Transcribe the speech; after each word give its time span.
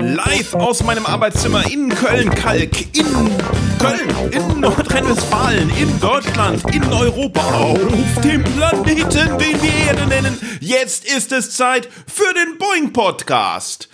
Live 0.00 0.54
aus 0.54 0.84
meinem 0.84 1.06
Arbeitszimmer 1.06 1.68
in 1.72 1.88
Köln-Kalk, 1.88 2.96
in 2.96 3.06
Köln, 3.80 4.30
in 4.30 4.60
Nordrhein-Westfalen, 4.60 5.68
in 5.70 5.98
Deutschland, 5.98 6.62
in 6.72 6.84
Europa, 6.84 7.40
auf 7.40 8.20
dem 8.22 8.44
Planeten, 8.44 9.38
den 9.38 9.60
wir 9.60 9.74
Erde 9.88 10.06
nennen. 10.06 10.38
Jetzt 10.60 11.04
ist 11.04 11.32
es 11.32 11.56
Zeit 11.56 11.88
für 12.06 12.32
den 12.32 12.58
Boeing-Podcast. 12.58 13.88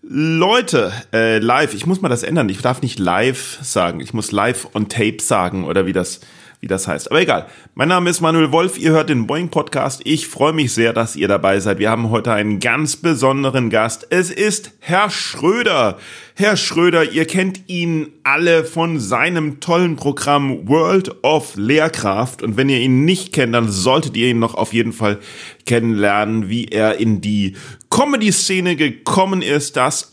Leute, 0.00 0.90
äh, 1.12 1.38
live, 1.38 1.74
ich 1.74 1.84
muss 1.84 2.00
mal 2.00 2.08
das 2.08 2.22
ändern. 2.22 2.48
Ich 2.48 2.62
darf 2.62 2.80
nicht 2.80 2.98
live 2.98 3.58
sagen. 3.60 4.00
Ich 4.00 4.14
muss 4.14 4.32
live 4.32 4.68
on 4.72 4.88
tape 4.88 5.20
sagen 5.20 5.64
oder 5.64 5.84
wie 5.84 5.92
das 5.92 6.20
wie 6.62 6.68
das 6.68 6.86
heißt. 6.86 7.10
Aber 7.10 7.20
egal. 7.20 7.46
Mein 7.74 7.88
Name 7.88 8.08
ist 8.08 8.20
Manuel 8.20 8.52
Wolf. 8.52 8.78
Ihr 8.78 8.92
hört 8.92 9.08
den 9.08 9.26
Boeing 9.26 9.48
Podcast. 9.48 10.00
Ich 10.04 10.28
freue 10.28 10.52
mich 10.52 10.72
sehr, 10.72 10.92
dass 10.92 11.16
ihr 11.16 11.26
dabei 11.26 11.58
seid. 11.58 11.80
Wir 11.80 11.90
haben 11.90 12.10
heute 12.10 12.32
einen 12.32 12.60
ganz 12.60 12.94
besonderen 12.94 13.68
Gast. 13.68 14.06
Es 14.10 14.30
ist 14.30 14.70
Herr 14.78 15.10
Schröder. 15.10 15.98
Herr 16.36 16.56
Schröder, 16.56 17.10
ihr 17.10 17.26
kennt 17.26 17.68
ihn 17.68 18.12
alle 18.22 18.64
von 18.64 19.00
seinem 19.00 19.58
tollen 19.58 19.96
Programm 19.96 20.68
World 20.68 21.24
of 21.24 21.56
Lehrkraft. 21.56 22.44
Und 22.44 22.56
wenn 22.56 22.68
ihr 22.68 22.78
ihn 22.78 23.04
nicht 23.04 23.32
kennt, 23.32 23.56
dann 23.56 23.68
solltet 23.68 24.16
ihr 24.16 24.28
ihn 24.28 24.38
noch 24.38 24.54
auf 24.54 24.72
jeden 24.72 24.92
Fall 24.92 25.18
kennenlernen, 25.66 26.48
wie 26.48 26.66
er 26.66 26.98
in 26.98 27.20
die 27.20 27.56
Comedy-Szene 27.90 28.76
gekommen 28.76 29.42
ist. 29.42 29.76
Das 29.76 30.11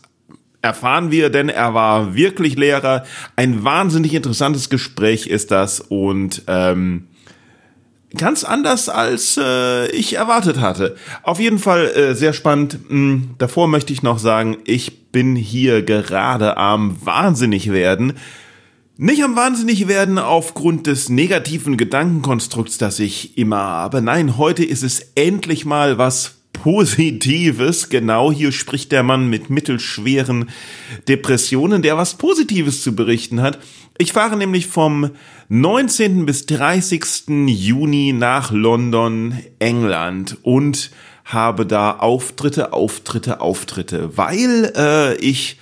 erfahren 0.62 1.10
wir, 1.10 1.30
denn 1.30 1.48
er 1.48 1.74
war 1.74 2.14
wirklich 2.14 2.56
Lehrer. 2.56 3.04
Ein 3.36 3.64
wahnsinnig 3.64 4.14
interessantes 4.14 4.70
Gespräch 4.70 5.26
ist 5.26 5.50
das 5.50 5.80
und 5.80 6.42
ähm, 6.46 7.08
ganz 8.16 8.44
anders 8.44 8.88
als 8.88 9.38
äh, 9.40 9.90
ich 9.90 10.14
erwartet 10.14 10.60
hatte. 10.60 10.96
Auf 11.22 11.40
jeden 11.40 11.58
Fall 11.58 11.86
äh, 11.86 12.14
sehr 12.14 12.32
spannend. 12.32 12.78
Hm, 12.88 13.30
davor 13.38 13.68
möchte 13.68 13.92
ich 13.92 14.02
noch 14.02 14.18
sagen, 14.18 14.58
ich 14.64 15.10
bin 15.12 15.36
hier 15.36 15.82
gerade 15.82 16.56
am 16.56 16.96
wahnsinnig 17.04 17.72
werden. 17.72 18.14
Nicht 18.96 19.24
am 19.24 19.34
wahnsinnig 19.34 19.88
werden 19.88 20.18
aufgrund 20.18 20.86
des 20.86 21.08
negativen 21.08 21.78
Gedankenkonstrukts, 21.78 22.76
das 22.76 22.98
ich 22.98 23.38
immer 23.38 23.56
habe. 23.56 24.02
Nein, 24.02 24.36
heute 24.36 24.62
ist 24.62 24.82
es 24.82 25.12
endlich 25.14 25.64
mal 25.64 25.96
was 25.96 26.39
Positives. 26.62 27.88
Genau 27.88 28.30
hier 28.30 28.52
spricht 28.52 28.92
der 28.92 29.02
Mann 29.02 29.28
mit 29.28 29.48
mittelschweren 29.48 30.50
Depressionen, 31.08 31.82
der 31.82 31.96
was 31.96 32.14
Positives 32.14 32.82
zu 32.82 32.94
berichten 32.94 33.40
hat. 33.40 33.58
Ich 33.96 34.12
fahre 34.12 34.36
nämlich 34.36 34.66
vom 34.66 35.10
19. 35.48 36.26
bis 36.26 36.46
30. 36.46 37.28
Juni 37.46 38.12
nach 38.12 38.52
London, 38.52 39.38
England 39.58 40.36
und 40.42 40.90
habe 41.24 41.64
da 41.64 41.92
Auftritte, 41.92 42.72
Auftritte, 42.72 43.40
Auftritte, 43.40 44.16
weil 44.16 44.72
äh, 44.76 45.14
ich 45.16 45.58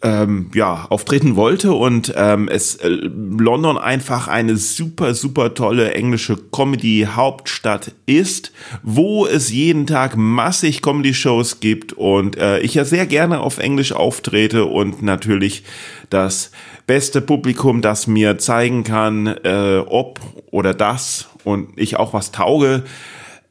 ähm, 0.00 0.50
ja, 0.54 0.86
auftreten 0.90 1.34
wollte 1.34 1.72
und 1.72 2.12
ähm, 2.16 2.48
es 2.48 2.76
äh, 2.76 2.88
London 2.88 3.76
einfach 3.76 4.28
eine 4.28 4.56
super, 4.56 5.12
super 5.12 5.54
tolle 5.54 5.92
englische 5.92 6.36
Comedy-Hauptstadt 6.36 7.92
ist, 8.06 8.52
wo 8.84 9.26
es 9.26 9.50
jeden 9.50 9.88
Tag 9.88 10.16
massig 10.16 10.82
Comedy-Shows 10.82 11.58
gibt 11.58 11.94
und 11.94 12.36
äh, 12.36 12.60
ich 12.60 12.74
ja 12.74 12.84
sehr 12.84 13.06
gerne 13.06 13.40
auf 13.40 13.58
Englisch 13.58 13.92
auftrete 13.92 14.66
und 14.66 15.02
natürlich 15.02 15.64
das 16.10 16.52
beste 16.86 17.20
Publikum, 17.20 17.82
das 17.82 18.06
mir 18.06 18.38
zeigen 18.38 18.84
kann, 18.84 19.26
äh, 19.26 19.82
ob 19.84 20.20
oder 20.52 20.74
das 20.74 21.28
und 21.42 21.70
ich 21.76 21.96
auch 21.96 22.12
was 22.12 22.30
tauge, 22.30 22.84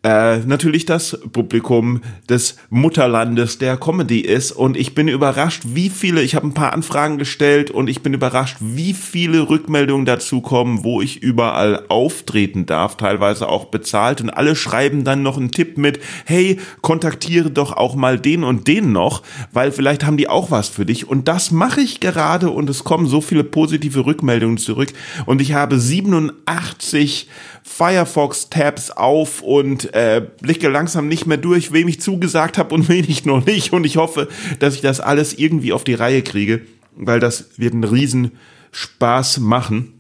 äh, 0.08 0.38
natürlich 0.46 0.86
das 0.86 1.20
Publikum 1.34 2.00
des 2.30 2.56
Mutterlandes 2.70 3.58
der 3.58 3.76
Comedy 3.76 4.22
ist. 4.22 4.54
Und 4.54 4.78
ich 4.78 4.96
bin 4.96 5.10
überrascht, 5.10 5.64
wie 5.66 5.90
viele, 5.90 6.22
ich 6.22 6.34
habe 6.34 6.48
ein 6.48 6.54
paar 6.54 6.72
Anfragen 6.72 7.18
gestellt 7.18 7.72
und 7.72 7.90
ich 7.90 8.04
bin 8.04 8.14
überrascht, 8.14 8.56
wie 8.62 8.94
viele 8.94 9.50
Rückmeldungen 9.50 10.06
dazu 10.06 10.40
kommen, 10.40 10.86
wo 10.86 11.02
ich 11.02 11.22
überall 11.22 11.84
auftreten 11.90 12.66
darf, 12.66 12.96
teilweise 12.96 13.50
auch 13.50 13.66
bezahlt. 13.66 14.22
Und 14.22 14.30
alle 14.30 14.56
schreiben 14.56 15.04
dann 15.04 15.24
noch 15.24 15.36
einen 15.36 15.52
Tipp 15.52 15.78
mit, 15.78 16.00
hey, 16.26 16.58
kontaktiere 16.82 17.52
doch 17.52 17.74
auch 17.74 17.96
mal 17.96 18.18
den 18.18 18.46
und 18.46 18.70
den 18.70 18.94
noch, 18.94 19.24
weil 19.52 19.74
vielleicht 19.74 20.06
haben 20.06 20.16
die 20.16 20.30
auch 20.30 20.52
was 20.52 20.70
für 20.70 20.86
dich. 20.86 21.10
Und 21.10 21.28
das 21.28 21.52
mache 21.52 21.82
ich 21.82 22.00
gerade 22.00 22.50
und 22.50 22.70
es 22.70 22.86
kommen 22.86 23.08
so 23.08 23.20
viele 23.20 23.44
positive 23.44 24.06
Rückmeldungen 24.06 24.58
zurück. 24.58 24.94
Und 25.26 25.42
ich 25.42 25.52
habe 25.52 25.78
87 25.78 27.28
Firefox-Tabs 27.68 28.92
auf 28.92 29.42
und 29.42 29.94
äh, 29.98 30.22
blicke 30.42 30.70
langsam 30.70 31.08
nicht 31.08 31.26
mehr 31.26 31.38
durch, 31.38 31.72
wem 31.72 31.88
ich 31.88 32.00
zugesagt 32.00 32.60
habe 32.60 32.76
und 32.76 32.88
wen 32.90 33.06
ich 33.08 33.26
noch 33.26 33.46
nicht. 33.46 33.74
Und 33.74 33.84
ich 33.84 33.98
hoffe, 33.98 34.28
dass 34.60 34.76
ich 34.76 34.82
das 34.82 35.00
alles 35.00 35.34
irgendwie 35.34 35.74
auf 35.74 35.84
die 35.84 35.96
Reihe 35.96 36.22
kriege, 36.22 36.62
weil 36.96 37.20
das 37.20 37.58
wird 37.58 37.74
einen 37.74 37.84
riesen 37.84 38.34
Spaß 38.72 39.40
machen. 39.40 39.94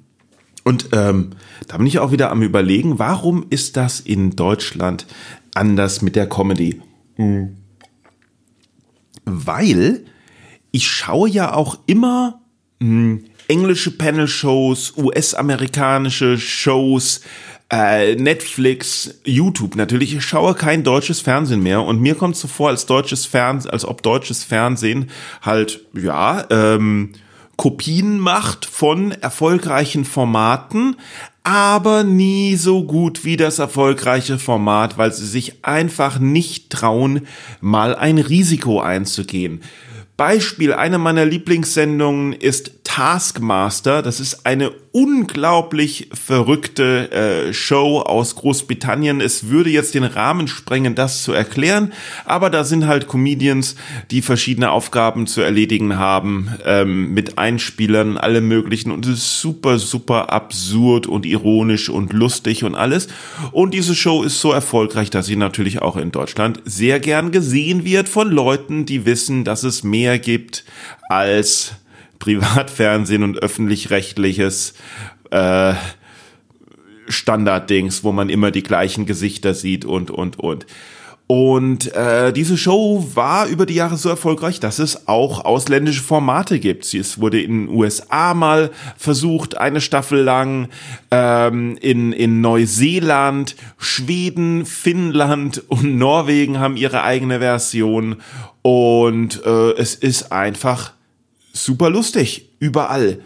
Und 0.63 0.89
ähm, 0.91 1.31
da 1.67 1.77
bin 1.77 1.87
ich 1.87 1.99
auch 1.99 2.11
wieder 2.11 2.29
am 2.29 2.43
überlegen, 2.43 2.99
warum 2.99 3.45
ist 3.49 3.77
das 3.77 3.99
in 3.99 4.35
Deutschland 4.35 5.07
anders 5.55 6.01
mit 6.01 6.15
der 6.15 6.29
Comedy? 6.29 6.81
Mhm. 7.17 7.57
Weil 9.25 10.05
ich 10.71 10.87
schaue 10.87 11.29
ja 11.29 11.53
auch 11.53 11.79
immer 11.87 12.41
mh, 12.79 12.87
hm, 12.87 13.23
englische 13.47 13.91
Panel-Shows, 13.91 14.97
US-amerikanische 14.97 16.37
Shows, 16.37 17.21
äh, 17.71 18.15
Netflix, 18.15 19.19
YouTube 19.25 19.75
natürlich. 19.75 20.15
Ich 20.15 20.23
schaue 20.23 20.53
kein 20.53 20.83
deutsches 20.83 21.19
Fernsehen 21.19 21.61
mehr 21.61 21.81
und 21.81 22.01
mir 22.01 22.15
kommt 22.15 22.35
so 22.35 22.47
vor, 22.47 22.69
als 22.69 22.85
deutsches 22.85 23.25
Fernsehen, 23.25 23.71
als 23.71 23.85
ob 23.85 24.03
deutsches 24.03 24.43
Fernsehen 24.43 25.09
halt, 25.41 25.81
ja, 25.93 26.45
ähm, 26.49 27.11
Kopien 27.57 28.19
macht 28.19 28.65
von 28.65 29.11
erfolgreichen 29.11 30.05
Formaten, 30.05 30.95
aber 31.43 32.03
nie 32.03 32.55
so 32.55 32.83
gut 32.83 33.25
wie 33.25 33.35
das 33.35 33.57
erfolgreiche 33.57 34.37
Format, 34.37 34.97
weil 34.97 35.11
sie 35.11 35.25
sich 35.25 35.65
einfach 35.65 36.19
nicht 36.19 36.69
trauen, 36.69 37.25
mal 37.59 37.95
ein 37.95 38.19
Risiko 38.19 38.79
einzugehen. 38.79 39.61
Beispiel, 40.17 40.73
eine 40.73 40.97
meiner 40.97 41.25
Lieblingssendungen 41.25 42.33
ist 42.33 42.76
Taskmaster. 42.97 44.01
Das 44.01 44.19
ist 44.19 44.47
eine 44.47 44.71
unglaublich 44.91 46.09
verrückte 46.13 47.11
äh, 47.11 47.53
Show 47.53 47.99
aus 47.99 48.35
Großbritannien. 48.35 49.21
Es 49.21 49.49
würde 49.49 49.69
jetzt 49.69 49.93
den 49.93 50.03
Rahmen 50.03 50.47
sprengen, 50.47 50.95
das 50.95 51.21
zu 51.21 51.31
erklären, 51.31 51.93
aber 52.25 52.49
da 52.49 52.63
sind 52.63 52.87
halt 52.87 53.07
Comedians, 53.07 53.75
die 54.09 54.23
verschiedene 54.23 54.71
Aufgaben 54.71 55.27
zu 55.27 55.41
erledigen 55.41 55.99
haben, 55.99 56.49
ähm, 56.65 57.13
mit 57.13 57.37
Einspielern, 57.37 58.17
alle 58.17 58.41
möglichen 58.41 58.89
und 58.89 59.05
es 59.05 59.19
ist 59.19 59.41
super, 59.41 59.77
super 59.77 60.33
absurd 60.33 61.05
und 61.05 61.27
ironisch 61.27 61.89
und 61.89 62.13
lustig 62.13 62.63
und 62.63 62.73
alles. 62.73 63.09
Und 63.51 63.75
diese 63.75 63.93
Show 63.93 64.23
ist 64.23 64.41
so 64.41 64.51
erfolgreich, 64.51 65.11
dass 65.11 65.27
sie 65.27 65.35
natürlich 65.35 65.83
auch 65.83 65.97
in 65.97 66.11
Deutschland 66.11 66.61
sehr 66.65 66.99
gern 66.99 67.31
gesehen 67.31 67.85
wird 67.85 68.09
von 68.09 68.31
Leuten, 68.31 68.87
die 68.87 69.05
wissen, 69.05 69.43
dass 69.43 69.61
es 69.61 69.83
mehr 69.83 70.17
gibt 70.17 70.63
als 71.09 71.75
Privatfernsehen 72.19 73.23
und 73.23 73.37
öffentlich-rechtliches 73.37 74.73
äh, 75.31 75.73
Standarddings, 77.07 78.03
wo 78.03 78.11
man 78.11 78.29
immer 78.29 78.51
die 78.51 78.63
gleichen 78.63 79.05
Gesichter 79.05 79.53
sieht 79.53 79.85
und, 79.85 80.11
und, 80.11 80.39
und. 80.39 80.65
Und 81.27 81.93
äh, 81.93 82.31
diese 82.31 82.57
Show 82.57 83.05
war 83.13 83.47
über 83.47 83.65
die 83.65 83.73
Jahre 83.75 83.97
so 83.97 84.07
erfolgreich, 84.07 84.61
dass 84.61 84.79
es 84.79 85.09
auch 85.09 85.43
ausländische 85.43 86.01
Formate 86.01 86.57
gibt. 86.57 86.93
Es 86.93 87.19
wurde 87.19 87.41
in 87.41 87.67
den 87.67 87.75
USA 87.75 88.33
mal 88.33 88.71
versucht, 88.95 89.57
eine 89.57 89.81
Staffel 89.81 90.21
lang, 90.21 90.69
ähm, 91.11 91.77
in, 91.81 92.13
in 92.13 92.39
Neuseeland, 92.39 93.57
Schweden, 93.77 94.65
Finnland 94.65 95.63
und 95.67 95.97
Norwegen 95.97 96.59
haben 96.59 96.77
ihre 96.77 97.03
eigene 97.03 97.39
Version. 97.39 98.21
Und 98.61 99.45
äh, 99.45 99.71
es 99.71 99.95
ist 99.95 100.31
einfach 100.31 100.93
super 101.63 101.89
lustig, 101.89 102.49
überall. 102.59 103.19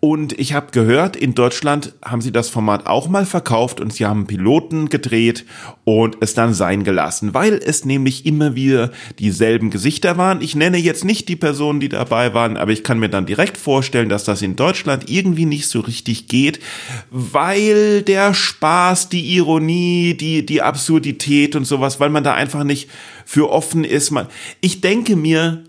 Und 0.00 0.38
ich 0.38 0.52
habe 0.52 0.70
gehört, 0.70 1.16
in 1.16 1.34
Deutschland 1.34 1.92
haben 2.04 2.20
sie 2.20 2.30
das 2.30 2.48
Format 2.48 2.86
auch 2.86 3.08
mal 3.08 3.26
verkauft 3.26 3.80
und 3.80 3.92
sie 3.92 4.06
haben 4.06 4.28
Piloten 4.28 4.88
gedreht 4.88 5.44
und 5.82 6.18
es 6.20 6.34
dann 6.34 6.54
sein 6.54 6.84
gelassen, 6.84 7.34
weil 7.34 7.54
es 7.54 7.84
nämlich 7.84 8.24
immer 8.24 8.54
wieder 8.54 8.92
dieselben 9.18 9.70
Gesichter 9.70 10.16
waren. 10.16 10.40
Ich 10.40 10.54
nenne 10.54 10.76
jetzt 10.78 11.04
nicht 11.04 11.28
die 11.28 11.34
Personen, 11.34 11.80
die 11.80 11.88
dabei 11.88 12.32
waren, 12.32 12.56
aber 12.56 12.70
ich 12.70 12.84
kann 12.84 13.00
mir 13.00 13.08
dann 13.08 13.26
direkt 13.26 13.56
vorstellen, 13.56 14.08
dass 14.08 14.22
das 14.22 14.40
in 14.40 14.54
Deutschland 14.54 15.10
irgendwie 15.10 15.46
nicht 15.46 15.68
so 15.68 15.80
richtig 15.80 16.28
geht, 16.28 16.60
weil 17.10 18.02
der 18.02 18.34
Spaß, 18.34 19.08
die 19.08 19.34
Ironie, 19.34 20.14
die, 20.14 20.46
die 20.46 20.62
Absurdität 20.62 21.56
und 21.56 21.64
sowas, 21.64 21.98
weil 21.98 22.10
man 22.10 22.22
da 22.22 22.34
einfach 22.34 22.62
nicht 22.62 22.88
für 23.24 23.50
offen 23.50 23.82
ist. 23.82 24.12
Man, 24.12 24.28
ich 24.60 24.80
denke 24.80 25.16
mir, 25.16 25.64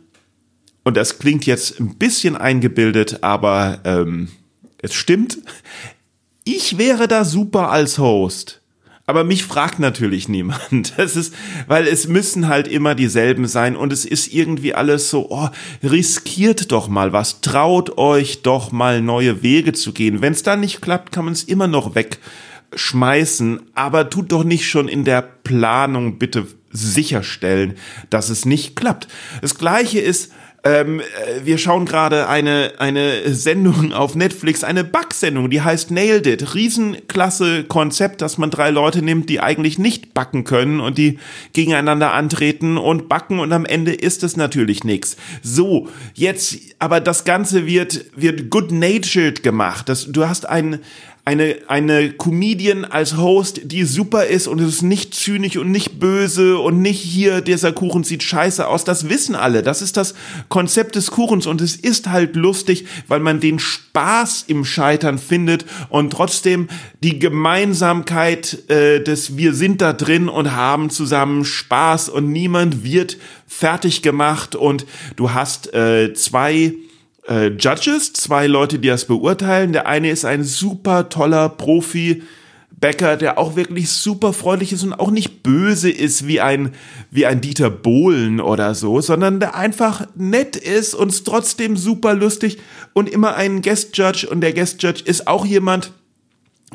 und 0.84 0.98
das 0.98 1.20
klingt 1.20 1.46
jetzt 1.46 1.80
ein 1.80 1.98
bisschen 1.98 2.36
eingebildet, 2.36 3.24
aber 3.24 3.80
ähm, 3.84 4.30
es 4.82 4.94
stimmt, 4.94 5.40
ich 6.44 6.78
wäre 6.78 7.08
da 7.08 7.26
super 7.26 7.70
als 7.70 7.98
Host. 8.00 8.60
Aber 9.10 9.24
mich 9.24 9.44
fragt 9.44 9.80
natürlich 9.80 10.30
niemand. 10.30 10.94
Das 10.98 11.16
ist, 11.16 11.34
weil 11.68 11.88
es 11.88 12.08
müssen 12.08 12.48
halt 12.48 12.68
immer 12.68 12.94
dieselben 12.94 13.48
sein 13.48 13.76
und 13.76 13.92
es 13.92 14.06
ist 14.06 14.32
irgendwie 14.32 14.76
alles 14.76 15.10
so, 15.10 15.32
oh, 15.32 15.50
riskiert 15.82 16.72
doch 16.72 16.90
mal 16.90 17.12
was, 17.12 17.42
traut 17.42 17.98
euch 17.98 18.44
doch 18.44 18.72
mal 18.72 19.02
neue 19.02 19.42
Wege 19.42 19.74
zu 19.74 19.94
gehen. 19.94 20.22
Wenn 20.22 20.34
es 20.34 20.44
dann 20.44 20.60
nicht 20.60 20.82
klappt, 20.82 21.12
kann 21.12 21.26
man 21.26 21.34
es 21.34 21.44
immer 21.44 21.66
noch 21.66 21.96
wegschmeißen, 21.96 23.62
aber 23.74 24.12
tut 24.12 24.32
doch 24.32 24.44
nicht 24.44 24.70
schon 24.70 24.88
in 24.88 25.06
der 25.06 25.24
Planung 25.24 26.20
bitte 26.20 26.46
sicherstellen, 26.72 27.78
dass 28.12 28.30
es 28.30 28.46
nicht 28.46 28.76
klappt. 28.76 29.08
Das 29.42 29.58
gleiche 29.58 30.00
ist, 30.00 30.32
ähm, 30.64 31.00
äh, 31.00 31.46
wir 31.46 31.58
schauen 31.58 31.86
gerade 31.86 32.28
eine, 32.28 32.74
eine 32.80 33.34
Sendung 33.34 33.94
auf 33.94 34.16
Netflix, 34.16 34.64
eine 34.64 34.84
Backsendung, 34.84 35.50
die 35.50 35.62
heißt 35.62 35.92
Nailed 35.92 36.28
It. 36.28 36.54
Riesenklasse 36.54 37.64
Konzept, 37.64 38.22
dass 38.22 38.38
man 38.38 38.52
drei 38.52 38.70
Leute 38.70 39.02
nimmt, 39.02 39.30
die 39.30 39.40
eigentlich 39.40 39.80
nicht 39.80 40.14
backen 40.14 40.44
können 40.44 40.80
und 40.80 40.98
die 40.98 41.20
gegeneinander 41.54 42.14
antreten 42.14 42.78
und 42.78 43.08
backen 43.08 43.40
und 43.40 43.54
am 43.54 43.66
Ende 43.66 43.94
ist 43.94 44.24
es 44.24 44.36
natürlich 44.36 44.84
nichts. 44.84 45.16
So, 45.42 45.88
jetzt, 46.14 46.58
aber 46.80 47.00
das 47.00 47.24
Ganze 47.24 47.66
wird, 47.66 48.06
wird 48.16 48.50
good-natured 48.50 49.44
gemacht. 49.44 49.88
Das, 49.88 50.12
du 50.12 50.28
hast 50.28 50.48
einen, 50.48 50.80
eine, 51.26 51.58
eine 51.68 52.12
Comedian 52.14 52.86
als 52.86 53.18
Host, 53.18 53.62
die 53.66 53.84
super 53.84 54.26
ist 54.26 54.48
und 54.48 54.60
es 54.60 54.76
ist 54.76 54.82
nicht 54.82 55.14
zynisch 55.14 55.58
und 55.58 55.70
nicht 55.70 56.00
böse 56.00 56.58
und 56.58 56.82
nicht 56.82 57.00
hier, 57.00 57.42
dieser 57.42 57.72
Kuchen 57.72 58.04
sieht 58.04 58.24
scheiße 58.24 58.68
aus. 58.68 58.84
Das 58.84 59.10
wissen 59.10 59.36
alle. 59.36 59.62
Das 59.62 59.82
ist 59.82 59.98
das 59.98 60.16
Konzept 60.48 60.96
des 60.96 61.12
Kuchens 61.12 61.46
und 61.46 61.62
es 61.62 61.76
ist 61.76 62.10
halt 62.10 62.36
lustig, 62.36 62.86
weil 63.08 63.20
man 63.20 63.40
den 63.40 63.60
Spaß 63.60 64.46
im 64.48 64.66
Scheitern 64.66 65.20
findet 65.20 65.66
und 65.90 66.12
trotzdem 66.12 66.68
die 67.04 67.20
Gemeinsamkeit 67.20 68.70
äh, 68.70 69.04
des 69.04 69.38
Wir 69.38 69.54
sind 69.54 69.82
da 69.82 69.94
drin 69.94 70.30
und 70.30 70.56
haben 70.56 70.90
zusammen 70.90 71.46
Spaß 71.46 72.10
und 72.10 72.32
niemand 72.32 72.84
wird 72.84 73.18
fertig 73.46 74.02
gemacht 74.02 74.56
und 74.56 74.86
du 75.16 75.32
hast 75.32 75.74
äh, 75.74 76.14
zwei 76.14 76.74
äh, 77.30 77.48
Judges, 77.50 78.14
zwei 78.14 78.48
Leute, 78.48 78.80
die 78.80 78.88
das 78.88 79.06
beurteilen. 79.06 79.74
Der 79.74 79.88
eine 79.88 80.10
ist 80.10 80.26
ein 80.26 80.44
super 80.44 81.10
toller 81.10 81.50
Profi. 81.50 82.24
Bäcker, 82.80 83.18
der 83.18 83.38
auch 83.38 83.58
wirklich 83.58 83.90
super 83.90 84.32
freundlich 84.32 84.72
ist 84.72 84.84
und 84.84 84.94
auch 84.94 85.12
nicht 85.12 85.44
böse 85.44 85.90
ist 85.90 86.28
wie 86.28 86.40
ein, 86.40 86.74
wie 87.12 87.26
ein 87.26 87.42
Dieter 87.42 87.70
Bohlen 87.70 88.40
oder 88.40 88.74
so, 88.74 89.02
sondern 89.02 89.42
der 89.42 89.56
einfach 89.56 90.08
nett 90.16 90.56
ist 90.56 90.94
und 90.94 91.26
trotzdem 91.26 91.76
super 91.76 92.14
lustig 92.14 92.58
und 92.94 93.10
immer 93.10 93.36
ein 93.36 93.62
Guest 93.62 93.98
Judge 93.98 94.28
und 94.30 94.40
der 94.40 94.54
Guest 94.54 94.82
Judge 94.82 95.04
ist 95.04 95.28
auch 95.28 95.46
jemand, 95.46 95.92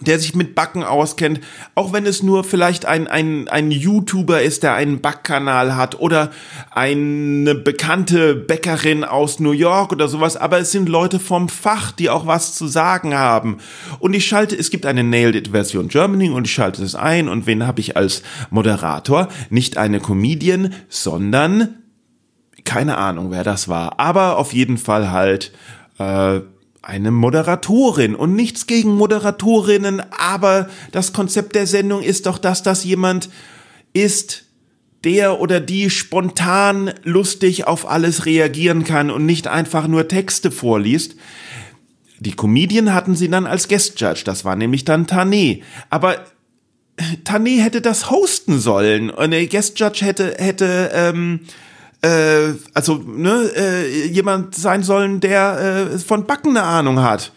der 0.00 0.19
sich 0.19 0.35
mit 0.35 0.55
Backen 0.55 0.82
auskennt, 0.82 1.41
auch 1.75 1.93
wenn 1.93 2.05
es 2.05 2.23
nur 2.23 2.43
vielleicht 2.44 2.85
ein, 2.85 3.06
ein, 3.06 3.49
ein 3.49 3.70
YouTuber 3.70 4.43
ist, 4.43 4.62
der 4.62 4.75
einen 4.75 5.00
Backkanal 5.00 5.76
hat 5.76 6.00
oder 6.00 6.31
eine 6.70 7.55
bekannte 7.55 8.35
Bäckerin 8.35 9.05
aus 9.05 9.38
New 9.38 9.52
York 9.52 9.93
oder 9.93 10.08
sowas, 10.08 10.37
aber 10.37 10.58
es 10.58 10.73
sind 10.73 10.88
Leute 10.88 11.20
vom 11.20 11.49
Fach, 11.49 11.93
die 11.93 12.11
auch 12.11 12.26
was 12.26 12.55
zu 12.55 12.67
sagen 12.67 13.14
haben. 13.14 13.58
Und 14.00 14.14
ich 14.14 14.26
schalte, 14.26 14.56
es 14.56 14.70
gibt 14.70 14.85
eine 14.85 15.05
Nailed 15.05 15.37
It 15.37 15.49
Version 15.49 15.88
Germany 15.88 16.31
und 16.31 16.47
ich 16.47 16.52
schalte 16.52 16.82
es 16.82 16.94
ein 16.94 17.29
und 17.29 17.47
wen 17.47 17.67
habe 17.67 17.81
ich 17.81 17.97
als 17.97 18.23
Moderator? 18.50 19.29
Nicht 19.50 19.76
eine 19.76 20.00
Comedian, 20.00 20.75
sondern 20.88 21.76
keine 22.64 22.97
Ahnung, 22.97 23.31
wer 23.31 23.44
das 23.44 23.69
war, 23.69 24.00
aber 24.00 24.38
auf 24.38 24.52
jeden 24.52 24.79
Fall 24.79 25.11
halt 25.11 25.52
äh, 25.99 26.40
eine 26.87 27.11
Moderatorin 27.11 28.15
und 28.15 28.35
nichts 28.35 28.67
gegen 28.67 28.95
Moderatorinnen, 28.95 30.03
aber 30.11 30.69
das 30.93 31.13
Konzept 31.13 31.55
der 31.55 31.67
Sendung 31.67 32.03
ist 32.03 32.27
doch, 32.27 32.39
dass 32.39 32.63
das 32.63 32.85
jemand 32.85 33.31
ist, 33.93 34.45
der 35.05 35.41
oder 35.41 35.61
die 35.61 35.91
spontan 35.91 36.93
lustig 37.03 37.67
auf 37.67 37.89
alles 37.89 38.27
reagieren 38.27 38.85
kann 38.85 39.11
und 39.11 39.27
nicht 39.27 39.47
einfach 39.47 39.87
nur 39.87 40.09
Texte 40.09 40.51
vorliest. 40.51 41.17
Die 42.21 42.33
Comedian 42.33 42.95
hatten 42.95 43.15
sie 43.15 43.29
dann 43.29 43.47
als 43.47 43.69
Guest 43.69 44.01
Judge, 44.01 44.23
das 44.25 44.45
war 44.45 44.57
nämlich 44.57 44.85
dann 44.85 45.07
Tané. 45.07 45.63
Aber 45.91 46.25
Tané 47.25 47.63
hätte 47.63 47.81
das 47.81 48.11
hosten 48.11 48.59
sollen 48.59 49.11
und 49.11 49.31
der 49.33 49.47
Guest 49.47 49.79
Judge 49.79 50.05
hätte, 50.05 50.37
hätte, 50.39 50.91
ähm, 50.95 51.41
äh, 52.05 52.55
also 52.75 52.97
ne, 52.97 53.51
äh, 53.56 54.06
jemand 54.06 54.55
sein 54.55 54.83
sollen, 54.83 55.21
der 55.21 55.89
äh, 55.95 55.99
von 55.99 56.27
Backen 56.27 56.51
eine 56.51 56.62
Ahnung 56.62 57.01
hat. 57.01 57.33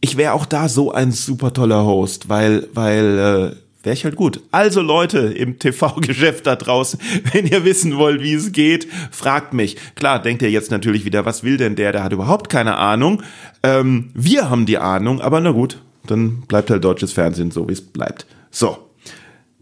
Ich 0.00 0.16
wäre 0.16 0.34
auch 0.34 0.46
da 0.46 0.68
so 0.68 0.92
ein 0.92 1.10
super 1.10 1.52
toller 1.52 1.84
Host, 1.84 2.28
weil, 2.28 2.68
weil 2.74 3.18
äh, 3.18 3.84
wäre 3.84 3.94
ich 3.94 4.04
halt 4.04 4.16
gut. 4.16 4.42
Also 4.52 4.82
Leute 4.82 5.18
im 5.18 5.58
TV-Geschäft 5.58 6.46
da 6.46 6.54
draußen, 6.54 7.00
wenn 7.32 7.46
ihr 7.46 7.64
wissen 7.64 7.96
wollt, 7.96 8.22
wie 8.22 8.34
es 8.34 8.52
geht, 8.52 8.86
fragt 9.10 9.54
mich. 9.54 9.76
Klar, 9.94 10.20
denkt 10.20 10.42
ihr 10.42 10.50
jetzt 10.50 10.70
natürlich 10.70 11.04
wieder, 11.04 11.24
was 11.24 11.42
will 11.42 11.56
denn 11.56 11.74
der? 11.74 11.92
Der 11.92 12.04
hat 12.04 12.12
überhaupt 12.12 12.50
keine 12.50 12.76
Ahnung. 12.76 13.22
Ähm, 13.62 14.10
wir 14.14 14.50
haben 14.50 14.66
die 14.66 14.78
Ahnung, 14.78 15.20
aber 15.20 15.40
na 15.40 15.52
gut, 15.52 15.80
dann 16.06 16.42
bleibt 16.42 16.70
halt 16.70 16.84
deutsches 16.84 17.12
Fernsehen 17.12 17.50
so, 17.50 17.68
wie 17.68 17.72
es 17.72 17.80
bleibt. 17.80 18.26
So, 18.50 18.76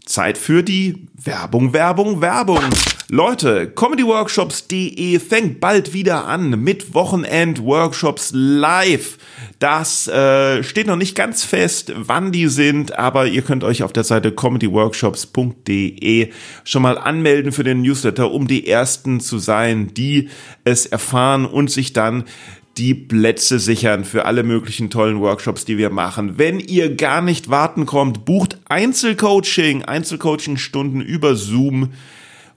Zeit 0.05 0.37
für 0.37 0.63
die 0.63 1.07
Werbung, 1.15 1.73
Werbung, 1.73 2.21
Werbung. 2.21 2.63
Leute, 3.09 3.67
comedyworkshops.de 3.67 5.19
fängt 5.19 5.61
bald 5.61 5.93
wieder 5.93 6.25
an 6.27 6.61
mit 6.61 6.93
Wochenend-Workshops 6.93 8.31
live. 8.33 9.17
Das 9.59 10.09
äh, 10.09 10.61
steht 10.61 10.87
noch 10.87 10.97
nicht 10.97 11.15
ganz 11.15 11.45
fest, 11.45 11.93
wann 11.95 12.33
die 12.33 12.47
sind, 12.47 12.99
aber 12.99 13.27
ihr 13.27 13.43
könnt 13.43 13.63
euch 13.63 13.83
auf 13.83 13.93
der 13.93 14.03
Seite 14.03 14.33
comedyworkshops.de 14.33 16.31
schon 16.65 16.81
mal 16.81 16.97
anmelden 16.97 17.53
für 17.53 17.63
den 17.63 17.81
Newsletter, 17.81 18.29
um 18.29 18.45
die 18.45 18.67
ersten 18.67 19.21
zu 19.21 19.37
sein, 19.37 19.93
die 19.93 20.27
es 20.65 20.85
erfahren 20.85 21.45
und 21.45 21.71
sich 21.71 21.93
dann 21.93 22.25
die 22.77 22.93
Plätze 22.93 23.59
sichern 23.59 24.03
für 24.03 24.25
alle 24.25 24.43
möglichen 24.43 24.89
tollen 24.89 25.21
Workshops, 25.21 25.63
die 25.63 25.77
wir 25.77 25.91
machen. 25.91 26.37
Wenn 26.37 26.59
ihr 26.59 26.93
gar 26.93 27.21
nicht 27.21 27.49
warten 27.49 27.85
kommt, 27.85 28.25
bucht 28.25 28.59
Einzelcoaching, 28.67 29.85
Einzelcoaching-Stunden 29.85 30.99
über 30.99 31.37
Zoom 31.37 31.93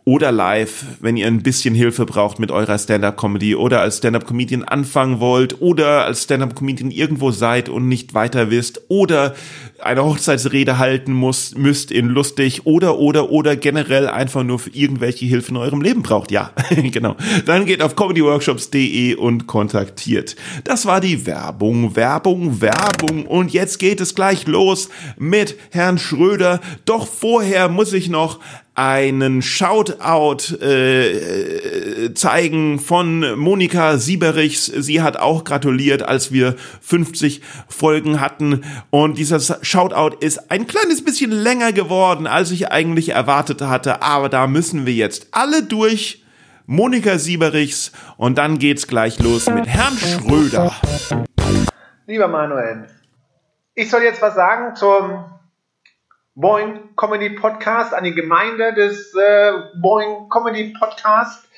oder 0.04 0.32
live, 0.32 0.84
wenn 1.00 1.16
ihr 1.16 1.26
ein 1.26 1.42
bisschen 1.42 1.74
Hilfe 1.74 2.06
braucht 2.06 2.38
mit 2.38 2.50
eurer 2.50 2.78
Stand-up-Comedy 2.78 3.54
oder 3.54 3.80
als 3.80 3.98
Stand-up-Comedian 3.98 4.64
anfangen 4.64 5.20
wollt 5.20 5.60
oder 5.60 6.04
als 6.04 6.24
Stand-up-Comedian 6.24 6.90
irgendwo 6.90 7.30
seid 7.30 7.68
und 7.68 7.86
nicht 7.86 8.14
weiter 8.14 8.50
wisst 8.50 8.82
oder 8.88 9.34
eine 9.82 10.04
Hochzeitsrede 10.04 10.78
halten 10.78 11.12
muss, 11.12 11.54
müsst 11.54 11.90
in 11.90 12.08
lustig 12.08 12.66
oder 12.66 12.98
oder 12.98 13.30
oder 13.30 13.56
generell 13.56 14.08
einfach 14.08 14.42
nur 14.42 14.58
für 14.58 14.70
irgendwelche 14.70 15.26
Hilfe 15.26 15.50
in 15.50 15.56
eurem 15.58 15.82
Leben 15.82 16.02
braucht. 16.02 16.30
Ja, 16.30 16.52
genau. 16.70 17.16
Dann 17.44 17.66
geht 17.66 17.82
auf 17.82 17.94
comedyworkshops.de 17.94 19.14
und 19.16 19.46
kontaktiert. 19.46 20.36
Das 20.64 20.86
war 20.86 21.00
die 21.00 21.26
Werbung, 21.26 21.94
Werbung, 21.94 22.60
Werbung 22.60 23.26
und 23.26 23.52
jetzt 23.52 23.78
geht 23.78 24.00
es 24.00 24.14
gleich 24.14 24.46
los 24.46 24.88
mit 25.18 25.56
Herrn 25.70 25.98
Schröder. 25.98 26.60
Doch 26.84 27.06
vorher 27.06 27.68
muss 27.68 27.92
ich 27.92 28.08
noch 28.08 28.40
einen 28.80 29.42
Shoutout 29.42 30.56
äh, 30.64 32.14
zeigen 32.14 32.78
von 32.78 33.38
Monika 33.38 33.98
Sieberichs. 33.98 34.64
Sie 34.64 35.02
hat 35.02 35.18
auch 35.18 35.44
gratuliert, 35.44 36.02
als 36.02 36.32
wir 36.32 36.56
50 36.80 37.42
Folgen 37.68 38.22
hatten. 38.22 38.64
Und 38.88 39.18
dieser 39.18 39.38
Shoutout 39.38 40.16
ist 40.20 40.50
ein 40.50 40.66
kleines 40.66 41.04
bisschen 41.04 41.30
länger 41.30 41.74
geworden, 41.74 42.26
als 42.26 42.52
ich 42.52 42.72
eigentlich 42.72 43.10
erwartet 43.10 43.60
hatte. 43.60 44.00
Aber 44.00 44.30
da 44.30 44.46
müssen 44.46 44.86
wir 44.86 44.94
jetzt 44.94 45.28
alle 45.32 45.62
durch. 45.62 46.24
Monika 46.64 47.18
Sieberichs 47.18 47.90
und 48.16 48.38
dann 48.38 48.58
geht's 48.58 48.86
gleich 48.86 49.18
los 49.18 49.50
mit 49.50 49.66
Herrn 49.66 49.96
Schröder. 49.98 50.72
Lieber 52.06 52.28
Manuel, 52.28 52.86
ich 53.74 53.90
soll 53.90 54.02
jetzt 54.04 54.22
was 54.22 54.36
sagen 54.36 54.76
zum 54.76 55.24
Boing 56.34 56.94
Comedy 56.96 57.30
Podcast, 57.30 57.92
an 57.92 58.04
die 58.04 58.14
Gemeinde 58.14 58.72
des 58.72 59.14
äh, 59.14 59.52
Boing 59.80 60.28
Comedy 60.28 60.72
Podcast. 60.78 61.48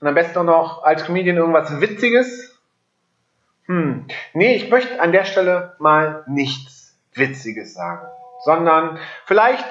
Und 0.00 0.08
am 0.08 0.14
besten 0.14 0.38
auch 0.38 0.44
noch 0.44 0.82
als 0.82 1.04
Comedian 1.04 1.36
irgendwas 1.36 1.80
Witziges. 1.80 2.58
Hm. 3.66 4.06
Nee, 4.34 4.56
ich 4.56 4.70
möchte 4.70 5.00
an 5.00 5.12
der 5.12 5.24
Stelle 5.24 5.76
mal 5.78 6.24
nichts 6.26 6.96
Witziges 7.14 7.74
sagen, 7.74 8.06
sondern 8.44 8.98
vielleicht 9.26 9.64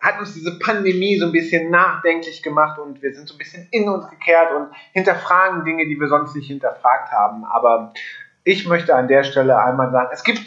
hat 0.00 0.18
uns 0.18 0.32
diese 0.34 0.58
Pandemie 0.58 1.18
so 1.18 1.26
ein 1.26 1.32
bisschen 1.32 1.70
nachdenklich 1.70 2.42
gemacht 2.42 2.78
und 2.78 3.02
wir 3.02 3.14
sind 3.14 3.28
so 3.28 3.34
ein 3.34 3.38
bisschen 3.38 3.68
in 3.70 3.88
uns 3.88 4.08
gekehrt 4.08 4.52
und 4.52 4.68
hinterfragen 4.92 5.64
Dinge, 5.64 5.86
die 5.86 6.00
wir 6.00 6.08
sonst 6.08 6.34
nicht 6.34 6.46
hinterfragt 6.46 7.12
haben. 7.12 7.44
Aber 7.44 7.92
ich 8.44 8.66
möchte 8.66 8.94
an 8.94 9.08
der 9.08 9.24
Stelle 9.24 9.58
einmal 9.58 9.90
sagen, 9.92 10.08
es 10.12 10.24
gibt 10.24 10.40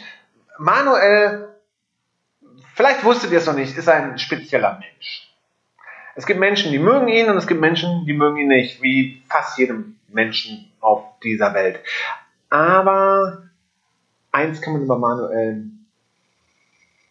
Manuel 0.58 1.53
vielleicht 2.74 3.04
wusstet 3.04 3.32
ihr 3.32 3.38
es 3.38 3.46
noch 3.46 3.54
nicht, 3.54 3.76
ist 3.76 3.88
ein 3.88 4.18
spezieller 4.18 4.78
Mensch. 4.78 5.30
Es 6.16 6.26
gibt 6.26 6.38
Menschen, 6.38 6.70
die 6.70 6.78
mögen 6.78 7.08
ihn 7.08 7.28
und 7.28 7.36
es 7.36 7.46
gibt 7.46 7.60
Menschen, 7.60 8.06
die 8.06 8.12
mögen 8.12 8.36
ihn 8.36 8.48
nicht, 8.48 8.82
wie 8.82 9.22
fast 9.28 9.58
jedem 9.58 9.96
Menschen 10.08 10.70
auf 10.80 11.02
dieser 11.20 11.54
Welt. 11.54 11.80
Aber 12.50 13.42
eins 14.30 14.60
kann 14.60 14.74
man 14.74 14.82
über 14.82 14.98
Manuel 14.98 15.70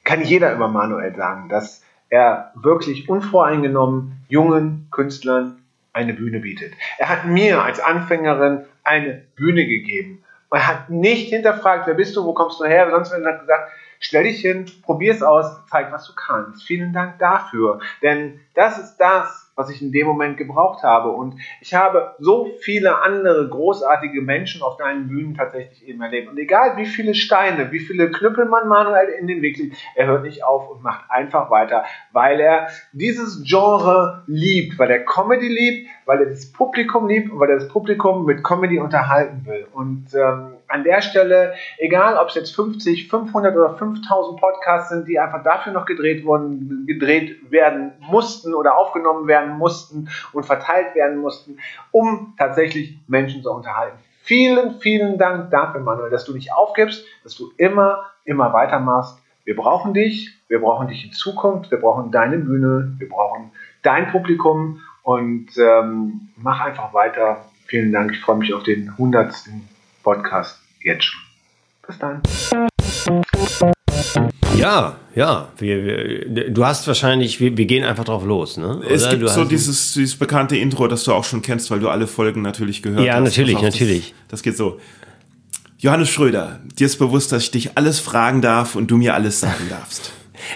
kann 0.03 0.21
jeder 0.21 0.53
über 0.53 0.67
Manuel 0.67 1.15
sagen, 1.15 1.49
dass 1.49 1.83
er 2.09 2.51
wirklich 2.55 3.09
unvoreingenommen 3.09 4.23
jungen 4.27 4.87
Künstlern 4.91 5.63
eine 5.93 6.13
Bühne 6.13 6.39
bietet. 6.39 6.73
Er 6.97 7.09
hat 7.09 7.25
mir 7.25 7.63
als 7.63 7.79
Anfängerin 7.79 8.65
eine 8.83 9.23
Bühne 9.35 9.65
gegeben. 9.65 10.23
Er 10.51 10.67
hat 10.67 10.89
nicht 10.89 11.29
hinterfragt, 11.29 11.87
wer 11.87 11.93
bist 11.95 12.15
du, 12.15 12.25
wo 12.25 12.33
kommst 12.33 12.59
du 12.59 12.65
her, 12.65 12.91
sonst 12.91 13.11
hat 13.11 13.21
er 13.21 13.39
gesagt, 13.39 13.71
stell 13.99 14.23
dich 14.23 14.41
hin, 14.41 14.65
probier 14.83 15.13
es 15.13 15.23
aus, 15.23 15.45
zeig, 15.69 15.91
was 15.91 16.07
du 16.07 16.13
kannst. 16.15 16.63
Vielen 16.63 16.93
Dank 16.93 17.19
dafür. 17.19 17.79
Denn 18.01 18.39
das 18.53 18.77
ist 18.77 18.97
das, 18.97 19.43
was 19.55 19.69
ich 19.69 19.81
in 19.81 19.91
dem 19.91 20.07
Moment 20.07 20.37
gebraucht 20.37 20.83
habe. 20.83 21.09
Und 21.09 21.35
ich 21.61 21.73
habe 21.73 22.15
so 22.19 22.49
viele 22.61 23.01
andere 23.01 23.47
großartige 23.47 24.21
Menschen 24.21 24.61
auf 24.61 24.77
deinen 24.77 25.07
Bühnen 25.07 25.35
tatsächlich 25.35 25.87
eben 25.87 26.01
erlebt. 26.01 26.29
Und 26.29 26.37
egal 26.37 26.77
wie 26.77 26.85
viele 26.85 27.13
Steine, 27.13 27.71
wie 27.71 27.79
viele 27.79 28.09
Knüppel 28.09 28.45
man 28.45 28.67
manuell 28.67 29.09
in 29.09 29.27
den 29.27 29.41
Weg 29.41 29.57
legt, 29.57 29.77
er 29.95 30.07
hört 30.07 30.23
nicht 30.23 30.43
auf 30.43 30.69
und 30.69 30.81
macht 30.81 31.09
einfach 31.09 31.51
weiter, 31.51 31.85
weil 32.11 32.39
er 32.39 32.67
dieses 32.93 33.43
Genre 33.43 34.23
liebt, 34.27 34.79
weil 34.79 34.89
er 34.89 35.05
Comedy 35.05 35.47
liebt, 35.47 35.89
weil 36.05 36.19
er 36.19 36.29
das 36.29 36.51
Publikum 36.51 37.07
liebt 37.07 37.31
und 37.31 37.39
weil 37.39 37.49
er 37.49 37.59
das 37.59 37.67
Publikum 37.67 38.25
mit 38.25 38.43
Comedy 38.43 38.79
unterhalten 38.79 39.45
will. 39.45 39.67
Und 39.71 40.07
ähm, 40.15 40.53
an 40.73 40.83
der 40.83 41.01
Stelle, 41.03 41.53
egal 41.77 42.17
ob 42.17 42.29
es 42.29 42.35
jetzt 42.35 42.55
50, 42.55 43.07
500 43.07 43.55
oder 43.55 43.75
5000 43.75 44.39
Podcasts 44.39 44.89
sind, 44.89 45.07
die 45.07 45.19
einfach 45.19 45.43
dafür 45.43 45.71
noch 45.71 45.85
gedreht 45.85 46.25
wurden, 46.25 46.85
gedreht 46.87 47.51
werden 47.51 47.91
mussten 47.99 48.55
oder 48.55 48.75
aufgenommen 48.75 49.27
werden 49.27 49.55
mussten 49.57 50.09
und 50.31 50.45
verteilt 50.45 50.95
werden 50.95 51.19
mussten, 51.19 51.59
um 51.91 52.33
tatsächlich 52.39 52.97
Menschen 53.07 53.43
zu 53.43 53.51
unterhalten. 53.51 53.97
Vielen, 54.23 54.79
vielen 54.79 55.19
Dank 55.19 55.51
dafür, 55.51 55.81
Manuel, 55.81 56.09
dass 56.09 56.25
du 56.25 56.33
nicht 56.33 56.51
aufgibst, 56.51 57.05
dass 57.23 57.35
du 57.35 57.51
immer, 57.57 58.05
immer 58.25 58.51
weitermachst. 58.51 59.19
Wir 59.45 59.55
brauchen 59.55 59.93
dich, 59.93 60.39
wir 60.47 60.59
brauchen 60.59 60.87
dich 60.87 61.05
in 61.05 61.11
Zukunft, 61.11 61.69
wir 61.69 61.79
brauchen 61.79 62.11
deine 62.11 62.39
Bühne, 62.39 62.95
wir 62.97 63.09
brauchen 63.09 63.51
dein 63.83 64.09
Publikum 64.09 64.81
und 65.03 65.49
ähm, 65.57 66.29
mach 66.37 66.61
einfach 66.61 66.95
weiter. 66.95 67.45
Vielen 67.67 67.91
Dank, 67.91 68.11
ich 68.11 68.21
freue 68.21 68.37
mich 68.37 68.53
auf 68.55 68.63
den 68.63 68.89
100. 68.89 69.33
Podcast 70.03 70.62
jetzt 70.83 71.03
schon. 71.05 71.19
Bis 71.87 71.97
dann. 71.99 72.21
Ja, 74.57 74.95
ja. 75.15 75.49
Wir, 75.57 75.85
wir, 75.85 76.49
du 76.51 76.65
hast 76.65 76.87
wahrscheinlich, 76.87 77.39
wir, 77.39 77.57
wir 77.57 77.65
gehen 77.65 77.83
einfach 77.83 78.05
drauf 78.05 78.23
los, 78.25 78.57
ne? 78.57 78.77
Oder? 78.77 78.91
Es 78.91 79.09
gibt 79.09 79.21
du 79.23 79.27
so 79.27 79.41
hast- 79.41 79.49
dieses, 79.51 79.93
dieses 79.93 80.15
bekannte 80.15 80.55
Intro, 80.57 80.87
das 80.87 81.03
du 81.03 81.13
auch 81.13 81.23
schon 81.25 81.41
kennst, 81.41 81.71
weil 81.71 81.79
du 81.79 81.89
alle 81.89 82.07
Folgen 82.07 82.41
natürlich 82.41 82.81
gehört 82.81 83.05
Ja, 83.05 83.15
hast. 83.15 83.23
natürlich, 83.23 83.55
Pass 83.55 83.63
auf, 83.63 83.71
natürlich. 83.73 84.13
Das, 84.27 84.39
das 84.39 84.43
geht 84.43 84.57
so. 84.57 84.79
Johannes 85.79 86.09
Schröder, 86.09 86.61
dir 86.79 86.85
ist 86.85 86.97
bewusst, 86.97 87.31
dass 87.33 87.43
ich 87.43 87.51
dich 87.51 87.77
alles 87.77 87.99
fragen 87.99 88.41
darf 88.41 88.75
und 88.75 88.89
du 88.89 88.95
mir 88.97 89.13
alles 89.15 89.41
sagen 89.41 89.67
darfst. 89.69 90.13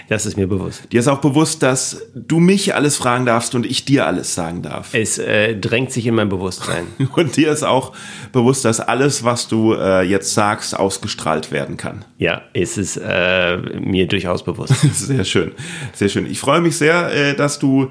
Das 0.08 0.26
ist 0.26 0.36
mir 0.36 0.46
bewusst. 0.46 0.92
Dir 0.92 1.00
ist 1.00 1.08
auch 1.08 1.20
bewusst, 1.20 1.62
dass 1.62 2.02
du 2.14 2.38
mich 2.38 2.74
alles 2.74 2.96
fragen 2.96 3.26
darfst 3.26 3.54
und 3.54 3.66
ich 3.66 3.84
dir 3.84 4.06
alles 4.06 4.34
sagen 4.34 4.62
darf. 4.62 4.94
Es 4.94 5.18
äh, 5.18 5.54
drängt 5.56 5.92
sich 5.92 6.06
in 6.06 6.14
mein 6.14 6.28
Bewusstsein. 6.28 6.86
Und 7.14 7.36
dir 7.36 7.50
ist 7.50 7.62
auch 7.62 7.92
bewusst, 8.32 8.64
dass 8.64 8.80
alles, 8.80 9.24
was 9.24 9.48
du 9.48 9.74
äh, 9.74 10.02
jetzt 10.02 10.34
sagst, 10.34 10.76
ausgestrahlt 10.76 11.50
werden 11.50 11.76
kann. 11.76 12.04
Ja, 12.18 12.42
es 12.52 12.78
ist 12.78 13.00
äh, 13.02 13.56
mir 13.78 14.06
durchaus 14.06 14.44
bewusst. 14.44 14.74
Sehr 14.92 15.24
schön, 15.24 15.52
sehr 15.92 16.08
schön. 16.08 16.30
Ich 16.30 16.38
freue 16.38 16.60
mich 16.60 16.76
sehr, 16.76 17.12
äh, 17.12 17.34
dass 17.34 17.58
du 17.58 17.90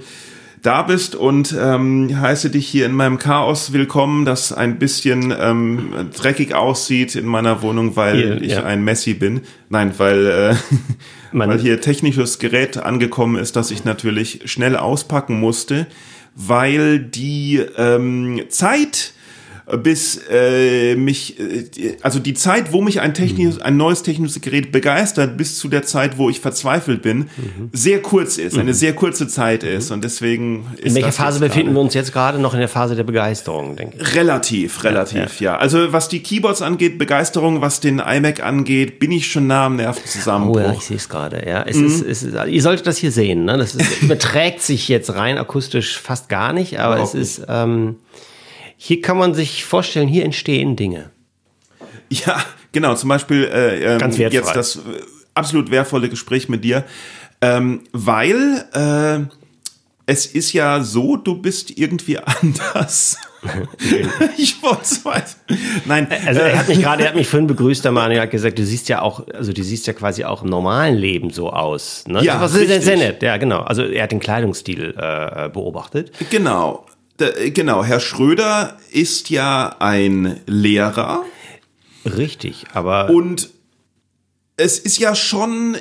da 0.68 0.82
bist 0.82 1.16
und 1.16 1.56
ähm, 1.58 2.20
heiße 2.20 2.50
dich 2.50 2.68
hier 2.68 2.86
in 2.88 2.92
meinem 2.92 3.18
Chaos 3.20 3.72
willkommen, 3.72 4.26
das 4.26 4.52
ein 4.52 4.80
bisschen 4.80 5.34
ähm, 5.40 6.10
dreckig 6.14 6.56
aussieht 6.56 7.16
in 7.16 7.26
meiner 7.26 7.62
Wohnung, 7.62 7.96
weil 7.96 8.18
Hier, 8.18 8.42
ich 8.42 8.52
ja. 8.52 8.64
ein 8.66 8.84
Messi 8.84 9.14
bin. 9.14 9.44
Nein, 9.70 9.94
weil, 9.96 10.28
äh, 10.28 10.56
weil 11.32 11.58
hier 11.58 11.80
technisches 11.80 12.38
Gerät 12.40 12.76
angekommen 12.76 13.38
ist, 13.38 13.56
das 13.56 13.72
ich 13.72 13.86
natürlich 13.86 14.42
schnell 14.44 14.76
auspacken 14.76 15.40
musste, 15.40 15.88
weil 16.36 17.00
die 17.00 17.62
ähm, 17.78 18.42
Zeit 18.50 19.14
bis 19.84 20.22
äh, 20.32 20.96
mich, 20.96 21.38
äh, 21.40 21.98
also 22.02 22.20
die 22.20 22.34
Zeit, 22.34 22.72
wo 22.72 22.82
mich 22.82 23.02
ein, 23.02 23.14
technisches, 23.14 23.60
ein 23.62 23.76
neues 23.76 24.02
technisches 24.02 24.40
Gerät 24.42 24.72
begeistert, 24.72 25.36
bis 25.36 25.58
zu 25.60 25.68
der 25.68 25.84
Zeit, 25.84 26.18
wo 26.18 26.30
ich 26.30 26.40
verzweifelt 26.40 27.02
bin, 27.02 27.30
sehr 27.74 28.02
kurz 28.02 28.38
ist, 28.38 28.58
eine 28.58 28.74
sehr 28.74 28.94
kurze 28.94 29.28
Zeit 29.28 29.64
ist. 29.64 29.92
Und 29.92 30.06
deswegen 30.06 30.68
ist 30.78 30.86
In 30.86 30.96
welcher 30.96 31.12
Phase 31.12 31.42
befinden 31.42 31.74
wir 31.74 31.82
uns 31.82 31.94
jetzt 31.94 32.14
gerade? 32.14 32.40
Noch 32.40 32.54
in 32.54 32.60
der 32.62 32.70
Phase 32.70 32.96
der 32.96 33.04
Begeisterung, 33.04 33.76
denke 33.76 33.98
ich. 34.00 34.16
Relativ, 34.16 34.86
relativ, 34.86 35.42
ja, 35.42 35.58
Also 35.58 35.92
was 35.92 36.08
die 36.08 36.22
Keyboards 36.24 36.62
angeht, 36.62 36.98
Begeisterung, 36.98 37.60
was 37.60 37.82
den 37.82 38.00
iMac 38.00 38.42
angeht, 38.42 39.00
bin 39.00 39.12
ich 39.12 39.30
schon 39.30 39.48
nah 39.48 39.66
am 39.66 39.74
Oh 39.74 39.78
Nervenzusammenbruch. 39.78 40.62
ja, 40.62 40.72
ich 40.74 40.86
sehe 40.86 40.98
es 40.98 41.10
gerade. 41.10 41.44
Ja, 41.46 41.60
Mhm. 41.60 41.66
es 41.68 41.78
ist, 41.78 42.02
es 42.06 42.24
ist, 42.24 42.36
ihr 42.48 42.62
solltet 42.62 42.88
das 42.88 42.98
hier 42.98 43.12
sehen. 43.12 43.44
Ne? 43.44 43.58
Das 43.58 43.76
ist, 43.76 44.02
überträgt 44.02 44.62
sich 44.62 44.88
jetzt 44.88 45.14
rein 45.14 45.38
akustisch 45.38 45.98
fast 46.00 46.30
gar 46.30 46.54
nicht, 46.54 46.80
aber 46.80 46.96
Überhaupt 46.96 47.16
es 47.16 47.38
ist. 47.40 47.46
Ähm, 47.50 47.96
hier 48.78 49.02
kann 49.02 49.18
man 49.18 49.34
sich 49.34 49.66
vorstellen, 49.66 50.08
hier 50.08 50.24
entstehen 50.24 50.76
Dinge. 50.76 51.10
Ja, 52.10 52.42
genau. 52.72 52.96
Zum 52.96 53.10
Beispiel 53.10 53.44
äh, 53.46 53.94
ähm, 53.94 54.00
Ganz 54.00 54.18
wertfrei. 54.18 54.38
jetzt 54.40 54.56
das 54.56 54.76
äh, 54.78 54.80
absolut 55.34 55.72
wertvolle 55.72 56.10
Gespräch 56.10 56.48
mit 56.48 56.64
dir, 56.64 56.86
ähm, 57.42 57.82
weil 57.92 58.66
äh, 58.74 59.34
es 60.06 60.26
ist 60.26 60.54
ja 60.54 60.82
so, 60.84 61.18
du 61.18 61.42
bist 61.42 61.78
irgendwie 61.78 62.18
anders. 62.42 63.18
ich 64.38 64.62
wollte 64.64 64.82
es 64.84 65.06
weiß. 65.06 65.38
Nein, 65.86 66.08
Also 66.26 66.40
er 66.42 66.54
äh, 66.54 66.58
hat 66.58 66.68
mich 66.68 66.82
gerade, 66.82 67.04
er 67.04 67.10
hat 67.10 67.16
mich 67.16 67.28
vorhin 67.30 67.48
begrüßt, 67.48 67.84
der 67.86 67.92
Mann, 67.92 68.12
er 68.12 68.24
hat 68.24 68.32
gesagt, 68.32 68.58
du 68.58 68.66
siehst 68.66 68.90
ja 68.90 69.02
auch, 69.02 69.28
also 69.34 69.54
du 69.54 69.64
siehst 69.64 69.86
ja 69.86 69.94
quasi 69.94 70.24
auch 70.24 70.44
im 70.44 70.50
normalen 70.50 70.96
Leben 70.96 71.30
so 71.30 71.52
aus. 71.52 72.04
Ne? 72.08 72.24
Ja, 72.24 72.40
das 72.40 72.56
ist 72.56 72.84
sehr 72.84 72.98
nett. 72.98 73.22
Ja, 73.22 73.38
genau. 73.38 73.60
Also 73.60 73.84
er 73.84 74.04
hat 74.04 74.12
den 74.12 74.20
Kleidungsstil 74.20 74.96
äh, 74.98 75.50
beobachtet. 75.50 76.12
genau. 76.30 76.86
Da, 77.18 77.28
genau, 77.50 77.84
Herr 77.84 78.00
Schröder 78.00 78.78
ist 78.92 79.30
ja 79.30 79.76
ein 79.80 80.40
Lehrer 80.46 81.24
Richtig, 82.06 82.66
aber 82.74 83.10
und 83.10 83.50
es 84.56 84.80
ist 84.80 84.98
ja 85.00 85.14
schon 85.16 85.78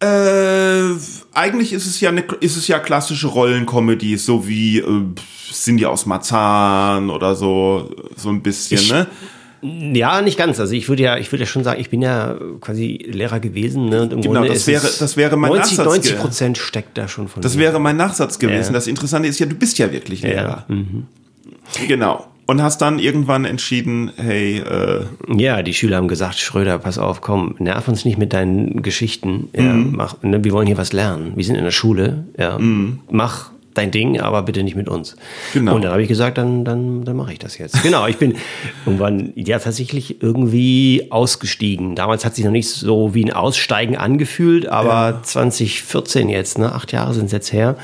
äh, 0.00 0.90
eigentlich 1.32 1.72
ist 1.72 1.86
es 1.86 2.00
ja 2.00 2.10
eine, 2.10 2.22
ist 2.40 2.56
es 2.56 2.68
ja 2.68 2.78
klassische 2.78 3.26
Rollencomedy, 3.28 4.16
so 4.16 4.46
wie 4.46 4.78
äh, 4.78 5.02
Cindy 5.52 5.86
aus 5.86 6.06
Marzahn 6.06 7.10
oder 7.10 7.34
so 7.34 7.90
so 8.16 8.28
ein 8.28 8.42
bisschen, 8.42 8.78
Ich- 8.80 8.90
ne? 8.92 9.06
Ja, 9.94 10.22
nicht 10.22 10.38
ganz. 10.38 10.58
Also 10.60 10.74
ich 10.74 10.88
würde 10.88 11.02
ja, 11.02 11.16
ich 11.18 11.30
würde 11.32 11.44
ja 11.44 11.46
schon 11.46 11.64
sagen, 11.64 11.80
ich 11.80 11.90
bin 11.90 12.02
ja 12.02 12.36
quasi 12.60 12.98
Lehrer 13.10 13.40
gewesen. 13.40 13.88
Ne? 13.88 14.02
Und 14.02 14.12
im 14.12 14.20
Genau, 14.22 14.34
Grunde 14.40 14.48
das 14.54 14.66
wäre- 14.66 14.82
das 14.98 15.16
wäre 15.16 15.36
mein 15.36 15.50
90, 15.52 15.78
Nachsatz 15.78 15.86
90 15.94 16.12
ge- 16.12 16.20
Prozent 16.20 16.58
steckt 16.58 16.96
da 16.98 17.08
schon 17.08 17.28
von 17.28 17.42
Das 17.42 17.54
mir. 17.56 17.62
wäre 17.62 17.78
mein 17.80 17.96
Nachsatz 17.96 18.38
gewesen. 18.38 18.68
Ja. 18.68 18.72
Das 18.74 18.86
Interessante 18.86 19.28
ist 19.28 19.38
ja, 19.38 19.46
du 19.46 19.54
bist 19.54 19.78
ja 19.78 19.90
wirklich 19.92 20.22
Lehrer. 20.22 20.64
Ja, 20.68 20.76
Genau. 21.88 22.26
Und 22.48 22.62
hast 22.62 22.80
dann 22.80 23.00
irgendwann 23.00 23.44
entschieden, 23.44 24.12
hey, 24.16 24.58
äh, 24.58 25.00
Ja, 25.36 25.62
die 25.64 25.74
Schüler 25.74 25.96
haben 25.96 26.06
gesagt, 26.06 26.38
Schröder, 26.38 26.78
pass 26.78 26.96
auf, 26.96 27.20
komm, 27.20 27.56
nerv 27.58 27.88
uns 27.88 28.04
nicht 28.04 28.18
mit 28.18 28.32
deinen 28.32 28.82
Geschichten. 28.82 29.48
Ja, 29.52 29.62
Mhm. 29.62 29.92
mach, 29.96 30.22
ne, 30.22 30.44
wir 30.44 30.52
wollen 30.52 30.68
hier 30.68 30.78
was 30.78 30.92
lernen. 30.92 31.32
Wir 31.34 31.44
sind 31.44 31.56
in 31.56 31.64
der 31.64 31.72
Schule. 31.72 32.24
Ja, 32.38 32.56
Mhm. 32.58 33.00
mach 33.10 33.50
dein 33.76 33.90
Ding, 33.90 34.20
aber 34.20 34.42
bitte 34.42 34.62
nicht 34.62 34.76
mit 34.76 34.88
uns. 34.88 35.16
Genau. 35.52 35.74
Und 35.74 35.82
dann 35.82 35.92
habe 35.92 36.02
ich 36.02 36.08
gesagt, 36.08 36.38
dann, 36.38 36.64
dann, 36.64 37.04
dann 37.04 37.16
mache 37.16 37.32
ich 37.32 37.38
das 37.38 37.58
jetzt. 37.58 37.82
Genau, 37.82 38.06
ich 38.06 38.16
bin 38.16 38.36
irgendwann 38.84 39.32
ja 39.34 39.58
tatsächlich 39.58 40.22
irgendwie 40.22 41.06
ausgestiegen. 41.10 41.94
Damals 41.94 42.24
hat 42.24 42.34
sich 42.34 42.44
noch 42.44 42.52
nicht 42.52 42.68
so 42.68 43.14
wie 43.14 43.24
ein 43.24 43.32
Aussteigen 43.32 43.96
angefühlt, 43.96 44.68
aber 44.68 45.20
2014 45.22 46.28
jetzt, 46.28 46.58
ne, 46.58 46.72
acht 46.72 46.92
Jahre 46.92 47.14
sind 47.14 47.26
es 47.26 47.32
jetzt 47.32 47.52
her. 47.52 47.76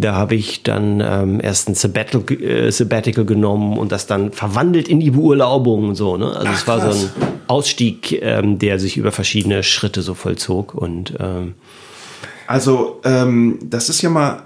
Da 0.00 0.14
habe 0.14 0.36
ich 0.36 0.62
dann 0.62 1.00
ähm, 1.00 1.40
erst 1.42 1.68
ein 1.68 1.74
Sabbatical, 1.74 2.40
äh, 2.40 2.70
Sabbatical 2.70 3.24
genommen 3.24 3.76
und 3.76 3.90
das 3.90 4.06
dann 4.06 4.30
verwandelt 4.30 4.86
in 4.86 5.00
die 5.00 5.10
Beurlaubung 5.10 5.88
und 5.88 5.94
so. 5.96 6.16
Ne? 6.16 6.36
Also 6.36 6.52
es 6.52 6.68
war 6.68 6.80
so 6.80 6.96
ein 6.96 7.10
Ausstieg, 7.48 8.12
ähm, 8.22 8.60
der 8.60 8.78
sich 8.78 8.96
über 8.96 9.10
verschiedene 9.10 9.64
Schritte 9.64 10.02
so 10.02 10.14
vollzog. 10.14 10.74
Und 10.74 11.14
ähm, 11.18 11.54
also 12.46 13.00
ähm, 13.04 13.58
das 13.60 13.88
ist 13.88 14.00
ja 14.02 14.08
mal 14.08 14.42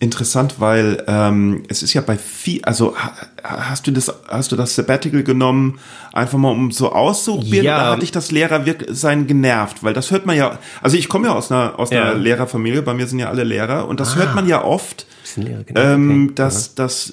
interessant, 0.00 0.60
weil 0.60 1.02
ähm, 1.08 1.64
es 1.68 1.82
ist 1.82 1.92
ja 1.92 2.00
bei 2.00 2.16
viel, 2.16 2.62
also 2.64 2.96
ha, 2.96 3.12
hast 3.42 3.86
du 3.86 3.90
das, 3.90 4.12
hast 4.28 4.52
du 4.52 4.56
das 4.56 4.74
Sabbatical 4.76 5.24
genommen, 5.24 5.80
einfach 6.12 6.38
mal 6.38 6.50
um 6.52 6.70
so 6.70 6.92
auszuprobieren 6.92 7.64
Ja. 7.66 7.76
oder 7.76 7.90
hat 7.92 8.02
dich 8.02 8.12
das 8.12 8.30
Lehrer 8.30 8.64
sein 8.88 9.26
genervt? 9.26 9.82
Weil 9.82 9.94
das 9.94 10.10
hört 10.12 10.24
man 10.24 10.36
ja, 10.36 10.58
also 10.82 10.96
ich 10.96 11.08
komme 11.08 11.26
ja 11.26 11.34
aus 11.34 11.50
einer 11.50 11.78
aus 11.78 11.90
einer 11.90 12.12
Ja. 12.12 12.12
Lehrerfamilie, 12.12 12.82
bei 12.82 12.94
mir 12.94 13.06
sind 13.08 13.18
ja 13.18 13.28
alle 13.28 13.42
Lehrer 13.44 13.88
und 13.88 13.98
das 13.98 14.14
hört 14.14 14.34
man 14.36 14.46
ja 14.46 14.62
oft, 14.64 15.06
Lehrer, 15.36 15.64
genau, 15.64 15.80
ähm, 15.80 16.24
okay. 16.26 16.34
dass, 16.36 16.74
dass 16.76 17.12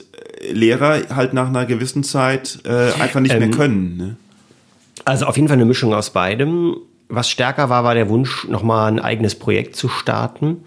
Lehrer 0.52 1.02
halt 1.16 1.34
nach 1.34 1.48
einer 1.48 1.66
gewissen 1.66 2.04
Zeit 2.04 2.60
äh, 2.66 2.92
einfach 3.02 3.20
nicht 3.20 3.34
mehr 3.34 3.42
Ähm, 3.48 3.52
können. 3.52 3.98
Ne? 3.98 4.16
Also 5.06 5.26
auf 5.26 5.36
jeden 5.38 5.48
Fall 5.48 5.56
eine 5.58 5.66
Mischung 5.66 5.94
aus 5.94 6.12
beidem. 6.12 6.78
Was 7.08 7.30
stärker 7.30 7.70
war, 7.70 7.84
war 7.84 7.94
der 7.94 8.10
Wunsch, 8.10 8.48
nochmal 8.48 8.92
ein 8.92 9.00
eigenes 9.00 9.36
Projekt 9.36 9.76
zu 9.76 9.90
starten. 9.90 10.64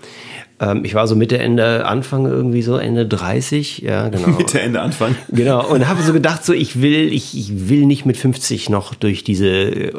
Ähm, 0.61 0.85
ich 0.85 0.95
war 0.95 1.07
so 1.07 1.15
Mitte, 1.15 1.39
Ende, 1.39 1.87
Anfang 1.87 2.27
irgendwie 2.27 2.63
so, 2.63 2.77
Ende 2.77 3.07
30, 3.07 3.79
ja, 3.79 4.09
genau. 4.09 4.29
Mitte, 4.39 4.61
Ende, 4.61 4.81
Anfang. 4.81 5.15
Genau, 5.29 5.65
und 5.69 5.87
habe 5.89 6.03
so 6.03 6.13
gedacht, 6.13 6.45
so 6.45 6.53
ich 6.53 6.83
will, 6.83 7.13
ich, 7.13 7.37
ich 7.39 7.69
will 7.69 7.87
nicht 7.87 8.07
mit 8.07 8.17
50 8.17 8.69
noch 8.69 8.95
durch 8.95 9.23
diese 9.23 9.47
äh, 9.49 9.93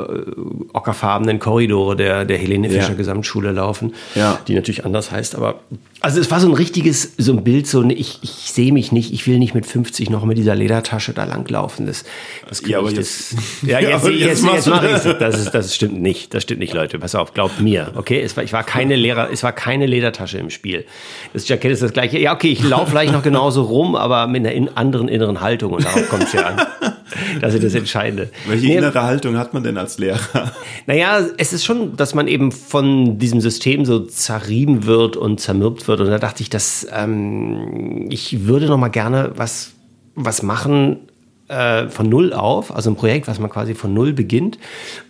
ockerfarbenen 0.73 1.39
Korridore 1.39 1.95
der, 1.95 2.25
der 2.25 2.37
Helene 2.37 2.69
Fischer 2.69 2.89
Ja. 2.89 2.93
Gesamtschule 2.95 3.51
laufen, 3.51 3.93
Ja. 4.15 4.39
die 4.47 4.55
natürlich 4.55 4.85
anders 4.85 5.11
heißt, 5.11 5.35
aber 5.35 5.61
also 6.01 6.21
es 6.21 6.31
war 6.31 6.39
so 6.39 6.47
ein 6.47 6.53
richtiges, 6.53 7.11
so 7.17 7.33
ein 7.33 7.43
Bild, 7.43 7.67
so 7.67 7.81
ein, 7.81 7.89
ich, 7.89 8.19
ich 8.21 8.29
sehe 8.53 8.71
mich 8.71 8.93
nicht, 8.93 9.11
ich 9.13 9.27
will 9.27 9.37
nicht 9.37 9.53
mit 9.53 9.65
50 9.65 10.09
noch 10.09 10.23
mit 10.23 10.37
dieser 10.37 10.55
Ledertasche 10.55 11.11
da 11.11 11.25
langlaufen. 11.25 11.85
Das, 11.87 12.05
das 12.47 12.61
Ja, 12.65 12.79
aber 12.79 12.89
ich 12.89 12.95
jetzt- 12.95 13.33
das, 13.33 13.69
ja, 13.69 13.79
Ja, 13.81 13.89
jetzt, 13.89 14.03
aber 14.03 14.11
jetzt, 14.11 14.19
jetzt 14.21 14.29
jetzt, 14.29 14.43
machst 14.45 14.67
du 14.67 14.69
mach 14.71 14.81
das. 14.83 15.05
ich's. 15.05 15.17
das, 15.19 15.39
ist, 15.39 15.51
das 15.51 15.75
stimmt 15.75 16.01
nicht, 16.01 16.33
das 16.33 16.43
stimmt 16.43 16.61
nicht, 16.61 16.73
Leute, 16.73 16.99
pass 16.99 17.15
auf, 17.15 17.33
glaubt 17.33 17.59
mir, 17.59 17.91
okay, 17.95 18.21
es 18.21 18.37
war, 18.37 18.43
ich 18.45 18.53
war 18.53 18.63
keine 18.63 18.95
Lehrer, 18.95 19.29
es 19.31 19.43
war 19.43 19.51
keine 19.51 19.85
Ledertasche 19.87 20.37
im 20.37 20.48
Spiel. 20.51 20.85
Das 21.33 21.47
Jackett 21.47 21.71
ist 21.71 21.81
das 21.81 21.93
gleiche, 21.93 22.19
ja 22.19 22.33
okay, 22.33 22.49
ich 22.49 22.63
laufe 22.63 22.91
vielleicht 22.91 23.13
noch 23.13 23.23
genauso 23.23 23.63
rum, 23.63 23.95
aber 23.95 24.27
mit 24.27 24.45
einer 24.45 24.51
in, 24.53 24.69
anderen 24.77 25.07
inneren 25.07 25.41
Haltung 25.41 25.73
und 25.73 25.85
darauf 25.85 26.09
kommt 26.09 26.23
es 26.23 26.33
ja 26.33 26.45
an. 26.45 26.61
Das 27.41 27.55
ist 27.55 27.63
das 27.63 27.73
Entscheidende. 27.73 28.29
Welche 28.47 28.67
Nee, 28.67 28.77
innere 28.77 29.01
Haltung 29.01 29.35
hat 29.37 29.53
man 29.53 29.63
denn 29.63 29.77
als 29.77 29.97
Lehrer? 29.97 30.51
naja, 30.85 31.19
es 31.37 31.53
ist 31.53 31.65
schon, 31.65 31.95
dass 31.97 32.13
man 32.13 32.27
eben 32.27 32.51
von 32.51 33.17
diesem 33.17 33.41
System 33.41 33.83
so 33.83 33.99
zerrieben 34.01 34.85
wird 34.85 35.17
und 35.17 35.39
zermürbt 35.39 35.87
wird. 35.87 36.01
Und 36.01 36.07
da 36.07 36.19
dachte 36.19 36.43
ich, 36.43 36.49
dass 36.49 36.87
ähm, 36.93 38.07
ich 38.09 38.45
würde 38.45 38.67
noch 38.67 38.77
mal 38.77 38.89
gerne 38.89 39.31
was, 39.35 39.71
was 40.15 40.43
machen 40.43 41.08
äh, 41.49 41.87
von 41.89 42.07
null 42.07 42.31
auf, 42.33 42.73
also 42.73 42.89
ein 42.89 42.95
Projekt, 42.95 43.27
was 43.27 43.39
man 43.39 43.49
quasi 43.49 43.75
von 43.75 43.93
null 43.93 44.13
beginnt 44.13 44.57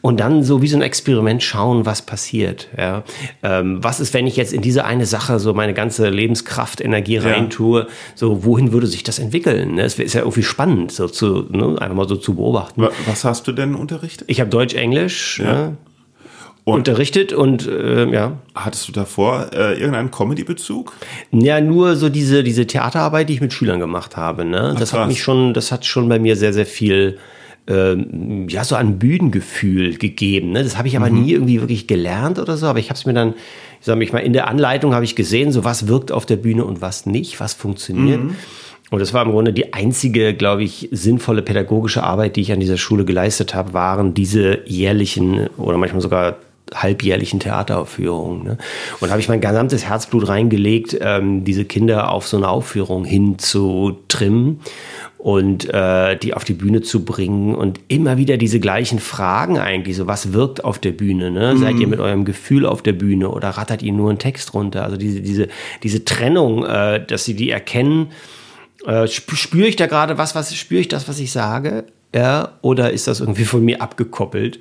und 0.01 0.19
dann 0.19 0.43
so 0.43 0.62
wie 0.62 0.67
so 0.67 0.77
ein 0.77 0.81
Experiment 0.81 1.43
schauen, 1.43 1.86
was 1.86 2.01
passiert. 2.01 2.67
Ja? 2.77 3.03
Ähm, 3.43 3.84
was 3.84 4.00
ist, 4.00 4.13
wenn 4.13 4.25
ich 4.25 4.36
jetzt 4.38 4.53
in 4.53 4.62
diese 4.62 4.86
eine 4.86 5.05
Sache 5.05 5.39
so 5.39 5.53
meine 5.53 5.74
ganze 5.74 6.10
Lebenskraft, 6.10 6.81
Energie 6.81 7.17
reintue? 7.17 7.88
So, 8.15 8.43
wohin 8.43 8.72
würde 8.72 8.88
sich 8.88 9.03
das 9.03 9.19
entwickeln? 9.19 9.75
Ne? 9.75 9.84
Es 9.84 10.00
ist 10.00 10.13
ja 10.13 10.22
irgendwie 10.22 10.43
spannend, 10.43 10.91
so 10.91 11.08
zu, 11.08 11.46
ne? 11.51 11.75
einfach 11.79 11.96
mal 11.96 12.08
so 12.08 12.15
zu 12.15 12.34
beobachten. 12.36 12.81
Wa- 12.81 12.91
Was 13.05 13.24
hast 13.25 13.48
du 13.48 13.51
denn 13.51 13.75
unterrichtet? 13.75 14.27
Ich 14.29 14.39
habe 14.39 14.50
Deutsch, 14.50 14.74
Englisch 14.75 15.39
Ja. 15.39 15.53
ne, 15.53 15.77
Und 16.66 16.75
unterrichtet 16.75 17.34
und 17.34 17.68
äh, 17.68 18.08
ja. 18.12 18.38
hattest 18.54 18.88
du 18.88 18.92
davor 18.92 19.48
äh, 19.54 19.74
irgendeinen 19.74 20.12
Comedy-Bezug? 20.12 20.94
Ja, 21.32 21.62
nur 21.62 21.96
so 21.96 22.10
diese, 22.10 22.44
diese 22.44 22.68
Theaterarbeit, 22.68 23.30
die 23.30 23.34
ich 23.34 23.42
mit 23.42 23.54
Schülern 23.54 23.80
gemacht 23.80 24.18
habe. 24.18 24.46
Ne? 24.46 24.75
Das 24.78 24.92
krass. 24.92 25.01
hat 25.01 25.08
mich 25.08 25.24
schon, 25.24 25.54
das 25.54 25.72
hat 25.72 25.86
schon 25.86 26.08
bei 26.10 26.20
mir 26.20 26.36
sehr, 26.36 26.54
sehr 26.54 26.68
viel 26.68 27.18
ähm, 27.70 28.48
ja, 28.50 28.63
so 28.63 28.75
an 28.75 29.00
Bühnengefühl 29.00 29.98
gegeben. 29.98 30.51
Ne? 30.51 30.63
Das 30.63 30.78
habe 30.78 30.88
ich 30.88 30.98
aber 30.98 31.10
nie 31.10 31.32
irgendwie 31.32 31.62
wirklich 31.62 31.88
gelernt 31.88 32.39
oder 32.39 32.58
so, 32.58 32.66
aber 32.66 32.80
ich 32.80 32.89
habe 32.89 32.98
es 32.98 33.06
mir 33.06 33.13
dann, 33.13 33.36
ich 33.80 33.86
sage 33.86 34.00
mich 34.00 34.12
mal, 34.12 34.20
in 34.20 34.34
der 34.34 34.48
Anleitung 34.48 34.94
habe 34.94 35.06
ich 35.06 35.16
gesehen, 35.16 35.51
so 35.51 35.63
was 35.63 35.88
wirkt 35.88 36.12
auf 36.12 36.25
der 36.25 36.38
Bühne 36.38 36.66
und 36.66 36.82
was 36.82 37.06
nicht, 37.06 37.39
was 37.39 37.54
funktioniert. 37.54 38.22
Und 38.89 39.00
das 39.00 39.13
war 39.13 39.24
im 39.24 39.32
Grunde 39.32 39.54
die 39.54 39.74
einzige, 39.74 40.34
glaube 40.34 40.63
ich, 40.63 40.89
sinnvolle 40.92 41.44
pädagogische 41.44 42.01
Arbeit, 42.01 42.36
die 42.36 42.42
ich 42.42 42.51
an 42.51 42.60
dieser 42.60 42.78
Schule 42.78 43.06
geleistet 43.06 43.54
habe, 43.54 43.74
waren 43.74 44.16
diese 44.16 44.68
jährlichen 44.68 45.48
oder 45.58 45.78
manchmal 45.78 46.01
sogar 46.01 46.38
halbjährlichen 46.73 47.39
Theateraufführungen. 47.39 48.43
Ne? 48.43 48.57
Und 48.99 49.09
habe 49.09 49.19
ich 49.19 49.29
mein 49.29 49.41
gesamtes 49.41 49.85
Herzblut 49.85 50.27
reingelegt, 50.27 50.97
ähm, 51.01 51.43
diese 51.43 51.65
Kinder 51.65 52.11
auf 52.11 52.27
so 52.27 52.38
eine 52.38 52.47
Aufführung 52.47 53.05
hinzutrimmen 53.05 54.59
und 55.17 55.73
äh, 55.73 56.15
die 56.17 56.33
auf 56.33 56.43
die 56.43 56.53
Bühne 56.53 56.81
zu 56.81 57.03
bringen 57.03 57.53
und 57.55 57.79
immer 57.88 58.17
wieder 58.17 58.38
diese 58.38 58.59
gleichen 58.59 58.99
Fragen 58.99 59.57
eigentlich, 59.57 59.97
so 59.97 60.07
was 60.07 60.31
wirkt 60.31 60.63
auf 60.63 60.79
der 60.79 60.91
Bühne, 60.93 61.29
ne? 61.29 61.57
Seid 61.57 61.77
ihr 61.79 61.88
mit 61.88 61.99
eurem 61.99 62.23
Gefühl 62.23 62.65
auf 62.65 62.81
der 62.81 62.93
Bühne 62.93 63.29
oder 63.29 63.49
rattert 63.49 63.81
ihr 63.81 63.91
nur 63.91 64.09
einen 64.09 64.19
Text 64.19 64.53
runter? 64.53 64.83
Also 64.85 64.95
diese, 64.95 65.19
diese, 65.21 65.49
diese 65.83 66.05
Trennung, 66.05 66.65
äh, 66.65 67.05
dass 67.05 67.25
sie 67.25 67.33
die 67.33 67.49
erkennen, 67.49 68.07
äh, 68.85 69.03
sp- 69.11 69.35
spüre 69.35 69.67
ich 69.67 69.75
da 69.75 69.88
gerade 69.88 70.17
was, 70.17 70.35
was 70.35 70.55
spüre 70.55 70.79
ich 70.79 70.88
das, 70.88 71.09
was 71.09 71.19
ich 71.19 71.31
sage? 71.33 71.83
Ja, 72.13 72.58
oder 72.63 72.92
ist 72.92 73.08
das 73.08 73.20
irgendwie 73.20 73.46
von 73.46 73.63
mir 73.63 73.84
abgekoppelt? 73.84 74.60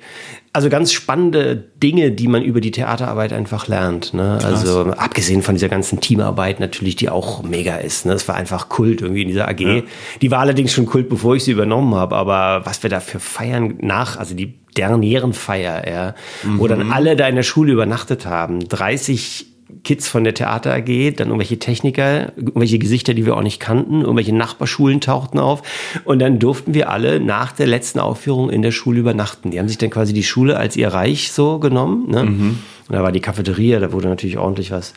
Also 0.53 0.69
ganz 0.69 0.93
spannende 0.93 1.55
Dinge, 1.55 2.11
die 2.11 2.27
man 2.27 2.43
über 2.43 2.61
die 2.61 2.69
Theaterarbeit 2.69 3.33
einfach 3.33 3.67
lernt. 3.67 4.13
Ne? 4.13 4.39
Also 4.43 4.91
abgesehen 4.91 5.41
von 5.41 5.55
dieser 5.55 5.69
ganzen 5.69 5.99
Teamarbeit 5.99 6.59
natürlich, 6.59 6.95
die 6.95 7.09
auch 7.09 7.41
mega 7.41 7.77
ist. 7.77 8.05
Ne? 8.05 8.13
Das 8.13 8.27
war 8.27 8.35
einfach 8.35 8.69
Kult 8.69 9.01
irgendwie 9.01 9.23
in 9.23 9.29
dieser 9.29 9.47
AG. 9.47 9.83
Die 10.21 10.31
war 10.31 10.39
allerdings 10.39 10.73
schon 10.73 10.85
Kult, 10.85 11.09
bevor 11.09 11.35
ich 11.35 11.43
sie 11.43 11.51
übernommen 11.51 11.95
habe. 11.95 12.15
Aber 12.15 12.65
was 12.65 12.83
wir 12.83 12.89
da 12.91 12.99
für 12.99 13.19
feiern 13.19 13.77
nach, 13.81 14.17
also 14.17 14.35
die 14.35 14.53
Dernierenfeier, 14.77 15.87
ja, 15.89 16.15
wo 16.43 16.67
dann 16.67 16.91
alle 16.91 17.15
da 17.15 17.27
in 17.27 17.35
der 17.35 17.43
Schule 17.43 17.73
übernachtet 17.73 18.27
haben. 18.27 18.67
30 18.67 19.47
Kids 19.83 20.07
von 20.07 20.23
der 20.23 20.33
Theater 20.33 20.73
AG, 20.73 21.15
dann 21.15 21.27
irgendwelche 21.27 21.59
Techniker, 21.59 22.33
irgendwelche 22.35 22.79
Gesichter, 22.79 23.13
die 23.13 23.25
wir 23.25 23.37
auch 23.37 23.43
nicht 23.43 23.59
kannten, 23.59 24.01
irgendwelche 24.01 24.35
Nachbarschulen 24.35 25.01
tauchten 25.01 25.39
auf 25.39 25.61
und 26.05 26.19
dann 26.19 26.39
durften 26.39 26.73
wir 26.73 26.89
alle 26.89 27.19
nach 27.19 27.51
der 27.51 27.67
letzten 27.67 27.99
Aufführung 27.99 28.49
in 28.49 28.61
der 28.61 28.71
Schule 28.71 28.99
übernachten. 28.99 29.51
Die 29.51 29.59
haben 29.59 29.67
sich 29.67 29.77
dann 29.77 29.89
quasi 29.89 30.13
die 30.13 30.23
Schule 30.23 30.57
als 30.57 30.75
ihr 30.75 30.89
Reich 30.89 31.31
so 31.31 31.59
genommen. 31.59 32.09
Ne? 32.09 32.21
Und 32.21 32.95
da 32.95 33.03
war 33.03 33.11
die 33.11 33.19
Cafeteria, 33.19 33.79
da 33.79 33.91
wurde 33.91 34.07
natürlich 34.07 34.37
ordentlich 34.37 34.71
was 34.71 34.93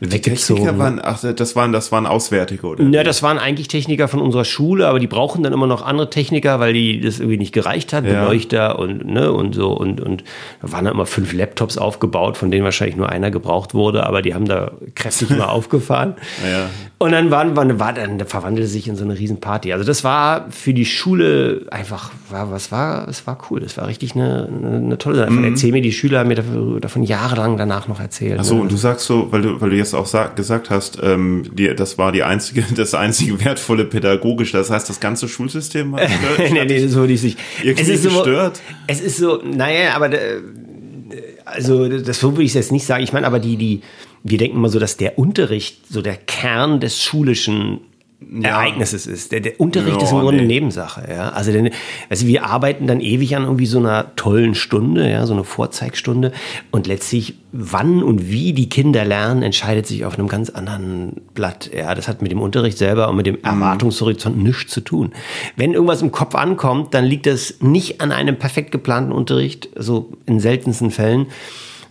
weggezogen. 0.00 0.62
Techniker 0.62 0.78
waren, 0.78 1.00
ach, 1.02 1.20
das 1.20 1.56
waren, 1.56 1.72
das 1.72 1.92
waren 1.92 2.06
Auswärtige, 2.06 2.66
oder? 2.66 2.84
Ja, 2.84 3.02
das 3.02 3.22
waren 3.22 3.38
eigentlich 3.38 3.68
Techniker 3.68 4.08
von 4.08 4.20
unserer 4.20 4.44
Schule, 4.44 4.86
aber 4.88 4.98
die 4.98 5.06
brauchen 5.06 5.42
dann 5.42 5.52
immer 5.52 5.66
noch 5.66 5.82
andere 5.82 6.10
Techniker, 6.10 6.60
weil 6.60 6.72
die 6.72 7.00
das 7.00 7.18
irgendwie 7.18 7.38
nicht 7.38 7.52
gereicht 7.52 7.92
hat, 7.92 8.04
Ja. 8.04 8.24
Beleuchter 8.24 8.78
und 8.78 9.06
ne 9.06 9.32
und 9.32 9.54
so 9.54 9.72
und 9.72 10.00
und 10.00 10.24
da 10.62 10.72
waren 10.72 10.84
dann 10.84 10.94
immer 10.94 11.06
fünf 11.06 11.32
Laptops 11.32 11.78
aufgebaut, 11.78 12.36
von 12.36 12.50
denen 12.50 12.64
wahrscheinlich 12.64 12.96
nur 12.96 13.08
einer 13.08 13.30
gebraucht 13.30 13.74
wurde, 13.74 14.06
aber 14.06 14.22
die 14.22 14.34
haben 14.34 14.46
da 14.46 14.72
kräftig 14.94 15.30
mal 15.30 15.44
aufgefahren. 15.48 16.14
Ja. 16.48 16.70
Und 16.98 17.12
dann 17.12 17.30
waren, 17.30 17.54
war, 17.56 17.78
war 17.78 17.92
dann 17.92 18.18
verwandelte 18.26 18.68
sich 18.68 18.88
in 18.88 18.96
so 18.96 19.04
eine 19.04 19.16
Riesenparty. 19.16 19.72
Also 19.72 19.84
das 19.84 20.02
war 20.02 20.46
für 20.50 20.74
die 20.74 20.84
Schule 20.84 21.66
einfach 21.70 22.10
war 22.30 22.50
was 22.50 22.72
war 22.72 23.06
es 23.08 23.26
war 23.26 23.38
cool. 23.50 23.60
Das 23.60 23.76
war 23.76 23.86
richtig 23.86 24.14
eine, 24.14 24.48
eine, 24.48 24.76
eine 24.76 24.98
tolle 24.98 25.16
Sache. 25.16 25.32
Erzähl 25.44 25.72
mir 25.72 25.80
die 25.80 25.92
Schüler 25.92 26.20
haben 26.20 26.28
mir 26.28 26.34
davon, 26.34 26.80
davon 26.80 27.02
jahrelang 27.04 27.56
danach 27.56 27.86
noch 27.88 28.00
erzählt. 28.00 28.38
Ach 28.40 28.44
so, 28.44 28.56
ne? 28.56 28.62
und 28.62 28.72
du 28.72 28.76
sagst 28.76 29.06
so, 29.06 29.30
weil 29.30 29.42
du, 29.42 29.60
weil 29.60 29.70
du 29.70 29.76
jetzt 29.76 29.87
auch 29.94 30.06
sag, 30.06 30.36
gesagt 30.36 30.70
hast, 30.70 30.98
ähm, 31.02 31.50
die, 31.52 31.74
das 31.74 31.98
war 31.98 32.12
die 32.12 32.22
einzige, 32.22 32.64
das 32.74 32.94
einzige 32.94 33.44
wertvolle 33.44 33.84
pädagogisch. 33.84 34.52
Das 34.52 34.70
heißt, 34.70 34.88
das 34.88 35.00
ganze 35.00 35.28
Schulsystem 35.28 35.96
hat 35.96 36.08
nee, 36.38 36.64
nee, 36.64 36.86
so 36.86 37.00
würde 37.00 37.12
ich 37.12 37.22
nicht. 37.22 37.38
Irgendwie 37.62 37.96
so, 37.96 38.10
gestört? 38.10 38.60
Es 38.86 39.00
ist 39.00 39.18
so, 39.18 39.42
naja, 39.42 39.94
aber 39.94 40.12
äh, 40.12 40.40
also 41.44 41.88
das 41.88 42.20
so 42.20 42.32
würde 42.32 42.44
ich 42.44 42.54
jetzt 42.54 42.72
nicht 42.72 42.86
sagen. 42.86 43.02
Ich 43.02 43.12
meine, 43.12 43.26
aber 43.26 43.38
die, 43.38 43.56
die, 43.56 43.80
wir 44.22 44.38
denken 44.38 44.60
mal 44.60 44.70
so, 44.70 44.78
dass 44.78 44.96
der 44.96 45.18
Unterricht 45.18 45.80
so 45.88 46.02
der 46.02 46.16
Kern 46.16 46.80
des 46.80 47.02
schulischen 47.02 47.80
Ereignisses 48.42 49.06
ist. 49.06 49.30
Der, 49.30 49.40
der 49.40 49.60
Unterricht 49.60 49.96
Ja, 49.96 50.02
ist 50.02 50.12
im 50.12 50.18
Grunde 50.18 50.42
nee. 50.42 50.48
Nebensache, 50.48 51.08
ja. 51.08 51.28
Also, 51.30 51.52
denn, 51.52 51.70
also 52.10 52.26
wir 52.26 52.44
arbeiten 52.44 52.88
dann 52.88 53.00
ewig 53.00 53.36
an 53.36 53.44
irgendwie 53.44 53.66
so 53.66 53.78
einer 53.78 54.16
tollen 54.16 54.56
Stunde, 54.56 55.08
ja, 55.08 55.24
so 55.24 55.34
eine 55.34 55.44
Vorzeigstunde. 55.44 56.32
Und 56.72 56.88
letztlich, 56.88 57.36
wann 57.52 58.02
und 58.02 58.28
wie 58.28 58.52
die 58.52 58.68
Kinder 58.68 59.04
lernen, 59.04 59.42
entscheidet 59.42 59.86
sich 59.86 60.04
auf 60.04 60.18
einem 60.18 60.26
ganz 60.26 60.50
anderen 60.50 61.20
Blatt. 61.34 61.70
Ja, 61.72 61.94
das 61.94 62.08
hat 62.08 62.20
mit 62.20 62.32
dem 62.32 62.40
Unterricht 62.40 62.76
selber 62.76 63.08
und 63.08 63.16
mit 63.16 63.26
dem 63.26 63.38
Erwartungshorizont 63.42 64.36
nichts 64.36 64.72
zu 64.72 64.80
tun. 64.80 65.12
Wenn 65.54 65.72
irgendwas 65.72 66.02
im 66.02 66.10
Kopf 66.10 66.34
ankommt, 66.34 66.94
dann 66.94 67.04
liegt 67.04 67.26
das 67.26 67.54
nicht 67.60 68.00
an 68.00 68.10
einem 68.10 68.36
perfekt 68.36 68.72
geplanten 68.72 69.12
Unterricht, 69.12 69.68
so 69.76 70.10
in 70.26 70.40
seltensten 70.40 70.90
Fällen, 70.90 71.26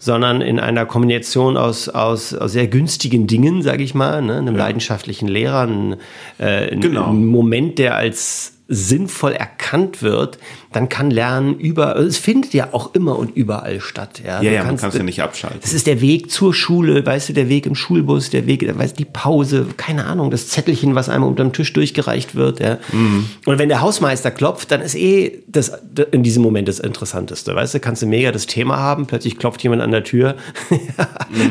sondern 0.08 0.42
in 0.42 0.60
einer 0.60 0.86
Kombination 0.86 1.58
aus, 1.58 1.90
aus, 1.90 2.34
aus 2.34 2.54
sehr 2.54 2.68
günstigen 2.68 3.28
Dingen, 3.28 3.62
sage 3.62 3.84
ich 3.84 3.94
mal, 3.94 4.22
ne? 4.24 4.38
einem 4.38 4.56
leidenschaftlichen 4.56 5.28
Lehrer, 5.28 5.68
ein, 5.68 5.98
äh, 6.40 6.76
Genau. 6.76 7.12
ein 7.12 7.26
Moment, 7.26 7.78
der 7.78 7.96
als 7.96 8.57
sinnvoll 8.68 9.32
erkannt 9.34 10.02
wird, 10.02 10.38
dann 10.74 10.90
kann 10.90 11.10
Lernen 11.10 11.58
über, 11.58 11.96
also 11.96 12.08
es 12.08 12.18
findet 12.18 12.54
ja 12.54 12.70
auch 12.74 12.94
immer 12.94 13.18
und 13.18 13.36
überall 13.36 13.80
statt. 13.80 14.22
Ja, 14.24 14.42
Ja, 14.42 14.50
Du 14.50 14.56
ja, 14.56 14.64
man 14.64 14.78
kann 14.78 14.90
es 14.90 14.96
ja 14.96 15.04
nicht 15.04 15.22
abschalten. 15.22 15.60
das 15.62 15.74
ist 15.74 15.88
der 15.88 16.02
Weg 16.02 16.30
zur 16.30 16.54
Schule, 16.54 17.06
weißt 17.06 17.30
du, 17.30 17.34
der 17.34 17.50
Weg 17.50 17.66
im 17.66 17.76
Schulbus, 17.76 18.30
der 18.30 18.46
Weg, 18.46 18.68
weißt 18.78 18.94
du, 19.00 19.04
die 19.04 19.10
Pause, 19.10 19.68
keine 19.78 20.06
Ahnung, 20.06 20.32
das 20.32 20.50
Zettelchen, 20.50 20.96
was 20.96 21.08
einem 21.10 21.24
unterm 21.24 21.54
Tisch 21.54 21.72
durchgereicht 21.74 22.36
wird. 22.36 22.60
Ja. 22.60 22.78
Und 23.46 23.58
wenn 23.58 23.70
der 23.70 23.82
Hausmeister 23.82 24.32
klopft, 24.32 24.72
dann 24.72 24.82
ist 24.82 24.96
eh 24.96 25.44
das 25.48 25.72
in 26.12 26.24
diesem 26.24 26.44
Moment 26.44 26.68
das 26.68 26.80
Interessanteste. 26.80 27.56
Weißt 27.56 27.74
du, 27.74 27.80
kannst 27.80 28.02
du 28.02 28.06
mega 28.06 28.32
das 28.32 28.46
Thema 28.48 28.78
haben, 28.78 29.08
plötzlich 29.08 29.38
klopft 29.38 29.64
jemand 29.64 29.82
an 29.82 29.92
der 29.92 30.04
Tür, 30.04 30.36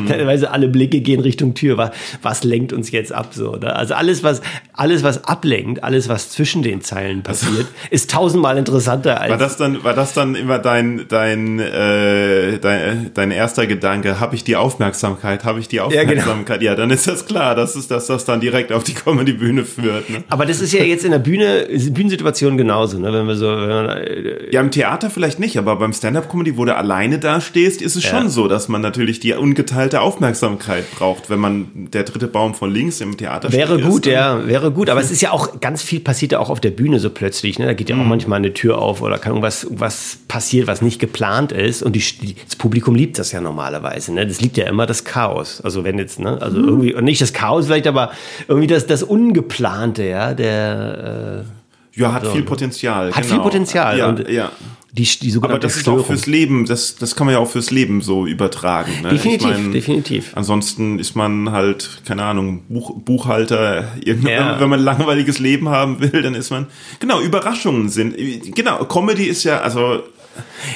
weißt 0.07 0.43
du, 0.43 0.51
alle 0.51 0.67
Blicke 0.67 1.01
gehen 1.01 1.19
Richtung 1.19 1.53
Tür. 1.53 1.77
Was, 1.77 1.91
was 2.21 2.43
lenkt 2.43 2.73
uns 2.73 2.91
jetzt 2.91 3.11
ab? 3.11 3.29
So, 3.33 3.55
ne? 3.55 3.75
Also 3.75 3.93
alles, 3.95 4.23
was, 4.23 4.41
alles, 4.73 5.03
was 5.03 5.23
ablenkt, 5.23 5.83
alles, 5.83 6.09
was 6.09 6.29
zwischen 6.29 6.61
den 6.61 6.81
Zeilen 6.81 7.06
Fällen 7.07 7.23
passiert, 7.23 7.67
ist 7.89 8.11
tausendmal 8.11 8.57
interessanter 8.57 9.21
als. 9.21 9.31
War 9.31 9.37
das 9.37 9.57
dann, 9.57 9.83
war 9.83 9.93
das 9.93 10.13
dann 10.13 10.35
immer 10.35 10.59
dein, 10.59 11.05
dein, 11.07 11.59
äh, 11.59 12.59
dein, 12.59 13.11
dein 13.13 13.31
erster 13.31 13.65
Gedanke? 13.65 14.19
Habe 14.19 14.35
ich 14.35 14.43
die 14.43 14.55
Aufmerksamkeit? 14.55 15.45
Habe 15.45 15.59
ich 15.59 15.67
die 15.67 15.77
genau. 15.77 15.87
Aufmerksamkeit? 15.87 16.61
Ja, 16.61 16.75
dann 16.75 16.89
ist 16.89 17.07
das 17.07 17.25
klar, 17.25 17.55
dass, 17.55 17.75
es, 17.75 17.87
dass 17.87 18.07
das 18.07 18.25
dann 18.25 18.41
direkt 18.41 18.71
auf 18.71 18.83
die 18.83 18.93
Comedy-Bühne 18.93 19.63
führt. 19.63 20.09
Ne? 20.09 20.23
Aber 20.29 20.45
das 20.45 20.61
ist 20.61 20.73
ja 20.73 20.83
jetzt 20.83 21.05
in 21.05 21.11
der 21.11 21.19
Bühne, 21.19 21.67
Bühnensituation 21.91 22.57
genauso, 22.57 22.99
ne? 22.99 23.13
Wenn 23.13 23.27
wir 23.27 23.35
so, 23.35 23.47
wenn 23.47 23.67
man, 23.67 23.89
äh, 23.89 24.51
Ja, 24.51 24.61
im 24.61 24.71
Theater 24.71 25.09
vielleicht 25.09 25.39
nicht, 25.39 25.57
aber 25.57 25.77
beim 25.77 25.93
Stand-Up-Comedy, 25.93 26.57
wo 26.57 26.65
du 26.65 26.75
alleine 26.75 27.19
da 27.19 27.39
stehst, 27.41 27.81
ist 27.81 27.95
es 27.95 28.03
Ja. 28.03 28.09
schon 28.11 28.29
so, 28.29 28.47
dass 28.47 28.67
man 28.67 28.81
natürlich 28.81 29.19
die 29.19 29.33
ungeteilte 29.33 30.01
Aufmerksamkeit 30.01 30.85
braucht. 30.91 31.29
Wenn 31.29 31.39
man 31.39 31.67
der 31.93 32.03
dritte 32.03 32.27
Baum 32.27 32.53
von 32.53 32.71
links 32.71 33.01
im 33.01 33.17
Theater 33.17 33.51
Wäre 33.51 33.75
steht, 33.75 33.89
gut, 33.89 34.05
ist, 34.05 34.11
ja, 34.13 34.45
wäre 34.47 34.71
gut. 34.71 34.89
Aber 34.89 34.99
es 35.07 35.11
ist 35.11 35.21
ja 35.21 35.31
auch 35.31 35.59
ganz 35.61 35.81
viel 35.81 35.99
passiert 35.99 36.31
ja 36.31 36.39
auch 36.39 36.49
auf 36.49 36.59
der 36.59 36.71
Bühne 36.71 36.96
so 36.99 37.09
plötzlich. 37.09 37.59
Ne? 37.59 37.65
Da 37.65 37.73
geht 37.73 37.89
ja 37.89 37.95
auch 37.95 37.99
Mhm. 38.03 38.09
manchmal 38.09 38.37
eine 38.37 38.53
Tür 38.53 38.77
auf 38.79 39.01
oder 39.01 39.17
kann 39.17 39.31
irgendwas, 39.33 39.63
irgendwas 39.63 40.17
passiert, 40.27 40.67
was 40.67 40.81
nicht 40.81 40.99
geplant 40.99 41.51
ist. 41.51 41.83
Und 41.83 41.95
die, 41.95 42.35
das 42.45 42.55
Publikum 42.55 42.95
liebt 42.95 43.17
das 43.19 43.31
ja 43.31 43.41
normalerweise. 43.41 44.13
Ne? 44.13 44.25
Das 44.27 44.41
liebt 44.41 44.57
ja 44.57 44.65
immer 44.65 44.85
das 44.85 45.03
Chaos. 45.03 45.61
Also 45.61 45.83
wenn 45.83 45.97
jetzt, 45.97 46.19
ne, 46.19 46.41
also 46.41 46.57
Mhm. 46.59 46.67
irgendwie, 46.67 46.93
und 46.95 47.03
nicht 47.03 47.21
das 47.21 47.33
Chaos 47.33 47.65
vielleicht, 47.67 47.87
aber 47.87 48.11
irgendwie 48.47 48.67
das, 48.67 48.85
das 48.87 49.03
Ungeplante, 49.03 50.03
ja, 50.03 50.33
der 50.33 51.45
äh, 51.45 51.66
Ja, 51.97 52.13
hat 52.13 52.27
viel 52.27 52.43
Potenzial. 52.43 53.11
hat 53.11 53.21
genau. 53.23 53.35
viel 53.35 53.43
Potenzial. 53.43 53.97
Ja, 53.97 54.09
und 54.09 54.29
ja. 54.29 54.51
die, 54.91 55.03
die 55.03 55.35
Aber 55.41 55.59
das 55.59 55.73
ist 55.75 55.79
auch 55.81 55.93
Störung. 55.93 56.05
fürs 56.05 56.25
Leben, 56.27 56.65
das, 56.65 56.95
das 56.95 57.15
kann 57.15 57.25
man 57.27 57.33
ja 57.33 57.39
auch 57.39 57.49
fürs 57.49 57.71
Leben 57.71 58.01
so 58.01 58.25
übertragen. 58.25 58.91
Ne? 59.03 59.09
Definitiv, 59.09 59.49
Ich 59.49 59.57
mein, 59.57 59.71
definitiv. 59.71 60.31
Ansonsten 60.35 60.99
ist 60.99 61.15
man 61.15 61.51
halt, 61.51 62.01
keine 62.05 62.23
Ahnung, 62.23 62.63
Buch, 62.69 62.93
Buchhalter. 62.99 63.85
Ja. 64.03 64.59
Wenn 64.59 64.69
man 64.69 64.79
ein 64.79 64.85
langweiliges 64.85 65.39
Leben 65.39 65.69
haben 65.69 65.99
will, 65.99 66.21
dann 66.21 66.35
ist 66.35 66.49
man. 66.51 66.67
Genau, 66.99 67.19
Überraschungen 67.21 67.89
sind. 67.89 68.15
Genau, 68.55 68.85
Comedy 68.85 69.25
ist 69.25 69.43
ja, 69.43 69.59
also. 69.61 70.03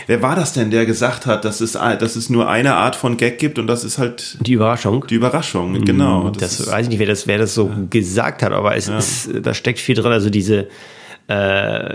Wer 0.08 0.24
war 0.24 0.36
das 0.36 0.54
denn, 0.54 0.72
der 0.72 0.88
gesagt 0.88 1.28
hat, 1.28 1.46
dass 1.46 1.62
es, 1.62 1.74
dass 1.74 2.16
es 2.16 2.32
nur 2.32 2.50
eine 2.50 2.74
Art 2.78 2.96
von 2.96 3.18
Gag 3.18 3.38
gibt 3.38 3.60
und 3.60 3.68
das 3.68 3.84
ist 3.84 4.00
halt 4.00 4.38
die 4.42 4.54
Überraschung. 4.54 5.06
die 5.08 5.14
Überraschung, 5.14 5.86
genau. 5.86 6.24
Mm, 6.24 6.34
Das, 6.40 6.60
ist- 6.60 6.72
weiß 6.72 6.86
ich 6.86 6.90
nicht, 6.90 6.98
wer 6.98 7.06
das, 7.06 7.28
wer 7.28 7.38
das 7.38 7.54
so 7.54 7.70
gesagt 7.92 8.42
hat, 8.42 8.54
aber 8.54 8.76
es 8.76 8.88
ist, 8.88 9.30
da 9.44 9.54
steckt 9.54 9.78
viel 9.80 9.94
drin. 9.94 10.12
Also 10.12 10.32
diese, 10.32 10.68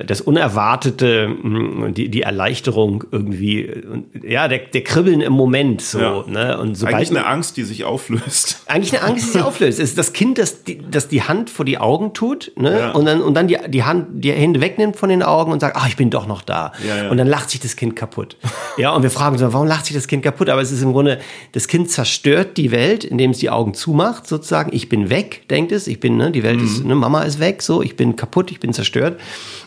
das 0.07 0.20
Unerwartete, 0.20 1.29
mh, 1.29 1.88
die, 1.90 2.09
die 2.09 2.22
Erleichterung 2.22 3.05
irgendwie, 3.11 3.68
und, 3.90 4.07
ja, 4.25 4.49
der, 4.49 4.59
der 4.59 4.83
Kribbeln 4.83 5.20
im 5.20 5.33
Moment 5.33 5.83
so, 5.83 5.99
Ja. 6.01 6.25
ne? 6.27 6.59
Und 6.59 6.77
sobald 6.77 6.96
eigentlich 6.96 7.11
eine 7.11 7.27
Angst, 7.27 7.57
die 7.57 7.62
sich 7.64 7.85
auflöst. 7.85 8.62
eigentlich 8.66 8.92
eine 8.99 9.03
Angst, 9.09 9.27
die 9.27 9.31
sich 9.33 9.42
auflöst. 9.42 9.79
Es 9.79 9.90
ist 9.90 9.99
das 9.99 10.12
Kind, 10.12 10.38
das 10.38 10.64
die, 10.64 10.81
das 10.90 11.09
die 11.09 11.22
Hand 11.22 11.51
vor 11.51 11.64
die 11.64 11.79
Augen 11.79 12.12
tut, 12.14 12.53
ne? 12.57 12.79
Ja. 12.79 12.90
Und 12.92 13.05
dann, 13.07 13.20
und 13.20 13.35
dann 13.35 13.49
die, 13.49 13.59
die 13.68 13.85
Hand, 13.85 14.07
die 14.25 14.33
Hände 14.33 14.61
wegnimmt 14.61 14.96
von 14.96 15.09
den 15.09 15.22
Augen 15.22 15.53
und 15.53 15.61
sagt, 15.61 15.77
ach, 15.77 15.88
ich 15.88 15.96
bin 15.96 16.11
doch 16.11 16.27
noch 16.27 16.42
da. 16.42 16.72
Ja. 16.87 17.11
Und 17.11 17.16
dann 17.18 17.27
lacht 17.29 17.51
sich 17.51 17.61
das 17.61 17.77
Kind 17.77 17.96
kaputt. 17.96 18.37
ja, 18.77 18.90
und 18.92 19.03
wir 19.03 19.11
fragen 19.11 19.37
uns, 19.40 19.42
warum 19.53 19.66
lacht 19.66 19.87
sich 19.87 19.94
das 19.96 20.09
Kind 20.09 20.22
kaputt? 20.22 20.49
Aber 20.49 20.61
es 20.62 20.72
ist 20.72 20.83
im 20.83 20.92
Grunde, 20.92 21.18
das 21.53 21.68
Kind 21.68 21.90
zerstört 21.90 22.57
die 22.57 22.70
Welt, 22.70 23.05
indem 23.05 23.33
es 23.33 23.38
die 23.38 23.51
Augen 23.51 23.75
zumacht, 23.75 24.27
sozusagen. 24.27 24.70
Ich 24.75 24.88
bin 24.88 25.11
weg, 25.11 25.42
denkt 25.51 25.72
es. 25.72 25.87
Ich 25.87 26.01
bin, 26.01 26.16
ne, 26.16 26.31
die 26.31 26.42
Welt 26.42 26.61
ist, 26.62 26.85
ne, 26.85 26.94
Mama 26.94 27.22
ist 27.22 27.40
weg, 27.40 27.62
so, 27.62 27.83
ich 27.83 27.96
bin 27.96 28.16
kaputt, 28.16 28.51
ich 28.51 28.61
bin 28.61 28.72
zerstört. 28.72 29.18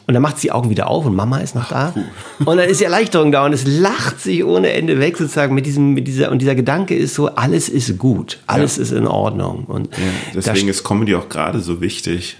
Und 0.07 0.15
dann 0.15 0.23
macht 0.23 0.37
sie 0.39 0.47
die 0.47 0.51
Augen 0.51 0.71
wieder 0.71 0.87
auf 0.89 1.05
und 1.05 1.15
Mama 1.15 1.37
ist 1.37 1.53
noch 1.53 1.69
da. 1.69 1.93
Und 2.43 2.57
dann 2.57 2.67
ist 2.67 2.79
die 2.79 2.85
Erleichterung 2.85 3.31
da 3.31 3.45
und 3.45 3.53
es 3.53 3.67
lacht 3.67 4.19
sich 4.19 4.43
ohne 4.43 4.71
Ende 4.71 4.99
weg, 4.99 5.17
sozusagen, 5.17 5.53
mit 5.53 5.67
diesem, 5.67 5.93
mit 5.93 6.07
dieser, 6.07 6.31
und 6.31 6.39
dieser 6.39 6.55
Gedanke 6.55 6.95
ist 6.95 7.13
so, 7.13 7.27
alles 7.27 7.69
ist 7.69 7.95
gut, 7.99 8.39
alles 8.47 8.79
ist 8.79 8.91
in 8.91 9.05
Ordnung. 9.05 9.65
Und 9.65 9.91
da 9.93 9.97
Deswegen 10.33 10.67
ist 10.67 10.83
Comedy 10.83 11.13
auch 11.13 11.29
gerade 11.29 11.59
so 11.59 11.79
wichtig. 11.79 12.37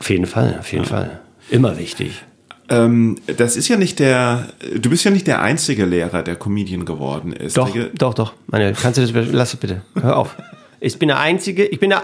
auf 0.00 0.10
jeden 0.10 0.26
Fall, 0.26 0.56
auf 0.58 0.72
jeden 0.72 0.84
Fall. 0.84 1.20
Immer 1.48 1.78
wichtig. 1.78 2.24
Ähm, 2.68 3.18
das 3.36 3.56
ist 3.56 3.68
ja 3.68 3.76
nicht 3.76 3.98
der, 3.98 4.48
du 4.74 4.90
bist 4.90 5.04
ja 5.04 5.10
nicht 5.10 5.26
der 5.26 5.42
einzige 5.42 5.84
Lehrer, 5.84 6.22
der 6.22 6.36
Comedian 6.36 6.84
geworden 6.84 7.32
ist. 7.32 7.56
Doch, 7.56 7.70
doch, 7.94 8.14
doch. 8.14 8.32
Meine, 8.46 8.72
kannst 8.72 8.98
du 8.98 9.06
das, 9.06 9.26
lass 9.30 9.54
es 9.54 9.60
bitte. 9.60 9.82
Hör 10.00 10.16
auf. 10.16 10.36
Ich 10.80 10.98
bin 10.98 11.08
der 11.08 11.20
Einzige, 11.20 11.64
ich 11.64 11.78
bin 11.78 11.90
der, 11.90 12.02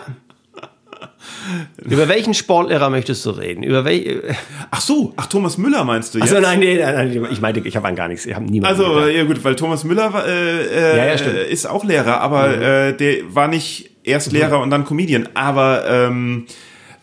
über 1.85 2.09
welchen 2.09 2.35
Sportlehrer 2.35 2.91
möchtest 2.91 3.25
du 3.27 3.31
reden? 3.31 3.63
Über 3.63 3.85
welche, 3.85 4.23
Ach 4.71 4.81
so, 4.81 5.13
ach 5.17 5.27
Thomas 5.27 5.59
Müller 5.59 5.85
meinst 5.85 6.15
du 6.15 6.19
jetzt? 6.19 6.29
also 6.33 6.41
nein, 6.41 6.59
nee, 6.61 6.79
nein, 6.79 6.95
nein, 6.95 7.29
ich 7.31 7.41
meinte, 7.41 7.61
ich 7.61 7.77
habe 7.77 7.89
an 7.89 7.97
gar 7.97 8.09
nichts, 8.09 8.27
ich 8.27 8.35
habe 8.35 8.45
niemanden. 8.45 8.79
Also, 8.81 8.95
gedacht. 8.95 9.15
ja 9.15 9.25
gut, 9.25 9.43
weil 9.45 9.57
Thomas 9.57 9.85
Müller 9.85 10.25
äh, 10.27 10.65
äh, 10.67 10.97
Ja, 10.97 11.15
ja. 11.15 11.15
Mhm. 11.15 11.37
ist 11.51 11.67
auch 11.69 11.85
Lehrer, 11.85 12.21
aber 12.21 12.57
äh, 12.61 12.97
der 12.97 13.35
war 13.35 13.49
nicht 13.49 13.91
erst 14.05 14.33
Lehrer 14.33 14.61
und 14.61 14.71
dann 14.71 14.85
Comedian. 14.85 15.29
Aber 15.35 15.85
ähm, 15.89 16.47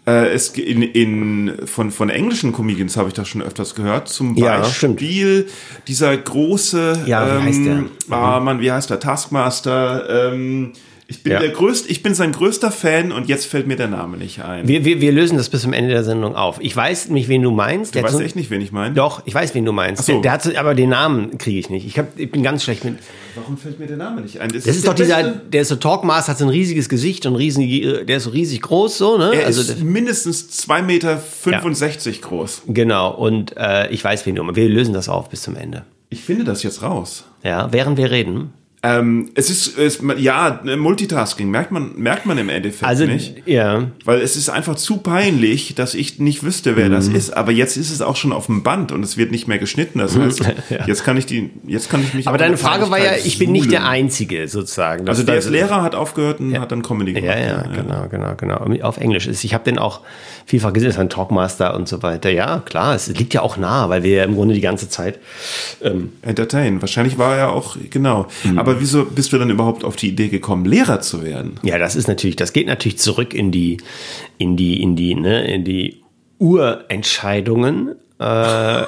äh, 0.07 0.27
es 0.33 0.49
in, 0.49 0.81
in 0.83 1.53
von 1.65 1.89
von 1.91 2.09
englischen 2.09 2.51
Comedians 2.53 2.95
habe 2.97 3.07
ich 3.09 3.13
das 3.15 3.27
schon 3.27 3.41
öfters 3.41 3.73
gehört. 3.75 4.07
Zum 4.07 4.35
Ja, 4.35 4.59
Beispiel 4.59 5.47
dieser 5.87 6.15
große, 6.15 7.03
Ja, 7.07 7.39
wie 7.39 7.43
heißt 7.43 7.57
ähm, 7.57 7.89
der? 8.09 8.17
Ah, 8.17 8.39
Mann, 8.39 8.59
wie 8.61 8.71
heißt 8.71 8.89
der? 8.89 8.99
Taskmaster. 8.99 10.31
Ähm, 10.33 10.73
ich 11.07 11.21
bin 11.21 11.33
Ja. 11.33 11.39
der 11.39 11.49
größte, 11.49 11.89
ich 11.89 12.01
bin 12.01 12.15
sein 12.15 12.31
größter 12.31 12.71
Fan 12.71 13.11
und 13.11 13.27
jetzt 13.27 13.45
fällt 13.45 13.67
mir 13.67 13.75
der 13.75 13.87
Name 13.87 14.17
nicht 14.17 14.43
ein. 14.43 14.67
wir, 14.67 14.85
wir, 14.85 15.01
wir 15.01 15.11
lösen 15.11 15.37
das 15.37 15.49
bis 15.49 15.61
zum 15.61 15.71
Ende 15.73 15.91
der 15.91 16.03
Sendung 16.03 16.35
auf. 16.35 16.57
Ich 16.61 16.75
weiß 16.75 17.09
nicht, 17.09 17.29
wen 17.29 17.43
du 17.43 17.51
meinst. 17.51 17.93
du 17.95 18.01
weißt 18.01 18.13
so- 18.15 18.21
echt 18.21 18.35
nicht, 18.35 18.49
wen 18.49 18.59
ich 18.61 18.71
meine? 18.71 18.95
Doch, 18.95 19.21
ich 19.25 19.33
weiß, 19.35 19.53
wen 19.53 19.65
du 19.65 19.71
meinst. 19.71 20.05
So. 20.05 20.13
der, 20.13 20.21
der 20.21 20.31
hat 20.31 20.41
so, 20.43 20.55
aber 20.55 20.73
den 20.73 20.89
Namen 20.89 21.37
kriege 21.37 21.59
ich 21.59 21.69
nicht. 21.69 21.85
Ich, 21.85 21.99
hab, 21.99 22.17
ich 22.19 22.31
bin 22.31 22.41
ganz 22.41 22.63
schlecht 22.63 22.83
mit. 22.85 22.95
Warum 23.35 23.57
fällt 23.57 23.79
mir 23.79 23.85
der 23.87 23.97
Name 23.97 24.21
nicht 24.21 24.39
ein? 24.39 24.49
Das 24.49 24.65
ist 24.65 24.83
der 24.83 24.91
doch 24.93 24.95
dieser, 24.95 25.23
der 25.23 25.61
ist 25.61 25.67
so 25.67 25.75
Talkmaster, 25.75 26.31
hat 26.31 26.39
so 26.39 26.45
ein 26.45 26.49
riesiges 26.49 26.89
Gesicht 26.89 27.25
und 27.25 27.35
riesen, 27.35 27.67
der 28.07 28.17
ist 28.17 28.23
so 28.23 28.29
riesig 28.31 28.61
groß, 28.61 28.97
so, 28.97 29.17
ne? 29.17 29.31
Er 29.35 29.45
also, 29.45 29.61
ist 29.61 29.83
mindestens 29.83 30.49
2,65 30.67 30.81
Meter 30.83 32.21
groß. 32.21 32.61
genau, 32.67 33.11
und 33.13 33.55
äh, 33.57 33.89
ich 33.89 34.03
weiß, 34.03 34.25
wen 34.25 34.35
du 34.35 34.43
meinst. 34.43 34.55
Wir 34.55 34.69
lösen 34.69 34.93
das 34.93 35.09
auf 35.09 35.29
bis 35.29 35.41
zum 35.41 35.55
Ende. 35.55 35.83
Ich 36.09 36.21
finde 36.21 36.45
das 36.45 36.63
jetzt 36.63 36.81
raus. 36.81 37.25
Ja, 37.43 37.71
während 37.71 37.97
wir 37.97 38.09
reden. 38.09 38.53
Ähm, 38.85 39.31
es 39.33 39.49
ist, 39.49 39.77
es, 39.79 39.99
ja, 40.17 40.61
Multitasking 40.77 41.49
merkt 41.49 41.71
man, 41.71 41.93
merkt 41.95 42.27
man 42.27 42.37
im 42.37 42.49
Endeffekt 42.49 42.83
Also, 42.87 43.05
nicht. 43.05 43.41
ja. 43.47 43.87
Weil 44.03 44.21
es 44.21 44.35
ist 44.35 44.49
einfach 44.49 44.75
zu 44.75 44.97
peinlich, 44.97 45.73
dass 45.73 45.95
ich 45.95 46.19
nicht 46.19 46.43
wüsste, 46.43 46.75
wer 46.75 46.89
das 46.89 47.07
ist. 47.07 47.31
Aber 47.35 47.51
jetzt 47.51 47.77
ist 47.77 47.89
es 47.91 48.01
auch 48.01 48.15
schon 48.15 48.31
auf 48.31 48.45
dem 48.45 48.61
Band 48.61 48.91
und 48.91 49.03
es 49.03 49.17
wird 49.17 49.31
nicht 49.31 49.47
mehr 49.47 49.57
geschnitten. 49.57 49.99
Das 49.99 50.15
heißt, 50.15 50.41
jetzt 50.87 51.03
kann 51.03 51.17
ich 51.17 51.25
die, 51.25 51.49
jetzt 51.65 51.89
kann 51.89 52.01
ich 52.03 52.13
mich. 52.13 52.27
Aber 52.27 52.37
deine 52.37 52.57
Frage 52.57 52.91
war 52.91 52.99
ja, 52.99 53.13
ich 53.23 53.39
bin 53.39 53.51
nicht 53.51 53.71
der. 53.71 53.85
Einzige, 53.85 54.47
sozusagen. 54.47 55.07
Also 55.07 55.23
der 55.23 55.37
ist 55.37 55.49
Lehrer, 55.49 55.81
hat 55.83 55.95
aufgehört 55.95 56.39
und 56.39 56.59
hat 56.59 56.71
dann 56.71 56.81
Comedy 56.81 57.13
gemacht. 57.13 57.37
Ja, 57.37 57.39
ja, 57.39 57.61
genau, 57.61 58.07
genau, 58.09 58.35
genau. 58.35 58.83
Auf 58.83 58.97
Englisch 58.97 59.27
ist. 59.27 59.43
Ich 59.43 59.53
habe 59.53 59.63
den 59.63 59.77
auch 59.77 60.01
vielfach 60.45 60.73
gesehen, 60.73 60.89
ist 60.89 60.99
ein 60.99 61.09
Talkmaster 61.09 61.75
und 61.75 61.87
so 61.87 62.03
weiter. 62.03 62.29
Ja, 62.29 62.59
klar, 62.65 62.95
es 62.95 63.07
liegt 63.07 63.33
ja 63.33 63.41
auch 63.41 63.57
nah, 63.57 63.89
weil 63.89 64.03
wir 64.03 64.17
ja 64.17 64.23
im 64.23 64.35
Grunde 64.35 64.53
die 64.53 64.61
ganze 64.61 64.89
Zeit. 64.89 65.19
Ähm, 65.81 66.13
Entertain. 66.21 66.81
Wahrscheinlich 66.81 67.17
war 67.17 67.35
er 67.35 67.51
auch, 67.51 67.77
genau. 67.89 68.27
Mhm. 68.43 68.59
Aber 68.59 68.74
wieso 68.79 69.05
bist 69.05 69.33
du 69.33 69.37
dann 69.37 69.49
überhaupt 69.49 69.83
auf 69.83 69.95
die 69.95 70.09
Idee 70.09 70.29
gekommen, 70.29 70.65
Lehrer 70.65 71.01
zu 71.01 71.23
werden? 71.23 71.59
ja, 71.63 71.77
das 71.77 71.95
ist 71.95 72.07
natürlich, 72.07 72.35
das 72.35 72.53
geht 72.53 72.67
natürlich 72.67 72.97
zurück 72.97 73.33
in 73.33 73.51
die, 73.51 73.77
in 74.37 74.55
die, 74.57 74.81
in 74.81 74.95
die, 74.95 75.15
ne, 75.15 75.45
in 75.45 75.63
die 75.63 76.01
Urentscheidungen. 76.39 77.95
Äh, 78.19 78.23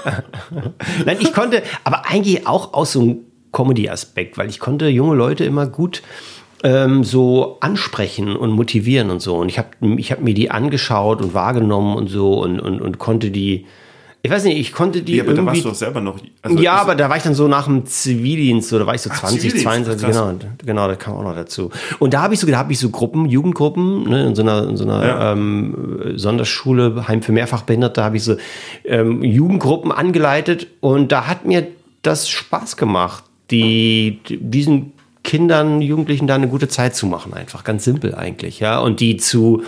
Nein, 1.06 1.18
ich 1.20 1.34
konnte, 1.34 1.64
aber 1.84 2.06
eigentlich 2.06 2.48
auch 2.48 2.74
aus 2.74 2.94
so 2.94 3.02
einem 3.02 3.18
Comedy-Aspekt, 3.52 4.38
weil 4.38 4.50
ich 4.50 4.60
konnte 4.60 4.88
junge 4.88 5.16
Leute 5.16 5.44
immer 5.44 5.68
gut 5.68 6.02
ähm, 6.64 7.04
so 7.04 7.58
ansprechen 7.60 8.36
und 8.36 8.52
motivieren 8.52 9.10
und 9.10 9.22
so. 9.22 9.36
Und 9.38 9.50
ich 9.50 9.58
habe 9.58 9.70
ich 9.98 10.12
hab 10.12 10.22
mir 10.22 10.34
die 10.34 10.52
angeschaut 10.52 11.22
und 11.22 11.34
wahrgenommen 11.34 11.96
und 11.96 12.08
so 12.08 12.42
und, 12.42 12.60
und, 12.60 12.82
und 12.82 13.00
konnte 13.00 13.32
die, 13.32 13.66
ich 14.28 14.34
weiß 14.34 14.44
nicht, 14.44 14.58
ich 14.58 14.74
konnte 14.74 15.02
die 15.02 15.16
Ja, 15.16 15.24
aber 15.24 15.32
da 15.34 15.38
irgendwie... 15.38 15.48
warst 15.56 15.66
du 15.66 15.70
doch 15.70 15.76
selber 15.76 16.02
noch. 16.02 16.18
also 16.42 16.58
ja, 16.60 16.74
aber 16.74 16.96
da 16.96 17.10
war 17.10 17.16
ich 17.18 17.24
dann 17.24 17.34
so 17.34 17.48
nach 17.48 17.66
dem 17.66 17.86
Zivildienst, 17.86 18.70
so 18.70 18.78
da 18.78 18.86
war 18.86 18.94
ich 18.94 19.02
so 19.02 19.10
Ach, 19.12 19.20
20, 19.22 19.40
Zivildienst, 19.40 19.64
22, 19.64 20.06
krass. 20.06 20.16
genau, 20.16 20.40
genau, 20.66 20.88
das 20.90 21.00
kam 21.00 21.16
auch 21.16 21.24
noch 21.24 21.36
dazu. 21.36 21.72
Und 22.00 22.14
da 22.14 22.22
habe 22.22 22.34
ich 22.34 22.40
so, 22.40 22.48
da 22.48 22.58
habe 22.58 22.74
ich 22.74 22.80
so 22.80 22.90
Gruppen, 22.90 23.26
Jugendgruppen, 23.28 24.04
ne, 24.10 24.28
in 24.28 24.36
so 24.36 24.42
einer, 24.42 24.68
in 24.68 24.76
so 24.78 24.84
einer 24.84 25.06
Ja. 25.08 25.32
ähm, 25.32 26.14
Sonderschule, 26.16 27.08
Heim 27.08 27.22
für 27.22 27.32
Mehrfachbehinderte, 27.32 28.04
habe 28.04 28.18
ich 28.18 28.24
so 28.24 28.36
ähm, 28.86 29.24
Jugendgruppen 29.24 29.92
angeleitet 29.92 30.68
und 30.82 31.12
da 31.12 31.28
hat 31.28 31.46
mir 31.46 31.68
das 32.02 32.30
Spaß 32.30 32.78
gemacht, 32.78 33.24
die 33.52 34.20
diesen 34.30 34.92
Kindern, 35.24 35.82
Jugendlichen 35.82 36.28
da 36.28 36.36
eine 36.36 36.48
gute 36.48 36.68
Zeit 36.70 36.96
zu 36.96 37.06
machen, 37.06 37.34
einfach 37.34 37.64
ganz 37.64 37.84
simpel 37.84 38.16
eigentlich, 38.16 38.60
ja, 38.60 38.80
und 38.80 39.00
die 39.00 39.18
zu 39.18 39.64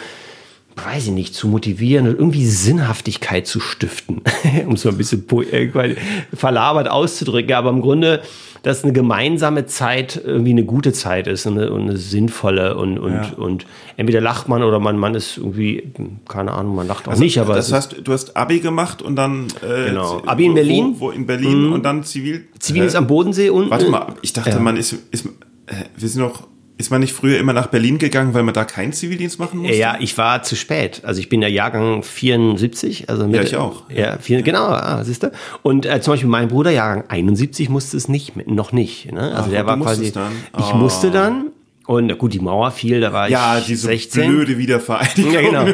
weiß 0.85 1.07
ich 1.07 1.11
nicht, 1.11 1.33
zu 1.35 1.47
motivieren 1.47 2.07
und 2.07 2.15
irgendwie 2.19 2.45
Sinnhaftigkeit 2.45 3.47
zu 3.47 3.59
stiften, 3.59 4.21
um 4.65 4.73
es 4.73 4.85
mal 4.85 4.91
ein 4.91 4.97
bisschen 4.97 5.25
äh, 5.51 5.95
verlabert 6.33 6.89
auszudrücken. 6.89 7.53
Aber 7.53 7.69
im 7.69 7.81
Grunde, 7.81 8.21
dass 8.63 8.83
eine 8.83 8.91
gemeinsame 8.93 9.65
Zeit 9.65 10.21
irgendwie 10.23 10.51
eine 10.51 10.65
gute 10.65 10.91
Zeit 10.91 11.27
ist 11.27 11.45
und 11.45 11.57
eine, 11.57 11.71
und 11.71 11.81
eine 11.83 11.97
sinnvolle 11.97 12.75
und, 12.75 12.97
und, 12.99 13.13
Ja. 13.13 13.31
und 13.37 13.65
entweder 13.95 14.19
lacht 14.21 14.47
man 14.49 14.63
oder 14.63 14.79
man, 14.79 14.97
man 14.97 15.15
ist 15.15 15.37
irgendwie, 15.37 15.91
keine 16.27 16.51
Ahnung, 16.51 16.75
man 16.75 16.87
lacht 16.87 17.07
auch 17.07 17.15
nicht, 17.17 17.37
aber 17.39 17.53
Also, 17.55 17.71
das 17.73 17.85
ist 17.85 17.93
heißt, 17.93 18.07
du 18.07 18.11
hast 18.11 18.35
Abi 18.35 18.59
gemacht 18.59 19.01
und 19.01 19.15
dann 19.15 19.47
äh, 19.61 19.89
Genau. 19.89 20.21
Abi 20.25 20.45
in 20.45 20.51
wo- 20.51 20.55
Berlin? 20.55 20.85
Mhm. 20.87 20.99
Wo, 20.99 21.09
in 21.11 21.25
Berlin 21.25 21.71
und 21.71 21.83
dann 21.83 22.03
Zivil. 22.03 22.45
Zivil 22.59 22.83
ist 22.83 22.93
Hä? 22.93 22.97
am 22.97 23.07
Bodensee 23.07 23.49
und 23.49 23.69
Warte 23.69 23.89
mal, 23.89 24.13
ich 24.21 24.33
dachte, 24.33 24.49
Ja. 24.49 24.59
man 24.59 24.75
ist, 24.77 24.93
ist 25.11 25.25
äh, 25.67 25.73
wir 25.97 26.09
sind 26.09 26.21
noch 26.21 26.47
ist 26.79 26.89
man 26.91 27.01
nicht 27.01 27.13
früher 27.13 27.37
immer 27.37 27.51
nach 27.53 27.67
Berlin 27.67 27.97
gegangen, 27.97 28.33
weil 28.33 28.41
man 28.43 28.53
da 28.53 28.63
keinen 28.63 28.93
Zivildienst 28.93 29.37
machen 29.37 29.59
musste? 29.59 29.75
Ja, 29.75 29.97
ich 29.99 30.17
war 30.17 30.43
zu 30.43 30.55
spät. 30.55 31.01
Also 31.03 31.19
ich 31.19 31.27
bin 31.27 31.41
der 31.41 31.51
Jahrgang 31.51 32.01
74. 32.03 33.09
Also 33.09 33.27
Mitte, 33.27 33.43
ich 33.43 33.55
auch. 33.57 33.83
Ja, 33.93 34.17
vier, 34.17 34.41
genau, 34.41 34.63
ah, 34.67 35.03
siehst 35.03 35.23
du. 35.23 35.31
Und 35.61 35.85
äh, 35.85 35.99
zum 36.01 36.13
Beispiel 36.13 36.29
mein 36.29 36.47
Bruder, 36.47 36.71
Jahrgang 36.71 37.03
71, 37.09 37.67
musste 37.69 37.97
es 37.97 38.07
nicht, 38.07 38.47
noch 38.47 38.71
nicht. 38.71 39.11
Ne? 39.11 39.19
Also 39.35 39.43
Ach, 39.47 39.49
der 39.49 39.65
war 39.65 39.75
du 39.77 39.83
quasi. 39.83 40.11
dann? 40.13 40.31
Ich 40.57 40.73
Oh. 40.73 40.77
musste 40.77 41.11
dann. 41.11 41.47
Und 41.85 42.17
gut, 42.17 42.33
die 42.33 42.39
Mauer 42.39 42.71
fiel, 42.71 43.01
da 43.01 43.11
war 43.11 43.29
Ja, 43.29 43.57
ich 43.57 43.65
diese 43.65 43.87
16. 43.87 44.29
blöde 44.29 44.57
Wiedervereinigung. 44.57 45.33
Ja, 45.33 45.41
genau. 45.41 45.65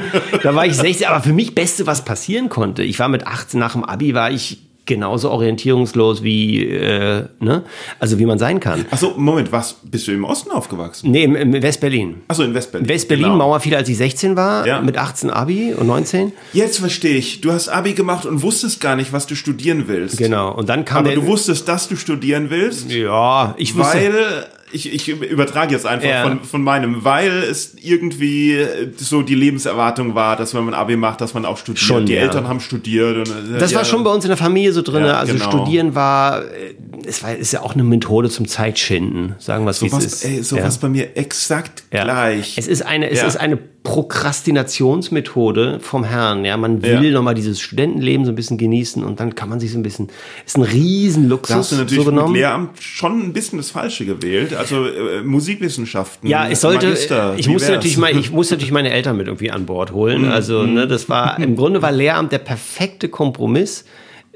Da 0.41 0.55
war 0.55 0.65
ich 0.65 0.73
16, 0.75 1.07
aber 1.07 1.21
für 1.21 1.33
mich 1.33 1.53
Beste, 1.53 1.85
was 1.87 2.03
passieren 2.05 2.49
konnte. 2.49 2.83
Ich 2.83 2.97
war 2.99 3.09
mit 3.09 3.27
18 3.27 3.59
nach 3.59 3.73
dem 3.73 3.83
Abi, 3.83 4.13
war 4.15 4.31
ich 4.31 4.64
genauso 4.85 5.31
orientierungslos 5.31 6.23
wie, 6.23 6.63
äh, 6.67 7.25
ne? 7.39 7.63
Also 7.99 8.19
wie 8.19 8.25
man 8.25 8.37
sein 8.39 8.59
kann. 8.59 8.85
Achso, 8.91 9.13
Moment, 9.17 9.51
was? 9.51 9.77
Bist 9.83 10.07
du 10.07 10.11
im 10.11 10.23
Osten 10.23 10.51
aufgewachsen? 10.51 11.11
Nee, 11.11 11.23
im, 11.23 11.35
im 11.35 11.53
West-Berlin. 11.61 12.17
Achso, 12.27 12.43
in 12.43 12.53
Westberlin. 12.53 12.87
West-Berlin, 12.87 13.25
Genau. 13.25 13.37
Mauer 13.37 13.59
fiel, 13.59 13.75
als 13.75 13.89
ich 13.89 13.97
16 13.97 14.35
war, 14.35 14.65
Ja. 14.67 14.81
mit 14.81 14.97
18 14.97 15.29
Abi 15.29 15.73
und 15.73 15.87
19. 15.87 16.33
Jetzt 16.53 16.79
verstehe 16.79 17.17
ich. 17.17 17.41
Du 17.41 17.51
hast 17.51 17.69
Abi 17.69 17.93
gemacht 17.93 18.25
und 18.25 18.41
wusstest 18.43 18.79
gar 18.81 18.95
nicht, 18.95 19.11
was 19.13 19.25
du 19.27 19.35
studieren 19.35 19.85
willst. 19.87 20.17
Genau. 20.17 20.53
Und 20.53 20.69
dann 20.69 20.85
kam 20.85 20.99
Aber 20.99 21.09
der, 21.09 21.15
du 21.15 21.25
wusstest, 21.27 21.67
dass 21.67 21.87
du 21.87 21.95
studieren 21.95 22.49
willst, 22.49 22.91
Ja, 22.91 23.55
ich 23.57 23.75
wusste. 23.75 23.97
weil 23.97 24.45
ich, 24.75 24.93
ich 24.93 25.07
übertrage 25.07 25.73
jetzt 25.73 25.85
einfach 25.85 26.07
Ja. 26.07 26.23
von, 26.23 26.43
von 26.43 26.61
meinem, 26.61 27.03
weil 27.03 27.43
es 27.43 27.75
irgendwie 27.81 28.65
so 28.97 29.21
die 29.21 29.33
Lebenserwartung 29.35 30.13
war, 30.13 30.35
dass 30.35 30.53
wenn 30.53 30.65
man 30.65 30.73
Abi 30.73 30.97
macht, 30.97 31.21
dass 31.21 31.33
man 31.33 31.45
auch 31.45 31.57
studiert. 31.57 31.79
Schon, 31.85 32.05
die 32.05 32.13
ja. 32.13 32.21
Eltern 32.21 32.47
haben 32.47 32.59
studiert. 32.59 33.17
Und, 33.17 33.55
äh, 33.55 33.59
Das 33.59 33.71
ja, 33.71 33.77
war 33.77 33.85
schon 33.85 34.03
bei 34.03 34.11
uns 34.11 34.25
in 34.25 34.29
der 34.29 34.37
Familie 34.37 34.73
so 34.73 34.81
drin. 34.81 35.05
Ja, 35.05 35.19
also 35.19 35.33
genau. 35.33 35.45
Studieren 35.49 35.95
war, 35.95 36.43
äh, 36.43 36.75
es 37.07 37.23
war, 37.23 37.35
ist 37.35 37.53
ja 37.53 37.61
auch 37.61 37.73
eine 37.73 37.83
Methode 37.83 38.29
zum 38.29 38.47
Zeitschinden. 38.47 39.35
Sagen 39.39 39.63
wir 39.65 39.71
es, 39.71 39.81
wie 39.81 39.85
es 39.85 39.91
sowas, 39.91 40.05
ist. 40.05 40.25
ey, 40.25 40.43
sowas 40.43 40.75
ja. 40.75 40.81
bei 40.81 40.89
mir 40.89 41.17
exakt 41.17 41.89
gleich. 41.89 42.57
Es 42.57 42.67
ist 42.67 42.81
eine, 42.85 43.09
es 43.09 43.23
ist 43.23 43.37
eine 43.37 43.57
Prokrastinationsmethode 43.85 45.79
vom 45.79 46.03
Herrn. 46.03 46.43
Ja, 46.43 46.57
man 46.57 46.81
will 46.83 47.05
Ja. 47.05 47.11
nochmal 47.11 47.33
dieses 47.35 47.61
Studentenleben 47.61 48.25
so 48.25 48.31
ein 48.31 48.35
bisschen 48.35 48.57
genießen 48.57 49.03
und 49.03 49.19
dann 49.19 49.35
kann 49.35 49.47
man 49.47 49.59
sich 49.59 49.71
so 49.71 49.79
ein 49.79 49.83
bisschen, 49.83 50.09
ist 50.45 50.57
ein 50.57 50.63
riesen 50.63 51.29
Luxus 51.29 51.53
Da 51.53 51.59
hast 51.59 51.71
du 51.71 51.75
natürlich 51.77 52.03
so 52.03 52.11
mit 52.11 52.15
genommen. 52.19 52.35
Lehramt 52.35 52.81
schon 52.81 53.21
ein 53.21 53.31
bisschen 53.33 53.57
das 53.57 53.71
Falsche 53.71 54.05
gewählt. 54.05 54.53
Also 54.53 54.85
äh, 54.85 55.21
Musikwissenschaften. 55.23 56.27
Ja, 56.29 56.49
ich 56.49 56.59
sollte, 56.59 56.87
Magister, 56.87 57.35
ich 57.37 57.47
musste 57.47 57.69
wär's? 57.69 57.75
natürlich 57.77 57.97
mal, 57.97 58.17
ich 58.17 58.31
musste 58.33 58.55
natürlich 58.55 58.73
meine 58.73 58.91
Eltern 58.91 59.15
mit 59.17 59.27
irgendwie 59.27 59.51
an 59.51 59.65
Bord 59.65 59.91
holen. 59.93 60.25
Also, 60.25 60.63
ne, 60.63 60.87
das 60.87 61.07
war, 61.07 61.39
im 61.39 61.55
Grunde 61.55 61.81
war 61.81 61.91
Lehramt 61.91 62.31
der 62.31 62.39
perfekte 62.39 63.07
Kompromiss 63.09 63.85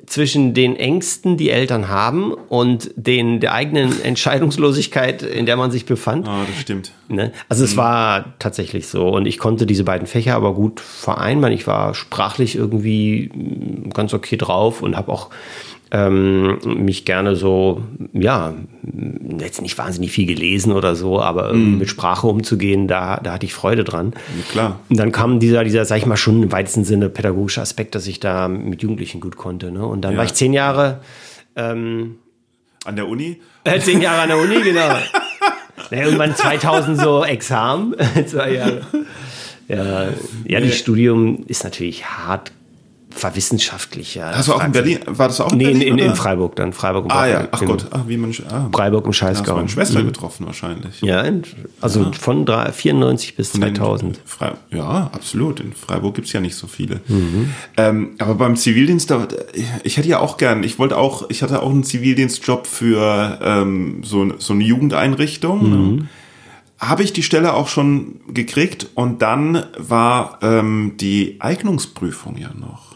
zwischen 0.05 0.53
den 0.53 0.75
Ängsten, 0.75 1.38
die 1.38 1.49
Eltern 1.49 1.89
haben 1.89 2.33
und 2.33 2.91
den, 2.95 3.39
der 3.39 3.53
eigenen 3.53 4.01
Entscheidungslosigkeit, 4.03 5.21
in 5.23 5.45
der 5.45 5.57
man 5.57 5.71
sich 5.71 5.85
befand. 5.85 6.27
Ah, 6.27 6.45
das 6.47 6.59
stimmt. 6.59 6.91
Ne? 7.07 7.31
Also 7.47 7.63
es 7.63 7.77
war 7.77 8.35
tatsächlich 8.39 8.88
so 8.88 9.09
und 9.09 9.25
ich 9.25 9.39
konnte 9.39 9.65
diese 9.65 9.83
beiden 9.83 10.07
Fächer 10.07 10.35
aber 10.35 10.53
gut 10.53 10.79
vereinbaren. 10.79 11.53
Ich 11.53 11.65
war 11.67 11.95
sprachlich 11.95 12.55
irgendwie 12.55 13.31
mm, 13.33 13.89
ganz 13.89 14.13
okay 14.13 14.38
drauf 14.38 14.81
und 14.81 14.95
habe 14.95 15.12
auch 15.12 15.29
ähm, 15.91 16.60
mich 16.65 17.06
gerne 17.06 17.36
so, 17.36 17.84
ja, 18.13 18.54
mm, 18.84 19.39
jetzt 19.39 19.62
nicht 19.62 19.78
wahnsinnig 19.78 20.12
viel 20.12 20.28
gelesen 20.28 20.71
oder 20.71 20.95
so, 20.95 21.19
aber 21.19 21.47
irgendwie 21.49 21.78
mit 21.78 21.89
Sprache 21.89 22.28
umzugehen, 22.28 22.88
da, 22.88 23.19
da 23.23 23.34
hatte 23.34 23.45
ich 23.45 23.54
Freude 23.54 23.84
dran. 23.84 24.13
klar. 24.52 24.80
Und 24.89 24.99
dann 24.99 25.12
kam 25.12 25.39
dieser, 25.39 25.63
dieser, 25.63 25.86
sag 25.86 25.97
ich 25.97 26.06
mal, 26.06 26.17
schon 26.17 26.43
im 26.43 26.52
weitesten 26.52 26.84
Sinne 26.84 27.10
pädagogische 27.10 27.62
Aspekt, 27.62 27.95
dass 27.95 28.06
ich 28.08 28.19
da 28.19 28.47
mit 28.47 28.84
Jugendlichen 28.84 29.19
gut 29.19 29.36
konnte. 29.36 29.71
Ne? 29.71 29.86
Und 29.86 30.02
dann 30.02 30.15
war 30.15 30.25
ich 30.25 30.34
zehn 30.34 30.54
Jahre 30.54 30.99
ähm, 31.56 32.17
An 32.86 32.95
der 32.95 33.08
Uni? 33.08 33.39
äh, 33.63 33.80
zehn 33.80 34.02
Jahre 34.02 34.21
an 34.21 34.30
der 34.30 34.38
Uni, 34.38 34.62
genau. 34.62 34.89
Ja, 35.91 36.04
irgendwann 36.04 36.36
2000 36.36 36.99
so 36.99 37.23
Examen. 37.23 37.95
Zwei 38.28 38.54
Jahre. 38.54 38.82
Ja, 39.67 40.10
ja, 40.45 40.60
das 40.60 40.78
Studium 40.78 41.43
ist 41.47 41.63
natürlich 41.63 42.06
hart 42.06 42.52
verwissenschaftlich. 43.12 44.15
Ja. 44.15 44.32
Hast 44.36 44.48
du 44.48 44.54
auch 44.54 44.63
in 44.63 44.72
Berlin? 44.72 45.00
War 45.06 45.28
das 45.28 45.41
auch 45.41 45.52
in 45.52 45.58
Nee, 45.58 45.63
in, 45.65 45.69
Berlin? 45.80 45.88
in, 45.93 45.98
in 46.00 46.06
oder? 46.08 46.15
Freiburg 46.15 46.56
dann. 46.56 46.74
Freiburg 46.74 47.06
und 47.06 47.12
Ah 47.12 47.26
ja, 47.28 47.39
Braunschweig. 47.39 47.50
ach 47.54 47.62
Im 47.62 47.67
Gott, 47.67 47.86
ach, 47.91 48.02
wie 48.08 48.17
man. 48.17 48.34
Ah, 48.50 48.69
Freiburg 48.72 49.06
im 49.06 49.12
da 49.12 49.17
hast 49.17 49.22
du 49.22 49.26
Scheißgau. 49.38 49.56
meine 49.56 49.69
Schwester 49.69 50.04
getroffen 50.04 50.45
wahrscheinlich. 50.45 51.02
Ja, 51.02 51.22
in, 51.22 51.43
also 51.82 52.12
von 52.13 52.45
drei- 52.45 52.72
94 52.72 53.36
bis 53.36 53.54
2000. 53.54 54.19
Frei, 54.26 54.52
ja, 54.72 55.10
absolut. 55.13 55.60
In 55.60 55.74
Freiburg 55.74 56.15
gibt's 56.15 56.34
ja 56.34 56.39
nicht 56.39 56.56
so 56.56 56.67
viele. 56.67 57.02
Mhm. 57.08 57.54
Ähm, 57.78 58.10
aber 58.19 58.36
beim 58.36 58.56
Zivildienst, 58.56 59.10
da, 59.12 59.28
ich 59.84 59.98
hätte 59.98 60.08
ja 60.08 60.19
auch 60.19 60.38
gern, 60.38 60.63
ich 60.63 60.78
wollte 60.80 60.98
auch, 60.98 61.30
ich 61.30 61.41
hatte 61.41 61.62
auch 61.63 61.69
einen 61.72 61.84
Zivildienstjob 61.84 62.67
für 62.67 63.39
ähm, 63.41 64.02
so, 64.04 64.34
so 64.38 64.54
eine 64.54 64.63
Jugendeinrichtung. 64.63 65.69
Mhm. 65.95 66.08
Habe 66.80 67.04
ich 67.04 67.12
die 67.12 67.24
Stelle 67.24 67.54
auch 67.56 67.68
schon 67.68 68.22
gekriegt 68.34 68.88
und 68.96 69.22
dann 69.22 69.65
war 69.78 70.39
ähm, 70.42 70.94
die 70.96 71.36
Eignungsprüfung 71.39 72.38
ja 72.38 72.52
noch. 72.58 72.88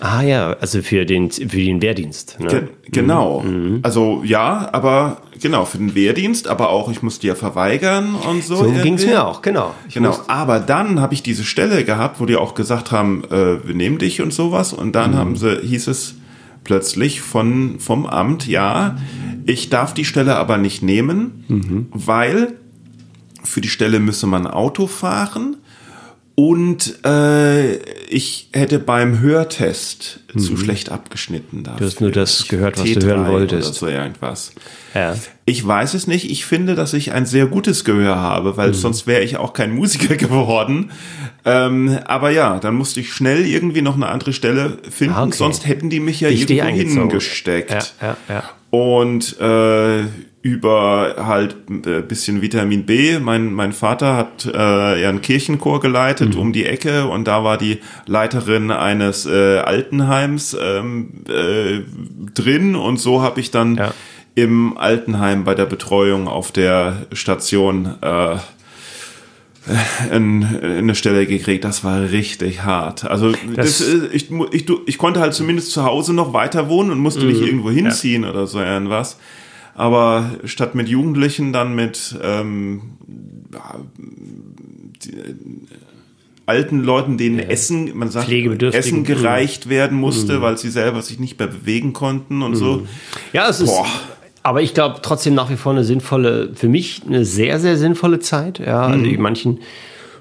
Ah 0.00 0.22
ja, 0.22 0.52
also 0.60 0.80
für 0.82 1.04
den, 1.06 1.30
für 1.30 1.46
den 1.48 1.80
Wehrdienst. 1.82 2.38
Ne? 2.40 2.48
Ge 2.48 2.62
genau. 2.90 3.40
Mhm. 3.40 3.80
Also 3.82 4.22
ja, 4.24 4.68
aber 4.72 5.22
genau, 5.40 5.64
für 5.66 5.78
den 5.78 5.94
Wehrdienst, 5.94 6.48
aber 6.48 6.70
auch 6.70 6.90
ich 6.90 7.02
musste 7.02 7.26
ja 7.26 7.34
verweigern 7.34 8.14
und 8.14 8.42
so. 8.44 8.56
so 8.56 8.70
ging 8.82 8.94
es 8.94 9.04
mir 9.06 9.26
auch, 9.26 9.40
genau. 9.42 9.74
Ich 9.88 9.94
Genau, 9.94 10.08
musste- 10.10 10.28
aber 10.30 10.60
dann 10.60 11.00
habe 11.00 11.12
ich 11.14 11.22
diese 11.22 11.44
Stelle 11.44 11.84
gehabt, 11.84 12.20
wo 12.20 12.26
die 12.26 12.36
auch 12.36 12.54
gesagt 12.54 12.90
haben, 12.92 13.24
äh, 13.24 13.66
wir 13.66 13.74
nehmen 13.74 13.98
dich 13.98 14.20
und 14.22 14.32
sowas. 14.32 14.72
Und 14.74 14.92
dann 14.94 15.14
haben 15.16 15.36
sie, 15.36 15.58
hieß 15.62 15.88
es 15.88 16.14
plötzlich 16.64 17.20
von, 17.22 17.78
vom 17.80 18.04
Amt, 18.06 18.46
ja, 18.46 18.96
ich 19.46 19.70
darf 19.70 19.94
die 19.94 20.04
Stelle 20.04 20.36
aber 20.36 20.58
nicht 20.58 20.82
nehmen, 20.82 21.86
weil 21.92 22.54
für 23.44 23.60
die 23.60 23.68
Stelle 23.68 24.00
müsse 24.00 24.26
man 24.26 24.46
Auto 24.46 24.86
fahren. 24.86 25.56
Und 26.34 27.04
äh, 27.04 27.78
ich 28.06 28.48
hätte 28.52 28.78
beim 28.78 29.18
Hörtest 29.18 30.20
zu 30.38 30.56
schlecht 30.56 30.88
abgeschnitten. 30.92 31.64
Dafür. 31.64 31.78
Du 31.80 31.84
hast 31.86 32.00
nur 32.00 32.12
das 32.12 32.46
gehört, 32.46 32.78
was 32.78 32.84
du 32.84 33.00
T3 33.00 33.04
hören 33.06 33.26
wolltest. 33.26 33.68
Oder 33.70 33.74
so 33.74 33.86
irgendwas. 33.88 34.52
ja. 34.94 35.16
Ich 35.46 35.66
weiß 35.66 35.94
es 35.94 36.06
nicht. 36.06 36.30
Ich 36.30 36.44
finde, 36.46 36.76
dass 36.76 36.92
ich 36.92 37.10
ein 37.10 37.26
sehr 37.26 37.46
gutes 37.46 37.84
Gehör 37.84 38.16
habe, 38.16 38.52
Mhm. 38.52 38.56
weil 38.56 38.74
sonst 38.74 39.08
wäre 39.08 39.22
ich 39.24 39.36
auch 39.38 39.52
kein 39.52 39.72
Musiker 39.74 40.14
geworden. 40.16 40.92
Ähm, 41.44 41.98
aber 42.04 42.30
ja, 42.30 42.60
dann 42.60 42.76
musste 42.76 43.00
ich 43.00 43.12
schnell 43.12 43.44
irgendwie 43.44 43.82
noch 43.82 43.96
eine 43.96 44.06
andere 44.06 44.32
Stelle 44.32 44.78
finden, 44.88 45.14
Ah, 45.14 45.24
okay. 45.24 45.36
sonst 45.36 45.66
hätten 45.66 45.90
die 45.90 45.98
mich 45.98 46.20
ja 46.20 46.28
Richtig 46.28 46.58
irgendwo 46.58 47.00
hingesteckt. 47.00 47.94
Ja, 48.00 48.16
ja, 48.28 48.34
ja. 48.34 48.44
Und 48.70 49.40
äh, 49.40 50.04
über 50.42 51.16
halt 51.26 51.56
ein 51.68 51.82
bisschen 52.06 52.40
Vitamin 52.42 52.86
B. 52.86 53.18
Mein, 53.18 53.52
mein 53.52 53.72
Vater 53.72 54.16
hat 54.16 54.46
äh, 54.46 55.02
ja 55.02 55.08
einen 55.08 55.20
Kirchenchor 55.20 55.80
geleitet 55.80 56.34
Mhm. 56.34 56.40
um 56.40 56.52
die 56.52 56.64
Ecke 56.64 57.06
und 57.08 57.26
da 57.26 57.42
war 57.44 57.58
die 57.58 57.78
Leiterin 58.06 58.70
eines 58.70 59.26
äh, 59.26 59.58
Altenheims 59.58 60.56
ähm, 60.60 61.08
äh, 61.28 61.80
drin 62.34 62.76
und 62.76 62.98
so 62.98 63.20
habe 63.22 63.40
ich 63.40 63.50
dann 63.50 63.76
Ja. 63.76 63.92
im 64.36 64.78
Altenheim 64.78 65.42
bei 65.44 65.54
der 65.56 65.66
Betreuung 65.66 66.28
auf 66.28 66.52
der 66.52 67.06
Station 67.12 67.96
äh, 68.00 68.36
in, 70.14 70.42
in 70.42 70.64
eine 70.78 70.94
Stelle 70.94 71.26
gekriegt. 71.26 71.64
Das 71.64 71.84
war 71.84 72.00
richtig 72.10 72.62
hart. 72.62 73.04
Also 73.04 73.32
das, 73.54 73.78
Das- 73.78 73.80
äh, 73.88 74.06
ich, 74.12 74.30
ich, 74.52 74.66
ich 74.86 74.98
konnte 74.98 75.20
halt 75.20 75.34
zumindest 75.34 75.72
zu 75.72 75.84
Hause 75.84 76.14
noch 76.14 76.32
weiter 76.32 76.68
wohnen 76.68 76.90
und 76.90 77.00
musste 77.00 77.22
Mhm. 77.22 77.26
nicht 77.32 77.42
irgendwo 77.42 77.70
hinziehen 77.70 78.24
oder 78.24 78.46
so 78.46 78.60
irgendwas. 78.60 79.18
Aber 79.78 80.32
statt 80.44 80.74
mit 80.74 80.88
Jugendlichen 80.88 81.52
dann 81.52 81.74
mit 81.76 82.18
ähm, 82.20 82.82
ja, 83.54 83.76
die, 85.04 85.10
äh, 85.12 85.34
alten 86.46 86.82
Leuten, 86.82 87.16
denen 87.16 87.38
Essen, 87.38 87.96
man 87.96 88.10
sagt. 88.10 88.28
Essen 88.28 89.04
gereicht 89.04 89.68
werden 89.68 89.96
musste, 89.96 90.42
weil 90.42 90.58
sie 90.58 90.70
selber 90.70 91.00
sich 91.02 91.20
nicht 91.20 91.38
mehr 91.38 91.46
bewegen 91.46 91.92
konnten 91.92 92.42
und 92.42 92.56
so. 92.56 92.86
Ja, 93.32 93.48
es 93.48 93.60
ist. 93.60 93.68
Boah. 93.70 93.86
Aber 94.42 94.62
ich 94.62 94.74
glaube 94.74 94.98
trotzdem 95.02 95.34
nach 95.34 95.48
wie 95.50 95.56
vor 95.56 95.72
eine 95.72 95.84
sinnvolle, 95.84 96.50
für 96.54 96.68
mich 96.68 97.02
eine 97.06 97.24
sehr, 97.24 97.60
sehr 97.60 97.76
sinnvolle 97.76 98.18
Zeit. 98.18 98.58
Ja, 98.58 98.82
also 98.82 99.04
Mhm. 99.04 99.20
manchen 99.20 99.60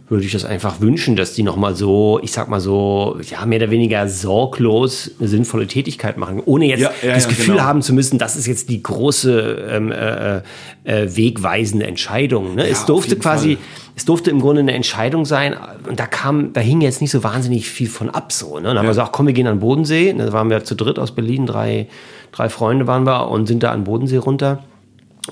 würde 0.09 0.23
ich 0.23 0.31
das 0.31 0.45
einfach 0.45 0.79
wünschen, 0.79 1.17
dass 1.17 1.33
die 1.33 1.43
nochmal 1.43 1.75
so, 1.75 2.19
ich 2.23 2.31
sag 2.31 2.47
mal 2.47 2.61
so, 2.61 3.17
ja, 3.29 3.45
mehr 3.45 3.59
oder 3.59 3.71
weniger 3.71 4.07
sorglos 4.07 5.11
eine 5.19 5.27
sinnvolle 5.27 5.67
Tätigkeit 5.67 6.17
machen, 6.17 6.41
ohne 6.45 6.65
jetzt 6.65 6.79
Ja, 6.79 6.91
ja, 7.01 7.13
das 7.13 7.23
ja, 7.23 7.29
Gefühl 7.29 7.55
genau. 7.55 7.65
haben 7.65 7.81
zu 7.81 7.93
müssen, 7.93 8.17
das 8.17 8.37
ist 8.37 8.47
jetzt 8.47 8.69
die 8.69 8.81
große 8.81 9.67
ähm, 9.69 9.91
äh, 9.91 10.37
äh, 10.85 11.15
wegweisende 11.15 11.87
Entscheidung. 11.87 12.55
Ne? 12.55 12.67
es 12.67 12.85
durfte 12.85 13.17
quasi, 13.17 13.55
Fall. 13.55 13.65
es 13.97 14.05
durfte 14.05 14.29
im 14.31 14.39
Grunde 14.39 14.61
eine 14.61 14.73
Entscheidung 14.73 15.25
sein 15.25 15.57
und 15.89 15.99
da 15.99 16.05
kam, 16.05 16.53
da 16.53 16.61
hing 16.61 16.79
jetzt 16.79 17.01
nicht 17.01 17.11
so 17.11 17.23
wahnsinnig 17.25 17.69
viel 17.69 17.89
von 17.89 18.09
ab 18.09 18.31
so. 18.31 18.59
Ne? 18.59 18.69
Dann 18.69 18.77
haben 18.77 18.85
wir 18.85 18.91
gesagt, 18.91 19.11
komm, 19.11 19.27
wir 19.27 19.33
gehen 19.33 19.47
an 19.47 19.55
den 19.55 19.61
Bodensee. 19.61 20.13
Da 20.17 20.31
waren 20.31 20.49
wir 20.49 20.63
zu 20.63 20.75
dritt 20.75 20.99
aus 20.99 21.13
Berlin, 21.13 21.45
drei, 21.45 21.87
drei 22.31 22.47
Freunde 22.47 22.87
waren 22.87 23.05
wir 23.05 23.29
und 23.29 23.47
sind 23.47 23.61
da 23.61 23.71
an 23.71 23.81
den 23.81 23.83
Bodensee 23.83 24.17
runter. 24.17 24.63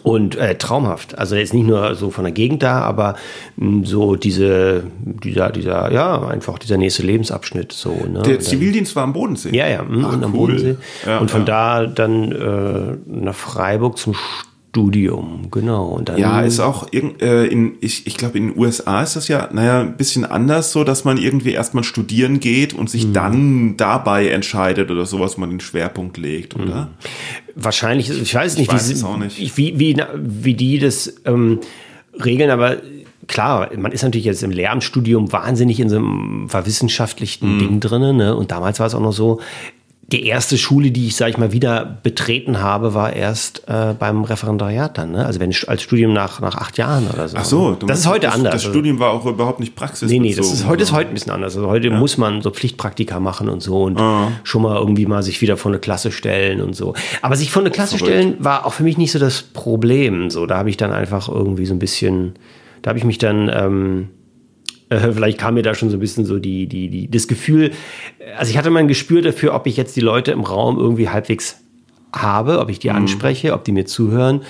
Und 0.03 0.35
äh, 0.35 0.55
traumhaft. 0.57 1.17
Also 1.17 1.35
jetzt 1.35 1.53
nicht 1.53 1.65
nur 1.67 1.95
so 1.95 2.09
von 2.11 2.23
der 2.25 2.33
Gegend 2.33 2.61
da, 2.63 2.81
aber 2.81 3.15
mh, 3.55 3.85
so 3.85 4.15
diese, 4.15 4.83
dieser, 5.23 5.49
dieser, 5.51 5.91
ja, 5.91 6.27
einfach 6.27 6.59
dieser 6.59 6.77
nächste 6.77 7.03
Lebensabschnitt. 7.03 7.71
So, 7.71 7.91
ne? 8.11 8.21
Der 8.23 8.39
Zivildienst 8.39 8.95
war 8.95 9.03
am 9.03 9.13
Bodensee. 9.13 9.55
ja, 9.55 9.67
ja, 9.67 9.83
mh, 9.83 10.07
Ach, 10.09 10.13
und 10.13 10.23
am 10.23 10.31
cool. 10.33 10.39
Bodensee. 10.51 10.75
Ja, 11.05 11.19
und 11.19 11.31
von 11.31 11.41
ja. 11.45 11.45
da 11.45 11.85
dann 11.87 12.31
äh, 12.31 12.97
nach 13.07 13.35
Freiburg 13.35 13.97
zum 13.97 14.15
Studium, 14.69 15.47
genau. 15.51 15.85
Und 15.87 16.09
dann, 16.09 16.17
Ja, 16.17 16.41
ist 16.41 16.59
auch 16.59 16.87
irgend- 16.91 17.21
äh, 17.21 17.45
in, 17.45 17.75
ich, 17.79 18.05
ich 18.07 18.17
glaube, 18.17 18.37
in 18.37 18.49
den 18.49 18.59
USA 18.59 19.01
ist 19.03 19.15
das 19.15 19.29
ja, 19.29 19.47
naja, 19.53 19.79
ein 19.79 19.95
bisschen 19.95 20.25
anders 20.25 20.73
so, 20.73 20.83
dass 20.83 21.05
man 21.05 21.17
irgendwie 21.17 21.53
erstmal 21.53 21.85
studieren 21.85 22.41
geht 22.41 22.73
und 22.73 22.83
Mhm. 22.83 22.87
sich 22.87 23.11
dann 23.13 23.77
dabei 23.77 24.27
entscheidet 24.27 24.91
oder 24.91 25.05
sowas, 25.05 25.37
man 25.37 25.49
den 25.49 25.61
Schwerpunkt 25.61 26.17
legt, 26.17 26.57
Mhm. 26.57 26.63
oder? 26.65 26.89
Wahrscheinlich, 27.55 28.09
ich 28.09 28.35
weiß 28.35 28.57
nicht, 28.57 28.71
weiß 28.71 28.89
wie, 28.89 28.93
es 28.93 29.03
auch 29.03 29.17
nicht. 29.17 29.57
Wie, 29.57 29.79
wie, 29.79 29.97
wie 30.15 30.53
die 30.53 30.77
das 30.79 31.15
ähm, 31.25 31.59
regeln, 32.23 32.49
aber 32.49 32.77
klar, 33.27 33.69
man 33.77 33.91
ist 33.91 34.03
natürlich 34.03 34.25
jetzt 34.25 34.43
im 34.43 34.51
Lehramtsstudium 34.51 35.31
wahnsinnig 35.31 35.79
in 35.79 35.89
so 35.89 35.97
einem 35.97 36.49
verwissenschaftlichen 36.49 37.55
Mhm. 37.55 37.59
Ding 37.59 37.79
drin. 37.79 38.17
Ne? 38.17 38.35
Und 38.35 38.51
damals 38.51 38.79
war 38.79 38.87
es 38.87 38.93
auch 38.93 38.99
noch 38.99 39.13
so, 39.13 39.39
die 40.07 40.27
erste 40.27 40.57
Schule, 40.59 40.91
die 40.91 41.07
ich, 41.07 41.15
sag 41.15 41.29
ich 41.29 41.37
mal, 41.39 41.51
wieder 41.51 41.97
betreten 42.03 42.61
habe, 42.61 42.93
war 42.93 43.13
erst 43.13 43.63
äh, 43.67 43.95
beim 43.97 44.23
Referendariat 44.23 44.95
dann. 44.99 45.13
Ne? 45.13 45.25
Also 45.25 45.39
wenn 45.39 45.51
als 45.67 45.81
Studium 45.81 46.13
nach, 46.13 46.39
nach 46.41 46.55
acht 46.55 46.77
Jahren 46.77 47.07
oder 47.11 47.27
so. 47.27 47.37
Ach 47.39 47.45
so, 47.45 47.71
das 47.73 48.01
ist 48.01 48.07
heute 48.07 48.27
das, 48.27 48.35
anders. 48.35 48.53
Das 48.53 48.63
Studium 48.63 48.99
war 48.99 49.09
auch 49.11 49.25
überhaupt 49.25 49.59
nicht 49.59 49.75
praxisbezogen. 49.75 50.21
Nee, 50.21 50.29
nee, 50.29 50.35
das 50.35 50.53
ist 50.53 50.67
heute 50.67 50.83
ist 50.83 50.91
heute 50.91 51.09
ein 51.09 51.13
bisschen 51.15 51.31
anders. 51.31 51.55
Also 51.55 51.67
heute 51.67 51.89
muss 51.89 52.17
man 52.17 52.43
so 52.43 52.51
Pflichtpraktika 52.51 53.19
machen 53.19 53.49
und 53.49 53.61
so 53.61 53.81
und 53.81 53.99
Ah. 53.99 54.31
schon 54.43 54.61
mal 54.61 54.77
irgendwie 54.77 55.07
mal 55.07 55.23
sich 55.23 55.41
wieder 55.41 55.57
vor 55.57 55.71
eine 55.71 55.79
Klasse 55.79 56.11
stellen 56.11 56.61
und 56.61 56.75
so. 56.75 56.93
Aber 57.23 57.35
sich 57.35 57.49
vor 57.49 57.63
eine 57.63 57.71
Klasse 57.71 57.97
Verrückt. 57.97 58.13
stellen 58.15 58.35
war 58.39 58.67
auch 58.67 58.73
für 58.73 58.83
mich 58.83 58.99
nicht 58.99 59.11
so 59.11 59.17
das 59.17 59.41
Problem. 59.41 60.29
So, 60.29 60.45
da 60.45 60.57
habe 60.57 60.69
ich 60.69 60.77
dann 60.77 60.91
einfach 60.91 61.29
irgendwie 61.29 61.65
so 61.65 61.73
ein 61.73 61.79
bisschen, 61.79 62.35
da 62.83 62.89
habe 62.89 62.99
ich 62.99 63.05
mich 63.05 63.17
dann 63.17 63.49
ähm, 63.51 64.09
äh, 64.89 65.11
vielleicht 65.11 65.37
kam 65.37 65.55
mir 65.55 65.63
da 65.63 65.73
schon 65.73 65.89
so 65.89 65.97
ein 65.97 65.99
bisschen 65.99 66.25
so 66.25 66.39
die, 66.39 66.67
die, 66.67 66.89
die, 66.89 67.09
das 67.09 67.27
Gefühl, 67.27 67.71
also 68.37 68.51
ich 68.51 68.57
hatte 68.57 68.69
mal 68.69 68.79
ein 68.79 68.87
Gespür 68.87 69.21
dafür, 69.21 69.53
ob 69.53 69.67
ich 69.67 69.77
jetzt 69.77 69.95
die 69.95 70.01
Leute 70.01 70.31
im 70.31 70.41
Raum 70.41 70.77
irgendwie 70.77 71.09
halbwegs 71.09 71.64
habe, 72.15 72.59
ob 72.59 72.69
ich 72.69 72.79
die 72.79 72.91
anspreche, 72.91 73.53
ob 73.53 73.63
die 73.63 73.71
mir 73.71 73.85
zuhören 73.85 74.41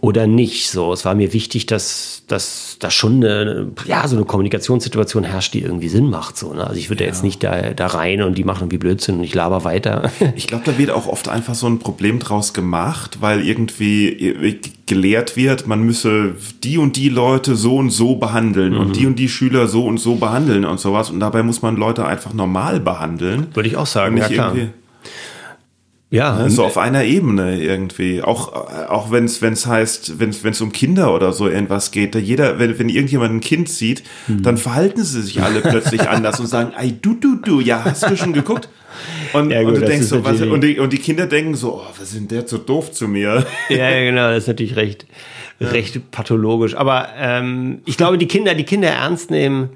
oder 0.00 0.26
nicht. 0.26 0.70
So, 0.70 0.92
es 0.92 1.04
war 1.04 1.14
mir 1.14 1.32
wichtig, 1.32 1.66
dass, 1.66 2.22
dass 2.26 2.76
da 2.78 2.90
schon 2.90 3.16
eine, 3.16 3.72
ja, 3.86 4.08
so 4.08 4.16
eine 4.16 4.24
Kommunikationssituation 4.24 5.24
herrscht, 5.24 5.52
die 5.52 5.60
irgendwie 5.60 5.88
Sinn 5.88 6.08
macht. 6.08 6.38
So, 6.38 6.54
ne? 6.54 6.66
Also 6.66 6.78
ich 6.78 6.88
würde 6.88 7.04
jetzt 7.04 7.22
nicht 7.22 7.42
da, 7.42 7.74
da 7.74 7.86
rein 7.88 8.22
und 8.22 8.38
die 8.38 8.44
machen 8.44 8.62
irgendwie 8.62 8.78
Blödsinn 8.78 9.16
und 9.16 9.24
ich 9.24 9.34
laber 9.34 9.64
weiter. 9.64 10.10
Ich 10.36 10.46
glaube, 10.46 10.64
da 10.64 10.78
wird 10.78 10.90
auch 10.90 11.06
oft 11.06 11.28
einfach 11.28 11.54
so 11.54 11.66
ein 11.66 11.80
Problem 11.80 12.18
draus 12.18 12.54
gemacht, 12.54 13.18
weil 13.20 13.46
irgendwie 13.46 14.58
gelehrt 14.86 15.36
wird, 15.36 15.66
man 15.66 15.82
müsse 15.82 16.34
die 16.62 16.78
und 16.78 16.96
die 16.96 17.08
Leute 17.08 17.56
so 17.56 17.76
und 17.76 17.90
so 17.90 18.16
behandeln 18.16 18.76
und 18.76 18.96
die 18.96 19.06
und 19.06 19.18
die 19.18 19.28
Schüler 19.28 19.66
so 19.66 19.84
und 19.84 19.98
so 19.98 20.14
behandeln 20.14 20.64
und 20.64 20.80
sowas. 20.80 21.10
Und 21.10 21.20
dabei 21.20 21.42
muss 21.42 21.62
man 21.62 21.76
Leute 21.76 22.06
einfach 22.06 22.32
normal 22.32 22.80
behandeln. 22.80 23.48
Würde 23.54 23.68
ich 23.68 23.76
auch 23.76 23.86
sagen, 23.86 24.16
ja 24.16 24.28
klar. 24.28 24.54
Ja, 26.12 26.42
ne, 26.42 26.50
so 26.50 26.64
auf 26.64 26.76
einer 26.76 27.04
Ebene 27.04 27.60
irgendwie. 27.60 28.20
Auch, 28.20 28.52
auch 28.88 29.12
wenn 29.12 29.24
es 29.26 29.42
wenn's 29.42 29.66
heißt, 29.66 30.18
wenn 30.18 30.30
es 30.30 30.60
um 30.60 30.72
Kinder 30.72 31.14
oder 31.14 31.32
so 31.32 31.48
irgendwas 31.48 31.92
geht, 31.92 32.16
da 32.16 32.18
jeder, 32.18 32.58
wenn, 32.58 32.76
wenn 32.80 32.88
irgendjemand 32.88 33.32
ein 33.32 33.40
Kind 33.40 33.68
sieht, 33.68 34.02
Hm. 34.26 34.42
dann 34.42 34.56
verhalten 34.56 35.04
sie 35.04 35.22
sich 35.22 35.40
alle 35.40 35.60
plötzlich 35.60 36.00
anders 36.08 36.40
und 36.40 36.48
sagen, 36.48 36.72
ey, 36.76 36.96
du, 37.00 37.14
du, 37.14 37.36
du, 37.36 37.60
ja, 37.60 37.84
hast 37.84 38.10
du 38.10 38.16
schon 38.16 38.32
geguckt? 38.32 38.68
Und, 39.32 39.50
Ja, 39.50 39.62
gut, 39.62 39.74
und 39.74 39.82
du 39.82 39.86
denkst 39.86 40.08
so, 40.08 40.24
was, 40.24 40.40
und, 40.40 40.62
die, 40.62 40.80
und 40.80 40.92
die 40.92 40.98
Kinder 40.98 41.26
denken 41.26 41.54
so, 41.54 41.76
oh, 41.76 41.86
was 41.96 42.10
sind 42.10 42.32
der 42.32 42.46
so 42.46 42.58
doof 42.58 42.90
zu 42.90 43.06
mir? 43.06 43.46
Ja, 43.68 43.90
ja, 43.90 44.04
genau, 44.04 44.28
das 44.30 44.38
ist 44.38 44.48
natürlich 44.48 44.74
recht, 44.74 45.06
recht 45.60 46.10
pathologisch. 46.10 46.74
Aber 46.74 47.08
ähm, 47.16 47.82
ich 47.84 47.96
glaube, 47.96 48.18
die 48.18 48.26
Kinder, 48.26 48.54
die 48.54 48.64
Kinder 48.64 48.88
ernst 48.88 49.30
nehmen 49.30 49.70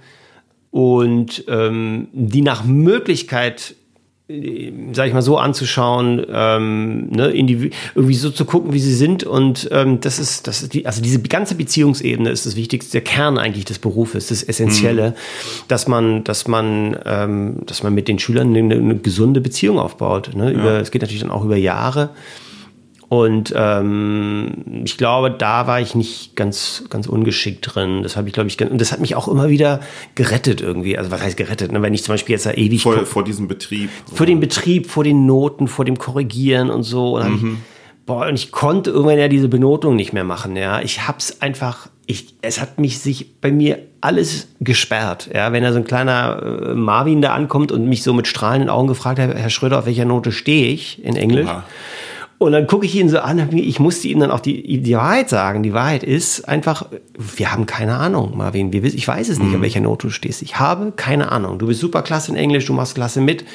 und 0.73 1.45
ähm, 1.47 2.09
die 2.13 2.43
nach 2.43 2.65
Möglichkeit, 2.65 3.77
sag 4.95 5.07
ich 5.07 5.13
mal 5.13 5.21
so 5.21 5.37
anzuschauen, 5.37 6.25
ähm, 6.33 7.09
ne, 7.11 7.31
indivi- 7.31 7.73
irgendwie 7.95 8.15
so 8.15 8.31
zu 8.31 8.47
gucken, 8.47 8.73
wie 8.73 8.79
sie 8.81 8.95
sind. 8.95 9.25
Und 9.25 9.69
ähm, 9.71 10.01
das 10.01 10.19
ist, 10.19 10.47
das 10.47 10.63
ist 10.63 10.73
die, 10.73 10.87
also 10.87 11.03
diese 11.03 11.21
ganze 11.21 11.55
Beziehungsebene 11.57 12.31
ist 12.31 12.47
das 12.47 12.57
Wichtigste, 12.57 12.93
der 12.93 13.01
Kern 13.03 13.37
eigentlich 13.37 13.67
des 13.67 13.79
Berufes, 13.79 14.29
das 14.29 14.43
Essentielle, 14.43 15.15
dass 15.69 15.89
man, 15.89 16.25
dass 16.25 16.49
man, 16.49 16.97
ähm, 17.05 17.57
dass 17.67 17.83
man 17.83 17.93
mit 17.93 18.09
den 18.09 18.19
Schülern 18.19 18.57
eine, 18.57 18.75
eine 18.75 18.97
gesunde 18.97 19.43
Beziehung 19.43 19.79
aufbaut. 19.79 20.31
Ne? 20.35 20.53
Über, 20.53 20.81
Es 20.81 20.91
geht 20.91 21.03
natürlich 21.03 21.21
dann 21.21 21.31
auch 21.31 21.45
über 21.45 21.57
Jahre. 21.57 22.09
Und 23.09 23.53
ähm, 23.57 24.83
ich 24.85 24.97
glaube, 24.97 25.31
da 25.31 25.67
war 25.67 25.81
ich 25.81 25.95
nicht 25.95 26.37
ganz, 26.37 26.85
ganz 26.89 27.07
ungeschickt 27.07 27.75
drin. 27.75 28.03
Das 28.03 28.17
habe 28.17 28.29
ich, 28.29 28.35
glaube 28.35 28.49
ich, 28.49 28.61
und 28.61 28.81
das 28.81 28.93
hat 28.93 29.01
mich 29.01 29.15
auch 29.15 29.29
immer 29.29 29.49
wieder 29.49 29.81
gerettet 30.15 30.61
irgendwie. 30.61 30.97
Also 30.97 31.11
was 31.11 31.23
heißt 31.23 31.37
gerettet? 31.37 31.71
Ne? 31.71 31.83
Wenn 31.83 31.95
ich 31.95 32.03
zum 32.03 32.15
Beispiel 32.15 32.35
jetzt 32.35 32.47
da 32.47 32.53
ewig 32.53 32.83
Vor, 32.83 33.05
vor 33.05 33.25
diesem 33.25 33.47
Betrieb. 33.47 33.91
vor 34.13 34.27
dem 34.27 34.41
Betrieb, 34.41 34.91
vor 34.91 35.05
den 35.05 35.27
Noten, 35.27 35.69
vor 35.69 35.85
dem 35.85 35.99
Korrigieren 35.99 36.71
und 36.71 36.83
so. 36.83 37.17
Und, 37.17 37.25
hab 37.25 37.31
ich, 37.31 37.43
boah, 38.07 38.27
und 38.27 38.35
ich 38.35 38.53
konnte 38.53 38.91
irgendwann 38.91 39.19
ja 39.19 39.29
diese 39.29 39.49
Benotung 39.49 39.97
nicht 39.97 40.13
mehr 40.13 40.25
machen. 40.25 40.57
Ja, 40.57 40.81
ich 40.81 41.07
hab's 41.07 41.41
einfach. 41.41 41.89
Ich, 42.07 42.35
es 42.43 42.61
hat 42.61 42.79
mich 42.79 42.99
sich 42.99 43.41
bei 43.41 43.51
mir 43.51 43.79
alles 44.03 44.49
gesperrt. 44.61 45.31
Ja, 45.33 45.53
wenn 45.53 45.63
da 45.63 45.73
so 45.73 45.79
ein 45.79 45.85
kleiner 45.85 46.43
äh, 46.43 46.75
Marvin 46.75 47.23
da 47.23 47.33
ankommt 47.33 47.73
und 47.73 47.89
mich 47.89 48.03
so 48.03 48.13
mit 48.13 48.27
strahlenden 48.27 48.69
Augen 48.69 48.89
gefragt 48.89 49.19
hat, 49.19 49.35
Herr 49.35 49.51
Schröder, 49.51 49.79
auf 49.79 49.87
welcher 49.87 50.05
Note 50.05 50.31
stehe 50.31 50.67
ich 50.67 51.03
in 51.03 51.17
Englisch? 51.17 51.49
Oha. 51.49 51.65
Und 52.45 52.53
dann 52.53 52.67
gucke 52.67 52.85
ich 52.85 52.95
ihn 52.95 53.09
so 53.09 53.21
an, 53.21 53.49
ich 53.53 53.81
musste 53.81 54.07
ihm 54.09 54.21
dann 54.21 54.31
auch 54.31 54.41
die, 54.41 54.83
die 54.83 54.95
Wahrheit 54.95 55.31
sagen. 55.31 55.63
Die 55.63 55.73
Wahrheit 55.73 56.03
ist 56.03 56.47
einfach, 56.47 56.87
wir 57.17 57.51
haben 57.51 57.65
keine 57.65 57.97
Ahnung, 57.97 58.37
Marvin. 58.37 58.71
Wir, 58.73 58.85
ich 58.85 59.09
weiß 59.09 59.31
es 59.31 59.39
nicht, 59.39 59.55
auf 59.55 59.63
welcher 59.63 59.81
Note 59.81 60.09
du 60.09 60.13
stehst. 60.13 60.43
Ich 60.43 60.59
habe 60.59 60.93
keine 60.95 61.33
Ahnung. 61.33 61.59
Du 61.59 61.67
bist 61.67 61.81
super 61.81 62.03
klasse 62.03 62.33
in 62.33 62.37
Englisch, 62.37 62.67
du 62.67 62.75
machst 62.75 62.97
klasse 62.97 63.23
mit 63.23 63.47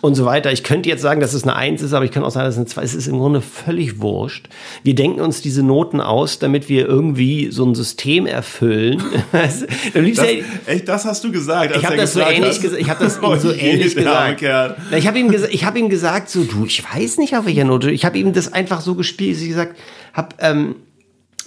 und 0.00 0.14
so 0.14 0.24
weiter. 0.24 0.52
Ich 0.52 0.62
könnte 0.62 0.88
jetzt 0.88 1.02
sagen, 1.02 1.20
dass 1.20 1.34
es 1.34 1.42
eine 1.42 1.56
Eins 1.56 1.82
ist, 1.82 1.92
aber 1.92 2.04
ich 2.04 2.10
kann 2.10 2.24
auch 2.24 2.30
sagen, 2.30 2.46
dass 2.46 2.54
es 2.54 2.58
eine 2.58 2.66
Zwei 2.66 2.82
ist. 2.82 2.92
Es 2.92 2.96
ist 2.96 3.08
im 3.08 3.18
Grunde 3.18 3.40
völlig 3.40 4.00
wurscht. 4.00 4.48
Wir 4.82 4.94
denken 4.94 5.20
uns 5.20 5.42
diese 5.42 5.62
Noten 5.62 6.00
aus, 6.00 6.38
damit 6.38 6.68
wir 6.68 6.86
irgendwie 6.86 7.50
so 7.50 7.64
ein 7.64 7.74
System 7.74 8.26
erfüllen. 8.26 9.02
Das, 9.32 9.64
echt, 10.66 10.88
das 10.88 11.04
hast 11.04 11.24
du 11.24 11.32
gesagt. 11.32 11.76
ich 11.76 11.84
habe 11.84 11.96
das 11.96 12.14
so 12.14 12.20
ähnlich 12.20 12.60
gesagt. 12.60 12.80
Ich 12.80 12.90
habe 12.90 13.04
das 13.04 13.22
Oh 13.22 13.32
ihm 13.34 13.40
so 13.40 13.52
ähnlich 13.52 13.94
gesagt. 13.94 14.38
Kerl. 14.38 14.76
Ich 14.96 15.06
habe 15.06 15.18
ihm, 15.18 15.30
gesa 15.30 15.46
ich 15.50 15.64
hab 15.64 15.76
ihm 15.76 15.88
gesagt, 15.88 16.30
so 16.30 16.44
du, 16.44 16.64
ich 16.64 16.82
weiß 16.84 17.18
nicht 17.18 17.36
auf 17.36 17.46
welcher 17.46 17.64
Note. 17.64 17.90
Ich 17.90 18.04
habe 18.04 18.18
ihm 18.18 18.32
das 18.32 18.52
einfach 18.52 18.80
so 18.80 18.94
gespielt, 18.94 19.36
dass 19.36 19.42
ich 19.42 19.48
gesagt 19.48 19.76
habe, 20.14 20.28
ähm, 20.40 20.76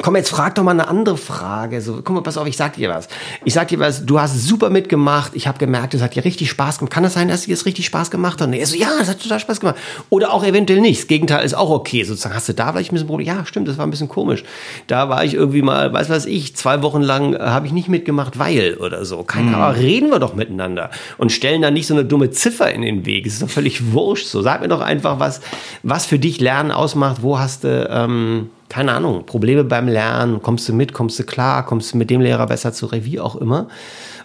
komm 0.01 0.15
jetzt 0.15 0.29
frag 0.29 0.55
doch 0.55 0.63
mal 0.63 0.71
eine 0.71 0.87
andere 0.87 1.17
Frage. 1.17 1.81
So, 1.81 2.01
guck 2.03 2.09
mal, 2.09 2.21
pass 2.21 2.37
auf, 2.37 2.47
ich 2.47 2.57
sag 2.57 2.73
dir 2.73 2.89
was. 2.89 3.07
Ich 3.45 3.53
sag 3.53 3.67
dir 3.67 3.79
was. 3.79 4.05
Du 4.05 4.19
hast 4.19 4.33
super 4.47 4.69
mitgemacht. 4.69 5.33
Ich 5.35 5.47
habe 5.47 5.59
gemerkt, 5.59 5.93
es 5.93 6.01
hat 6.01 6.15
dir 6.15 6.25
richtig 6.25 6.49
Spaß 6.49 6.79
gemacht. 6.79 6.91
Kann 6.91 7.03
das 7.03 7.13
sein, 7.13 7.27
dass 7.27 7.43
dir 7.43 7.55
das 7.55 7.65
richtig 7.65 7.85
Spaß 7.85 8.09
gemacht 8.09 8.41
hat? 8.41 8.47
Und 8.47 8.53
er 8.53 8.65
so, 8.65 8.75
ja, 8.75 8.89
das 8.97 9.09
hat 9.09 9.21
total 9.21 9.39
Spaß 9.39 9.59
gemacht. 9.59 9.75
Oder 10.09 10.33
auch 10.33 10.43
eventuell 10.43 10.81
nicht. 10.81 11.01
Das 11.01 11.07
Gegenteil 11.07 11.45
ist 11.45 11.53
auch 11.53 11.69
okay. 11.69 12.03
Sozusagen 12.03 12.35
hast 12.35 12.49
du 12.49 12.53
da 12.53 12.71
vielleicht 12.71 12.91
ein 12.91 12.95
bisschen 12.95 13.07
Problem. 13.07 13.27
Ja, 13.27 13.45
stimmt, 13.45 13.67
das 13.67 13.77
war 13.77 13.85
ein 13.85 13.91
bisschen 13.91 14.09
komisch. 14.09 14.43
Da 14.87 15.09
war 15.09 15.23
ich 15.23 15.35
irgendwie 15.35 15.61
mal, 15.61 15.93
weiß 15.93 16.09
was 16.09 16.25
ich, 16.25 16.55
zwei 16.55 16.81
Wochen 16.81 17.01
lang 17.01 17.33
äh, 17.33 17.39
habe 17.39 17.67
ich 17.67 17.73
nicht 17.73 17.89
mitgemacht, 17.89 18.39
weil 18.39 18.77
oder 18.79 19.05
so. 19.05 19.23
Keine 19.23 19.55
Ahnung. 19.57 19.79
Reden 19.79 20.09
wir 20.09 20.19
doch 20.19 20.33
miteinander 20.33 20.89
und 21.17 21.31
stellen 21.31 21.61
da 21.61 21.71
nicht 21.71 21.87
so 21.87 21.93
eine 21.93 22.05
dumme 22.05 22.31
Ziffer 22.31 22.71
in 22.71 22.81
den 22.81 23.05
Weg. 23.05 23.25
Es 23.25 23.33
ist 23.33 23.43
doch 23.43 23.49
völlig 23.49 23.93
wurscht. 23.93 24.27
So, 24.27 24.41
sag 24.41 24.61
mir 24.61 24.69
doch 24.69 24.81
einfach, 24.81 25.19
was, 25.19 25.41
was 25.83 26.05
für 26.05 26.17
dich 26.17 26.39
Lernen 26.39 26.71
ausmacht. 26.71 27.21
Wo 27.21 27.37
hast 27.37 27.63
du, 27.63 27.87
ähm, 27.91 28.49
keine 28.73 28.93
Ahnung, 28.93 29.27
Probleme 29.27 29.63
beim 29.63 29.87
Lernen, 29.87 30.41
kommst 30.41 30.67
du 30.67 30.73
mit, 30.73 30.93
kommst 30.93 31.19
du 31.19 31.23
klar, 31.23 31.63
kommst 31.63 31.93
du 31.93 31.97
mit 31.97 32.09
dem 32.09 32.21
Lehrer 32.21 32.47
besser 32.47 32.73
zurecht, 32.73 33.05
wie 33.05 33.19
auch 33.19 33.35
immer. 33.35 33.67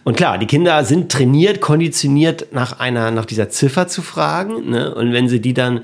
Und 0.05 0.17
klar, 0.17 0.39
die 0.39 0.47
Kinder 0.47 0.87
sind 0.87 1.13
trainiert, 1.13 1.61
konditioniert, 1.61 2.47
nach 2.53 2.81
einer, 2.81 3.11
nach 3.11 3.27
dieser 3.27 3.51
Ziffer 3.51 3.89
zu 3.89 4.01
fragen. 4.01 4.71
Ne? 4.71 4.95
Und 4.95 5.13
wenn 5.13 5.29
sie 5.29 5.43
die 5.43 5.53
dann 5.53 5.83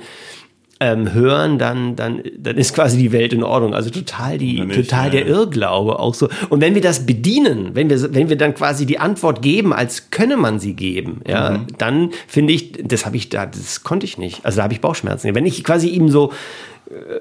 ähm, 0.81 1.13
hören, 1.13 1.59
dann, 1.59 1.95
dann, 1.95 2.23
dann 2.39 2.57
ist 2.57 2.75
quasi 2.75 2.97
die 2.97 3.13
Welt 3.13 3.35
in 3.35 3.43
Ordnung. 3.43 3.75
Also 3.75 3.91
total 3.91 4.39
die, 4.39 4.63
nicht, 4.63 4.75
total 4.75 5.11
der 5.11 5.27
ja. 5.29 5.35
Irrglaube 5.35 5.99
auch 5.99 6.15
so. 6.15 6.31
Und 6.49 6.63
wenn 6.63 6.75
wir 6.75 6.81
das 6.81 7.05
bedienen, 7.05 7.75
wenn 7.75 7.91
wir, 7.91 8.15
wenn 8.15 8.31
wir 8.31 8.39
dann 8.39 8.55
quasi 8.55 8.87
die 8.87 8.99
Antwort 8.99 9.43
geben, 9.43 9.75
als 9.75 10.11
könne 10.11 10.39
man 10.39 10.59
sie 10.59 10.73
geben, 10.73 11.21
ja, 11.29 11.51
Mhm. 11.51 11.67
dann 11.77 12.11
finde 12.27 12.55
ich, 12.55 12.73
das 12.83 13.05
habe 13.05 13.19
ich 13.19 13.29
da, 13.29 13.45
das 13.45 13.83
konnte 13.83 14.07
ich 14.07 14.17
nicht. 14.17 14.43
Also 14.47 14.57
da 14.57 14.63
habe 14.63 14.73
ich 14.73 14.81
Bauchschmerzen. 14.81 15.35
Wenn 15.35 15.45
ich 15.45 15.63
quasi 15.65 15.89
ihm 15.89 16.09
so 16.09 16.33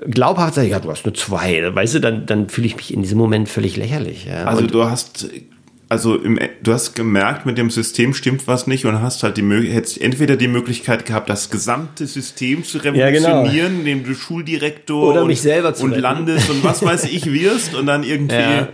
glaubhaft 0.09 0.55
sage, 0.55 0.67
ja, 0.67 0.79
du 0.79 0.89
hast 0.91 1.05
eine 1.05 1.13
zwei, 1.13 1.73
weißt 1.73 1.95
du, 1.95 1.99
dann, 1.99 2.25
dann 2.25 2.49
fühle 2.49 2.67
ich 2.67 2.75
mich 2.75 2.93
in 2.93 3.01
diesem 3.01 3.17
Moment 3.17 3.49
völlig 3.49 3.77
lächerlich. 3.77 4.25
Ja. 4.25 4.45
Also 4.45 4.61
Und- 4.63 4.73
du 4.73 4.83
hast, 4.85 5.29
also 5.89 6.15
im, 6.15 6.39
du 6.61 6.73
hast 6.73 6.95
gemerkt, 6.95 7.45
mit 7.45 7.57
dem 7.57 7.69
System 7.69 8.13
stimmt 8.13 8.47
was 8.47 8.67
nicht 8.67 8.85
und 8.85 9.01
hast 9.01 9.23
halt 9.23 9.37
die 9.37 9.43
hättest 9.71 10.01
entweder 10.01 10.35
die 10.35 10.47
Möglichkeit 10.47 11.05
gehabt, 11.05 11.29
das 11.29 11.49
gesamte 11.49 12.07
System 12.07 12.63
zu 12.63 12.77
Ja, 12.79 13.09
genau. 13.11 13.27
revolutionieren, 13.29 13.79
indem 13.79 14.03
du 14.03 14.15
Schuldirektor 14.15 15.11
Oder 15.11 15.21
und, 15.21 15.27
mich 15.27 15.41
selber 15.41 15.73
zu 15.73 15.83
und 15.85 15.91
retten. 15.91 16.01
Landes 16.01 16.49
und 16.49 16.63
was 16.63 16.83
weiß 16.83 17.05
ich 17.05 17.31
wirst 17.31 17.75
und 17.75 17.85
dann 17.85 18.03
irgendwie 18.05 18.35
Ja. 18.35 18.67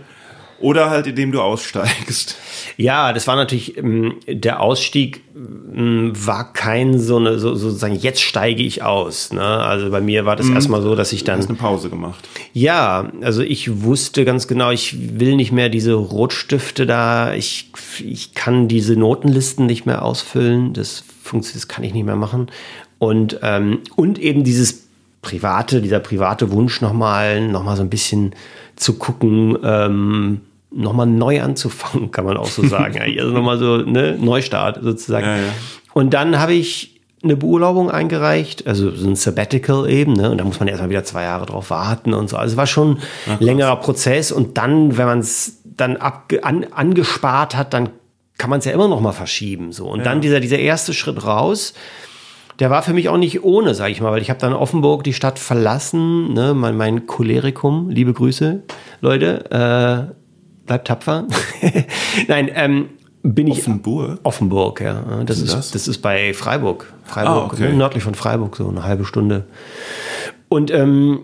Oder 0.60 0.90
halt 0.90 1.06
indem 1.06 1.32
du 1.32 1.40
aussteigst. 1.40 2.36
Ja, 2.76 3.12
das 3.12 3.26
war 3.26 3.36
natürlich, 3.36 3.76
ähm, 3.76 4.14
der 4.26 4.60
Ausstieg 4.60 5.22
ähm, 5.34 6.12
war 6.14 6.52
kein 6.52 6.98
so 6.98 7.16
eine, 7.16 7.38
so, 7.38 7.54
sozusagen, 7.54 7.94
jetzt 7.94 8.22
steige 8.22 8.62
ich 8.62 8.82
aus. 8.82 9.32
Ne? 9.32 9.42
Also 9.42 9.90
bei 9.90 10.00
mir 10.00 10.24
war 10.24 10.36
das 10.36 10.48
erstmal 10.48 10.82
so, 10.82 10.94
dass 10.94 11.12
ich 11.12 11.20
Du 11.20 11.26
dann, 11.26 11.38
hast 11.40 11.48
eine 11.48 11.58
Pause 11.58 11.90
gemacht. 11.90 12.28
ja, 12.52 13.10
also 13.22 13.42
ich 13.42 13.82
wusste 13.82 14.24
ganz 14.24 14.48
genau, 14.48 14.70
ich 14.70 15.18
will 15.18 15.36
nicht 15.36 15.52
mehr 15.52 15.68
diese 15.68 15.94
Rotstifte 15.94 16.86
da, 16.86 17.34
ich, 17.34 17.70
ich 18.04 18.34
kann 18.34 18.68
diese 18.68 18.96
Notenlisten 18.96 19.66
nicht 19.66 19.86
mehr 19.86 20.02
ausfüllen, 20.02 20.72
das 20.72 21.04
funktioniert, 21.22 21.64
das 21.64 21.68
kann 21.68 21.84
ich 21.84 21.92
nicht 21.92 22.06
mehr 22.06 22.16
machen. 22.16 22.50
Und, 22.98 23.40
ähm, 23.42 23.80
und 23.96 24.18
eben 24.18 24.44
dieses 24.44 24.86
private, 25.22 25.82
dieser 25.82 26.00
private 26.00 26.50
Wunsch 26.50 26.80
nochmal, 26.80 27.46
noch 27.46 27.62
mal 27.62 27.76
so 27.76 27.82
ein 27.82 27.90
bisschen 27.90 28.34
zu 28.76 28.94
gucken, 28.94 29.58
ähm, 29.62 30.40
nochmal 30.70 31.06
neu 31.06 31.40
anzufangen, 31.42 32.10
kann 32.10 32.24
man 32.24 32.36
auch 32.36 32.46
so 32.46 32.66
sagen. 32.66 32.98
also 33.18 33.32
nochmal 33.32 33.58
so, 33.58 33.78
ne, 33.78 34.16
Neustart 34.20 34.80
sozusagen. 34.82 35.26
Ja, 35.26 35.36
ja. 35.36 35.52
Und 35.92 36.14
dann 36.14 36.38
habe 36.38 36.54
ich 36.54 37.00
eine 37.22 37.36
Beurlaubung 37.36 37.90
eingereicht, 37.90 38.66
also 38.66 38.90
so 38.92 39.06
ein 39.06 39.14
Sabbatical 39.14 39.90
eben, 39.90 40.14
ne? 40.14 40.30
Und 40.30 40.38
da 40.38 40.44
muss 40.44 40.58
man 40.58 40.68
erstmal 40.68 40.88
wieder 40.88 41.04
zwei 41.04 41.24
Jahre 41.24 41.44
drauf 41.44 41.68
warten 41.68 42.14
und 42.14 42.30
so. 42.30 42.36
Also 42.36 42.52
es 42.52 42.56
war 42.56 42.66
schon 42.66 42.98
ein 43.28 43.40
längerer 43.40 43.76
Prozess 43.76 44.32
und 44.32 44.56
dann, 44.56 44.96
wenn 44.96 45.06
man 45.06 45.18
es 45.18 45.60
dann 45.64 45.96
ab, 45.98 46.32
an, 46.42 46.64
angespart 46.70 47.56
hat, 47.56 47.74
dann 47.74 47.90
kann 48.38 48.48
man 48.48 48.60
es 48.60 48.64
ja 48.64 48.72
immer 48.72 48.88
noch 48.88 49.00
mal 49.00 49.12
verschieben. 49.12 49.72
So. 49.72 49.86
Und 49.86 49.98
ja. 49.98 50.04
dann 50.04 50.22
dieser, 50.22 50.40
dieser 50.40 50.58
erste 50.58 50.94
Schritt 50.94 51.26
raus, 51.26 51.74
der 52.58 52.70
war 52.70 52.82
für 52.82 52.94
mich 52.94 53.10
auch 53.10 53.18
nicht 53.18 53.42
ohne, 53.42 53.74
sage 53.74 53.92
ich 53.92 54.00
mal, 54.00 54.12
weil 54.12 54.22
ich 54.22 54.30
habe 54.30 54.40
dann 54.40 54.54
Offenburg 54.54 55.04
die 55.04 55.12
Stadt 55.12 55.38
verlassen, 55.38 56.32
ne? 56.32 56.54
mein, 56.54 56.76
mein 56.76 57.06
Cholerikum, 57.06 57.90
liebe 57.90 58.14
Grüße, 58.14 58.62
Leute, 59.02 60.10
äh, 60.10 60.19
bleibt 60.70 60.86
tapfer. 60.86 61.26
Nein, 62.28 62.48
ähm, 62.54 62.90
bin 63.24 63.48
ich. 63.48 63.58
Offenburg? 63.58 64.20
Offenburg, 64.22 64.80
ja. 64.80 65.02
Das 65.26 65.40
ist, 65.40 65.52
das? 65.52 65.72
das 65.72 65.88
ist 65.88 65.98
bei 65.98 66.32
Freiburg. 66.32 66.92
Freiburg, 67.02 67.34
ah, 67.34 67.50
okay. 67.52 67.72
Nördlich 67.72 68.04
von 68.04 68.14
Freiburg, 68.14 68.54
so 68.54 68.68
eine 68.68 68.84
halbe 68.84 69.04
Stunde. 69.04 69.46
Und 70.48 70.70
ähm, 70.70 71.22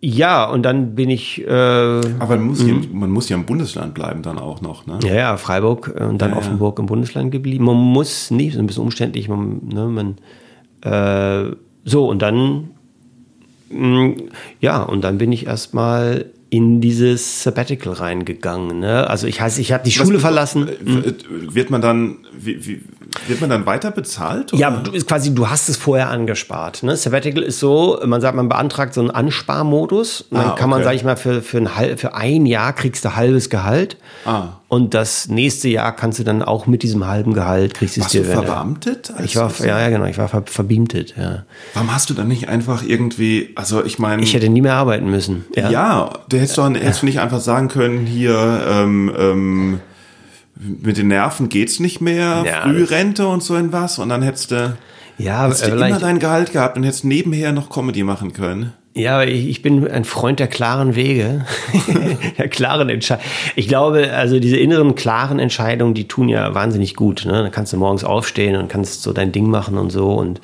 ja, 0.00 0.44
und 0.44 0.62
dann 0.62 0.94
bin 0.94 1.10
ich. 1.10 1.44
Äh, 1.44 1.50
Aber 1.50 2.36
man 2.36 2.46
muss, 2.46 2.60
hier, 2.60 2.74
mhm. 2.74 2.88
man 2.92 3.10
muss 3.10 3.28
ja 3.28 3.36
im 3.36 3.46
Bundesland 3.46 3.94
bleiben 3.94 4.22
dann 4.22 4.38
auch 4.38 4.60
noch, 4.60 4.86
ne? 4.86 5.00
Ja, 5.02 5.14
ja, 5.14 5.36
Freiburg 5.36 5.92
und 5.98 6.22
dann 6.22 6.30
ja, 6.30 6.36
Offenburg 6.36 6.78
ja. 6.78 6.82
im 6.82 6.86
Bundesland 6.86 7.32
geblieben. 7.32 7.64
Man 7.64 7.76
muss 7.76 8.30
nicht, 8.30 8.54
so 8.54 8.60
ein 8.60 8.68
bisschen 8.68 8.84
umständlich, 8.84 9.28
man, 9.28 9.60
ne, 9.66 9.86
man 9.88 10.16
äh, 10.82 11.56
so 11.84 12.08
und 12.08 12.22
dann 12.22 12.70
mh, 13.70 14.14
ja, 14.60 14.84
und 14.84 15.02
dann 15.02 15.18
bin 15.18 15.32
ich 15.32 15.46
erstmal 15.46 16.26
in 16.48 16.80
dieses 16.80 17.42
Sabbatical 17.42 17.92
reingegangen. 17.92 18.80
Ne? 18.80 19.08
Also 19.08 19.26
ich 19.26 19.40
heißt, 19.40 19.58
ich 19.58 19.72
habe 19.72 19.82
die 19.84 19.90
Schule 19.90 20.14
Was, 20.14 20.22
verlassen. 20.22 20.68
Äh, 20.68 21.14
wird 21.54 21.70
man 21.70 21.80
dann, 21.80 22.18
wie, 22.38 22.64
wie, 22.66 22.82
wird 23.26 23.40
man 23.40 23.50
dann 23.50 23.66
weiter 23.66 23.90
bezahlt? 23.90 24.52
Oder? 24.52 24.60
Ja, 24.60 24.70
du, 24.70 24.92
ist 24.92 25.08
quasi, 25.08 25.34
du 25.34 25.48
hast 25.50 25.68
es 25.68 25.76
vorher 25.76 26.08
angespart. 26.08 26.84
Ne? 26.84 26.96
Sabbatical 26.96 27.42
ist 27.42 27.58
so, 27.58 28.00
man 28.04 28.20
sagt, 28.20 28.36
man 28.36 28.48
beantragt 28.48 28.94
so 28.94 29.00
einen 29.00 29.10
Ansparmodus. 29.10 30.26
Dann 30.30 30.50
ah, 30.50 30.50
kann 30.52 30.70
man, 30.70 30.84
sage 30.84 30.96
ich 30.96 31.04
mal, 31.04 31.16
für, 31.16 31.42
für, 31.42 31.58
ein, 31.58 31.98
für 31.98 32.14
ein 32.14 32.46
Jahr 32.46 32.72
kriegst 32.72 33.04
du 33.04 33.16
halbes 33.16 33.50
Gehalt. 33.50 33.96
Ah. 34.24 34.60
Und 34.68 34.94
das 34.94 35.28
nächste 35.28 35.68
Jahr 35.68 35.94
kannst 35.94 36.18
du 36.18 36.24
dann 36.24 36.42
auch 36.42 36.66
mit 36.66 36.82
diesem 36.82 37.06
halben 37.06 37.34
Gehalt 37.34 37.74
kriegst 37.74 37.96
du 37.96 38.00
es 38.00 38.08
dir. 38.08 38.22
Du 38.22 38.32
verbeamtet? 38.32 39.12
Ich 39.24 39.36
war, 39.36 39.52
ja, 39.60 39.80
ja, 39.80 39.90
genau, 39.90 40.06
ich 40.06 40.18
war 40.18 40.28
ver 40.28 40.42
verbeamtet, 40.44 41.14
ja. 41.16 41.44
Warum 41.74 41.94
hast 41.94 42.10
du 42.10 42.14
dann 42.14 42.26
nicht 42.26 42.48
einfach 42.48 42.82
irgendwie, 42.82 43.50
also 43.54 43.84
ich 43.84 44.00
meine. 44.00 44.22
Ich 44.22 44.34
hätte 44.34 44.48
nie 44.48 44.62
mehr 44.62 44.74
arbeiten 44.74 45.08
müssen. 45.08 45.44
Ja, 45.54 45.70
ja 45.70 46.10
du 46.28 46.36
hättest 46.36 46.58
doch 46.58 46.68
hättest 46.68 47.02
du 47.02 47.06
nicht 47.06 47.20
einfach 47.20 47.38
sagen 47.38 47.68
können, 47.68 48.06
hier, 48.06 48.66
ähm, 48.68 49.12
ähm, 49.16 49.80
mit 50.56 50.96
den 50.96 51.08
Nerven 51.08 51.48
geht's 51.48 51.78
nicht 51.78 52.00
mehr, 52.00 52.42
ja, 52.44 52.62
Frührente 52.62 53.28
und 53.28 53.44
so 53.44 53.54
ein 53.54 53.72
was 53.72 54.00
und 54.00 54.08
dann 54.08 54.22
hättest 54.22 54.50
du, 54.50 54.76
ja, 55.16 55.44
hättest 55.44 55.66
du 55.66 55.76
immer 55.76 56.00
dein 56.00 56.18
Gehalt 56.18 56.52
gehabt 56.52 56.76
und 56.76 56.82
hättest 56.82 57.04
nebenher 57.04 57.52
noch 57.52 57.70
Comedy 57.70 58.02
machen 58.02 58.32
können. 58.32 58.72
Ja, 58.96 59.22
ich, 59.22 59.46
ich 59.46 59.60
bin 59.60 59.86
ein 59.86 60.06
Freund 60.06 60.40
der 60.40 60.46
klaren 60.46 60.94
Wege, 60.94 61.44
der 62.38 62.48
klaren 62.48 62.88
Entscheidung. 62.88 63.26
Ich 63.54 63.68
glaube, 63.68 64.10
also 64.10 64.40
diese 64.40 64.56
inneren 64.56 64.94
klaren 64.94 65.38
Entscheidungen, 65.38 65.92
die 65.92 66.08
tun 66.08 66.30
ja 66.30 66.54
wahnsinnig 66.54 66.96
gut. 66.96 67.26
Ne? 67.26 67.32
Dann 67.42 67.50
kannst 67.50 67.74
du 67.74 67.76
morgens 67.76 68.04
aufstehen 68.04 68.56
und 68.56 68.68
kannst 68.68 69.02
so 69.02 69.12
dein 69.12 69.32
Ding 69.32 69.50
machen 69.50 69.76
und 69.76 69.90
so. 69.90 70.14
Und 70.14 70.40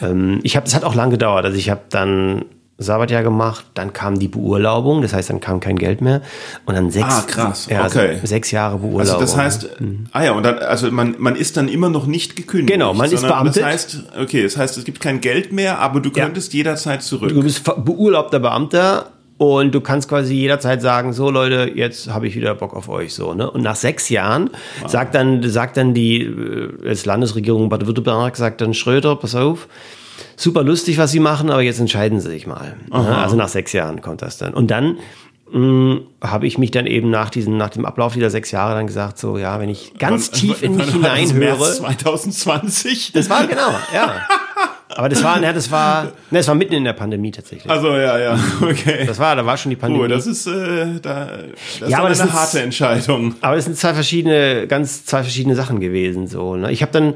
ähm, 0.00 0.38
ich 0.44 0.54
habe, 0.54 0.64
es 0.64 0.76
hat 0.76 0.84
auch 0.84 0.94
lang 0.94 1.10
gedauert. 1.10 1.44
Also 1.44 1.58
ich 1.58 1.70
habe 1.70 1.80
dann 1.90 2.44
Sabbatjahr 2.80 3.24
gemacht, 3.24 3.66
dann 3.74 3.92
kam 3.92 4.20
die 4.20 4.28
Beurlaubung, 4.28 5.02
das 5.02 5.12
heißt, 5.12 5.30
dann 5.30 5.40
kam 5.40 5.58
kein 5.58 5.76
Geld 5.76 6.00
mehr 6.00 6.22
und 6.64 6.76
dann 6.76 6.92
sechs, 6.92 7.06
ah, 7.08 7.24
krass. 7.26 7.66
Ja, 7.68 7.82
also 7.82 7.98
okay. 7.98 8.20
Sechs 8.22 8.52
Jahre 8.52 8.78
Beurlaubung. 8.78 9.00
Also 9.00 9.20
das 9.20 9.36
heißt, 9.36 9.80
mhm. 9.80 10.04
ah 10.12 10.22
ja, 10.22 10.32
und 10.32 10.44
dann, 10.44 10.58
also 10.60 10.88
man, 10.92 11.16
man 11.18 11.34
ist 11.34 11.56
dann 11.56 11.66
immer 11.66 11.88
noch 11.88 12.06
nicht 12.06 12.36
gekündigt. 12.36 12.72
Genau, 12.72 12.94
man 12.94 13.10
ist 13.10 13.22
beamtet. 13.22 13.56
Das 13.56 13.64
heißt, 13.64 14.04
okay, 14.20 14.44
das 14.44 14.56
heißt, 14.56 14.78
es 14.78 14.84
gibt 14.84 15.00
kein 15.00 15.20
Geld 15.20 15.52
mehr, 15.52 15.80
aber 15.80 16.00
du 16.00 16.10
könntest 16.12 16.52
ja. 16.52 16.58
jederzeit 16.58 17.02
zurück. 17.02 17.30
Du 17.30 17.42
bist 17.42 17.64
beurlaubter 17.64 18.38
Beamter 18.38 19.10
und 19.38 19.74
du 19.74 19.80
kannst 19.80 20.08
quasi 20.08 20.34
jederzeit 20.34 20.80
sagen, 20.80 21.12
so 21.12 21.30
Leute, 21.30 21.72
jetzt 21.74 22.10
habe 22.10 22.28
ich 22.28 22.36
wieder 22.36 22.54
Bock 22.54 22.74
auf 22.74 22.88
euch 22.88 23.12
so. 23.14 23.34
Ne? 23.34 23.50
Und 23.50 23.62
nach 23.62 23.76
sechs 23.76 24.08
Jahren 24.08 24.50
wow. 24.82 24.90
sagt 24.90 25.14
dann 25.16 25.48
sagt 25.48 25.76
dann 25.76 25.94
die 25.94 26.22
äh, 26.22 26.96
Landesregierung 27.04 27.68
Baden-Württemberg 27.68 28.36
sagt 28.36 28.60
dann 28.60 28.74
Schröder, 28.74 29.16
pass 29.16 29.34
auf, 29.34 29.68
super 30.36 30.62
lustig, 30.62 30.98
was 30.98 31.10
sie 31.10 31.20
machen, 31.20 31.50
aber 31.50 31.62
jetzt 31.62 31.80
entscheiden 31.80 32.20
sie 32.20 32.30
sich 32.30 32.46
mal. 32.46 32.76
Aha. 32.90 33.22
Also 33.22 33.36
nach 33.36 33.48
sechs 33.48 33.72
Jahren 33.72 34.00
kommt 34.00 34.22
das 34.22 34.38
dann. 34.38 34.54
Und 34.54 34.70
dann 34.70 34.98
hm, 35.50 36.02
habe 36.22 36.46
ich 36.46 36.58
mich 36.58 36.70
dann 36.70 36.86
eben 36.86 37.10
nach 37.10 37.30
diesem, 37.30 37.56
nach 37.56 37.70
dem 37.70 37.86
Ablauf 37.86 38.14
dieser 38.14 38.30
sechs 38.30 38.50
Jahre 38.50 38.74
dann 38.74 38.86
gesagt, 38.86 39.18
so 39.18 39.38
ja, 39.38 39.60
wenn 39.60 39.68
ich 39.68 39.94
ganz 39.98 40.30
wann, 40.32 40.40
tief 40.40 40.62
in 40.62 40.76
mich 40.76 40.90
hineinhöre. 40.90 41.72
2020? 41.72 43.12
Das 43.12 43.30
war 43.30 43.46
genau, 43.46 43.70
ja. 43.94 44.16
Aber 44.98 45.08
das 45.08 45.22
war, 45.22 45.38
ne, 45.38 45.52
das 45.52 45.70
war, 45.70 46.04
ne, 46.04 46.38
das 46.38 46.48
war 46.48 46.54
mitten 46.54 46.74
in 46.74 46.82
der 46.82 46.92
Pandemie 46.92 47.30
tatsächlich. 47.30 47.70
Also 47.70 47.94
ja, 47.94 48.18
ja, 48.18 48.38
okay. 48.60 49.04
Das 49.06 49.18
war, 49.18 49.36
da 49.36 49.46
war 49.46 49.56
schon 49.56 49.70
die 49.70 49.76
Pandemie. 49.76 50.02
Cool, 50.02 50.08
das 50.08 50.26
ist, 50.26 50.46
äh, 50.46 50.98
da, 51.00 51.28
das 51.78 51.90
ja, 51.90 51.98
aber 51.98 52.08
das 52.08 52.20
eine 52.20 52.32
harte 52.32 52.60
Entscheidung. 52.60 53.34
Aber 53.40 53.56
es 53.56 53.66
sind 53.66 53.76
zwei 53.76 53.94
verschiedene, 53.94 54.66
ganz 54.66 55.04
zwei 55.04 55.22
verschiedene 55.22 55.54
Sachen 55.54 55.78
gewesen. 55.78 56.26
So, 56.26 56.56
ne? 56.56 56.72
Ich 56.72 56.82
habe 56.82 56.90
dann, 56.90 57.14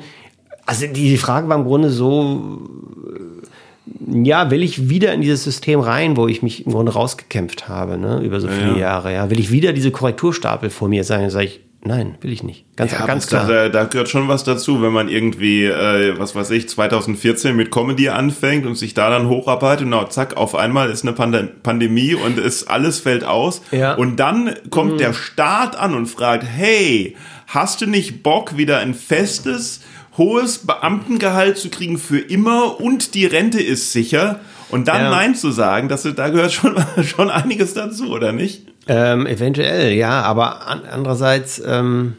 also 0.66 0.86
die 0.86 1.16
Frage 1.16 1.48
war 1.48 1.56
im 1.56 1.64
Grunde 1.64 1.90
so, 1.90 2.62
äh, 3.06 4.26
ja, 4.26 4.50
will 4.50 4.62
ich 4.62 4.88
wieder 4.88 5.12
in 5.12 5.20
dieses 5.20 5.44
System 5.44 5.80
rein, 5.80 6.16
wo 6.16 6.28
ich 6.28 6.42
mich 6.42 6.66
im 6.66 6.72
Grunde 6.72 6.92
rausgekämpft 6.92 7.68
habe, 7.68 7.98
ne, 7.98 8.20
über 8.20 8.40
so 8.40 8.48
viele 8.48 8.72
ja. 8.72 8.78
Jahre, 8.78 9.12
ja. 9.12 9.30
Will 9.30 9.40
ich 9.40 9.50
wieder 9.50 9.72
diese 9.72 9.90
Korrekturstapel 9.90 10.70
vor 10.70 10.88
mir 10.88 11.04
sein? 11.04 11.30
Sag 11.30 11.44
ich, 11.44 11.60
nein, 11.84 12.16
will 12.20 12.32
ich 12.32 12.42
nicht. 12.42 12.64
Ganz, 12.76 12.92
ja, 12.92 13.06
ganz 13.06 13.26
klar. 13.26 13.46
Da, 13.46 13.68
da, 13.68 13.84
gehört 13.84 14.08
schon 14.08 14.28
was 14.28 14.44
dazu, 14.44 14.82
wenn 14.82 14.92
man 14.92 15.08
irgendwie, 15.08 15.64
äh, 15.64 16.18
was 16.18 16.34
weiß 16.34 16.50
ich, 16.50 16.68
2014 16.68 17.56
mit 17.56 17.70
Comedy 17.70 18.08
anfängt 18.08 18.66
und 18.66 18.76
sich 18.76 18.94
da 18.94 19.10
dann 19.10 19.28
hocharbeitet 19.28 19.84
und 19.84 19.90
na, 19.90 20.08
zack, 20.08 20.36
auf 20.36 20.54
einmal 20.54 20.90
ist 20.90 21.02
eine 21.02 21.12
Pand 21.12 21.62
Pandemie 21.62 22.14
und 22.14 22.38
es 22.38 22.66
alles 22.68 23.00
fällt 23.00 23.24
aus. 23.24 23.62
Ja. 23.72 23.94
Und 23.94 24.16
dann 24.16 24.54
kommt 24.70 24.94
mhm. 24.94 24.98
der 24.98 25.12
Staat 25.12 25.76
an 25.76 25.94
und 25.94 26.06
fragt, 26.06 26.44
hey, 26.44 27.16
hast 27.48 27.80
du 27.80 27.86
nicht 27.86 28.22
Bock, 28.22 28.56
wieder 28.56 28.78
ein 28.78 28.94
festes 28.94 29.80
hohes 30.16 30.58
Beamtengehalt 30.58 31.56
zu 31.56 31.70
kriegen 31.70 31.98
für 31.98 32.18
immer 32.18 32.80
und 32.80 33.14
die 33.14 33.26
Rente 33.26 33.60
ist 33.60 33.92
sicher. 33.92 34.40
Und 34.70 34.88
dann 34.88 35.02
ja. 35.02 35.10
Nein 35.10 35.34
zu 35.34 35.50
sagen, 35.50 35.88
dass 35.88 36.02
da 36.02 36.28
gehört 36.30 36.52
schon, 36.52 36.82
schon 37.04 37.30
einiges 37.30 37.74
dazu, 37.74 38.10
oder 38.10 38.32
nicht? 38.32 38.66
Ähm, 38.86 39.26
eventuell, 39.26 39.92
ja, 39.92 40.22
aber 40.22 40.66
an, 40.66 40.82
andererseits, 40.90 41.62
ähm, 41.64 42.14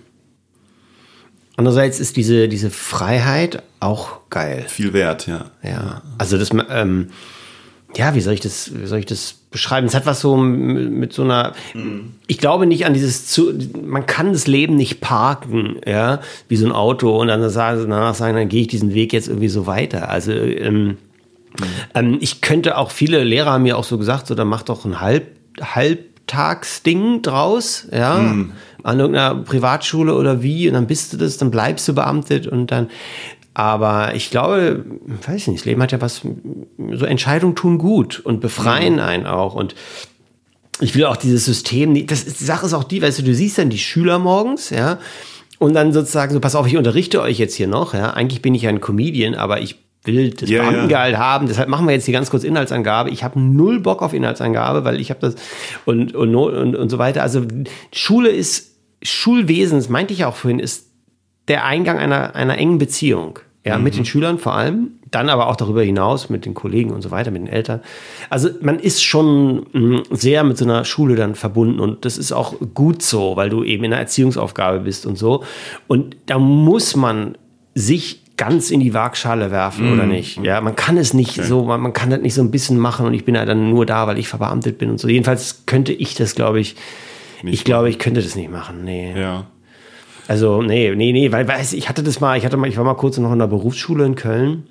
andererseits 1.58 2.00
ist 2.00 2.16
diese, 2.16 2.48
diese 2.48 2.70
Freiheit 2.70 3.64
auch 3.80 4.30
geil. 4.30 4.66
Viel 4.68 4.94
wert, 4.94 5.28
ja. 5.28 5.46
Ja, 5.64 6.04
also 6.18 6.38
das, 6.38 6.52
ähm, 6.70 7.10
ja, 7.96 8.16
wie 8.16 8.22
soll 8.22 8.34
ich 8.34 8.40
das, 8.40 8.72
wie 8.74 8.86
soll 8.86 9.00
ich 9.00 9.06
das 9.06 9.36
beschreiben? 9.52 9.88
Es 9.88 9.96
hat 9.96 10.06
was 10.06 10.22
so 10.22 10.36
mit 10.36 11.14
so 11.14 11.24
einer, 11.24 11.54
mhm. 11.74 12.14
ich 12.28 12.38
glaube 12.38 12.66
nicht 12.66 12.86
an 12.86 12.94
dieses, 12.94 13.28
zu, 13.28 13.54
man 13.84 14.06
kann 14.06 14.34
das 14.34 14.48
Leben 14.48 14.76
nicht 14.76 15.00
parken, 15.00 15.78
ja, 15.86 16.20
wie 16.48 16.56
so 16.56 16.66
ein 16.66 16.72
Auto 16.72 17.20
und 17.20 17.28
dann 17.28 17.48
sagen, 17.50 17.80
danach 17.82 18.16
sagen, 18.16 18.36
dann 18.36 18.50
gehe 18.50 18.62
ich 18.62 18.68
diesen 18.68 18.94
Weg 18.94 19.14
jetzt 19.14 19.28
irgendwie 19.28 19.50
so 19.50 19.68
weiter. 19.68 20.10
Also, 20.10 20.32
ähm, 20.32 20.86
mhm. 20.86 20.98
ähm, 21.94 22.18
ich 22.20 22.42
könnte 22.42 22.78
auch, 22.78 22.92
viele 22.92 23.24
Lehrer 23.24 23.52
haben 23.52 23.64
mir 23.64 23.78
auch 23.78 23.84
so 23.84 23.98
gesagt, 23.98 24.28
so, 24.28 24.36
dann 24.36 24.48
mach 24.48 24.64
doch 24.64 24.86
ein 24.86 25.00
Halb, 25.00 25.28
Halbtagsding 25.62 27.22
draus, 27.22 27.88
ja, 27.92 28.18
mhm. 28.18 28.54
an 28.82 29.00
irgendeiner 29.00 29.36
Privatschule 29.36 30.16
oder 30.16 30.42
wie, 30.42 30.68
und 30.68 30.74
dann 30.74 30.88
bist 30.88 31.14
du 31.14 31.18
das, 31.18 31.38
dann 31.38 31.52
bleibst 31.52 31.88
du 31.88 31.94
beamtet 31.94 32.48
und 32.48 32.72
dann, 32.72 32.90
aber 33.54 34.16
ich 34.16 34.32
glaube, 34.32 34.86
weiß 35.26 35.42
ich 35.42 35.48
nicht, 35.48 35.60
das 35.62 35.66
Leben 35.66 35.82
hat 35.82 35.92
ja 35.92 36.02
was, 36.02 36.22
so 36.92 37.06
Entscheidungen 37.06 37.56
tun 37.56 37.78
gut 37.78 38.20
und 38.20 38.42
befreien 38.42 38.96
mhm. 38.96 39.00
einen 39.00 39.26
auch. 39.26 39.56
Und 39.56 39.76
ich 40.80 40.96
will 40.96 41.06
auch 41.06 41.18
dieses 41.18 41.46
System, 41.46 42.08
das 42.08 42.24
ist, 42.24 42.40
die 42.40 42.46
Sache 42.46 42.66
ist 42.66 42.74
auch 42.74 42.84
die, 42.84 43.02
weißt 43.02 43.20
du, 43.20 43.24
du 43.24 43.34
siehst 43.34 43.58
dann 43.58 43.70
die 43.70 43.78
Schüler 43.78 44.20
morgens, 44.20 44.70
ja, 44.70 45.00
und 45.60 45.74
dann 45.74 45.94
sozusagen 45.94 46.34
so, 46.34 46.40
pass 46.40 46.56
auf, 46.56 46.68
ich 46.68 46.78
unterrichte 46.78 47.22
euch 47.22 47.38
jetzt 47.38 47.56
hier 47.56 47.68
noch, 47.68 47.94
ja. 47.94 48.12
Eigentlich 48.12 48.42
bin 48.42 48.56
ich 48.56 48.64
ja 48.64 48.70
ein 48.70 48.82
Comedian, 48.82 49.36
aber 49.36 49.62
ich 49.62 49.78
will 50.04 50.32
das 50.32 50.50
yeah, 50.50 50.64
Beamtengehalt 50.64 51.14
yeah. 51.14 51.24
haben. 51.24 51.48
Deshalb 51.48 51.70
machen 51.70 51.88
wir 51.88 51.94
jetzt 51.94 52.06
hier 52.06 52.14
ganz 52.14 52.30
kurz 52.30 52.44
Inhaltsangabe. 52.44 53.10
Ich 53.10 53.24
habe 53.24 53.40
null 53.40 53.80
Bock 53.80 54.02
auf 54.02 54.14
Inhaltsangabe, 54.14 54.84
weil 54.84 55.00
ich 55.00 55.10
habe 55.10 55.22
das 55.22 55.36
und, 55.86 56.14
und, 56.16 56.36
und, 56.36 56.76
und 56.76 56.90
so 56.90 56.98
weiter. 56.98 57.22
Also 57.22 57.44
Schule 57.94 58.30
ist, 58.30 58.76
Schulwesen, 59.02 59.78
das 59.78 59.90
meinte 59.90 60.14
ich 60.14 60.26
auch 60.26 60.36
vorhin, 60.36 60.60
ist 60.60 60.93
der 61.48 61.66
Eingang 61.66 61.98
einer, 61.98 62.36
einer 62.36 62.58
engen 62.58 62.78
Beziehung. 62.78 63.40
Ja, 63.66 63.78
mhm. 63.78 63.84
mit 63.86 63.96
den 63.96 64.04
Schülern 64.04 64.40
vor 64.40 64.54
allem, 64.54 64.92
dann 65.10 65.30
aber 65.30 65.48
auch 65.48 65.56
darüber 65.56 65.84
hinaus 65.84 66.30
mit 66.30 66.46
den 66.46 66.54
Kollegen 66.54 66.92
und 66.92 67.02
so 67.02 67.12
weiter, 67.12 67.32
mit 67.32 67.44
den 67.44 67.48
Eltern. 67.48 67.80
Also 68.30 68.50
man 68.60 68.78
ist 68.78 69.02
schon 69.02 69.68
mh, 69.72 69.80
mm, 69.80 70.04
sehr 70.10 70.44
mit 70.44 70.58
so 70.58 70.66
einer 70.66 70.84
Schule 70.84 71.16
dann 71.16 71.36
verbunden 71.36 71.80
und 71.80 72.04
das 72.04 72.18
ist 72.18 72.34
auch 72.34 72.56
gut 72.74 73.02
so, 73.02 73.38
weil 73.38 73.50
du 73.50 73.64
eben 73.64 73.86
in 73.86 73.94
einer 73.94 74.02
Erziehungsaufgabe 74.02 74.82
bist 74.82 75.06
und 75.06 75.18
so. 75.18 75.46
Und 75.88 76.18
da 76.26 76.40
muss 76.40 76.98
man 76.98 77.38
sich 77.74 78.24
ganz 78.36 78.72
in 78.72 78.80
die 78.80 78.94
Waagschale 78.94 79.52
werfen 79.52 79.94
oder 79.94 80.06
nicht. 80.06 80.44
Ja, 80.44 80.60
man 80.60 80.76
kann 80.76 80.98
es 80.98 81.14
nicht 81.14 81.42
so, 81.42 81.64
man, 81.64 81.80
man 81.80 81.94
kann 81.94 82.10
das 82.10 82.20
nicht 82.20 82.34
so 82.34 82.42
ein 82.42 82.52
bisschen 82.52 82.78
machen 82.80 83.06
und 83.06 83.14
ich 83.14 83.26
bin 83.26 83.36
ja 83.36 83.46
dann 83.46 83.70
nur 83.70 83.86
da, 83.86 84.08
weil 84.08 84.18
ich 84.18 84.28
verbeamtet 84.28 84.78
bin 84.78 84.90
und 84.90 85.00
so. 85.00 85.08
Jedenfalls 85.08 85.66
könnte 85.68 85.94
ich 85.94 86.16
das, 86.16 86.36
glaube 86.36 86.60
ich, 86.60 86.76
Nicht 87.44 87.54
ich 87.54 87.64
glaube, 87.64 87.90
ich 87.90 88.00
könnte 88.00 88.22
das 88.22 88.36
nicht 88.36 88.52
machen. 88.52 88.84
Nee. 88.84 89.14
Ja. 89.16 89.46
Also, 90.28 90.62
nee, 90.62 90.94
nee, 90.96 91.12
nee, 91.12 91.32
weil, 91.32 91.48
weiß 91.48 91.74
ich 91.74 91.90
hatte 91.90 92.04
das 92.04 92.20
mal, 92.20 92.38
ich 92.38 92.46
hatte 92.46 92.58
mal, 92.58 92.68
ich 92.68 92.78
war 92.78 92.84
mal 92.84 92.96
kurz 92.96 93.18
noch 93.18 93.32
in 93.32 93.40
der 93.40 93.48
Berufsschule 93.48 94.06
in 94.06 94.16
Köln. 94.16 94.64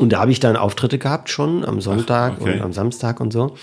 Und 0.00 0.14
da 0.14 0.20
habe 0.20 0.30
ich 0.30 0.40
dann 0.40 0.56
Auftritte 0.56 0.96
gehabt 0.96 1.28
schon 1.28 1.62
am 1.62 1.82
Sonntag 1.82 2.40
okay. 2.40 2.54
und 2.54 2.62
am 2.62 2.72
Samstag 2.72 3.20
und 3.20 3.34
so. 3.34 3.54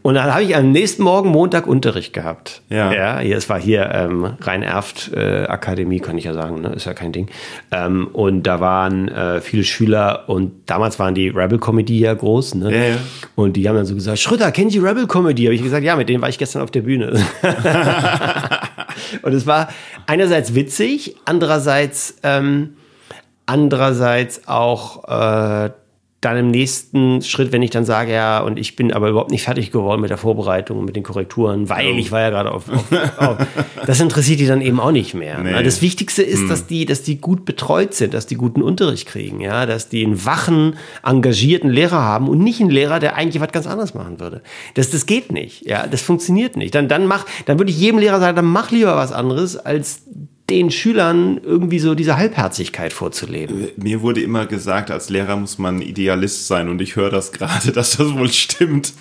Und 0.00 0.14
dann 0.14 0.32
habe 0.32 0.42
ich 0.42 0.56
am 0.56 0.72
nächsten 0.72 1.02
Morgen 1.02 1.28
Montag 1.28 1.66
Unterricht 1.66 2.14
gehabt. 2.14 2.62
Ja. 2.70 2.90
Ja, 2.90 3.18
hier, 3.18 3.36
es 3.36 3.50
war 3.50 3.60
hier 3.60 3.90
ähm, 3.92 4.24
Rhein-Erft 4.40 5.12
äh, 5.12 5.44
Akademie, 5.44 6.00
kann 6.00 6.16
ich 6.16 6.24
ja 6.24 6.32
sagen, 6.32 6.62
ne? 6.62 6.70
ist 6.70 6.86
ja 6.86 6.94
kein 6.94 7.12
Ding. 7.12 7.28
Ähm, 7.70 8.08
und 8.14 8.44
da 8.44 8.60
waren 8.60 9.08
äh, 9.08 9.42
viele 9.42 9.62
Schüler 9.62 10.24
und 10.28 10.52
damals 10.64 10.98
waren 10.98 11.14
die 11.14 11.28
Rebel 11.28 11.58
Comedy 11.58 11.98
ja 11.98 12.14
groß, 12.14 12.54
ne? 12.54 12.74
Ja, 12.74 12.84
ja. 12.84 12.96
Und 13.34 13.54
die 13.54 13.68
haben 13.68 13.76
dann 13.76 13.84
so 13.84 13.94
gesagt, 13.94 14.20
Schröder, 14.20 14.50
kennen 14.52 14.70
Sie 14.70 14.78
Rebel 14.78 15.06
Comedy? 15.06 15.44
Habe 15.44 15.54
ich 15.54 15.62
gesagt, 15.62 15.84
ja, 15.84 15.96
mit 15.96 16.08
denen 16.08 16.22
war 16.22 16.30
ich 16.30 16.38
gestern 16.38 16.62
auf 16.62 16.70
der 16.70 16.80
Bühne. 16.80 17.12
Und 19.22 19.32
es 19.32 19.46
war 19.46 19.68
einerseits 20.08 20.54
witzig, 20.54 21.16
andererseits, 21.26 22.16
ähm, 22.22 22.78
andererseits 23.46 24.48
auch 24.48 25.04
äh, 25.04 25.70
dann 26.20 26.36
im 26.36 26.50
nächsten 26.50 27.22
Schritt, 27.22 27.52
wenn 27.52 27.62
ich 27.62 27.70
dann 27.70 27.84
sage, 27.84 28.12
ja, 28.12 28.40
und 28.40 28.58
ich 28.58 28.74
bin 28.74 28.92
aber 28.92 29.08
überhaupt 29.08 29.30
nicht 29.30 29.44
fertig 29.44 29.70
geworden 29.70 30.00
mit 30.00 30.10
der 30.10 30.18
Vorbereitung 30.18 30.78
und 30.78 30.84
mit 30.84 30.96
den 30.96 31.04
Korrekturen, 31.04 31.68
weil 31.68 31.96
ich 31.96 32.10
war 32.10 32.20
ja 32.20 32.30
gerade 32.30 32.50
auf, 32.50 32.68
auf, 32.68 33.18
auf. 33.18 33.36
Das 33.86 34.00
interessiert 34.00 34.40
die 34.40 34.46
dann 34.46 34.60
eben 34.60 34.80
auch 34.80 34.90
nicht 34.90 35.14
mehr. 35.14 35.38
Nee. 35.38 35.52
Ne? 35.52 35.62
Das 35.62 35.80
Wichtigste 35.80 36.24
ist, 36.24 36.50
dass 36.50 36.66
die, 36.66 36.86
dass 36.86 37.04
die 37.04 37.20
gut 37.20 37.44
betreut 37.44 37.94
sind, 37.94 38.14
dass 38.14 38.26
die 38.26 38.34
guten 38.34 38.62
Unterricht 38.62 39.06
kriegen, 39.06 39.40
ja, 39.40 39.64
dass 39.64 39.88
die 39.88 40.04
einen 40.04 40.24
wachen, 40.24 40.76
engagierten 41.04 41.70
Lehrer 41.70 42.02
haben 42.02 42.28
und 42.28 42.38
nicht 42.38 42.60
einen 42.60 42.70
Lehrer, 42.70 42.98
der 42.98 43.14
eigentlich 43.14 43.40
was 43.40 43.52
ganz 43.52 43.68
anderes 43.68 43.94
machen 43.94 44.18
würde. 44.18 44.42
Das, 44.74 44.90
das 44.90 45.06
geht 45.06 45.30
nicht, 45.30 45.66
ja, 45.66 45.86
das 45.86 46.02
funktioniert 46.02 46.56
nicht. 46.56 46.74
Dann, 46.74 46.88
dann 46.88 47.06
mach, 47.06 47.26
dann 47.46 47.60
würde 47.60 47.70
ich 47.70 47.78
jedem 47.78 48.00
Lehrer 48.00 48.18
sagen, 48.18 48.34
dann 48.34 48.44
mach 48.44 48.72
lieber 48.72 48.96
was 48.96 49.12
anderes, 49.12 49.56
als 49.56 50.02
den 50.50 50.70
Schülern 50.70 51.40
irgendwie 51.42 51.78
so 51.78 51.94
diese 51.94 52.16
Halbherzigkeit 52.16 52.92
vorzuleben. 52.92 53.68
Mir 53.76 54.00
wurde 54.00 54.22
immer 54.22 54.46
gesagt, 54.46 54.90
als 54.90 55.10
Lehrer 55.10 55.36
muss 55.36 55.58
man 55.58 55.82
Idealist 55.82 56.46
sein 56.46 56.68
und 56.68 56.80
ich 56.80 56.96
höre 56.96 57.10
das 57.10 57.32
gerade, 57.32 57.70
dass 57.72 57.96
das 57.98 58.14
wohl 58.14 58.30
stimmt. 58.30 58.92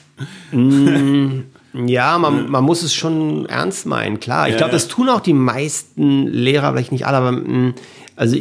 Ja, 1.86 2.18
man, 2.18 2.50
man 2.50 2.64
muss 2.64 2.84
es 2.84 2.94
schon 2.94 3.46
ernst 3.46 3.86
meinen, 3.86 4.20
klar. 4.20 4.48
Ich 4.48 4.54
Ja, 4.54 4.58
glaube, 4.58 4.74
das 4.74 4.88
tun 4.88 5.10
auch 5.10 5.20
die 5.22 5.34
meisten 5.34 6.28
Lehrer, 6.28 6.72
vielleicht 6.74 6.92
nicht 6.92 7.06
alle, 7.06 7.18
aber 7.18 7.32
mh, 7.32 7.74
also 8.16 8.36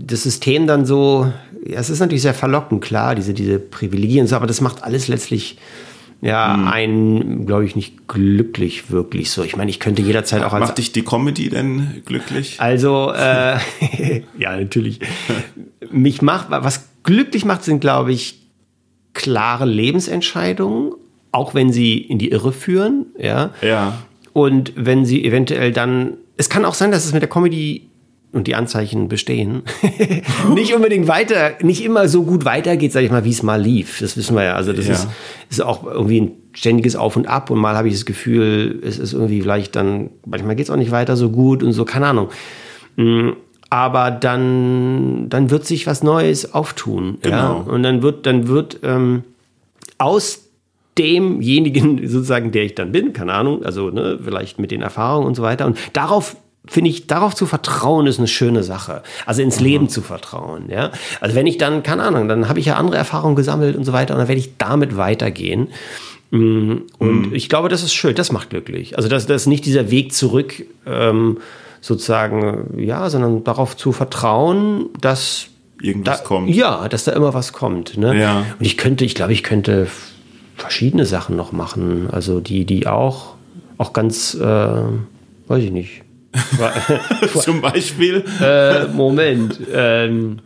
das 0.00 0.22
System 0.22 0.66
dann 0.66 0.86
so, 0.86 1.30
ja, 1.66 1.78
es 1.78 1.90
ist 1.90 2.00
natürlich 2.00 2.22
sehr 2.22 2.34
verlockend, 2.34 2.82
klar, 2.82 3.14
diese, 3.14 3.34
diese 3.34 3.58
Privilegien, 3.58 4.22
und 4.22 4.28
so, 4.28 4.36
aber 4.36 4.46
das 4.46 4.60
macht 4.60 4.82
alles 4.82 5.06
letztlich 5.08 5.58
ja 6.20 6.54
Hm. 6.54 6.68
einen, 6.68 7.46
glaube 7.46 7.64
ich, 7.64 7.76
nicht 7.76 8.08
glücklich 8.08 8.90
wirklich 8.90 9.30
so. 9.30 9.42
Ich 9.42 9.56
meine, 9.56 9.70
ich 9.70 9.80
könnte 9.80 10.02
jederzeit 10.02 10.42
auch 10.42 10.52
als 10.52 10.68
Macht 10.68 10.78
dich 10.78 10.92
die 10.92 11.02
Comedy 11.02 11.48
denn 11.48 12.02
glücklich? 12.04 12.56
also, 12.58 13.12
äh, 13.12 13.58
ja, 14.38 14.56
natürlich. 14.56 15.00
Mich 15.90 16.22
macht, 16.22 16.50
was 16.50 16.88
glücklich 17.02 17.44
macht, 17.44 17.64
sind, 17.64 17.80
glaube 17.80 18.12
ich, 18.12 18.40
klare 19.14 19.64
Lebensentscheidungen, 19.64 20.92
auch 21.32 21.54
wenn 21.54 21.72
sie 21.72 21.98
in 21.98 22.18
die 22.18 22.30
Irre 22.30 22.52
führen, 22.52 23.06
ja. 23.18 23.50
Ja. 23.62 23.98
Und 24.32 24.72
wenn 24.76 25.04
sie 25.04 25.24
eventuell 25.24 25.72
dann, 25.72 26.14
es 26.36 26.48
kann 26.48 26.64
auch 26.64 26.74
sein, 26.74 26.90
dass 26.92 27.04
es 27.04 27.12
mit 27.12 27.22
der 27.22 27.28
Comedy 27.28 27.87
und 28.32 28.46
die 28.46 28.54
Anzeichen 28.54 29.08
bestehen, 29.08 29.62
nicht 30.54 30.74
unbedingt 30.74 31.08
weiter, 31.08 31.52
nicht 31.62 31.82
immer 31.84 32.08
so 32.08 32.22
gut 32.24 32.44
weitergeht, 32.44 32.92
sag 32.92 33.02
ich 33.02 33.10
mal, 33.10 33.24
wie 33.24 33.30
es 33.30 33.42
mal 33.42 33.60
lief. 33.60 34.00
Das 34.00 34.16
wissen 34.16 34.36
wir 34.36 34.44
ja. 34.44 34.54
Also 34.54 34.72
das 34.72 34.86
Ja. 34.86 34.92
ist, 34.94 35.08
ist 35.50 35.62
auch 35.62 35.84
irgendwie 35.84 36.20
ein 36.20 36.30
ständiges 36.52 36.94
Auf 36.96 37.16
und 37.16 37.26
Ab 37.26 37.50
und 37.50 37.58
mal 37.58 37.74
habe 37.76 37.88
ich 37.88 37.94
das 37.94 38.04
Gefühl, 38.04 38.80
es 38.84 38.98
ist 38.98 39.12
irgendwie 39.14 39.40
vielleicht 39.40 39.76
dann, 39.76 40.10
manchmal 40.26 40.56
geht 40.56 40.66
es 40.66 40.70
auch 40.70 40.76
nicht 40.76 40.90
weiter 40.90 41.16
so 41.16 41.30
gut 41.30 41.62
und 41.62 41.72
so, 41.72 41.84
keine 41.84 42.06
Ahnung. 42.08 42.28
Mm, 42.96 43.30
Aber 43.70 44.10
dann, 44.10 45.28
dann 45.30 45.50
wird 45.50 45.66
sich 45.66 45.86
was 45.86 46.02
Neues 46.02 46.52
auftun. 46.52 47.18
Ja? 47.24 47.30
Genau. 47.30 47.70
Und 47.74 47.82
dann 47.82 48.02
wird, 48.02 48.26
dann 48.26 48.48
wird 48.48 48.80
ähm, 48.82 49.24
aus 49.98 50.44
demjenigen 50.98 52.06
sozusagen, 52.08 52.50
der 52.52 52.64
ich 52.64 52.74
dann 52.74 52.92
bin, 52.92 53.12
keine 53.12 53.32
Ahnung, 53.32 53.64
also 53.64 53.90
ne, 53.90 54.18
vielleicht 54.22 54.58
mit 54.58 54.70
den 54.70 54.82
Erfahrungen 54.82 55.26
und 55.26 55.34
so 55.34 55.42
weiter. 55.42 55.64
Und 55.66 55.78
darauf 55.92 56.36
finde 56.68 56.90
ich, 56.90 57.06
darauf 57.06 57.34
zu 57.34 57.46
vertrauen 57.46 58.06
ist 58.06 58.18
eine 58.18 58.28
schöne 58.28 58.62
Sache. 58.62 59.02
Also 59.26 59.42
ins 59.42 59.60
Leben 59.60 59.88
zu 59.88 60.02
vertrauen, 60.02 60.64
ja. 60.70 60.90
Also 61.20 61.34
wenn 61.34 61.46
ich 61.46 61.58
dann, 61.58 61.82
keine 61.82 62.02
Ahnung, 62.02 62.28
dann 62.28 62.48
habe 62.48 62.60
ich 62.60 62.66
ja 62.66 62.76
andere 62.76 62.96
Erfahrungen 62.96 63.36
gesammelt 63.36 63.76
und 63.76 63.84
so 63.84 63.92
weiter 63.92 64.14
und 64.14 64.20
dann 64.20 64.28
werde 64.28 64.40
ich 64.40 64.56
damit 64.58 64.96
weitergehen. 64.96 65.68
Mm, 66.30 66.76
Und 66.98 67.34
ich 67.34 67.48
glaube, 67.48 67.68
das 67.68 67.82
ist 67.82 67.94
schön, 67.94 68.14
das 68.14 68.32
macht 68.32 68.50
glücklich. 68.50 68.96
Also 68.96 69.08
das, 69.08 69.26
das 69.26 69.42
ist 69.42 69.46
nicht 69.46 69.64
dieser 69.64 69.90
Weg 69.90 70.12
zurück, 70.12 70.64
ähm, 70.86 71.38
sozusagen, 71.80 72.78
ja, 72.78 73.08
sondern 73.08 73.44
darauf 73.44 73.76
zu 73.76 73.92
vertrauen, 73.92 74.86
dass 75.00 75.48
Irgendwas 75.80 76.18
da, 76.22 76.24
kommt. 76.24 76.50
Ja, 76.50 76.88
dass 76.88 77.04
da 77.04 77.12
immer 77.12 77.34
was 77.34 77.52
kommt. 77.52 77.96
Ne? 77.96 78.18
Ja. 78.18 78.38
Und 78.58 78.66
ich 78.66 78.76
könnte, 78.76 79.04
ich 79.04 79.14
glaube, 79.14 79.32
ich 79.32 79.42
könnte 79.42 79.86
verschiedene 80.56 81.06
Sachen 81.06 81.36
noch 81.36 81.52
machen. 81.52 82.08
Also 82.10 82.40
die, 82.40 82.64
die 82.64 82.86
auch, 82.86 83.34
auch 83.78 83.92
ganz, 83.92 84.34
äh, 84.34 84.42
weiß 84.42 85.62
ich 85.62 85.70
nicht. 85.70 86.02
Zum 87.40 87.60
Beispiel. 87.60 88.24
äh, 88.40 88.86
Moment. 88.86 89.58
Ähm, 89.72 90.40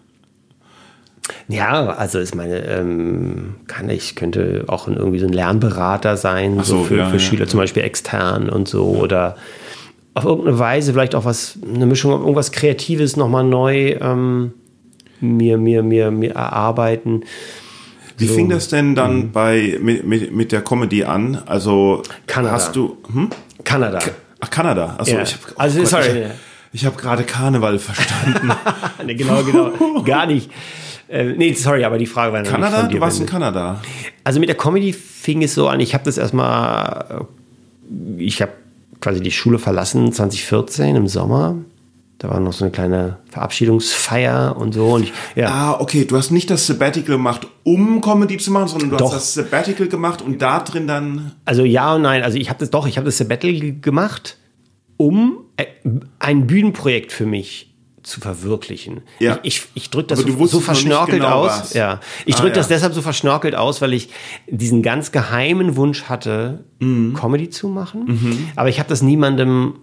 ja, 1.48 1.88
also 1.90 2.18
ist 2.18 2.34
meine, 2.34 2.64
ähm, 2.66 3.54
kann 3.66 3.88
ich, 3.90 4.16
könnte 4.16 4.64
auch 4.68 4.88
irgendwie 4.88 5.18
so 5.18 5.26
ein 5.26 5.32
Lernberater 5.32 6.16
sein, 6.16 6.58
so, 6.58 6.78
so, 6.78 6.84
für, 6.84 6.96
ja, 6.98 7.08
für 7.08 7.20
Schüler, 7.20 7.42
ja. 7.42 7.48
zum 7.48 7.58
Beispiel 7.58 7.82
extern 7.82 8.48
und 8.48 8.68
so. 8.68 8.84
Oder 8.84 9.36
auf 10.14 10.24
irgendeine 10.24 10.58
Weise 10.58 10.92
vielleicht 10.92 11.14
auch 11.14 11.24
was, 11.24 11.58
eine 11.62 11.86
Mischung, 11.86 12.12
irgendwas 12.12 12.52
Kreatives 12.52 13.16
nochmal 13.16 13.44
neu 13.44 13.96
ähm, 14.00 14.52
mir, 15.20 15.58
mir, 15.58 15.82
mir, 15.82 16.10
mir 16.10 16.32
erarbeiten. 16.32 17.24
Wie 18.18 18.26
So. 18.26 18.34
fing 18.34 18.48
das 18.48 18.68
denn 18.68 18.94
dann 18.94 19.32
bei, 19.32 19.78
mit, 19.80 20.06
mit, 20.06 20.32
mit 20.32 20.52
der 20.52 20.62
Comedy 20.62 21.04
an? 21.04 21.42
Also 21.46 22.02
Kanada. 22.26 22.54
hast 22.54 22.76
du. 22.76 22.98
Hm? 23.12 23.30
Kanada. 23.64 24.00
Ach, 24.44 24.50
Kanada. 24.50 24.96
Achso, 24.98 25.12
Ja. 25.14 25.22
ich 25.22 25.32
habe 25.34 25.42
Also, 25.56 25.84
sorry. 25.84 26.24
ich, 26.72 26.80
ich 26.80 26.86
hab 26.86 26.98
gerade 26.98 27.22
Karneval 27.22 27.78
verstanden. 27.78 28.50
nee, 29.06 29.14
genau, 29.14 29.42
genau. 29.44 30.02
Gar 30.04 30.26
nicht. 30.26 30.50
Äh, 31.08 31.24
nee, 31.36 31.52
sorry, 31.52 31.84
aber 31.84 31.96
die 31.98 32.06
Frage 32.06 32.32
war 32.32 32.40
nicht 32.40 32.50
Kanada? 32.50 32.80
von 32.80 32.88
dir. 32.88 32.96
Du 32.96 33.00
warst 33.00 33.20
in. 33.20 33.26
Kanada. 33.26 33.80
Also 34.24 34.40
mit 34.40 34.48
der 34.48 34.56
Comedy 34.56 34.92
fing 34.92 35.42
es 35.42 35.54
so 35.54 35.68
an, 35.68 35.78
ich 35.80 35.94
habe 35.94 36.04
das 36.04 36.18
erstmal, 36.18 37.26
äh, 38.18 38.22
ich 38.22 38.42
habe 38.42 38.52
quasi 39.00 39.20
die 39.20 39.30
Schule 39.30 39.58
verlassen 39.58 40.12
2014 40.12 40.96
im 40.96 41.06
Sommer. 41.08 41.56
Da 42.22 42.30
war 42.30 42.38
noch 42.38 42.52
so 42.52 42.64
eine 42.64 42.70
kleine 42.70 43.18
Verabschiedungsfeier 43.30 44.56
und 44.56 44.74
so. 44.74 44.86
Und 44.92 45.02
ich, 45.04 45.12
ja, 45.34 45.48
Ah, 45.50 45.80
okay. 45.80 46.04
Du 46.04 46.16
hast 46.16 46.30
nicht 46.30 46.50
das 46.50 46.66
Sabbatical 46.68 47.16
gemacht, 47.16 47.48
um 47.64 48.00
Comedy 48.00 48.36
zu 48.38 48.52
machen, 48.52 48.68
sondern 48.68 48.90
du 48.90 48.96
Doch. 48.96 49.06
hast 49.12 49.36
das 49.36 49.44
Sabbatical 49.44 49.88
gemacht 49.88 50.22
und 50.22 50.40
da 50.40 50.60
drin 50.60 50.86
dann. 50.86 51.32
also 51.44 51.64
ja 51.64 51.94
und 51.94 52.02
nein. 52.02 52.22
Also 52.22 52.38
ich 52.38 52.48
habe 52.48 52.60
das 52.60 52.70
doch, 52.70 52.86
ich 52.86 52.96
habe 52.96 53.06
das 53.06 53.18
Sabbatical 53.18 53.72
gemacht, 53.80 54.36
um 54.96 55.38
äh, 55.56 55.66
ein 56.20 56.46
Bühnenprojekt 56.46 57.10
für 57.12 57.26
mich 57.26 57.74
zu 58.04 58.20
verwirklichen. 58.20 59.00
Ja. 59.20 59.38
Ich, 59.42 59.56
ich, 59.74 59.82
ich 59.84 59.90
drücke 59.90 60.08
das 60.08 60.20
so, 60.20 60.46
so 60.46 60.60
verschnörkelt 60.60 61.22
genau 61.22 61.44
aus. 61.44 61.50
was. 61.60 61.74
Ja. 61.74 62.00
Ich 62.26 62.36
Ah, 62.36 62.40
drücke 62.40 62.54
das 62.54 62.68
ja. 62.68 62.76
deshalb 62.76 62.94
so 62.94 63.02
verschnörkelt 63.02 63.54
aus, 63.54 63.80
weil 63.80 63.92
ich 63.92 64.08
diesen 64.48 64.82
ganz 64.82 65.12
geheimen 65.12 65.76
Wunsch 65.76 66.04
hatte, 66.04 66.64
Mhm. 66.80 67.14
Comedy 67.14 67.48
zu 67.50 67.68
machen. 67.68 68.48
Aber 68.56 68.68
ich 68.68 68.78
habe 68.80 68.88
das 68.88 69.02
niemandem 69.02 69.74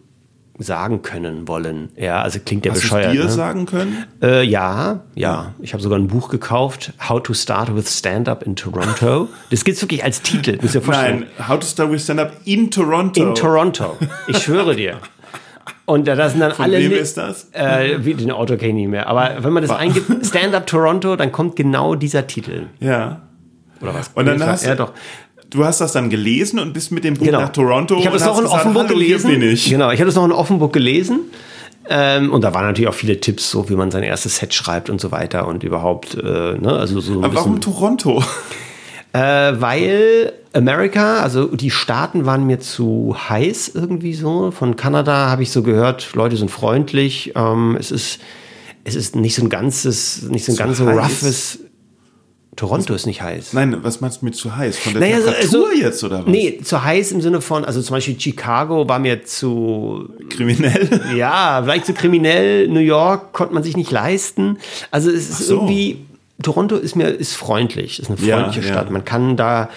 sagen 0.60 1.02
können 1.02 1.48
wollen. 1.48 1.90
Ja, 1.96 2.22
also 2.22 2.40
klingt 2.44 2.66
ja 2.66 2.72
Hast 2.72 2.80
du 2.80 2.84
bescheuert. 2.84 3.14
dir 3.14 3.24
ne? 3.24 3.30
sagen 3.30 3.66
können? 3.66 4.06
Äh, 4.22 4.44
ja, 4.44 5.02
ja. 5.16 5.54
Ich 5.60 5.74
habe 5.74 5.82
sogar 5.82 5.98
ein 5.98 6.08
Buch 6.08 6.30
gekauft, 6.30 6.94
How 7.08 7.24
to 7.24 7.34
Start 7.34 7.76
with 7.76 7.90
Stand-Up 7.98 8.44
in 8.44 8.56
Toronto. 8.56 9.30
Das 9.50 9.64
gibt's 9.64 9.82
wirklich 9.82 10.04
als 10.04 10.22
Titel, 10.22 10.60
müsst 10.62 10.76
ihr 10.76 10.82
vorstellen. 10.82 11.26
Nein. 11.38 11.48
How 11.48 11.60
to 11.60 11.66
Start 11.66 11.92
with 11.92 12.04
Stand 12.04 12.20
Up 12.20 12.34
in 12.46 12.70
Toronto. 12.70 13.22
In 13.22 13.36
Toronto. 13.36 13.98
Ich 14.28 14.38
schwöre 14.38 14.76
dir. 14.76 14.98
Und 15.86 16.08
da 16.08 16.30
sind 16.30 16.40
dann 16.40 16.52
Von 16.52 16.66
alle. 16.66 16.78
wem 16.78 16.92
ist 16.92 17.18
das? 17.18 17.50
Äh, 17.52 18.06
wie, 18.06 18.14
den 18.14 18.30
Autor 18.32 18.58
kenne 18.58 18.70
ich 18.70 18.76
nicht 18.76 18.90
mehr. 18.90 19.08
Aber 19.08 19.44
wenn 19.44 19.54
man 19.54 19.64
das 19.64 19.72
eingibt, 19.72 20.26
Stand-Up 20.26 20.68
Toronto, 20.68 21.16
dann 21.16 21.32
kommt 21.32 21.56
genau 21.56 21.96
dieser 21.96 22.28
Titel. 22.28 22.68
Ja. 22.80 23.22
Oder 23.82 23.94
was? 23.94 24.12
Und 24.14 24.26
dann 24.26 24.46
hast 24.46 24.66
ja, 24.66 24.76
doch. 24.76 24.94
Du 25.50 25.66
hast 25.66 25.82
das 25.82 25.94
dann 25.94 26.10
gelesen 26.10 26.60
und 26.60 26.74
bist 26.74 26.92
mit 26.92 27.04
dem 27.04 27.16
Buch 27.16 27.26
Genau. 27.26 27.42
nach 27.42 27.50
Toronto. 27.50 27.98
Ich 27.98 28.06
habe 28.06 28.18
das 28.18 28.26
noch 28.26 28.38
in 28.38 28.44
gesagt, 28.44 28.62
Offenburg 28.62 28.88
gelesen. 28.88 29.42
Ich. 29.42 29.70
Genau, 29.70 29.92
ich 29.92 30.00
habe 30.00 30.08
das 30.08 30.16
noch 30.16 30.26
in 30.26 30.32
Offenburg 30.32 30.74
gelesen. 30.74 31.22
Ähm, 31.92 32.32
und 32.32 32.44
da 32.44 32.54
waren 32.54 32.66
natürlich 32.66 32.88
auch 32.88 32.94
viele 32.94 33.20
Tipps, 33.20 33.50
so 33.50 33.68
wie 33.70 33.76
man 33.76 33.90
sein 33.90 34.04
erstes 34.04 34.38
Set 34.38 34.54
schreibt 34.54 34.92
und 34.92 35.02
so 35.02 35.12
weiter 35.12 35.48
und 35.48 35.64
überhaupt, 35.64 36.14
äh, 36.14 36.22
ne, 36.58 36.74
also 36.78 37.00
so 37.00 37.24
Aber 37.24 37.34
warum 37.34 37.62
Toronto? 37.62 38.24
äh, 39.14 39.20
weil 39.20 40.34
Amerika, 40.54 41.22
also 41.22 41.48
die 41.48 41.72
Staaten 41.72 42.28
waren 42.28 42.46
mir 42.46 42.60
zu 42.60 43.16
heiß 43.30 43.72
irgendwie 43.74 44.14
so. 44.14 44.52
Von 44.52 44.76
Kanada 44.76 45.30
habe 45.30 45.42
ich 45.42 45.52
so 45.52 45.64
gehört, 45.64 46.14
Leute 46.14 46.38
sind 46.38 46.52
freundlich. 46.52 47.34
Ähm, 47.36 47.76
es 47.80 47.90
ist 47.90 48.20
es 48.84 48.96
ist 48.96 49.16
nicht 49.16 49.36
so 49.36 49.44
ein 49.44 49.50
ganzes, 49.50 50.24
nicht 50.24 50.46
so 50.46 50.54
ein 50.54 50.58
ganz 50.58 50.78
so 50.78 50.88
roughes. 50.90 51.60
Toronto 52.60 52.94
ist 52.94 53.06
nicht 53.06 53.22
heiß. 53.22 53.54
Nein, 53.54 53.78
was 53.84 54.02
meinst 54.02 54.22
du 54.22 54.26
mit 54.26 54.36
zu 54.36 54.56
heiß? 54.56 54.78
Von 54.78 54.92
der 54.94 55.02
Naja, 55.02 55.22
so- 55.22 55.28
Temperatur 55.32 55.68
also- 55.70 55.82
jetzt 55.82 56.04
oder 56.04 56.20
was? 56.20 56.26
Nee, 56.28 56.60
zu 56.62 56.84
heiß 56.84 57.14
im 57.14 57.22
Sinne 57.22 57.40
von, 57.40 57.64
also 57.64 57.82
zum 57.82 57.96
Beispiel 57.96 58.20
Chicago 58.20 58.88
war 58.90 59.00
mir 59.00 59.24
zu, 59.24 60.10
Kriminell? 60.30 61.02
ja, 61.16 61.62
vielleicht 61.64 61.86
zu 61.86 61.94
kriminell, 61.94 62.68
New 62.68 62.82
York 62.82 63.32
konnte 63.32 63.54
man 63.54 63.64
sich 63.64 63.78
nicht 63.78 63.92
leisten. 63.92 64.58
Also 64.92 65.10
es 65.10 65.30
ist 65.30 65.48
so. 65.48 65.56
irgendwie, 65.56 66.06
Toronto 66.44 66.76
ist 66.76 66.96
mir, 66.98 67.08
ist 67.08 67.34
freundlich, 67.36 68.00
ist 68.02 68.10
eine 68.10 68.20
Ja, 68.20 68.38
freundliche 68.42 68.68
ja. 68.68 68.74
Stadt. 68.74 68.92
Man 68.92 69.06
kann 69.06 69.38
da, 69.38 69.70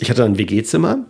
ich 0.00 0.08
hatte 0.10 0.24
ein 0.24 0.38
WG-Zimmer, 0.38 1.00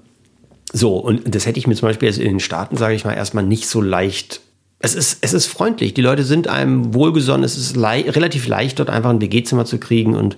so, 0.73 0.97
und 0.97 1.35
das 1.35 1.47
hätte 1.47 1.59
ich 1.61 1.67
mir 1.69 1.75
zum 1.77 1.89
Beispiel 1.91 2.09
jetzt 2.09 2.19
in 2.19 2.25
den 2.27 2.41
Staaten, 2.41 2.77
sage 2.77 2.95
ich 2.95 3.05
mal, 3.05 3.13
erstmal 3.15 3.45
nicht 3.45 3.69
so 3.69 3.81
leicht. 3.81 4.41
Es 4.85 4.95
ist, 4.97 5.19
es 5.21 5.33
ist 5.33 5.47
freundlich. 5.47 5.95
Die 5.95 6.01
Leute 6.03 6.25
sind 6.25 6.49
einem 6.49 6.93
wohlgesonnen. 6.93 7.45
Es 7.45 7.57
ist 7.57 7.77
lei 7.77 8.03
relativ 8.03 8.49
leicht, 8.49 8.81
dort 8.81 8.91
einfach 8.91 9.11
ein 9.11 9.21
WG-Zimmer 9.21 9.65
zu 9.65 9.79
kriegen 9.79 10.17
und 10.17 10.35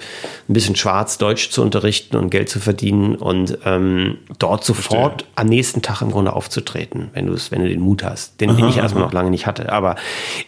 ein 0.48 0.52
bisschen 0.52 0.76
schwarz 0.76 1.16
Deutsch 1.16 1.48
zu 1.50 1.62
unterrichten 1.62 2.16
und 2.16 2.28
Geld 2.30 2.50
zu 2.50 2.60
verdienen 2.60 3.16
und 3.16 3.56
ähm, 3.64 4.18
dort 4.38 4.62
sofort 4.64 5.24
am 5.34 5.46
nächsten 5.48 5.80
Tag 5.80 6.02
im 6.02 6.10
Grunde 6.10 6.34
aufzutreten, 6.34 7.08
wenn 7.14 7.26
du 7.26 7.32
es, 7.32 7.50
wenn 7.50 7.62
du 7.62 7.68
den 7.68 7.80
Mut 7.80 8.04
hast, 8.04 8.40
den, 8.42 8.54
den 8.56 8.68
ich 8.68 8.76
erstmal 8.76 9.02
noch 9.04 9.12
lange 9.14 9.30
nicht 9.30 9.46
hatte. 9.46 9.72
Aber 9.72 9.96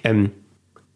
ähm, 0.04 0.30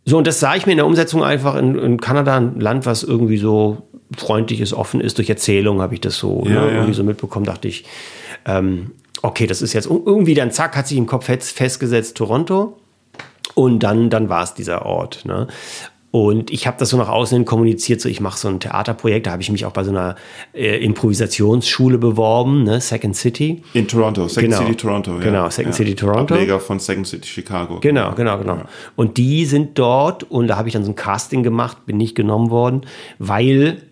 so, 0.05 0.19
und 0.19 0.27
das 0.27 0.39
sah 0.41 0.55
ich 0.57 0.67
mir 0.67 0.73
in 0.73 0.79
der 0.79 0.87
Umsetzung 0.87 1.25
einfach 1.25 1.55
in, 1.57 1.79
in 1.79 2.01
Kanada, 2.01 2.37
ein 2.37 2.61
Land, 2.61 2.85
was 2.85 3.03
irgendwie 3.03 3.39
so 3.39 3.89
freundlich 4.17 4.61
ist, 4.61 4.73
offen 4.75 5.01
ist. 5.01 5.17
Durch 5.19 5.31
Erzählung 5.31 5.81
habe 5.81 5.95
ich 5.95 6.01
das 6.03 6.17
so, 6.17 6.43
Ja, 6.45 6.51
ne, 6.51 6.57
ja. 6.67 6.73
irgendwie 6.75 6.95
so 6.95 7.05
mitbekommen, 7.05 7.47
dachte 7.47 7.69
ich, 7.69 7.85
ähm, 8.47 8.91
okay, 9.23 9.47
das 9.47 9.63
ist 9.63 9.73
jetzt 9.73 9.89
ir- 9.89 10.03
irgendwie 10.05 10.35
dann 10.35 10.51
zack, 10.51 10.77
hat 10.77 10.87
sich 10.87 10.99
im 10.99 11.07
Kopf 11.07 11.27
fest- 11.27 11.53
festgesetzt, 11.57 12.17
Toronto. 12.17 12.77
Und 13.55 13.81
dann, 13.81 14.11
dann 14.11 14.29
war 14.29 14.43
es 14.43 14.55
dieser 14.55 14.87
Ort. 14.87 15.25
Ne? 15.25 15.47
Und 16.13 16.51
ich 16.51 16.67
habe 16.67 16.77
das 16.77 16.89
so 16.89 16.97
nach 16.97 17.09
außen 17.09 17.37
hin 17.37 17.45
kommuniziert, 17.45 18.01
so 18.01 18.09
ich 18.09 18.21
mache 18.21 18.37
so 18.37 18.49
ein 18.49 18.59
Theaterprojekt, 18.59 19.27
da 19.27 19.31
habe 19.31 19.43
ich 19.43 19.51
mich 19.53 19.65
auch 19.65 19.73
bei 19.73 19.85
so 19.85 19.91
einer 19.91 20.17
äh, 20.53 20.85
Improvisationsschule 20.85 21.99
beworben, 21.99 22.65
ne? 22.65 22.81
Second 22.81 23.15
City. 23.15 23.63
In 23.75 23.87
Toronto, 23.87 24.27
Second 24.27 24.53
Genau. 24.53 24.63
City 24.63 24.77
Toronto. 24.77 25.13
Ja. 25.19 25.21
Genau, 25.21 25.51
Second 25.51 25.75
City 25.75 25.95
Toronto. 25.95 26.35
Ableger 26.35 26.59
von 26.59 26.81
Second 26.81 27.07
City 27.07 27.29
Chicago. 27.29 27.79
Genau, 27.81 28.13
genau, 28.17 28.39
genau. 28.39 28.63
Und 28.97 29.19
die 29.19 29.45
sind 29.47 29.79
dort 29.79 30.25
und 30.25 30.49
da 30.49 30.57
habe 30.57 30.67
ich 30.67 30.75
dann 30.75 30.83
so 30.83 30.91
ein 30.91 30.97
Casting 30.97 31.45
gemacht, 31.45 31.87
bin 31.87 31.97
nicht 31.97 32.17
genommen 32.17 32.51
worden, 32.51 32.81
weil 33.21 33.83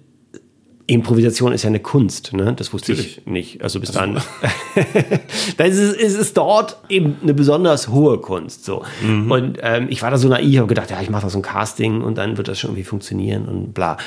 Improvisation 0.88 1.52
ist 1.52 1.64
ja 1.64 1.68
eine 1.68 1.80
Kunst, 1.80 2.32
ne? 2.32 2.54
Das 2.54 2.72
wusste 2.72 2.94
ich 2.94 3.20
nicht. 3.26 3.62
Also 3.62 3.78
bis 3.78 3.92
dann. 3.92 4.14
das 5.58 5.76
ist, 5.76 5.94
es 6.00 6.14
ist 6.14 6.34
dort 6.34 6.78
eben 6.88 7.16
eine 7.22 7.34
besonders 7.34 7.88
hohe 7.88 8.16
Kunst. 8.18 8.64
So. 8.64 8.82
Und 9.28 9.58
ähm, 9.62 9.88
ich 9.90 10.00
war 10.00 10.10
da 10.10 10.16
so 10.16 10.28
naiv, 10.28 10.56
habe 10.56 10.66
gedacht, 10.66 10.90
ja, 10.90 11.02
ich 11.02 11.10
mache 11.10 11.24
da 11.24 11.30
so 11.30 11.38
ein 11.38 11.42
Casting 11.42 12.00
und 12.00 12.16
dann 12.16 12.38
wird 12.38 12.48
das 12.48 12.58
schon 12.58 12.70
irgendwie 12.70 12.84
funktionieren 12.84 13.44
und 13.44 13.74
bla. 13.74 13.98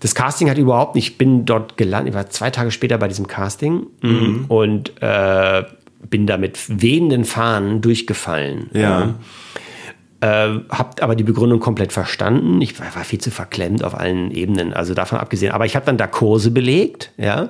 Das 0.00 0.14
Casting 0.14 0.48
hat 0.48 0.56
überhaupt 0.56 0.94
nicht, 0.94 1.08
ich 1.08 1.18
bin 1.18 1.44
dort 1.44 1.76
gelandet, 1.76 2.14
ich 2.14 2.16
war 2.16 2.30
zwei 2.30 2.50
Tage 2.50 2.70
später 2.70 2.96
bei 2.96 3.08
diesem 3.08 3.26
Casting 3.26 3.86
und 4.48 4.92
äh, 5.02 5.62
bin 6.08 6.26
da 6.26 6.38
mit 6.38 6.58
wehenden 6.80 7.26
Fahnen 7.26 7.82
durchgefallen. 7.82 8.70
Ja. 8.72 9.14
Äh, 10.24 10.60
hab 10.70 11.02
aber 11.02 11.16
die 11.16 11.24
Begründung 11.24 11.60
komplett 11.60 11.92
verstanden. 11.92 12.60
Ich 12.62 12.78
war, 12.80 12.86
war 12.94 13.04
viel 13.04 13.20
zu 13.20 13.30
verklemmt 13.30 13.84
auf 13.84 13.94
allen 13.98 14.30
Ebenen, 14.30 14.72
also 14.72 14.94
davon 14.94 15.18
abgesehen. 15.18 15.52
Aber 15.52 15.66
ich 15.66 15.76
habe 15.76 15.84
dann 15.84 15.98
da 15.98 16.06
Kurse 16.06 16.50
belegt, 16.50 17.10
ja. 17.18 17.44
Äh, 17.44 17.48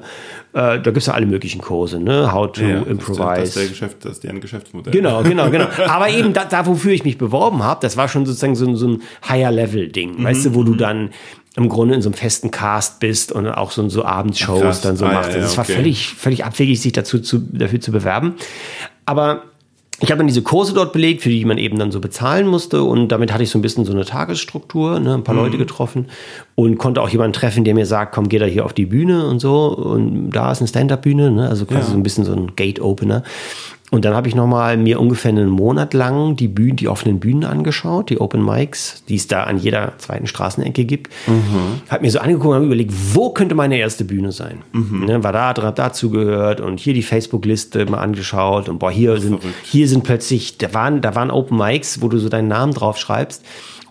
da 0.55 0.77
gibt 0.79 0.97
es 0.99 1.07
ja 1.07 1.14
alle 1.14 1.27
möglichen 1.27 1.61
Kurse, 1.61 2.01
ne? 2.01 2.33
How 2.33 2.51
to 2.51 2.62
Ja, 2.62 2.83
improvise. 2.83 3.25
Das 3.41 3.49
ist, 3.51 3.57
der 3.57 3.66
Geschäft, 3.68 3.97
das 4.05 4.12
ist 4.12 4.25
deren 4.25 4.41
Geschäftsmodell. 4.41 4.93
Genau, 4.93 5.22
genau, 5.22 5.51
genau. 5.51 5.66
Aber 5.89 6.09
eben 6.09 6.33
da, 6.33 6.45
da 6.47 6.66
wofür 6.66 6.93
ich 6.93 7.05
mich 7.05 7.18
beworben 7.18 7.62
habe, 7.62 7.81
das 7.83 7.97
war 7.97 8.09
schon 8.09 8.27
sozusagen 8.27 8.57
so, 8.57 8.66
ein- 8.66 8.77
so 8.77 8.89
ein 8.89 9.03
Higher-Level-Ding, 9.29 10.25
weißt 10.25 10.47
du, 10.47 10.55
wo 10.55 10.62
du 10.64 10.75
dann 10.75 11.11
im 11.57 11.68
Grunde 11.68 11.95
in 11.95 12.03
so 12.03 12.09
einem 12.09 12.14
festen 12.14 12.51
Cast 12.51 12.99
bist 12.99 13.31
und 13.31 13.47
auch 13.47 13.70
so, 13.70 13.89
so 13.89 14.05
Abendshows 14.05 14.79
Ach, 14.79 14.83
dann 14.83 14.97
so 14.97 15.05
Ah, 15.07 15.12
machst. 15.12 15.31
ja, 15.31 15.37
ja, 15.37 15.43
das 15.43 15.57
war 15.57 15.64
okay. 15.64 15.75
völlig, 15.75 16.09
völlig 16.14 16.45
abwegig, 16.45 16.81
sich 16.81 16.93
dazu 16.93 17.20
zu, 17.20 17.39
dafür 17.53 17.81
zu 17.81 17.93
bewerben. 17.93 18.35
Aber 19.07 19.43
ich 20.05 20.11
habe 20.11 20.19
dann 20.19 20.27
diese 20.27 20.43
Kurse 20.43 20.73
dort 20.75 20.93
belegt, 20.93 21.23
für 21.23 21.29
die 21.29 21.45
man 21.45 21.59
eben 21.59 21.79
dann 21.79 21.91
so 21.91 22.01
bezahlen 22.01 22.47
musste 22.47 22.83
und 22.85 23.09
damit 23.09 23.33
hatte 23.33 23.43
ich 23.43 23.51
so 23.51 23.59
ein 23.59 23.63
bisschen 23.63 23.85
so 23.85 23.93
eine 23.93 24.05
Tagesstruktur, 24.05 25.01
ne, 25.01 25.15
ein 25.15 25.25
paar 25.25 25.35
Leute 25.35 25.59
getroffen 25.59 26.07
und 26.55 26.79
konnte 26.79 27.03
auch 27.03 27.09
jemanden 27.09 27.33
treffen, 27.33 27.65
der 27.65 27.75
mir 27.75 27.87
sagt, 27.87 28.15
komm, 28.15 28.29
geh 28.29 28.39
da 28.39 28.47
hier 28.47 28.65
auf 28.65 28.73
die 28.73 28.87
Bühne 28.87 29.27
und 29.27 29.41
so 29.41 29.69
und 29.77 30.31
da 30.31 30.53
ist 30.53 30.61
eine 30.61 30.69
Stand-Up-Bühne, 30.69 31.31
ne, 31.31 31.49
also 31.49 31.65
quasi 31.67 31.81
Ja. 31.81 31.87
so 31.87 31.95
ein 31.95 32.03
bisschen 32.03 32.25
so 32.25 32.33
ein 32.33 32.55
Gate-Opener. 32.55 33.23
Und 33.91 34.05
dann 34.05 34.14
habe 34.14 34.26
ich 34.26 34.35
nochmal 34.35 34.76
mir 34.76 34.99
ungefähr 34.99 35.28
einen 35.28 35.51
Monat 35.51 35.95
lang 35.95 36.35
die 36.35 36.49
Bühnen, 36.49 36.76
die 36.76 36.89
offenen 36.89 37.20
Bühnen 37.20 37.45
angeschaut, 37.45 38.11
die 38.11 38.20
Open 38.20 38.45
Mics, 38.45 39.05
die 39.09 39.14
es 39.14 39.28
da 39.28 39.45
an 39.45 39.59
jeder 39.59 39.93
zweiten 39.99 40.26
Straßenecke 40.26 40.85
gibt. 40.85 41.12
Habe 41.91 42.03
mir 42.03 42.11
so 42.11 42.18
angeguckt 42.18 42.49
und 42.49 42.55
habe 42.55 42.64
überlegt, 42.64 42.93
wo 43.12 43.30
könnte 43.30 43.55
meine 43.55 43.78
erste 43.78 44.05
Bühne 44.05 44.32
sein? 44.32 44.62
Ne, 45.07 45.22
war 45.22 45.32
da, 45.32 45.55
hab 45.55 45.76
dazu 45.76 46.11
gehört 46.11 46.61
und 46.61 46.80
hier 46.80 46.95
die 46.95 47.03
Facebook-Liste 47.03 47.87
mal 47.87 47.99
angeschaut 47.99 48.68
und 48.68 48.78
boah, 48.78 48.91
hier 48.91 49.20
sind, 49.20 49.41
verrückt. 49.41 49.57
hier 49.64 49.87
sind 49.87 50.03
plötzlich, 50.03 50.59
da 50.59 50.74
waren, 50.74 51.01
da 51.01 51.14
waren 51.14 51.30
Open 51.30 51.57
Mics, 51.57 52.03
wo 52.03 52.09
du 52.09 52.18
so 52.18 52.28
deinen 52.28 52.49
Namen 52.49 52.72
drauf 52.72 52.99
schreibst. 52.99 53.45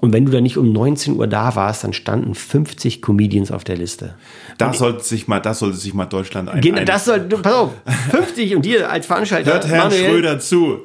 Und 0.04 0.12
wenn 0.12 0.26
du 0.26 0.34
da 0.34 0.42
nicht 0.42 0.58
um 0.58 0.74
19 0.74 1.16
Uhr 1.16 1.28
da 1.28 1.56
warst, 1.56 1.86
dann 1.86 1.94
standen 1.94 2.36
50 2.36 3.02
Comedians 3.02 3.54
auf 3.54 3.64
der 3.64 3.78
Liste. 3.78 4.16
Da 4.58 4.74
sollte 4.74 5.02
sich 5.02 5.30
mal, 5.30 5.40
da 5.40 5.54
sollte 5.54 5.78
sich 5.78 5.94
mal 5.94 6.08
Deutschland 6.08 6.50
ein. 6.50 6.60
Genau, 6.60 6.84
das 6.84 7.06
soll, 7.06 7.22
du, 7.22 7.38
pass 7.38 7.54
auf, 7.54 7.72
50 8.12 8.54
und 8.58 8.66
dir 8.66 8.92
als 8.92 9.06
Veranstalter. 9.06 9.54
Hört 9.54 9.66
Herrn 9.66 9.92
Manuel, 9.92 10.10
Schröder 10.10 10.40
zu. 10.40 10.82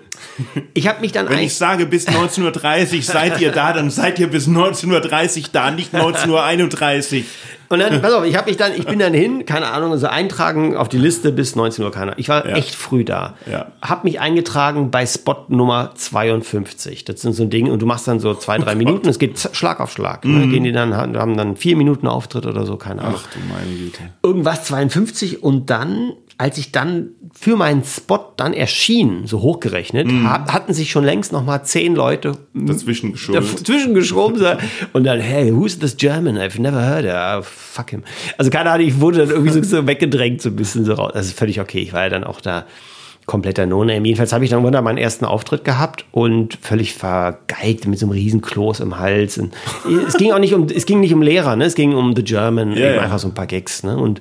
Ich 0.73 0.87
habe 0.87 1.01
mich 1.01 1.11
dann 1.11 1.29
Wenn 1.29 1.41
ich 1.41 1.57
sage 1.57 1.87
bis 1.87 2.07
19.30 2.07 2.97
Uhr 2.97 3.03
seid 3.03 3.41
ihr 3.41 3.51
da, 3.51 3.73
dann 3.73 3.91
seid 3.91 4.21
ihr 4.21 4.29
bis 4.29 4.47
19.30 4.47 5.39
Uhr 5.39 5.45
da, 5.51 5.73
nicht 5.73 5.93
19.31 5.93 7.17
Uhr. 7.17 7.25
Und 7.71 7.81
dann, 7.81 8.01
pass 8.03 8.13
auf, 8.13 8.25
ich 8.25 8.37
habe 8.37 8.49
mich 8.49 8.57
dann, 8.57 8.73
ich 8.75 8.87
bin 8.87 8.99
dann 8.99 9.13
hin, 9.15 9.45
keine 9.47 9.67
Ahnung, 9.71 9.97
so 9.99 10.07
eintragen 10.07 10.77
auf 10.77 10.89
die 10.89 10.99
Liste 10.99 11.33
bis 11.33 11.55
19 11.57 11.85
Uhr, 11.85 11.91
keine 11.91 12.13
Ahnung. 12.13 12.15
Ich 12.19 12.29
war 12.29 12.47
Ja. 12.49 12.57
echt 12.57 12.75
früh 12.75 13.05
da. 13.05 13.35
Ja. 13.51 13.67
Hab 13.83 14.05
mich 14.05 14.21
eingetragen 14.21 14.91
bei 14.91 15.05
Spot 15.07 15.45
Nummer 15.49 15.93
52. 15.95 17.05
Das 17.05 17.21
sind 17.21 17.35
so 17.35 17.43
ein 17.43 17.51
Ding 17.51 17.71
und 17.71 17.81
du 17.81 17.87
machst 17.87 18.09
dann 18.09 18.21
so 18.21 18.35
zwei, 18.35 18.59
Oh 18.59 18.63
drei 18.63 18.75
Minuten, 18.75 19.09
es 19.09 19.19
geht 19.19 19.39
Schlag 19.53 19.81
auf 19.81 19.93
Schlag. 19.93 20.25
Ne? 20.25 20.49
Gehen 20.49 20.65
die 20.65 20.73
dann, 20.73 20.97
haben 20.97 21.37
dann 21.37 21.57
vier 21.57 21.77
Minuten 21.77 22.07
Auftritt 22.07 22.47
oder 22.47 22.65
so, 22.67 22.77
keine 22.77 23.03
Ahnung. 23.03 23.15
Mhm. 23.21 23.25
Ach 23.29 23.33
du 23.35 23.39
meine 23.53 23.77
Güte. 23.77 24.01
Irgendwas 24.23 24.65
52 24.65 25.43
und 25.43 25.71
dann, 25.71 26.13
als 26.39 26.59
ich 26.59 26.73
dann 26.73 27.11
für 27.41 27.57
meinen 27.57 27.85
Spot 27.85 28.33
dann 28.37 28.53
erschien, 28.53 29.27
so 29.27 29.41
hochgerechnet, 29.43 30.09
ha- 30.25 30.47
hatten 30.53 30.75
sich 30.75 30.91
schon 30.91 31.05
längst 31.05 31.33
noch 31.33 31.45
mal 31.45 31.63
zehn 31.63 31.95
Leute 31.95 32.33
Dazwischen 32.53 33.13
geschoben. 33.13 33.41
dazwischen 33.57 33.95
geschoben 33.95 34.39
so. 34.39 34.47
und 34.93 35.05
dann, 35.05 35.21
hey, 35.21 35.55
who's 35.55 35.79
this 35.79 35.97
German? 35.97 36.37
I've 36.37 36.61
never 36.61 36.85
heard 36.85 37.05
it. 37.05 37.13
Ah, 37.13 37.41
fuck 37.43 37.91
him. 37.91 38.03
Also 38.39 38.51
keine 38.51 38.71
Ahnung, 38.73 38.87
ich 38.89 39.01
wurde 39.01 39.19
dann 39.19 39.31
irgendwie 39.31 39.53
so, 39.53 39.63
so 39.63 39.87
weggedrängt, 39.87 40.43
so 40.43 40.49
ein 40.49 40.57
bisschen 40.57 40.85
so 40.85 40.95
raus. 40.95 41.13
Das 41.15 41.27
ist 41.27 41.39
völlig 41.39 41.61
okay. 41.61 41.79
Ich 41.79 41.93
war 41.93 42.03
ja 42.03 42.09
dann 42.09 42.25
auch 42.25 42.41
da 42.41 42.65
kompletter 43.27 43.67
No-Name. 43.67 44.07
Jedenfalls 44.07 44.33
habe 44.33 44.43
ich 44.45 44.51
dann 44.51 44.65
irgendwann 44.65 44.83
meinen 44.83 44.99
ersten 44.99 45.25
Auftritt 45.27 45.63
gehabt 45.65 46.07
und 46.13 46.59
völlig 46.63 46.95
vergeigt 46.95 47.87
mit 47.87 47.99
so 47.99 48.07
einem 48.07 48.13
riesen 48.13 48.41
Kloß 48.41 48.81
im 48.81 48.99
Hals. 48.99 49.37
Und 49.39 49.55
es 50.09 50.15
ging 50.17 50.33
auch 50.33 50.39
nicht 50.39 50.55
um, 50.55 50.65
es 50.75 50.87
ging 50.87 51.01
nicht 51.01 51.13
um 51.15 51.21
Lehrer, 51.23 51.55
ne? 51.55 51.67
Es 51.67 51.75
ging 51.75 51.95
um 51.95 52.17
The 52.17 52.25
German, 52.25 52.73
eben 52.73 52.81
ja. 52.97 53.01
einfach 53.03 53.19
so 53.19 53.29
ein 53.29 53.35
paar 53.35 53.47
Gags, 53.47 53.83
ne? 53.85 53.97
Und 53.97 54.21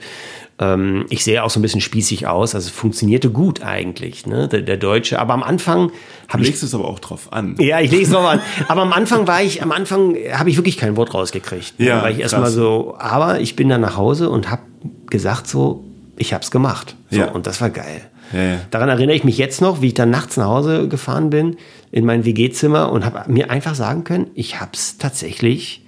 ähm, 0.59 1.05
ich 1.09 1.23
sehe 1.23 1.43
auch 1.43 1.49
so 1.49 1.59
ein 1.59 1.61
bisschen 1.61 1.81
spießig 1.81 2.25
aus, 2.27 2.55
also 2.55 2.71
funktionierte 2.71 3.29
gut 3.29 3.61
eigentlich, 3.61 4.25
ne? 4.25 4.47
Der, 4.47 4.61
der 4.61 4.77
Deutsche. 4.77 5.19
Aber 5.19 5.33
am 5.33 5.43
Anfang 5.43 5.87
Du 5.89 5.93
habe 6.33 6.41
ich 6.43 6.49
legst 6.49 6.63
es 6.63 6.73
aber 6.73 6.85
auch 6.87 6.99
drauf 6.99 7.31
an. 7.31 7.55
ja, 7.59 7.79
ich 7.79 7.91
lege 7.91 8.03
es 8.03 8.09
nochmal 8.09 8.37
an. 8.37 8.41
Aber 8.67 8.81
am 8.81 8.91
Anfang 8.93 9.27
war 9.27 9.41
ich, 9.41 9.61
am 9.61 9.71
Anfang 9.71 10.15
habe 10.33 10.49
ich 10.49 10.57
wirklich 10.57 10.77
kein 10.77 10.97
Wort 10.97 11.13
rausgekriegt. 11.13 11.73
Ja, 11.77 11.97
Da 11.97 12.01
war 12.03 12.09
ich 12.11 12.19
erstmal 12.19 12.49
so, 12.49 12.95
aber 12.97 13.39
ich 13.39 13.55
bin 13.55 13.69
dann 13.69 13.81
nach 13.81 13.97
Hause 13.97 14.29
und 14.29 14.49
habe 14.49 14.63
gesagt 15.09 15.47
so, 15.47 15.83
ich 16.17 16.33
habe 16.33 16.43
es 16.43 16.51
gemacht. 16.51 16.95
So, 17.11 17.19
Ja. 17.19 17.31
Und 17.31 17.47
das 17.47 17.61
war 17.61 17.69
geil. 17.69 18.01
Ja, 18.33 18.43
ja. 18.43 18.55
Daran 18.71 18.89
erinnere 18.89 19.15
ich 19.15 19.23
mich 19.23 19.37
jetzt 19.37 19.61
noch, 19.61 19.81
wie 19.81 19.87
ich 19.87 19.93
dann 19.93 20.09
nachts 20.09 20.35
nach 20.35 20.47
Hause 20.47 20.87
gefahren 20.89 21.29
bin 21.29 21.55
in 21.91 22.03
mein 22.05 22.25
WG-Zimmer 22.25 22.91
und 22.91 23.05
habe 23.05 23.31
mir 23.31 23.49
einfach 23.51 23.75
sagen 23.75 24.03
können, 24.03 24.27
ich 24.33 24.59
habe 24.59 24.71
es 24.73 24.97
tatsächlich 24.97 25.83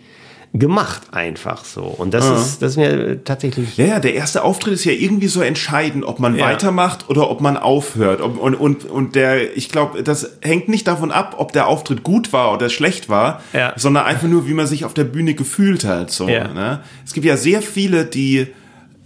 gemacht 0.53 1.03
einfach 1.11 1.63
so. 1.63 1.83
Und 1.83 2.11
das 2.13 2.25
ist, 2.27 2.61
das 2.63 2.71
ist 2.71 2.77
mir 2.77 3.23
tatsächlich 3.23 3.77
Ja, 3.77 3.85
ja, 3.85 3.99
der 3.99 4.15
erste 4.15 4.43
Auftritt 4.43 4.73
ist 4.73 4.83
ja 4.83 4.93
irgendwie 4.93 5.27
so 5.27 5.41
entscheidend, 5.41 6.03
ob 6.03 6.19
man 6.19 6.35
Ja. 6.35 6.45
weitermacht 6.47 7.07
oder 7.09 7.29
ob 7.29 7.39
man 7.39 7.55
aufhört. 7.55 8.19
Und, 8.21 8.55
und, 8.55 8.85
und 8.85 9.13
der, 9.15 9.55
ich 9.55 9.69
glaube, 9.69 10.01
das 10.01 10.37
hängt 10.41 10.67
nicht 10.67 10.87
davon 10.87 11.11
ab, 11.11 11.35
ob 11.37 11.51
der 11.51 11.67
Auftritt 11.67 12.01
gut 12.01 12.33
war 12.33 12.51
oder 12.51 12.69
schlecht 12.69 13.09
war, 13.09 13.43
Ja. 13.53 13.73
sondern 13.75 14.05
einfach 14.05 14.27
nur, 14.27 14.47
wie 14.47 14.53
man 14.55 14.65
sich 14.65 14.85
auf 14.85 14.95
der 14.95 15.03
Bühne 15.03 15.35
gefühlt 15.35 15.83
hat. 15.85 16.09
So, 16.09 16.27
Ja. 16.27 16.47
ne? 16.47 16.79
Es 17.05 17.13
gibt 17.13 17.27
ja 17.27 17.37
sehr 17.37 17.61
viele, 17.61 18.05
die 18.05 18.47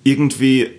irgendwie 0.03 0.69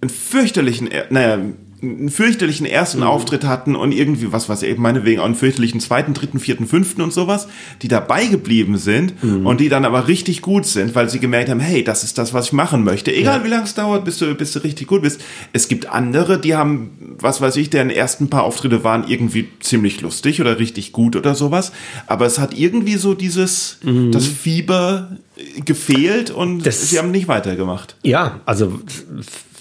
einen 0.00 0.10
fürchterlichen, 0.10 0.88
er- 0.90 1.06
naja, 1.10 1.38
einen 1.82 2.10
fürchterlichen 2.10 2.66
ersten 2.66 3.02
Auftritt 3.02 3.44
hatten 3.44 3.74
und 3.74 3.92
irgendwie, 3.92 4.32
was 4.32 4.48
weiß 4.48 4.62
ich, 4.64 4.76
meinetwegen 4.76 5.20
auch 5.20 5.24
einen 5.24 5.34
fürchterlichen 5.34 5.80
zweiten, 5.80 6.12
dritten, 6.12 6.38
vierten, 6.38 6.66
fünften 6.66 7.00
und 7.00 7.12
sowas, 7.12 7.48
die 7.82 7.88
dabei 7.88 8.26
geblieben 8.26 8.76
sind 8.76 9.14
und 9.22 9.60
die 9.60 9.68
dann 9.70 9.84
aber 9.86 10.06
richtig 10.06 10.42
gut 10.42 10.66
sind, 10.66 10.94
weil 10.94 11.08
sie 11.08 11.20
gemerkt 11.20 11.48
haben, 11.48 11.60
hey, 11.60 11.82
das 11.82 12.04
ist 12.04 12.18
das, 12.18 12.34
was 12.34 12.46
ich 12.46 12.52
machen 12.52 12.84
möchte. 12.84 13.14
Egal 13.14 13.44
wie 13.44 13.48
lange 13.48 13.64
es 13.64 13.74
dauert, 13.74 14.04
bis 14.04 14.18
du, 14.18 14.34
bis 14.34 14.52
du 14.52 14.58
richtig 14.62 14.88
gut 14.88 15.02
bist. 15.02 15.20
Es 15.52 15.68
gibt 15.68 15.86
andere, 15.88 16.38
die 16.38 16.54
haben, 16.54 16.90
was 17.18 17.40
weiß 17.40 17.56
ich, 17.56 17.70
deren 17.70 17.90
ersten 17.90 18.28
paar 18.28 18.44
Auftritte 18.44 18.84
waren 18.84 19.04
irgendwie 19.08 19.48
ziemlich 19.60 20.00
lustig 20.02 20.40
oder 20.40 20.58
richtig 20.58 20.92
gut 20.92 21.16
oder 21.16 21.34
sowas. 21.34 21.72
Aber 22.06 22.26
es 22.26 22.38
hat 22.38 22.56
irgendwie 22.58 22.96
so 22.96 23.14
dieses, 23.14 23.78
das 24.10 24.26
Fieber 24.26 25.16
gefehlt 25.64 26.30
und 26.30 26.66
Das- 26.66 26.90
sie 26.90 26.98
haben 26.98 27.10
nicht 27.10 27.26
weitergemacht. 27.28 27.96
Ja, 28.02 28.40
also 28.44 28.80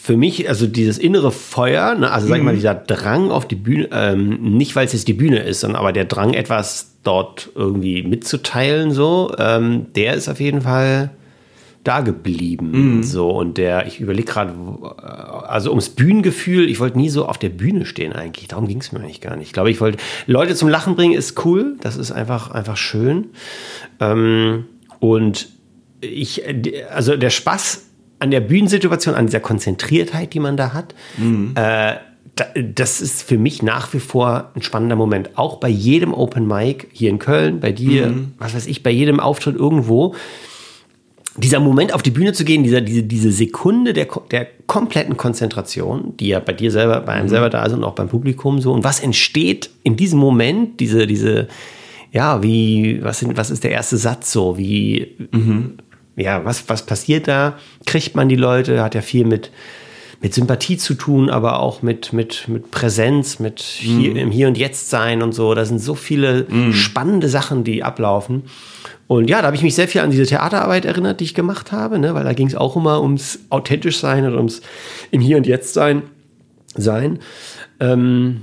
für 0.09 0.17
mich, 0.17 0.49
also 0.49 0.65
dieses 0.65 0.97
innere 0.97 1.31
Feuer, 1.31 1.93
ne, 1.93 2.09
also 2.09 2.27
sag 2.27 2.39
ich 2.39 2.43
mal, 2.43 2.55
dieser 2.55 2.73
Drang 2.73 3.29
auf 3.29 3.47
die 3.47 3.53
Bühne, 3.53 3.89
ähm, 3.91 4.57
nicht 4.57 4.75
weil 4.75 4.87
es 4.87 4.93
jetzt 4.93 5.07
die 5.07 5.13
Bühne 5.13 5.37
ist, 5.37 5.59
sondern 5.59 5.79
aber 5.79 5.93
der 5.93 6.05
Drang, 6.05 6.33
etwas 6.33 6.95
dort 7.03 7.51
irgendwie 7.53 8.01
mitzuteilen, 8.01 8.91
so, 8.91 9.31
ähm, 9.37 9.93
der 9.93 10.15
ist 10.15 10.27
auf 10.27 10.39
jeden 10.39 10.61
Fall 10.61 11.11
da 11.83 12.01
geblieben. 12.01 13.03
So, 13.03 13.29
und 13.29 13.59
der, 13.59 13.85
ich 13.85 13.99
überlege 13.99 14.31
gerade, 14.31 14.51
äh, 14.51 15.05
also 15.45 15.69
ums 15.69 15.89
Bühnengefühl, 15.89 16.67
ich 16.67 16.79
wollte 16.79 16.97
nie 16.97 17.09
so 17.09 17.27
auf 17.27 17.37
der 17.37 17.49
Bühne 17.49 17.85
stehen 17.85 18.11
eigentlich. 18.13 18.47
Darum 18.47 18.67
ging 18.67 18.79
es 18.79 18.91
mir 18.91 19.01
eigentlich 19.01 19.21
gar 19.21 19.35
nicht. 19.35 19.49
Ich 19.49 19.53
glaube, 19.53 19.69
ich 19.69 19.79
wollte 19.79 19.99
Leute 20.25 20.55
zum 20.55 20.69
Lachen 20.69 20.95
bringen, 20.95 21.13
ist 21.13 21.45
cool. 21.45 21.75
Das 21.81 21.97
ist 21.97 22.11
einfach, 22.11 22.49
einfach 22.49 22.77
schön. 22.77 23.27
Ähm, 23.99 24.65
und 24.99 25.49
ich, 26.01 26.47
äh, 26.47 26.85
also 26.91 27.15
der 27.15 27.29
Spaß 27.29 27.88
an 28.19 28.31
der 28.31 28.41
Bühnensituation, 28.41 29.15
an 29.15 29.25
dieser 29.27 29.39
Konzentriertheit, 29.39 30.33
die 30.33 30.39
man 30.39 30.57
da 30.57 30.73
hat, 30.73 30.93
äh, 31.55 31.95
da, 32.35 32.45
das 32.73 33.01
ist 33.01 33.23
für 33.23 33.37
mich 33.37 33.61
nach 33.63 33.93
wie 33.93 33.99
vor 33.99 34.51
ein 34.55 34.61
spannender 34.61 34.95
Moment. 34.95 35.37
Auch 35.37 35.57
bei 35.57 35.69
jedem 35.69 36.13
Open 36.13 36.47
Mic 36.47 36.87
hier 36.91 37.09
in 37.09 37.19
Köln, 37.19 37.59
bei 37.59 37.71
dir, 37.71 38.13
was 38.37 38.53
weiß 38.55 38.67
ich, 38.67 38.83
bei 38.83 38.91
jedem 38.91 39.19
Auftritt 39.19 39.55
irgendwo. 39.55 40.15
Dieser 41.37 41.59
Moment 41.59 41.93
auf 41.93 42.01
die 42.01 42.11
Bühne 42.11 42.33
zu 42.33 42.43
gehen, 42.43 42.63
dieser, 42.63 42.81
diese, 42.81 43.03
diese 43.03 43.31
Sekunde 43.31 43.93
der, 43.93 44.07
der 44.31 44.47
kompletten 44.67 45.15
Konzentration, 45.15 46.15
die 46.17 46.29
ja 46.29 46.39
bei 46.39 46.53
dir 46.53 46.71
selber, 46.71 47.01
bei 47.01 47.13
einem 47.13 47.29
selber 47.29 47.49
da 47.49 47.65
ist 47.65 47.73
und 47.73 47.83
auch 47.83 47.95
beim 47.95 48.09
Publikum 48.09 48.59
so. 48.59 48.73
Und 48.73 48.83
was 48.83 48.99
entsteht 48.99 49.69
in 49.83 49.95
diesem 49.95 50.19
Moment, 50.19 50.79
diese, 50.79 51.07
diese, 51.07 51.47
ja, 52.11 52.43
wie, 52.43 53.01
was, 53.03 53.19
sind, 53.19 53.37
was 53.37 53.51
ist 53.51 53.63
der 53.63 53.71
erste 53.71 53.97
Satz 53.97 54.31
so? 54.31 54.57
Wie, 54.57 55.15
ja, 56.19 56.45
was, 56.45 56.67
was 56.67 56.85
passiert 56.85 57.27
da? 57.27 57.57
Kriegt 57.85 58.15
man 58.15 58.29
die 58.29 58.35
Leute? 58.35 58.83
Hat 58.83 58.95
ja 58.95 59.01
viel 59.01 59.25
mit, 59.25 59.51
mit 60.21 60.33
Sympathie 60.33 60.77
zu 60.77 60.93
tun, 60.93 61.29
aber 61.29 61.59
auch 61.59 61.81
mit, 61.81 62.13
mit, 62.13 62.47
mit 62.47 62.71
Präsenz, 62.71 63.39
mit 63.39 63.61
hier, 63.61 64.15
im 64.15 64.31
Hier 64.31 64.47
und 64.47 64.57
Jetzt 64.57 64.89
sein 64.89 65.21
und 65.21 65.33
so. 65.33 65.53
Da 65.53 65.65
sind 65.65 65.79
so 65.79 65.95
viele 65.95 66.45
spannende 66.73 67.29
Sachen, 67.29 67.63
die 67.63 67.83
ablaufen. 67.83 68.43
Und 69.07 69.27
ja, 69.27 69.41
da 69.41 69.47
habe 69.47 69.55
ich 69.55 69.63
mich 69.63 69.73
sehr 69.73 69.87
viel 69.87 70.01
an 70.01 70.11
diese 70.11 70.27
Theaterarbeit 70.27 70.85
erinnert, 70.85 71.19
die 71.19 71.23
ich 71.23 71.33
gemacht 71.33 71.71
habe, 71.71 71.97
ne? 71.97 72.13
weil 72.13 72.23
da 72.23 72.33
ging 72.33 72.45
es 72.45 72.53
auch 72.53 72.75
immer 72.75 73.01
ums 73.01 73.39
authentisch 73.49 73.97
sein 73.97 74.23
und 74.25 74.35
ums 74.35 74.61
im 75.09 75.19
Hier 75.19 75.37
und 75.37 75.47
Jetzt 75.47 75.73
sein. 75.73 76.03
sein. 76.75 77.17
Ähm, 77.79 78.41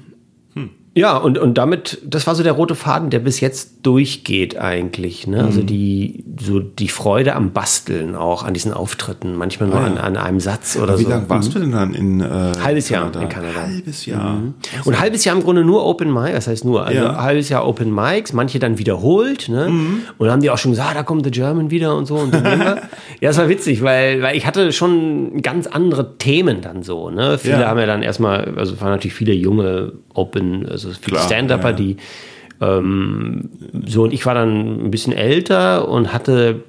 ja, 0.99 1.17
und, 1.19 1.37
und 1.37 1.59
damit, 1.59 1.99
das 2.07 2.27
war 2.27 2.35
so 2.35 2.43
der 2.43 2.53
rote 2.53 2.75
Faden, 2.75 3.11
der 3.11 3.19
bis 3.19 3.41
jetzt 3.41 3.85
durchgeht 3.87 4.57
eigentlich. 4.59 5.27
Ne? 5.27 5.45
Also 5.45 5.63
die, 5.63 6.25
so 6.41 6.59
die 6.59 6.89
Freude 6.89 7.35
am 7.37 7.53
Basteln 7.53 8.15
auch, 8.17 8.43
an 8.45 8.55
diesen 8.55 8.73
Auftritten, 8.73 9.37
manchmal 9.37 9.69
nur 9.69 9.79
Ah, 9.79 9.83
ja. 9.83 9.87
an, 9.93 9.99
an 9.99 10.17
einem 10.17 10.41
Satz 10.41 10.77
oder 10.83 10.99
Wie 10.99 11.03
so. 11.03 11.11
lange 11.11 11.29
warst 11.29 11.55
du 11.55 11.59
denn 11.59 11.73
dann 11.73 11.93
in 11.93 12.21
äh, 12.23 12.25
Halbes 12.63 12.89
Jahr 12.89 13.07
in 13.15 13.29
Kanada. 13.29 13.61
Halbes 13.61 14.07
Jahr. 14.07 14.39
Und 14.87 14.95
ein 14.95 14.99
halbes 14.99 15.25
Jahr 15.27 15.37
im 15.37 15.43
Grunde 15.43 15.65
nur 15.65 15.85
Open 15.85 16.11
Mic, 16.13 16.33
das 16.33 16.47
heißt 16.49 16.65
nur, 16.65 16.87
also 16.87 16.99
Ja. 16.99 17.23
halbes 17.23 17.51
Jahr 17.51 17.69
Open 17.69 17.95
Mics, 17.95 18.33
manche 18.33 18.59
dann 18.59 18.79
wiederholt, 18.79 19.51
ne? 19.51 19.67
Und 19.67 20.27
dann 20.27 20.31
haben 20.31 20.41
die 20.41 20.49
auch 20.51 20.57
schon 20.59 20.71
gesagt, 20.73 20.89
ah, 20.91 20.95
da 20.95 21.03
kommt 21.03 21.25
The 21.27 21.31
German 21.31 21.71
wieder 21.71 21.95
und 21.95 22.07
so 22.07 22.15
und 22.17 22.33
so. 22.35 22.41
ja, 22.45 22.79
das 23.21 23.37
war 23.37 23.51
witzig, 23.51 23.83
weil, 23.83 24.23
weil 24.23 24.35
ich 24.35 24.47
hatte 24.47 24.73
schon 24.73 25.43
ganz 25.43 25.67
andere 25.67 26.17
Themen 26.17 26.63
dann 26.63 26.83
so, 26.83 27.11
ne? 27.11 27.37
Viele 27.37 27.61
Ja. 27.61 27.69
haben 27.69 27.79
ja 27.79 27.87
dann 27.87 28.03
erstmal, 28.03 28.55
also 28.57 28.73
es 28.75 28.81
waren 28.81 28.91
natürlich 28.93 29.15
viele 29.15 29.35
junge 29.35 29.93
Open, 30.15 30.67
also 30.67 30.86
viele 30.93 31.17
Klar, 31.17 31.27
Stand-Upper, 31.27 31.71
ja, 31.71 31.73
die 31.77 31.97
ähm, 32.61 33.51
so 33.87 34.05
und 34.05 34.13
ich 34.13 34.25
war 34.27 34.35
dann 34.35 34.87
ein 34.87 34.91
bisschen 34.91 35.13
älter 35.13 35.89
und 35.89 36.13
hatte 36.13 36.63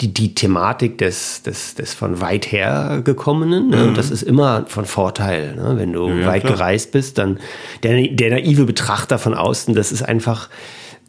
die, 0.00 0.12
die 0.12 0.34
Thematik 0.34 0.98
des, 0.98 1.42
des, 1.42 1.74
des 1.76 1.94
von 1.94 2.20
weit 2.20 2.50
her 2.50 3.02
gekommenen, 3.04 3.68
ne? 3.70 3.86
und 3.88 3.96
das 3.96 4.10
ist 4.10 4.22
immer 4.22 4.64
von 4.66 4.84
Vorteil, 4.84 5.54
ne? 5.54 5.74
wenn 5.76 5.92
du 5.92 6.08
Mhm. 6.08 6.20
ja, 6.22 6.26
weit 6.26 6.42
klar. 6.42 6.54
gereist 6.54 6.90
bist, 6.92 7.18
dann 7.18 7.38
der, 7.84 8.08
der 8.08 8.30
naive 8.30 8.64
Betrachter 8.64 9.18
von 9.18 9.32
außen, 9.32 9.74
das 9.74 9.92
ist 9.92 10.02
einfach 10.02 10.48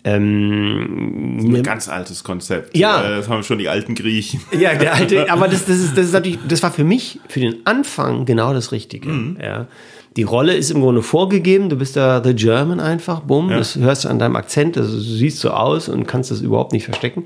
ähm, 0.03 1.39
Ein 1.55 1.63
ganz 1.63 1.89
altes 1.89 2.23
Konzept. 2.23 2.77
Ja. 2.77 3.01
Äh, 3.03 3.17
Das 3.17 3.29
haben 3.29 3.43
schon 3.43 3.57
die 3.57 3.67
alten 3.67 3.95
Griechen. 3.95 4.41
ja, 4.57 4.75
der 4.75 4.93
alte, 4.93 5.29
aber 5.31 5.47
das, 5.47 5.65
das, 5.65 5.77
ist, 5.79 5.97
das 5.97 6.05
ist 6.07 6.13
natürlich, 6.13 6.39
das 6.47 6.63
war 6.63 6.71
für 6.71 6.83
mich, 6.83 7.19
für 7.27 7.39
den 7.39 7.55
Anfang 7.65 8.25
genau 8.25 8.53
das 8.53 8.71
Richtige. 8.71 9.09
Mhm. 9.09 9.37
Ja. 9.41 9.67
Die 10.17 10.23
Rolle 10.23 10.55
ist 10.55 10.71
im 10.71 10.81
Grunde 10.81 11.03
vorgegeben, 11.03 11.69
du 11.69 11.75
bist 11.75 11.95
da 11.95 12.23
The 12.23 12.33
German 12.33 12.79
einfach, 12.79 13.19
bumm, 13.21 13.49
das 13.49 13.75
hörst 13.75 14.03
du 14.03 14.09
an 14.09 14.17
deinem 14.17 14.35
Akzent, 14.35 14.75
das 14.75 14.91
du 14.91 14.99
siehst 14.99 15.39
so 15.39 15.51
aus 15.51 15.89
und 15.89 16.07
kannst 16.07 16.31
das 16.31 16.41
überhaupt 16.41 16.73
nicht 16.73 16.85
verstecken. 16.85 17.25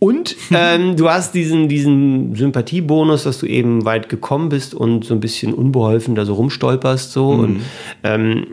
Und 0.00 0.36
ähm, 0.50 0.96
du 0.96 1.08
hast 1.08 1.34
diesen, 1.34 1.68
diesen 1.68 2.34
Sympathiebonus, 2.34 3.22
dass 3.22 3.38
du 3.38 3.46
eben 3.46 3.84
weit 3.84 4.08
gekommen 4.08 4.48
bist 4.48 4.74
und 4.74 5.04
so 5.04 5.14
ein 5.14 5.20
bisschen 5.20 5.54
unbeholfen 5.54 6.16
da 6.16 6.24
so 6.24 6.34
rumstolperst 6.34 7.12
so 7.12 7.28
und 7.28 7.60
ähm, 8.02 8.46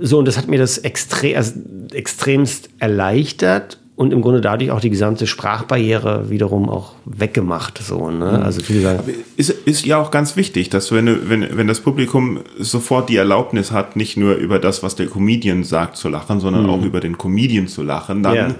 so, 0.00 0.18
und 0.18 0.26
das 0.26 0.38
hat 0.38 0.48
mir 0.48 0.58
das 0.58 0.78
extre 0.78 1.36
also 1.36 1.52
extremst 1.92 2.70
erleichtert 2.78 3.78
und 3.98 4.12
im 4.12 4.22
Grunde 4.22 4.40
dadurch 4.40 4.70
auch 4.70 4.78
die 4.78 4.90
gesamte 4.90 5.26
Sprachbarriere 5.26 6.30
wiederum 6.30 6.68
auch 6.68 6.92
weggemacht. 7.04 7.78
So, 7.78 8.12
ne? 8.12 8.40
Also 8.44 8.62
viele 8.62 8.80
sagen, 8.80 9.02
Ist, 9.36 9.50
ist 9.50 9.84
ja 9.84 9.98
auch 9.98 10.12
ganz 10.12 10.36
wichtig, 10.36 10.70
dass 10.70 10.92
wenn, 10.92 11.28
wenn, 11.28 11.56
wenn 11.56 11.66
das 11.66 11.80
Publikum 11.80 12.38
sofort 12.60 13.08
die 13.08 13.16
Erlaubnis 13.16 13.72
hat, 13.72 13.96
nicht 13.96 14.16
nur 14.16 14.36
über 14.36 14.60
das, 14.60 14.84
was 14.84 14.94
der 14.94 15.08
Comedian 15.08 15.64
sagt, 15.64 15.96
zu 15.96 16.08
lachen, 16.08 16.38
sondern 16.38 16.70
auch 16.70 16.84
über 16.84 17.00
den 17.00 17.18
Comedian 17.18 17.66
zu 17.66 17.82
lachen, 17.82 18.22
dann 18.22 18.34
Ja. 18.36 18.54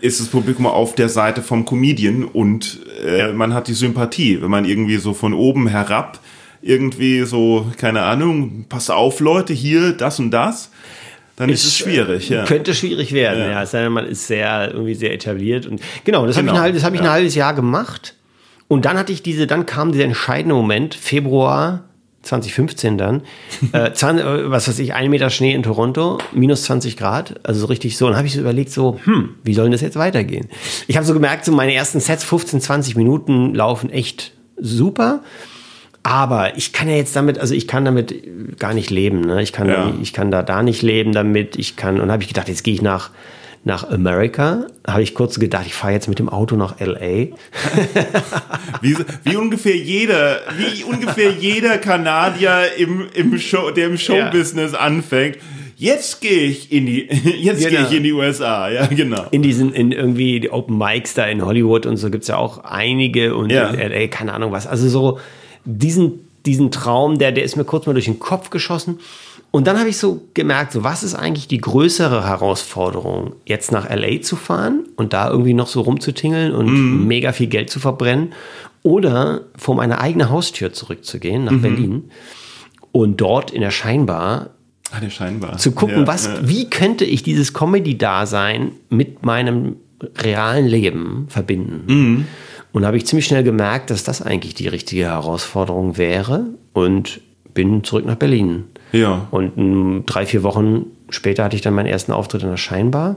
ist 0.00 0.18
das 0.18 0.28
Publikum 0.28 0.66
auf 0.66 0.94
der 0.94 1.10
Seite 1.10 1.42
vom 1.42 1.66
Comedian 1.66 2.24
und 2.24 2.80
äh, 3.06 3.34
man 3.34 3.52
hat 3.52 3.68
die 3.68 3.74
Sympathie. 3.74 4.40
Wenn 4.40 4.50
man 4.50 4.64
irgendwie 4.64 4.96
so 4.96 5.12
von 5.12 5.34
oben 5.34 5.68
herab 5.68 6.20
irgendwie 6.62 7.20
so, 7.24 7.66
keine 7.76 8.02
Ahnung, 8.02 8.64
pass 8.70 8.88
auf 8.88 9.20
Leute, 9.20 9.52
hier, 9.52 9.92
das 9.92 10.18
und 10.18 10.30
das, 10.30 10.70
dann 11.38 11.48
ist, 11.50 11.64
es 11.64 11.76
schwierig. 11.76 12.28
Ja. 12.28 12.44
Könnte 12.44 12.74
schwierig 12.74 13.12
werden, 13.12 13.40
ja. 13.44 13.50
Ja. 13.50 13.62
Es 13.62 13.70
sei 13.70 13.82
denn, 13.82 13.92
man 13.92 14.06
ist 14.06 14.26
sehr, 14.26 14.70
irgendwie 14.72 14.94
sehr 14.94 15.12
etabliert. 15.14 15.66
Und 15.66 15.80
genau, 16.04 16.26
das 16.26 16.36
habe 16.36 16.46
ich, 16.46 16.52
Genau, 16.52 16.58
ein 16.58 16.62
halbes- 16.64 16.80
das 16.80 16.84
hab 16.86 16.94
ich 16.94 17.00
ein 17.00 17.06
ja. 17.06 17.12
halbes 17.12 17.34
Jahr 17.34 17.54
gemacht. 17.54 18.14
Und 18.68 18.84
dann 18.84 18.98
hatte 18.98 19.12
ich 19.12 19.22
diese, 19.22 19.46
dann 19.46 19.64
kam 19.64 19.92
dieser 19.92 20.04
entscheidende 20.04 20.54
Moment, 20.54 20.94
Februar 20.94 21.84
2015 22.22 22.98
dann, 22.98 23.22
äh, 23.72 23.92
20, 23.92 24.24
äh, 24.26 24.50
was 24.50 24.68
weiß 24.68 24.78
ich, 24.80 24.92
ein 24.92 25.08
Meter 25.10 25.30
Schnee 25.30 25.54
in 25.54 25.62
Toronto, 25.62 26.18
minus 26.32 26.64
20 26.64 26.96
Grad, 26.96 27.40
also 27.44 27.60
so 27.60 27.66
richtig 27.66 27.96
so. 27.96 28.06
Und 28.06 28.16
habe 28.16 28.26
ich 28.26 28.34
so 28.34 28.40
überlegt, 28.40 28.70
so, 28.70 28.98
hm, 29.04 29.36
wie 29.44 29.54
soll 29.54 29.64
denn 29.66 29.72
das 29.72 29.80
jetzt 29.80 29.96
weitergehen? 29.96 30.48
Ich 30.88 30.96
habe 30.96 31.06
so 31.06 31.14
gemerkt, 31.14 31.44
so 31.44 31.52
meine 31.52 31.72
ersten 31.72 32.00
Sets, 32.00 32.24
15, 32.24 32.60
20 32.60 32.96
Minuten 32.96 33.54
laufen 33.54 33.88
echt 33.90 34.32
super. 34.58 35.22
Aber 36.02 36.56
ich 36.56 36.72
kann 36.72 36.88
ja 36.88 36.96
jetzt 36.96 37.14
damit, 37.16 37.38
also 37.38 37.54
ich 37.54 37.66
kann 37.68 37.84
damit 37.84 38.58
gar 38.58 38.72
nicht 38.74 38.90
leben. 38.90 39.20
Ne? 39.20 39.42
Ich, 39.42 39.52
kann 39.52 39.68
Ja. 39.68 39.86
da, 39.86 39.94
ich 40.00 40.12
kann 40.12 40.30
da 40.30 40.42
da 40.42 40.62
nicht 40.62 40.82
leben 40.82 41.12
damit. 41.12 41.56
Ich 41.56 41.76
kann, 41.76 42.00
und 42.00 42.10
habe 42.10 42.22
ich 42.22 42.28
gedacht, 42.28 42.48
jetzt 42.48 42.64
gehe 42.64 42.72
ich 42.74 42.80
nach, 42.82 43.10
nach 43.64 43.90
Amerika. 43.90 44.66
Habe 44.86 45.02
ich 45.02 45.14
kurz 45.14 45.38
gedacht, 45.38 45.64
ich 45.66 45.74
fahre 45.74 45.92
jetzt 45.92 46.08
mit 46.08 46.18
dem 46.18 46.28
Auto 46.30 46.56
nach 46.56 46.80
LA. 46.80 46.98
Wie, 48.80 48.96
wie 49.24 49.36
ungefähr 49.36 49.76
jeder, 49.76 50.40
wie 50.56 50.84
ungefähr 50.84 51.30
jeder 51.32 51.78
Kanadier 51.78 52.62
im, 52.78 53.06
im 53.14 53.38
Show, 53.38 53.70
der 53.70 53.86
im 53.88 53.98
Showbusiness 53.98 54.74
anfängt. 54.74 55.38
Jetzt 55.76 56.20
gehe 56.20 56.42
ich 56.48 56.72
in 56.72 56.86
die, 56.86 57.08
jetzt 57.40 57.58
Genau. 57.66 57.70
gehe 57.70 57.86
ich 57.88 57.96
in 57.96 58.02
die 58.02 58.12
USA. 58.12 58.68
Ja, 58.68 58.86
genau. 58.86 59.26
In 59.30 59.42
diesen, 59.42 59.72
in 59.72 59.92
irgendwie 59.92 60.40
die 60.40 60.50
Open 60.50 60.76
Mics 60.78 61.14
da 61.14 61.24
in 61.26 61.44
Hollywood 61.44 61.86
und 61.86 61.96
so 61.96 62.10
gibt's 62.10 62.28
ja 62.28 62.36
auch 62.36 62.58
einige 62.64 63.34
und 63.36 63.50
Ja. 63.50 63.68
in 63.68 63.78
LA, 63.92 64.06
keine 64.08 64.32
Ahnung 64.32 64.52
was. 64.52 64.66
Also 64.66 64.88
so 64.88 65.18
diesen, 65.64 66.20
diesen 66.46 66.70
Traum, 66.70 67.18
der, 67.18 67.32
der 67.32 67.44
ist 67.44 67.56
mir 67.56 67.64
kurz 67.64 67.86
mal 67.86 67.92
durch 67.92 68.06
den 68.06 68.18
Kopf 68.18 68.50
geschossen. 68.50 68.98
Und 69.50 69.66
dann 69.66 69.78
habe 69.78 69.88
ich 69.88 69.96
so 69.96 70.22
gemerkt, 70.34 70.72
so 70.72 70.84
was 70.84 71.02
ist 71.02 71.14
eigentlich 71.14 71.48
die 71.48 71.58
größere 71.58 72.26
Herausforderung, 72.26 73.32
jetzt 73.46 73.72
nach 73.72 73.88
LA 73.88 74.20
zu 74.20 74.36
fahren 74.36 74.84
und 74.96 75.12
da 75.14 75.30
irgendwie 75.30 75.54
noch 75.54 75.68
so 75.68 75.80
rumzutingeln 75.80 76.52
und 76.54 77.06
mega 77.06 77.32
viel 77.32 77.46
Geld 77.46 77.70
zu 77.70 77.80
verbrennen 77.80 78.34
oder 78.82 79.42
vor 79.56 79.74
meine 79.74 80.00
eigene 80.00 80.28
Haustür 80.28 80.72
zurückzugehen 80.74 81.44
nach 81.44 81.56
Berlin 81.58 82.10
und 82.92 83.20
dort 83.20 83.50
in 83.50 83.62
der 83.62 83.70
Scheinbar 83.70 84.50
Ah, 84.90 85.00
der 85.00 85.10
scheinbar. 85.10 85.58
zu 85.58 85.72
gucken, 85.72 86.00
Ja, 86.00 86.06
was, 86.06 86.26
ja. 86.26 86.38
wie 86.42 86.68
könnte 86.70 87.04
ich 87.04 87.22
dieses 87.22 87.52
Comedy-Dasein 87.54 88.72
mit 88.90 89.24
meinem 89.24 89.76
realen 90.16 90.66
Leben 90.66 91.26
verbinden. 91.28 92.26
Und 92.72 92.82
da 92.82 92.88
habe 92.88 92.96
ich 92.96 93.06
ziemlich 93.06 93.26
schnell 93.26 93.42
gemerkt, 93.42 93.90
dass 93.90 94.04
das 94.04 94.22
eigentlich 94.22 94.54
die 94.54 94.68
richtige 94.68 95.04
Herausforderung 95.04 95.96
wäre. 95.96 96.46
Und 96.72 97.20
bin 97.54 97.82
zurück 97.82 98.06
nach 98.06 98.14
Berlin. 98.14 98.64
Ja. 98.92 99.26
Und 99.32 100.04
drei, 100.06 100.26
vier 100.26 100.44
Wochen 100.44 100.86
später 101.10 101.44
hatte 101.44 101.56
ich 101.56 101.62
dann 101.62 101.74
meinen 101.74 101.86
ersten 101.86 102.12
Auftritt 102.12 102.44
in 102.44 102.50
der 102.50 102.56
Scheinbar. 102.56 103.16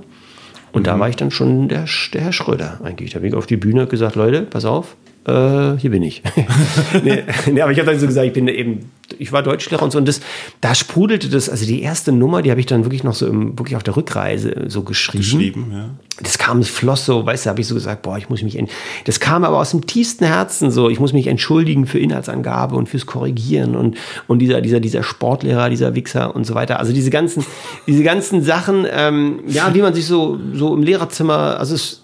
Und 0.71 0.87
da 0.87 0.97
war 0.99 1.09
ich 1.09 1.15
dann 1.15 1.31
schon 1.31 1.67
der, 1.67 1.85
der 2.13 2.21
Herr 2.21 2.33
Schröder 2.33 2.79
eigentlich. 2.83 3.11
Da 3.11 3.19
bin 3.19 3.29
ich 3.29 3.35
auf 3.35 3.45
die 3.45 3.57
Bühne 3.57 3.81
und 3.81 3.89
gesagt, 3.89 4.15
Leute, 4.15 4.43
pass 4.43 4.65
auf, 4.65 4.95
äh, 5.25 5.77
hier 5.77 5.91
bin 5.91 6.01
ich. 6.01 6.23
nee, 7.03 7.23
nee, 7.51 7.61
aber 7.61 7.71
ich 7.71 7.77
habe 7.77 7.91
dann 7.91 7.99
so 7.99 8.07
gesagt, 8.07 8.25
ich 8.25 8.33
bin 8.33 8.47
eben, 8.47 8.89
ich 9.19 9.31
war 9.31 9.43
Deutschlehrer 9.43 9.83
und 9.83 9.91
so. 9.91 9.99
Und 9.99 10.07
das, 10.07 10.21
da 10.61 10.73
sprudelte 10.73 11.29
das, 11.29 11.47
also 11.47 11.63
die 11.65 11.83
erste 11.83 12.11
Nummer, 12.11 12.41
die 12.41 12.49
habe 12.49 12.59
ich 12.59 12.65
dann 12.65 12.85
wirklich 12.85 13.03
noch 13.03 13.13
so 13.13 13.27
im, 13.27 13.57
wirklich 13.57 13.75
auf 13.75 13.83
der 13.83 13.95
Rückreise 13.95 14.65
so 14.67 14.81
geschrieben. 14.81 15.21
Geschrieben, 15.21 15.71
ja. 15.71 15.89
Das 16.23 16.39
kam, 16.39 16.59
es 16.59 16.69
floss 16.69 17.05
so, 17.05 17.23
weißt 17.23 17.45
du, 17.45 17.49
habe 17.51 17.61
ich 17.61 17.67
so 17.67 17.75
gesagt, 17.75 18.01
boah, 18.01 18.17
ich 18.17 18.29
muss 18.29 18.41
mich, 18.41 18.57
das 19.05 19.19
kam 19.19 19.43
aber 19.43 19.59
aus 19.59 19.71
dem 19.71 19.85
tiefsten 19.85 20.25
Herzen 20.25 20.71
so, 20.71 20.89
ich 20.89 20.99
muss 20.99 21.13
mich 21.13 21.27
entschuldigen 21.27 21.85
für 21.85 21.99
Inhaltsangabe 21.99 22.75
und 22.75 22.89
fürs 22.89 23.05
Korrigieren 23.05 23.75
und, 23.75 23.97
und 24.27 24.39
dieser, 24.39 24.61
dieser, 24.61 24.79
dieser 24.79 25.03
Sportlehrer, 25.03 25.69
dieser 25.69 25.93
Wichser 25.93 26.35
und 26.35 26.45
so 26.45 26.55
weiter. 26.55 26.79
Also 26.79 26.93
diese 26.93 27.11
ganzen, 27.11 27.45
diese 27.85 28.03
ganzen 28.03 28.41
Sachen, 28.41 28.87
ähm, 28.91 29.41
ja, 29.47 29.73
wie 29.73 29.81
man 29.81 29.93
sich 29.93 30.05
so, 30.05 30.39
so 30.53 30.73
im 30.73 30.81
Lehrerzimmer, 30.81 31.59
also 31.59 31.75
es, 31.75 32.00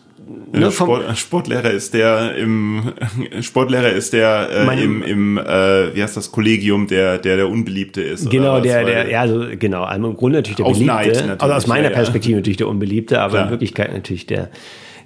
ne, 0.52 0.72
Sport, 0.72 1.18
Sportlehrer 1.18 1.72
ist 1.72 1.94
der 1.94 2.36
im 2.36 2.94
Sportlehrer 3.42 3.92
ist 3.92 4.14
der 4.14 4.50
äh, 4.52 4.66
Mein- 4.66 4.80
im, 4.80 5.04
im 5.04 5.38
äh, 5.38 5.96
wie 5.96 6.02
heißt 6.04 6.18
das 6.18 6.32
Kollegium 6.32 6.88
der 6.88 7.18
der 7.18 7.38
der 7.38 7.50
unbeliebte 7.50 8.02
ist 8.02 8.30
Genau, 8.30 8.60
der, 8.60 8.84
der, 8.86 9.10
ja, 9.10 9.22
also, 9.22 9.46
genau, 9.58 9.84
also 9.84 10.08
im 10.08 10.16
Grunde 10.18 10.38
natürlich 10.40 10.58
der 10.58 10.66
Aus 10.66 10.74
Beliebte. 10.78 10.94
Neid 10.96 11.08
natürlich, 11.16 11.42
also 11.42 11.54
aus 11.54 11.68
meiner 11.68 11.84
ja, 11.86 11.90
ja. 11.90 11.96
Perspektive 11.96 12.36
natürlich 12.38 12.58
der 12.58 12.68
Unbeliebte, 12.68 13.20
aber 13.22 13.32
Klar. 13.32 13.44
in 13.46 13.50
Wirklichkeit 13.52 13.94
natürlich 13.94 14.26
der, 14.28 14.50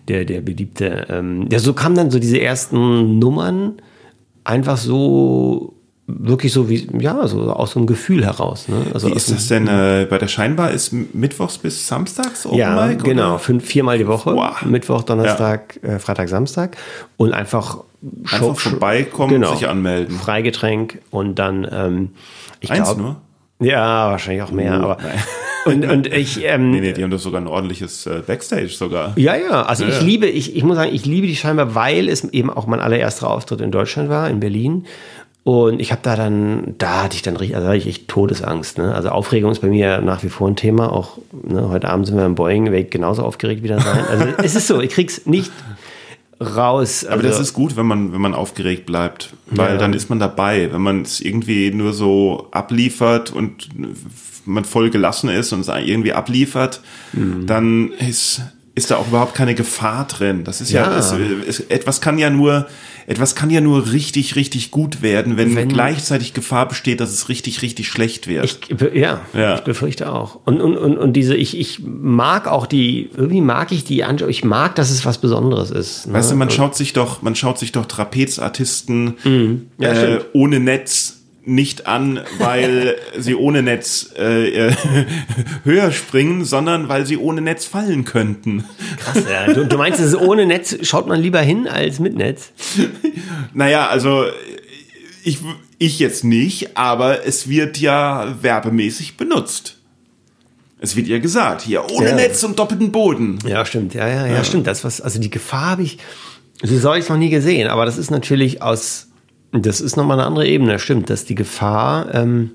der, 0.07 0.25
der 0.25 0.41
Beliebte. 0.41 1.05
Ähm, 1.09 1.47
ja, 1.51 1.59
so 1.59 1.73
kamen 1.73 1.95
dann 1.95 2.11
so 2.11 2.19
diese 2.19 2.39
ersten 2.39 3.19
Nummern 3.19 3.73
einfach 4.43 4.77
so, 4.77 5.75
wirklich 6.19 6.53
so 6.53 6.69
wie, 6.69 6.87
ja, 6.99 7.27
so 7.27 7.51
aus 7.51 7.71
so 7.71 7.79
einem 7.79 7.87
Gefühl 7.87 8.25
heraus. 8.25 8.67
Ne? 8.67 8.85
Also 8.93 9.07
Wie 9.09 9.13
ist 9.13 9.31
das 9.31 9.47
denn 9.47 9.67
äh, 9.67 10.07
bei 10.09 10.17
der 10.17 10.27
Scheinbar 10.27 10.71
ist 10.71 10.91
mittwochs 11.13 11.57
bis 11.57 11.87
samstags 11.87 12.45
Open 12.45 12.57
Ja, 12.57 12.85
Mic, 12.87 13.03
genau. 13.03 13.37
Fünf, 13.37 13.65
viermal 13.65 13.97
die 13.97 14.07
Woche. 14.07 14.33
Wow. 14.35 14.61
Mittwoch, 14.63 15.03
Donnerstag, 15.03 15.79
äh, 15.83 15.99
Freitag, 15.99 16.29
Samstag. 16.29 16.77
Und 17.17 17.33
einfach, 17.33 17.79
Einfach 18.31 18.57
vorbeikommen, 18.57 19.43
sich 19.45 19.67
anmelden. 19.67 20.17
Freigetränk 20.17 20.99
und 21.11 21.35
dann, 21.35 21.67
ähm, 21.71 22.09
ich 22.59 22.71
Eins 22.71 22.87
glaub- 22.87 22.97
nur? 22.97 23.15
Ja, 23.59 24.09
wahrscheinlich 24.09 24.41
auch 24.41 24.49
mehr. 24.49 24.79
Oh, 24.81 24.85
aber, 24.85 24.97
nein. 25.03 25.19
und, 25.65 25.85
und 25.91 26.07
ich, 26.07 26.43
ähm, 26.43 26.71
Nee, 26.71 26.81
nee, 26.81 26.93
die 26.93 27.03
haben 27.03 27.11
doch 27.11 27.19
sogar 27.19 27.39
ein 27.39 27.45
ordentliches 27.47 28.07
äh, 28.07 28.23
Backstage 28.25 28.69
sogar. 28.69 29.13
Ja, 29.17 29.35
ja, 29.35 29.61
also 29.61 29.83
Ja, 29.83 29.89
ich 29.89 29.97
ja. 29.97 30.01
liebe, 30.01 30.25
ich, 30.25 30.55
ich 30.55 30.63
muss 30.63 30.77
sagen, 30.77 30.89
ich 30.91 31.05
liebe 31.05 31.27
die 31.27 31.35
scheinbar, 31.35 31.75
weil 31.75 32.09
es 32.09 32.23
eben 32.23 32.49
auch 32.49 32.65
mein 32.65 32.79
allererster 32.79 33.29
Auftritt 33.29 33.61
in 33.61 33.69
Deutschland 33.69 34.09
war, 34.09 34.27
in 34.31 34.39
Berlin. 34.39 34.87
Und 35.43 35.79
ich 35.81 35.91
habe 35.91 36.01
da 36.03 36.15
dann, 36.15 36.75
da 36.77 37.03
hatte 37.03 37.15
ich 37.15 37.23
dann 37.23 37.35
richtig, 37.35 37.55
also 37.55 37.65
da 37.65 37.73
hatte 37.73 37.79
ich 37.81 37.87
echt 37.87 38.07
Todesangst. 38.07 38.77
Ne? 38.77 38.93
Also 38.93 39.09
Aufregung 39.09 39.51
ist 39.51 39.59
bei 39.61 39.69
mir 39.69 39.99
nach 40.01 40.21
wie 40.23 40.29
vor 40.29 40.47
ein 40.47 40.55
Thema. 40.55 40.91
Auch 40.93 41.17
ne, 41.43 41.67
heute 41.69 41.89
Abend 41.89 42.05
sind 42.05 42.15
wir 42.17 42.25
im 42.27 42.35
Boeing, 42.35 42.65
werde 42.65 42.77
ich 42.79 42.89
genauso 42.91 43.23
aufgeregt 43.23 43.63
wieder 43.63 43.79
sein. 43.81 44.05
Also 44.07 44.25
es 44.43 44.53
ist 44.55 44.67
so, 44.67 44.79
ich 44.81 44.91
krieg's 44.91 45.25
nicht 45.25 45.51
raus. 46.39 47.05
Aber 47.05 47.15
also, 47.15 47.27
das 47.27 47.39
ist 47.39 47.53
gut, 47.53 47.75
wenn 47.75 47.85
man, 47.87 48.13
wenn 48.13 48.21
man 48.21 48.33
aufgeregt 48.35 48.85
bleibt, 48.85 49.33
weil 49.47 49.73
Ja. 49.73 49.77
dann 49.77 49.93
ist 49.93 50.09
man 50.09 50.19
dabei. 50.19 50.71
Wenn 50.71 50.81
man 50.81 51.01
es 51.01 51.19
irgendwie 51.21 51.71
nur 51.71 51.93
so 51.93 52.47
abliefert 52.51 53.31
und 53.31 53.69
man 54.45 54.65
voll 54.65 54.89
gelassen 54.89 55.29
ist 55.29 55.53
und 55.53 55.61
es 55.61 55.67
irgendwie 55.67 56.13
abliefert, 56.13 56.81
Mhm. 57.13 57.45
dann 57.47 57.91
ist, 57.93 58.41
ist 58.73 58.89
da 58.89 58.95
auch 58.97 59.07
überhaupt 59.09 59.33
keine 59.33 59.53
Gefahr 59.55 60.07
drin. 60.07 60.43
Das 60.43 60.61
ist 60.61 60.71
ja, 60.71 60.83
Ja. 60.91 60.97
Es, 60.97 61.13
es, 61.47 61.59
etwas 61.69 61.99
kann 61.99 62.17
ja 62.17 62.29
nur, 62.29 62.67
etwas 63.05 63.35
kann 63.35 63.49
ja 63.49 63.59
nur 63.59 63.91
richtig, 63.91 64.35
richtig 64.37 64.71
gut 64.71 65.01
werden, 65.01 65.35
wenn, 65.35 65.55
Wenn- 65.55 65.67
gleichzeitig 65.67 66.33
Gefahr 66.33 66.67
besteht, 66.69 67.01
dass 67.01 67.11
es 67.11 67.27
richtig, 67.27 67.61
richtig 67.63 67.89
schlecht 67.89 68.27
wird. 68.27 68.45
Ich, 68.45 68.59
ja, 68.93 69.21
Ja. 69.33 69.55
ich 69.55 69.61
befürchte 69.61 70.11
auch. 70.11 70.39
Und, 70.45 70.61
und, 70.61 70.77
und, 70.77 70.97
und 70.97 71.13
diese, 71.13 71.35
ich, 71.35 71.57
ich 71.59 71.81
mag 71.83 72.47
auch 72.47 72.65
die, 72.65 73.09
irgendwie 73.15 73.41
mag 73.41 73.71
ich 73.73 73.83
die 73.83 74.03
ich 74.29 74.43
mag, 74.45 74.75
dass 74.75 74.89
es 74.89 75.03
was 75.05 75.17
Besonderes 75.17 75.69
ist. 75.71 76.07
Ne? 76.07 76.13
Weißt 76.13 76.31
du, 76.31 76.35
man 76.35 76.49
schaut 76.49 76.75
sich 76.75 76.93
doch, 76.93 77.21
man 77.21 77.35
schaut 77.35 77.59
sich 77.59 77.71
doch 77.73 77.85
Trapezartisten 77.85 79.15
Mhm. 79.23 79.67
Ja, 79.79 79.91
äh, 79.93 80.19
ohne 80.33 80.59
Netz 80.59 81.20
nicht 81.43 81.87
an, 81.87 82.19
weil 82.37 82.95
sie 83.17 83.35
ohne 83.35 83.63
Netz 83.63 84.11
äh, 84.17 84.67
äh, 84.67 84.73
höher 85.63 85.91
springen, 85.91 86.45
sondern 86.45 86.89
weil 86.89 87.05
sie 87.05 87.17
ohne 87.17 87.41
Netz 87.41 87.65
fallen 87.65 88.05
könnten. 88.05 88.65
Krass, 88.97 89.23
ja. 89.29 89.53
du, 89.53 89.65
du 89.65 89.77
meinst, 89.77 89.99
es 89.99 90.15
ohne 90.15 90.45
Netz, 90.45 90.77
schaut 90.83 91.07
man 91.07 91.19
lieber 91.19 91.41
hin 91.41 91.67
als 91.67 91.99
mit 91.99 92.15
Netz? 92.15 92.51
Naja, 93.53 93.87
also 93.87 94.25
ich, 95.23 95.39
ich 95.77 95.99
jetzt 95.99 96.23
nicht, 96.23 96.77
aber 96.77 97.25
es 97.25 97.49
wird 97.49 97.77
ja 97.79 98.35
werbemäßig 98.41 99.17
benutzt. 99.17 99.77
Es 100.79 100.95
wird 100.95 101.07
ja 101.07 101.19
gesagt, 101.19 101.61
hier 101.61 101.83
ohne 101.91 102.09
Ja. 102.09 102.15
Netz 102.15 102.43
und 102.43 102.57
doppelten 102.57 102.91
Boden. 102.91 103.39
Ja, 103.45 103.65
stimmt. 103.65 103.93
Ja, 103.93 104.07
ja, 104.07 104.25
ja, 104.25 104.43
stimmt. 104.43 104.67
Das 104.67 104.83
was, 104.83 105.01
also 105.01 105.19
die 105.19 105.29
Gefahr 105.29 105.71
habe 105.71 105.83
ich, 105.83 105.97
so 106.63 106.77
soll 106.77 106.97
ich 106.97 107.09
noch 107.09 107.17
nie 107.17 107.29
gesehen, 107.29 107.67
aber 107.67 107.85
das 107.85 107.97
ist 107.97 108.09
natürlich 108.09 108.61
aus, 108.61 109.09
das 109.51 109.81
ist 109.81 109.97
nochmal 109.97 110.19
eine 110.19 110.27
andere 110.27 110.47
Ebene, 110.47 110.79
stimmt, 110.79 111.09
dass 111.09 111.25
die 111.25 111.35
Gefahr, 111.35 112.13
ähm, 112.13 112.51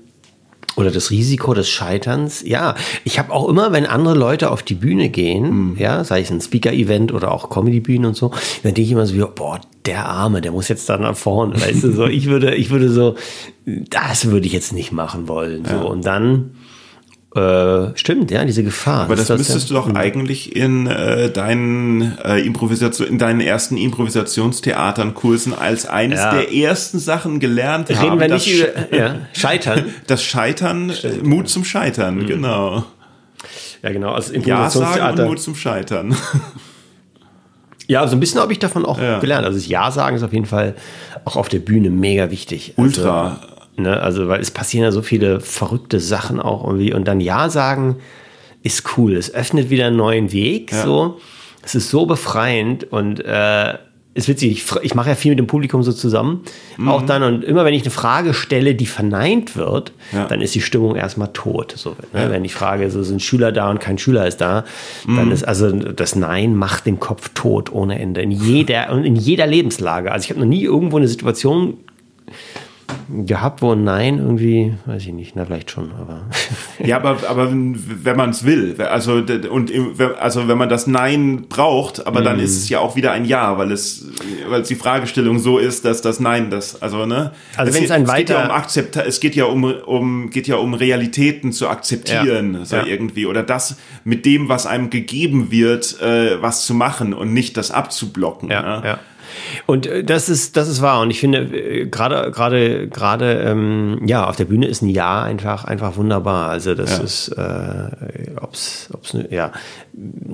oder 0.77 0.91
das 0.91 1.09
Risiko 1.09 1.55
des 1.55 1.67
Scheiterns, 1.67 2.43
ja. 2.45 2.75
Ich 3.03 3.17
habe 3.17 3.33
auch 3.33 3.49
immer, 3.49 3.71
wenn 3.71 3.87
andere 3.87 4.13
Leute 4.13 4.51
auf 4.51 4.61
die 4.61 4.75
Bühne 4.75 5.09
gehen, 5.09 5.75
ja, 5.79 6.03
sei 6.03 6.21
es 6.21 6.29
ein 6.29 6.39
Speaker-Event 6.39 7.11
oder 7.11 7.31
auch 7.31 7.49
Comedy-Bühnen 7.49 8.05
und 8.05 8.15
so, 8.15 8.29
dann 8.29 8.75
denke 8.75 8.81
ich 8.81 8.91
immer 8.91 9.07
so, 9.07 9.15
wie, 9.15 9.23
boah, 9.35 9.59
der 9.85 10.05
Arme, 10.05 10.39
der 10.39 10.51
muss 10.51 10.67
jetzt 10.67 10.87
da 10.87 10.97
nach 10.97 11.17
vorne, 11.17 11.59
weißt 11.59 11.83
du, 11.83 11.91
so, 11.91 12.05
ich 12.05 12.27
würde, 12.27 12.53
ich 12.53 12.69
würde 12.69 12.89
so, 12.89 13.15
das 13.65 14.25
würde 14.29 14.45
ich 14.45 14.53
jetzt 14.53 14.71
nicht 14.71 14.91
machen 14.91 15.27
wollen, 15.27 15.65
so, 15.65 15.87
und 15.87 16.05
dann, 16.05 16.51
äh, 17.37 17.91
stimmt, 17.97 18.31
ja, 18.31 18.43
diese 18.45 18.63
Gefahr. 18.63 19.03
Aber 19.03 19.15
das, 19.15 19.29
Ist 19.29 19.37
müsstest 19.37 19.69
ja, 19.69 19.75
du 19.81 19.87
doch 19.89 19.95
eigentlich 19.95 20.55
in 20.55 20.87
äh, 20.87 21.29
deinen 21.29 22.17
äh, 22.25 22.39
Improvisation, 22.39 23.07
in 23.07 23.17
deinen 23.19 23.39
ersten 23.41 23.77
Improvisationstheatern-Kursen 23.77 25.53
als 25.53 25.85
eines 25.85 26.19
Ja. 26.19 26.31
der 26.33 26.53
ersten 26.53 26.99
Sachen 26.99 27.39
gelernt 27.39 27.89
Reden 27.89 27.99
haben. 28.01 28.19
wir 28.19 28.27
das, 28.27 28.45
nicht 28.45 28.63
Sch- 28.63 28.87
über 28.89 28.97
ja, 28.97 29.15
Scheitern. 29.33 29.85
das 30.07 30.23
Scheitern, 30.23 30.89
äh, 30.89 31.23
Mut 31.23 31.47
zum 31.49 31.63
Scheitern, 31.63 32.25
genau. 32.25 32.83
Ja, 33.83 33.91
genau. 33.91 34.11
Also 34.13 34.33
Ja 34.33 34.39
sagen 34.39 34.43
und 34.43 34.49
Improvisationstheater. 34.49 35.25
Mut 35.27 35.39
zum 35.39 35.55
Scheitern. 35.55 36.15
Ja, 37.89 38.05
so 38.05 38.17
ein 38.17 38.19
bisschen 38.19 38.41
habe 38.41 38.51
ich 38.51 38.59
davon 38.59 38.85
auch 38.85 38.99
Ja. 38.99 39.19
gelernt. 39.19 39.45
Also 39.45 39.57
das 39.57 39.67
Ja 39.69 39.91
sagen 39.91 40.17
ist 40.17 40.23
auf 40.23 40.33
jeden 40.33 40.45
Fall 40.45 40.75
auch 41.23 41.37
auf 41.37 41.47
der 41.47 41.59
Bühne 41.59 41.89
mega 41.89 42.29
wichtig. 42.31 42.73
Ultra. 42.75 43.39
Also, 43.41 43.56
ne, 43.77 44.01
also 44.01 44.27
weil 44.27 44.41
es 44.41 44.51
passieren 44.51 44.83
ja 44.83 44.91
so 44.91 45.01
viele 45.01 45.39
verrückte 45.39 45.99
Sachen 45.99 46.39
auch 46.39 46.63
irgendwie. 46.65 46.93
Und 46.93 47.07
dann 47.07 47.19
Ja 47.19 47.49
sagen 47.49 47.97
ist 48.63 48.97
cool. 48.97 49.15
Es 49.15 49.33
öffnet 49.33 49.69
wieder 49.69 49.87
einen 49.87 49.95
neuen 49.97 50.31
Weg. 50.31 50.71
Ja. 50.71 50.83
So. 50.83 51.19
Es 51.63 51.75
ist 51.75 51.89
so 51.89 52.05
befreiend 52.05 52.85
und 52.91 53.19
äh, 53.23 53.75
ist 54.13 54.27
witzig. 54.27 54.51
Ich, 54.51 54.75
ich 54.81 54.95
mache 54.95 55.09
ja 55.09 55.15
viel 55.15 55.31
mit 55.31 55.39
dem 55.39 55.47
Publikum 55.47 55.83
so 55.83 55.91
zusammen. 55.93 56.41
Mhm. 56.77 56.87
Auch 56.89 57.03
dann 57.03 57.21
und 57.23 57.43
immer 57.43 57.65
wenn 57.65 57.73
ich 57.75 57.83
eine 57.83 57.91
Frage 57.91 58.33
stelle, 58.33 58.73
die 58.73 58.87
verneint 58.87 59.55
wird, 59.55 59.91
Ja. 60.11 60.25
dann 60.25 60.41
ist 60.41 60.55
die 60.55 60.61
Stimmung 60.61 60.95
erstmal 60.95 61.31
tot. 61.33 61.73
So, 61.77 61.91
ne? 62.13 62.23
Ja. 62.23 62.29
Wenn 62.31 62.43
ich 62.43 62.53
frage, 62.55 62.89
so 62.89 63.03
sind 63.03 63.21
Schüler 63.21 63.51
da 63.51 63.69
und 63.69 63.79
kein 63.79 63.97
Schüler 63.99 64.25
ist 64.27 64.37
da, 64.37 64.63
Mhm. 65.05 65.15
dann 65.17 65.31
ist 65.31 65.47
also 65.47 65.69
das 65.71 66.15
Nein 66.15 66.55
macht 66.55 66.85
den 66.87 66.99
Kopf 66.99 67.29
tot 67.35 67.71
ohne 67.71 67.99
Ende. 67.99 68.21
In 68.21 68.31
jeder 68.31 68.91
und 68.91 69.03
in 69.03 69.15
jeder 69.15 69.45
Lebenslage. 69.45 70.11
Also 70.11 70.23
ich 70.25 70.29
habe 70.31 70.39
noch 70.39 70.47
nie 70.47 70.63
irgendwo 70.63 70.97
eine 70.97 71.07
Situation 71.07 71.75
gehabt, 73.25 73.61
wo 73.61 73.71
ein 73.71 73.83
Nein 73.83 74.17
irgendwie, 74.19 74.73
weiß 74.85 75.03
ich 75.03 75.13
nicht, 75.13 75.35
na 75.35 75.45
vielleicht 75.45 75.71
schon, 75.71 75.91
aber 75.99 76.23
Ja, 76.83 76.97
aber, 76.97 77.17
aber 77.27 77.49
wenn 77.51 78.15
man 78.17 78.31
es 78.31 78.43
will, 78.45 78.75
also 78.81 79.23
und 79.49 79.71
also 80.19 80.47
wenn 80.47 80.57
man 80.57 80.67
das 80.69 80.87
Nein 80.87 81.45
braucht, 81.47 82.05
aber 82.05 82.21
dann 82.21 82.39
ist 82.39 82.57
es 82.57 82.69
ja 82.69 82.79
auch 82.79 82.95
wieder 82.95 83.11
ein 83.13 83.25
Ja, 83.25 83.57
weil 83.57 83.71
es 83.71 84.07
weil 84.49 84.61
es 84.61 84.67
die 84.67 84.75
Fragestellung 84.75 85.39
so 85.39 85.57
ist, 85.57 85.85
dass 85.85 86.01
das 86.01 86.19
Nein 86.19 86.49
das 86.49 86.81
also 86.81 87.05
ne 87.05 87.31
Also 87.55 87.73
wenn 87.73 87.83
es 87.83 87.91
ein 87.91 88.03
es 88.03 88.13
geht 88.13 88.29
ja 88.29 88.35
weiter- 88.37 88.45
um 88.49 88.51
Akzepta 88.55 89.01
es 89.01 89.19
geht 89.19 89.35
ja 89.35 89.45
um 89.45 89.63
um 89.63 90.29
geht 90.29 90.47
ja 90.47 90.55
um 90.57 90.73
Realitäten 90.73 91.51
zu 91.53 91.69
akzeptieren 91.69 92.53
Ja. 92.55 92.65
so 92.65 92.75
Ja. 92.77 92.85
irgendwie 92.85 93.25
oder 93.25 93.43
das 93.43 93.77
mit 94.03 94.25
dem 94.25 94.49
was 94.49 94.65
einem 94.65 94.89
gegeben 94.89 95.49
wird 95.51 95.99
äh, 96.01 96.41
was 96.41 96.65
zu 96.65 96.73
machen 96.73 97.13
und 97.13 97.33
nicht 97.33 97.57
das 97.57 97.71
abzublocken 97.71 98.49
Ja, 98.49 98.61
ne? 98.61 98.81
ja. 98.87 98.99
Und 99.65 99.85
äh, 99.87 100.03
das 100.03 100.29
ist, 100.29 100.57
das 100.57 100.67
ist 100.67 100.81
wahr. 100.81 101.01
Und 101.01 101.11
ich 101.11 101.19
finde, 101.19 101.39
äh, 101.39 101.85
gerade, 101.87 102.31
gerade, 102.31 102.87
gerade, 102.87 103.33
ähm, 103.41 104.01
ja, 104.05 104.27
auf 104.27 104.35
der 104.35 104.45
Bühne 104.45 104.67
ist 104.67 104.81
ein 104.81 104.89
Ja 104.89 105.23
einfach, 105.23 105.65
einfach 105.65 105.97
wunderbar. 105.97 106.49
Also 106.49 106.75
das 106.75 106.97
Ja. 106.97 107.03
ist, 107.03 107.27
äh, 107.29 108.31
ob's, 108.41 108.89
ob's 108.93 109.13
ne, 109.13 109.27
ja, 109.31 109.51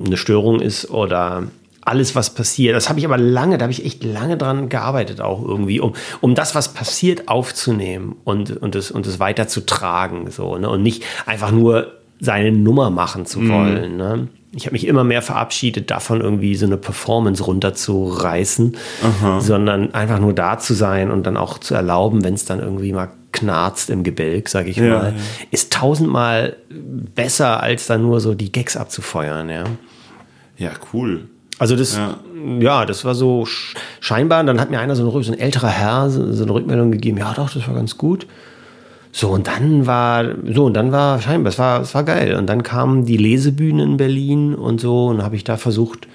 eine 0.06 0.16
Störung 0.16 0.60
ist 0.60 0.90
oder 0.90 1.44
alles, 1.86 2.14
was 2.14 2.30
passiert. 2.30 2.74
Das 2.74 2.88
habe 2.88 2.98
ich 2.98 3.04
aber 3.04 3.18
lange, 3.18 3.58
da 3.58 3.64
habe 3.64 3.72
ich 3.72 3.84
echt 3.84 4.04
lange 4.04 4.38
dran 4.38 4.70
gearbeitet 4.70 5.20
auch 5.20 5.44
irgendwie, 5.44 5.80
um, 5.80 5.92
um 6.22 6.34
das, 6.34 6.54
was 6.54 6.72
passiert, 6.72 7.28
aufzunehmen 7.28 8.16
und, 8.24 8.56
und 8.56 8.74
es, 8.74 8.90
und 8.90 9.06
es 9.06 9.20
weiterzutragen, 9.20 10.30
so, 10.30 10.56
ne? 10.56 10.70
Und 10.70 10.82
nicht 10.82 11.04
einfach 11.26 11.50
nur 11.50 11.92
seine 12.24 12.52
Nummer 12.52 12.90
machen 12.90 13.26
zu 13.26 13.48
wollen, 13.48 13.96
ne? 13.96 14.28
Ich 14.56 14.66
habe 14.66 14.74
mich 14.74 14.86
immer 14.86 15.02
mehr 15.02 15.20
verabschiedet 15.20 15.90
davon, 15.90 16.20
irgendwie 16.20 16.54
so 16.54 16.64
eine 16.66 16.76
Performance 16.76 17.42
runterzureißen, 17.42 18.76
sondern 19.40 19.92
einfach 19.94 20.20
nur 20.20 20.32
da 20.32 20.58
zu 20.58 20.74
sein 20.74 21.10
und 21.10 21.26
dann 21.26 21.36
auch 21.36 21.58
zu 21.58 21.74
erlauben, 21.74 22.22
wenn 22.24 22.34
es 22.34 22.44
dann 22.44 22.60
irgendwie 22.60 22.92
mal 22.92 23.08
rumknarzt 23.34 23.90
im 23.90 24.04
Gebälk, 24.04 24.48
sag 24.48 24.68
ich 24.68 24.76
Ja, 24.76 24.84
mal, 24.84 25.06
ja. 25.16 25.22
ist 25.50 25.72
tausendmal 25.72 26.54
besser, 26.70 27.60
als 27.64 27.88
da 27.88 27.98
nur 27.98 28.20
so 28.20 28.34
die 28.34 28.52
Gags 28.52 28.76
abzufeuern, 28.76 29.48
ja. 29.50 29.64
Ja, 30.56 30.70
cool. 30.92 31.28
Also 31.58 31.74
das, 31.74 31.96
Ja. 31.96 32.18
ja, 32.60 32.86
das 32.86 33.04
war 33.04 33.16
so 33.16 33.42
sch- 33.42 33.74
scheinbar. 33.98 34.38
Und 34.40 34.46
dann 34.46 34.60
hat 34.60 34.70
mir 34.70 34.78
einer 34.78 34.94
so 34.94 35.04
ein, 35.16 35.22
so 35.24 35.32
ein 35.32 35.38
älterer 35.38 35.68
Herr 35.68 36.10
so, 36.10 36.32
so 36.32 36.44
eine 36.44 36.54
Rückmeldung 36.54 36.92
gegeben. 36.92 37.18
Ja, 37.18 37.32
doch, 37.34 37.50
das 37.50 37.66
war 37.66 37.74
ganz 37.74 37.98
gut. 37.98 38.28
So 39.16 39.28
und 39.30 39.46
dann 39.46 39.86
war 39.86 40.24
so 40.52 40.64
und 40.64 40.74
dann 40.74 40.90
war 40.90 41.22
scheinbar, 41.22 41.52
es 41.52 41.58
war, 41.60 41.80
es 41.82 41.94
war 41.94 42.02
geil. 42.02 42.34
Und 42.34 42.46
dann 42.48 42.64
kamen 42.64 43.04
die 43.06 43.16
Lesebühnen 43.16 43.90
in 43.92 43.96
Berlin 43.96 44.56
und 44.56 44.80
so 44.80 45.06
und 45.06 45.22
habe 45.22 45.36
ich 45.36 45.44
da 45.44 45.56
versucht, 45.56 46.08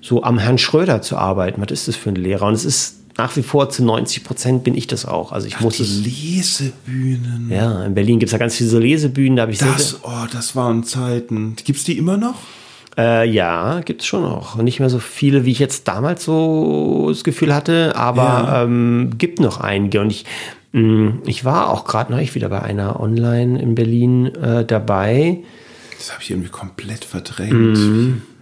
so 0.00 0.22
am 0.22 0.38
Herrn 0.38 0.56
Schröder 0.58 1.02
zu 1.02 1.16
arbeiten. 1.16 1.60
Was 1.60 1.72
ist 1.72 1.88
das 1.88 1.96
für 1.96 2.10
ein 2.10 2.14
Lehrer? 2.14 2.46
Und 2.46 2.54
es 2.54 2.64
ist 2.64 3.00
nach 3.18 3.34
wie 3.36 3.42
vor 3.42 3.70
zu 3.70 3.84
90 3.84 4.22
Prozent 4.22 4.62
bin 4.62 4.76
ich 4.76 4.86
das 4.86 5.04
auch. 5.04 5.32
Also 5.32 5.48
ich 5.48 5.58
muss 5.58 5.78
Die 5.78 5.82
es. 5.82 6.04
Lesebühnen. 6.04 7.48
Ja, 7.50 7.84
in 7.84 7.94
Berlin 7.94 8.20
gibt 8.20 8.28
es 8.28 8.32
ja 8.32 8.38
ganz 8.38 8.54
viele 8.54 8.70
so 8.70 8.78
Lesebühnen. 8.78 9.34
Da 9.36 9.42
habe 9.42 9.52
ich 9.52 9.58
sehr, 9.58 9.72
Das, 9.72 9.98
oh, 10.04 10.26
das 10.32 10.54
waren 10.54 10.84
Zeiten. 10.84 11.56
Gibt's 11.64 11.82
die 11.82 11.98
immer 11.98 12.16
noch? 12.16 12.34
Äh, 12.96 13.28
ja, 13.28 13.80
gibt's 13.80 14.06
schon 14.06 14.22
noch. 14.22 14.56
Nicht 14.62 14.78
mehr 14.78 14.90
so 14.90 15.00
viele, 15.00 15.44
wie 15.44 15.50
ich 15.50 15.58
jetzt 15.58 15.88
damals 15.88 16.24
so 16.24 17.06
das 17.08 17.24
Gefühl 17.24 17.52
hatte, 17.52 17.96
aber 17.96 18.22
Ja. 18.22 18.62
ähm, 18.62 19.10
gibt 19.18 19.40
noch 19.40 19.58
einige. 19.60 20.00
Und 20.00 20.10
ich, 20.10 20.24
ich 21.26 21.44
war 21.44 21.70
auch 21.70 21.84
gerade 21.84 22.12
neulich 22.12 22.34
wieder 22.34 22.48
bei 22.48 22.60
einer 22.60 22.98
Online 23.00 23.60
in 23.60 23.74
Berlin 23.74 24.26
äh, 24.34 24.64
dabei. 24.64 25.38
Das 25.98 26.12
habe 26.12 26.22
ich 26.22 26.30
irgendwie 26.30 26.50
komplett 26.50 27.04
verdrängt. 27.04 27.78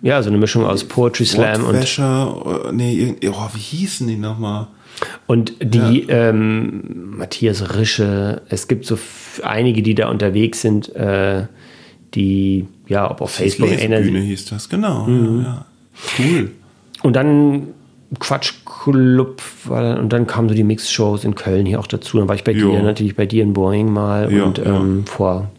Ja, 0.00 0.22
so 0.22 0.30
eine 0.30 0.38
Mischung 0.38 0.64
aus 0.64 0.84
Poetry 0.84 1.26
Slam 1.26 1.64
und, 1.64 1.76
äh, 1.76 2.72
nee, 2.72 3.16
oh, 3.28 3.48
wie 3.54 3.58
hießen 3.58 4.08
die 4.08 4.16
nochmal? 4.16 4.68
und 5.26 5.54
die 5.60 6.06
ähm, 6.08 7.16
Matthias 7.16 7.76
Rische. 7.76 8.42
Es 8.48 8.68
gibt 8.68 8.86
so 8.86 8.98
einige, 9.42 9.82
die 9.82 9.94
da 9.94 10.08
unterwegs 10.08 10.60
sind, 10.60 10.94
äh, 10.94 11.46
die 12.14 12.66
ja, 12.88 13.10
ob 13.10 13.20
auf 13.20 13.30
Facebook 13.30 13.70
erinnern 13.70 14.00
Lesebühne 14.00 14.24
hieß 14.24 14.44
das, 14.46 14.68
genau. 14.68 15.08
Ja, 15.08 15.42
ja. 15.42 15.66
Cool. 16.18 16.50
Und 17.02 17.14
dann 17.14 17.68
Quatschclub 18.82 19.42
war, 19.64 19.98
und 19.98 20.12
dann 20.12 20.26
kamen 20.26 20.48
so 20.48 20.54
die 20.54 20.64
Mix-Shows 20.64 21.24
in 21.24 21.34
Köln 21.34 21.66
hier 21.66 21.80
auch 21.80 21.86
dazu. 21.86 22.18
Dann 22.18 22.28
war 22.28 22.34
ich 22.34 22.44
bei 22.44 22.52
Jo. 22.52 22.70
dir, 22.72 22.82
natürlich 22.82 23.16
bei 23.16 23.26
dir 23.26 23.42
in 23.42 23.52
Boeing 23.52 23.92
mal 23.92 24.32
Ja, 24.32 24.44
und 24.44 24.58
ja. 24.58 24.64
ähm, 24.64 25.04
vor 25.06 25.50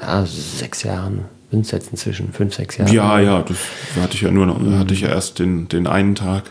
ja, 0.00 0.24
sechs 0.26 0.82
Jahren, 0.82 1.20
sind 1.50 1.64
es 1.64 1.70
jetzt 1.70 1.90
inzwischen, 1.90 2.32
fünf, 2.32 2.54
sechs 2.54 2.76
Jahre. 2.76 2.92
Ja, 2.92 3.20
ja, 3.20 3.42
das 3.42 3.58
hatte 4.00 4.14
ich 4.14 4.22
ja 4.22 4.30
nur 4.30 4.46
noch, 4.46 4.60
hatte 4.78 4.94
ich 4.94 5.00
ja 5.02 5.08
erst 5.08 5.38
den, 5.38 5.68
den 5.68 5.86
einen 5.86 6.14
Tag. 6.14 6.50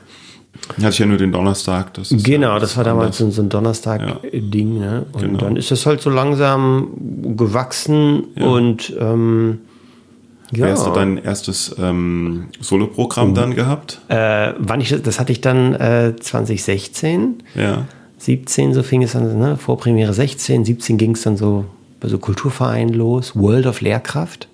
Hatte 0.77 0.89
ich 0.89 0.99
ja 0.99 1.05
nur 1.05 1.17
den 1.17 1.31
Donnerstag. 1.31 1.93
Das 1.95 2.09
Genau, 2.09 2.53
ja 2.53 2.59
das 2.59 2.77
war 2.77 2.83
damals 2.85 3.17
so, 3.17 3.29
so 3.29 3.41
ein 3.41 3.49
Donnerstag-Ding. 3.49 4.79
Ne? 4.79 5.05
Und 5.11 5.21
Genau. 5.21 5.37
dann 5.37 5.57
ist 5.57 5.69
das 5.69 5.85
halt 5.85 6.01
so 6.01 6.09
langsam 6.09 6.87
gewachsen 7.35 8.23
und 8.35 8.93
ähm, 8.97 9.59
ja. 10.51 10.67
Wie 10.67 10.71
hast 10.71 10.85
du 10.85 10.91
dein 10.91 11.17
erstes 11.17 11.75
ähm, 11.79 12.45
Soloprogramm 12.59 13.33
dann 13.33 13.55
gehabt? 13.55 14.01
äh, 14.09 14.53
wann 14.57 14.81
ich, 14.81 14.89
das- 15.01 15.19
hatte 15.19 15.31
ich 15.31 15.41
dann 15.41 15.73
äh, 15.75 16.13
2016. 16.19 17.43
Ja. 17.55 17.85
17, 18.17 18.73
so 18.73 18.81
fing 18.81 19.03
es 19.03 19.15
an, 19.15 19.37
ne? 19.37 19.57
Vorpremiere 19.57 20.13
16, 20.13 20.65
17 20.65 20.97
ging 20.97 21.11
es 21.11 21.23
dann 21.23 21.37
so 21.37 21.65
bei 21.99 22.07
so 22.07 22.17
Kulturvereinen 22.17 22.93
los, 22.93 23.35
World 23.35 23.65
of 23.67 23.81
Lehrkraft. 23.81 24.47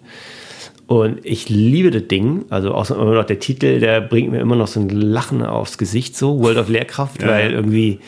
Und 0.88 1.20
ich 1.24 1.48
liebe 1.48 1.90
das 1.92 2.08
Ding, 2.10 2.44
also 2.50 2.74
auch 2.74 2.90
immer 2.92 3.14
noch 3.14 3.24
der 3.24 3.40
Titel, 3.40 3.80
der 3.80 4.02
bringt 4.02 4.32
mir 4.32 4.40
immer 4.42 4.58
noch 4.58 4.68
so 4.68 4.82
ein 4.82 4.90
Lachen 4.90 5.42
aufs 5.42 5.78
Gesicht, 5.78 6.18
so 6.18 6.40
World 6.40 6.58
of 6.58 6.68
Lehrkraft, 6.68 7.22
Ja. 7.22 7.30
weil 7.30 7.52
irgendwie, 7.54 8.00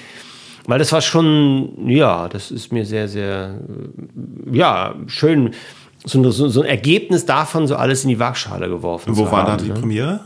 weil 0.68 0.80
das 0.80 0.92
war 0.92 1.00
schon, 1.02 1.88
ja, 1.88 2.28
das 2.28 2.52
ist 2.52 2.74
mir 2.74 2.86
sehr, 2.86 3.08
sehr, 3.08 3.60
ja, 4.52 4.96
schön, 5.08 5.52
so, 6.06 6.20
ein- 6.20 6.32
so, 6.32 6.48
so 6.50 6.62
ein 6.62 6.68
Ergebnis 6.68 7.26
davon, 7.26 7.68
so 7.68 7.76
alles 7.76 8.04
in 8.04 8.10
die 8.10 8.20
Waagschale 8.20 8.68
geworfen. 8.70 9.16
Wo 9.18 9.30
war 9.32 9.46
da 9.46 9.52
haben, 9.54 9.64
die 9.64 9.70
ne? 9.70 9.76
Premiere? 9.76 10.20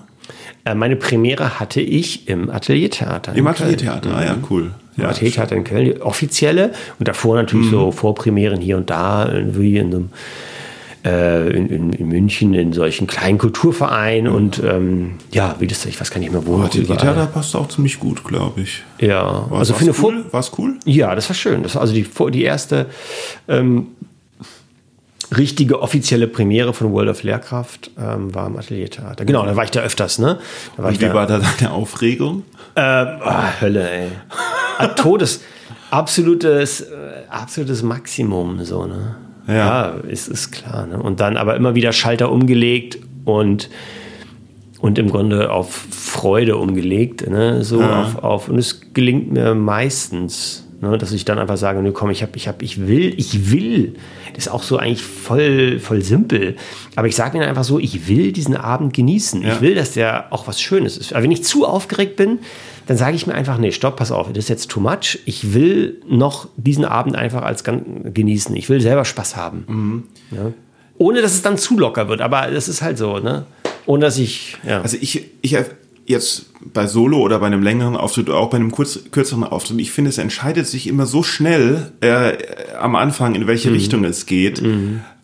Äh, 0.65 0.75
Meine 0.75 0.95
Premiere 0.95 1.59
hatte 1.59 1.81
ich 1.81 2.27
im 2.27 2.49
Ateliertheater. 2.49 3.35
Im. 3.35 3.47
Ateliertheater. 3.47 4.15
Ah 4.15 4.23
ja, 4.25 4.35
cool. 4.49 4.71
Ja, 4.97 5.03
Ja, 5.05 5.09
Ateliertheater 5.11 5.55
in 5.55 5.63
Köln, 5.63 5.85
die 5.85 6.01
offizielle. 6.01 6.71
Und 6.99 7.07
davor 7.07 7.35
natürlich 7.35 7.69
so 7.69 7.91
Vorpremieren 7.91 8.59
hier 8.59 8.77
und 8.77 8.89
da, 8.89 9.31
irgendwie 9.31 9.77
in 9.77 9.87
einem 9.93 10.09
äh, 11.05 11.49
in, 11.55 11.69
in, 11.69 11.93
in 11.93 12.07
München 12.07 12.53
in 12.55 12.73
solchen 12.73 13.05
kleinen 13.07 13.37
Kulturvereinen 13.37 14.31
und 14.33 14.61
ähm, 14.65 15.13
ja, 15.31 15.55
wie 15.59 15.67
das, 15.67 15.85
ich 15.85 16.01
weiß 16.01 16.09
gar 16.11 16.19
nicht 16.19 16.31
mehr, 16.31 16.45
wo. 16.45 16.57
Ateliertheater 16.57 17.11
überall. 17.11 17.27
passt 17.27 17.55
auch 17.55 17.67
ziemlich 17.69 17.99
gut, 17.99 18.23
glaube 18.25 18.61
ich. 18.61 18.83
Ja, 18.99 19.45
War, 19.49 19.59
also 19.59 19.73
für 19.75 19.83
eine 19.83 19.93
cool? 20.01 20.25
War's 20.31 20.51
cool? 20.57 20.77
Ja, 20.85 21.13
das 21.15 21.29
war 21.29 21.35
schön. 21.35 21.63
Das 21.63 21.75
war 21.75 21.81
also 21.83 21.93
die, 21.93 22.05
die 22.31 22.43
erste 22.43 22.87
ähm, 23.47 23.87
richtige 25.35 25.81
offizielle 25.81 26.27
Premiere 26.27 26.73
von 26.73 26.91
World 26.91 27.09
of 27.09 27.23
Lehrkraft 27.23 27.91
ähm, 27.99 28.33
war 28.33 28.47
im 28.47 28.57
Ateliertheater. 28.57 29.25
Genau, 29.25 29.45
da 29.45 29.55
war 29.55 29.63
ich 29.63 29.71
da 29.71 29.81
öfters, 29.81 30.19
ne? 30.19 30.39
Da 30.77 30.83
war 30.83 30.91
wie 30.91 30.97
da, 30.97 31.13
war 31.13 31.27
da 31.27 31.39
deine 31.59 31.71
Aufregung? 31.71 32.43
Ähm, 32.75 33.07
ah, 33.21 33.49
Hölle, 33.59 33.89
ey. 33.89 34.07
Ah, 34.77 34.87
Todes, 34.87 35.41
absolutes, 35.91 36.81
äh, 36.81 36.85
absolutes 37.29 37.83
Maximum, 37.83 38.63
so, 38.63 38.85
ne? 38.85 39.15
Ja. 39.47 39.95
ist, 40.07 40.27
ist 40.27 40.51
klar, 40.51 40.85
ne? 40.87 41.01
Und 41.01 41.19
dann 41.19 41.37
aber 41.37 41.55
immer 41.55 41.73
wieder 41.75 41.93
Schalter 41.93 42.31
umgelegt 42.31 42.99
und, 43.25 43.69
und 44.79 44.99
im 44.99 45.09
Grunde 45.09 45.51
auf 45.51 45.69
Freude 45.89 46.57
umgelegt, 46.57 47.27
ne? 47.29 47.63
So 47.63 47.81
Ja. 47.81 48.01
auf, 48.01 48.23
auf, 48.23 48.49
und 48.49 48.57
es 48.59 48.81
gelingt 48.93 49.31
mir 49.31 49.55
meistens, 49.55 50.66
ne? 50.81 50.97
dass 50.97 51.11
ich 51.11 51.25
dann 51.25 51.39
einfach 51.39 51.57
sage, 51.57 51.81
ne, 51.81 51.91
komm, 51.91 52.09
ich 52.09 52.23
hab, 52.23 52.35
ich 52.35 52.47
hab, 52.47 52.61
ich 52.61 52.87
will, 52.87 53.13
ich 53.17 53.51
will. 53.51 53.95
Das 54.33 54.45
ist 54.45 54.51
auch 54.51 54.63
so 54.63 54.77
eigentlich 54.77 55.03
voll, 55.03 55.79
voll 55.79 56.01
simpel. 56.01 56.55
Aber 56.95 57.07
ich 57.07 57.15
sage 57.15 57.37
mir 57.37 57.47
einfach 57.47 57.63
so, 57.63 57.79
ich 57.79 58.07
will 58.07 58.31
diesen 58.31 58.55
Abend 58.55 58.93
genießen. 58.93 59.41
Ja. 59.41 59.53
Ich 59.53 59.61
will, 59.61 59.75
dass 59.75 59.93
der 59.93 60.31
auch 60.31 60.47
was 60.47 60.61
Schönes 60.61 60.97
ist. 60.97 61.13
Aber 61.13 61.23
wenn 61.23 61.31
ich 61.31 61.43
zu 61.43 61.65
aufgeregt 61.65 62.15
bin, 62.15 62.39
dann 62.85 62.97
sage 62.97 63.15
ich 63.15 63.27
mir 63.27 63.33
einfach, 63.33 63.57
nee, 63.57 63.71
stopp, 63.71 63.97
pass 63.97 64.11
auf, 64.11 64.27
das 64.29 64.45
ist 64.45 64.49
jetzt 64.49 64.69
too 64.69 64.79
much. 64.79 65.19
Ich 65.25 65.53
will 65.53 66.01
noch 66.07 66.47
diesen 66.55 66.85
Abend 66.85 67.15
einfach 67.15 67.43
als 67.43 67.63
genießen. 67.63 68.55
Ich 68.55 68.69
will 68.69 68.81
selber 68.81 69.05
Spaß 69.05 69.35
haben. 69.35 70.07
Ja. 70.31 70.51
Ohne, 70.97 71.21
dass 71.21 71.33
es 71.33 71.41
dann 71.41 71.57
zu 71.57 71.77
locker 71.77 72.07
wird. 72.07 72.21
Aber 72.21 72.49
das 72.49 72.67
ist 72.67 72.81
halt 72.81 72.97
so, 72.97 73.19
ne? 73.19 73.45
Ohne, 73.85 74.05
dass 74.05 74.17
ich, 74.17 74.57
ja. 74.67 74.81
Also 74.81 74.97
ich, 74.99 75.25
ich 75.41 75.57
jetzt 76.07 76.47
bei 76.73 76.87
Solo 76.87 77.19
oder 77.19 77.39
bei 77.39 77.47
einem 77.47 77.61
längeren 77.61 77.95
Auftritt 77.95 78.29
oder 78.29 78.39
auch 78.39 78.49
bei 78.49 78.57
einem 78.57 78.71
kurz, 78.71 78.99
kürzeren 79.11 79.43
Auftritt, 79.43 79.79
ich 79.79 79.91
finde, 79.91 80.09
es 80.09 80.17
entscheidet 80.17 80.65
sich 80.65 80.87
immer 80.87 81.05
so 81.05 81.21
schnell 81.21 81.91
äh, 82.01 82.37
am 82.79 82.95
Anfang, 82.95 83.35
in 83.35 83.45
welche 83.45 83.71
Richtung 83.71 84.03
es 84.03 84.25
geht. 84.25 84.61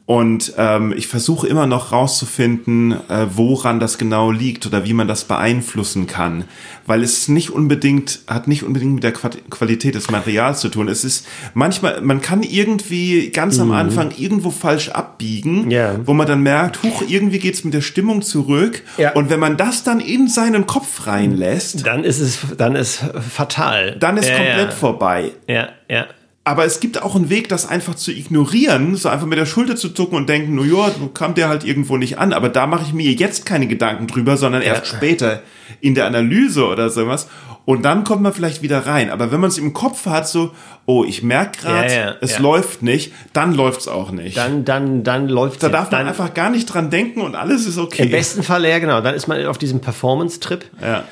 Und 0.06 0.54
ähm, 0.58 0.94
ich 0.98 1.08
versuche 1.08 1.48
immer 1.48 1.66
noch 1.66 1.94
rauszufinden, 1.94 2.92
äh, 3.10 3.26
woran 3.36 3.80
das 3.80 3.98
genau 3.98 4.32
liegt 4.32 4.66
oder 4.66 4.84
wie 4.84 4.92
man 4.94 5.08
das 5.08 5.24
beeinflussen 5.24 6.08
kann. 6.08 6.44
Weil 6.86 7.04
es 7.04 7.30
nicht 7.30 7.52
unbedingt, 7.52 8.20
hat 8.28 8.50
nicht 8.50 8.64
unbedingt 8.64 8.96
mit 8.96 9.04
der 9.06 9.14
Qua- 9.14 9.30
Qualität 9.50 9.96
des 9.96 10.12
Materials 10.12 10.60
zu 10.60 10.68
tun. 10.68 10.90
Es 10.90 11.06
ist 11.06 11.26
manchmal, 11.54 12.02
man 12.02 12.22
kann 12.22 12.44
irgendwie 12.44 13.30
ganz 13.30 13.60
am 13.60 13.72
Anfang 13.72 14.12
irgendwo 14.18 14.52
falsch 14.52 14.90
abbiegen, 14.90 15.72
Ja. 15.72 15.96
wo 16.06 16.14
man 16.14 16.28
dann 16.28 16.42
merkt, 16.44 16.84
huch, 16.84 17.04
irgendwie 17.08 17.40
geht's 17.40 17.64
mit 17.64 17.74
der 17.74 17.80
Stimmung 17.82 18.22
zurück. 18.22 18.84
Ja. 18.98 19.14
Und 19.14 19.30
wenn 19.30 19.40
man 19.40 19.56
das 19.56 19.84
dann 19.86 20.02
in 20.02 20.28
seinen 20.28 20.68
Kopf 20.68 21.08
reinlässt, 21.08 21.88
dann 21.88 22.04
ist 22.04 22.20
es, 22.20 22.40
dann 22.58 22.76
ist 22.76 23.02
fatal. 23.32 23.96
dann 24.02 24.18
ist 24.18 24.28
ja, 24.28 24.36
komplett 24.36 24.70
ja. 24.70 24.76
vorbei. 24.76 25.32
Ja, 25.48 25.70
ja. 25.90 26.08
Aber 26.46 26.66
es 26.66 26.82
gibt 26.82 27.02
auch 27.02 27.16
einen 27.16 27.30
Weg, 27.30 27.48
das 27.48 27.66
einfach 27.70 27.96
zu 27.96 28.12
ignorieren, 28.12 28.96
so 28.96 29.08
einfach 29.08 29.28
mit 29.28 29.38
der 29.38 29.46
Schulter 29.46 29.78
zu 29.78 29.90
zucken 29.90 30.18
und 30.18 30.28
denken, 30.28 30.56
no 30.56 30.64
ja, 30.66 30.92
kam 31.14 31.36
der 31.36 31.48
halt 31.48 31.64
irgendwo 31.64 31.96
nicht 31.96 32.18
an. 32.18 32.34
Aber 32.34 32.50
da 32.50 32.68
mache 32.68 32.84
ich 32.84 32.94
mir 32.94 33.14
jetzt 33.14 33.46
keine 33.46 33.68
Gedanken 33.68 34.08
drüber, 34.08 34.36
sondern 34.36 34.62
erst 34.62 34.88
später 34.88 35.42
in 35.80 35.96
der 35.96 36.06
Analyse 36.06 36.68
oder 36.68 36.90
sowas. 36.90 37.30
Und 37.66 37.84
dann 37.86 38.04
kommt 38.04 38.22
man 38.22 38.34
vielleicht 38.34 38.62
wieder 38.62 38.86
rein. 38.86 39.10
Aber 39.10 39.32
wenn 39.32 39.40
man 39.40 39.50
es 39.50 39.58
im 39.58 39.72
Kopf 39.72 40.06
hat, 40.06 40.28
so, 40.28 40.52
oh, 40.86 41.06
ich 41.06 41.24
merke 41.24 41.62
gerade, 41.62 41.94
Ja, 41.94 42.00
ja, 42.08 42.16
es 42.20 42.34
ja. 42.34 42.40
läuft 42.40 42.84
nicht, 42.84 43.14
dann 43.32 43.54
läuft's 43.54 43.88
auch 43.88 44.12
nicht. 44.12 44.36
Dann, 44.36 44.66
dann, 44.66 45.06
dann 45.06 45.30
läuft 45.30 45.64
da 45.64 45.70
darf 45.70 45.92
man 45.92 46.02
dann, 46.02 46.08
einfach 46.10 46.34
gar 46.34 46.50
nicht 46.50 46.66
dran 46.66 46.90
denken 46.90 47.22
und 47.22 47.36
alles 47.36 47.66
ist 47.66 47.78
okay. 47.78 48.04
Im 48.04 48.12
besten 48.12 48.44
Fall, 48.44 48.66
ja, 48.66 48.80
genau. 48.80 49.00
Dann 49.00 49.16
ist 49.16 49.28
man 49.28 49.46
auf 49.46 49.58
diesem 49.58 49.80
Performance-Trip. 49.80 50.66
ja. 50.82 51.06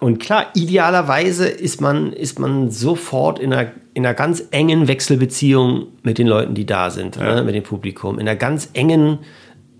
Und 0.00 0.18
klar, 0.20 0.46
idealerweise 0.54 1.48
ist 1.48 1.80
man, 1.80 2.12
ist 2.12 2.38
man 2.38 2.70
sofort 2.70 3.38
in 3.40 3.52
einer, 3.52 3.72
in 3.94 4.06
einer 4.06 4.14
ganz 4.14 4.44
engen 4.52 4.86
Wechselbeziehung 4.86 5.86
mit 6.04 6.18
den 6.18 6.26
Leuten, 6.28 6.54
die 6.54 6.66
da 6.66 6.90
sind, 6.90 7.16
ne, 7.18 7.42
mit 7.42 7.54
dem 7.56 7.64
Publikum. 7.64 8.14
In 8.20 8.28
einer 8.28 8.36
ganz 8.36 8.70
engen 8.74 9.18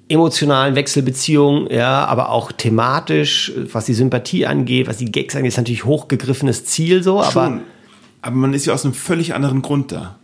emotionalen 0.09 0.75
Wechselbeziehung, 0.75 1.71
ja, 1.71 2.05
aber 2.07 2.31
auch 2.31 2.51
thematisch, 2.51 3.53
was 3.73 3.85
die 3.85 3.95
Sympathie 3.95 4.47
angeht, 4.47 4.89
was 4.89 4.97
die 4.97 5.13
Gags 5.13 5.37
angeht, 5.37 5.51
ist 5.53 5.59
natürlich 5.59 5.85
hochgegriffenes 5.85 6.65
Ziel 6.65 7.03
so, 7.03 7.21
aber 7.21 7.31
Schon. 7.31 7.61
Aber 8.23 8.35
man 8.35 8.55
ist 8.55 8.67
ja 8.67 8.73
aus 8.75 8.85
einem 8.85 8.95
völlig 8.95 9.35
anderen 9.35 9.63
Grund 9.63 9.93
da. 9.93 10.17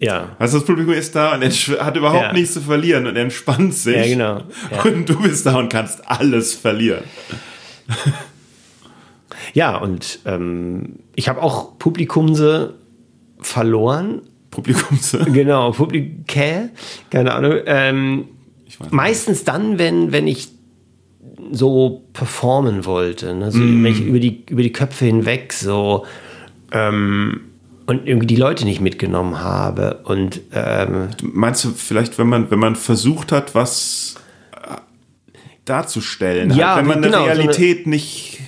ja. 0.00 0.30
Also 0.40 0.58
das 0.58 0.66
Publikum 0.66 0.94
ist 0.94 1.14
da 1.14 1.34
und 1.34 1.44
hat 1.44 1.96
überhaupt 1.96 2.22
Ja. 2.22 2.32
nichts 2.32 2.54
zu 2.54 2.60
verlieren 2.62 3.06
und 3.06 3.14
entspannt 3.16 3.74
sich. 3.74 3.94
Ja, 3.94 4.06
genau. 4.06 4.42
Ja. 4.72 4.90
Und 4.90 5.08
du 5.08 5.20
bist 5.22 5.46
da 5.46 5.56
und 5.58 5.68
kannst 5.70 6.08
alles 6.10 6.54
verlieren. 6.54 7.04
Ja, 9.54 9.76
und 9.76 10.20
ähm, 10.26 11.00
ich 11.16 11.28
habe 11.28 11.42
auch 11.42 11.78
Publikumse 11.78 12.74
verloren. 13.40 14.22
Publikum 14.50 15.00
zu. 15.00 15.18
Genau, 15.32 15.72
Publikä, 15.72 16.70
keine 17.10 17.32
Ahnung. 17.34 17.54
Ähm, 17.66 18.24
meistens 18.90 19.44
dann, 19.44 19.78
wenn, 19.78 20.12
wenn 20.12 20.26
ich 20.26 20.48
so 21.52 22.04
performen 22.12 22.84
wollte, 22.84 23.34
ne? 23.34 23.50
so, 23.50 23.58
wenn 23.60 23.86
ich 23.86 24.00
über 24.04 24.18
die, 24.20 24.44
über 24.48 24.62
die 24.62 24.72
Köpfe 24.72 25.04
hinweg 25.06 25.52
so 25.52 26.04
ähm, 26.72 27.40
und 27.86 28.06
irgendwie 28.06 28.26
die 28.26 28.36
Leute 28.36 28.64
nicht 28.64 28.80
mitgenommen 28.80 29.40
habe. 29.40 30.00
Und 30.04 30.40
ähm, 30.52 31.08
Meinst 31.22 31.64
du 31.64 31.70
vielleicht, 31.70 32.18
wenn 32.18 32.28
man, 32.28 32.50
wenn 32.50 32.58
man 32.60 32.76
versucht 32.76 33.32
hat, 33.32 33.54
was 33.54 34.14
äh, 34.52 34.76
darzustellen, 35.64 36.50
Ja, 36.54 36.74
halt, 36.74 36.78
wenn 36.82 36.86
man 36.88 37.02
genau, 37.02 37.18
so 37.18 37.22
eine 37.24 37.32
eine- 37.32 37.40
Realität 37.40 37.86
nicht. 37.86 38.38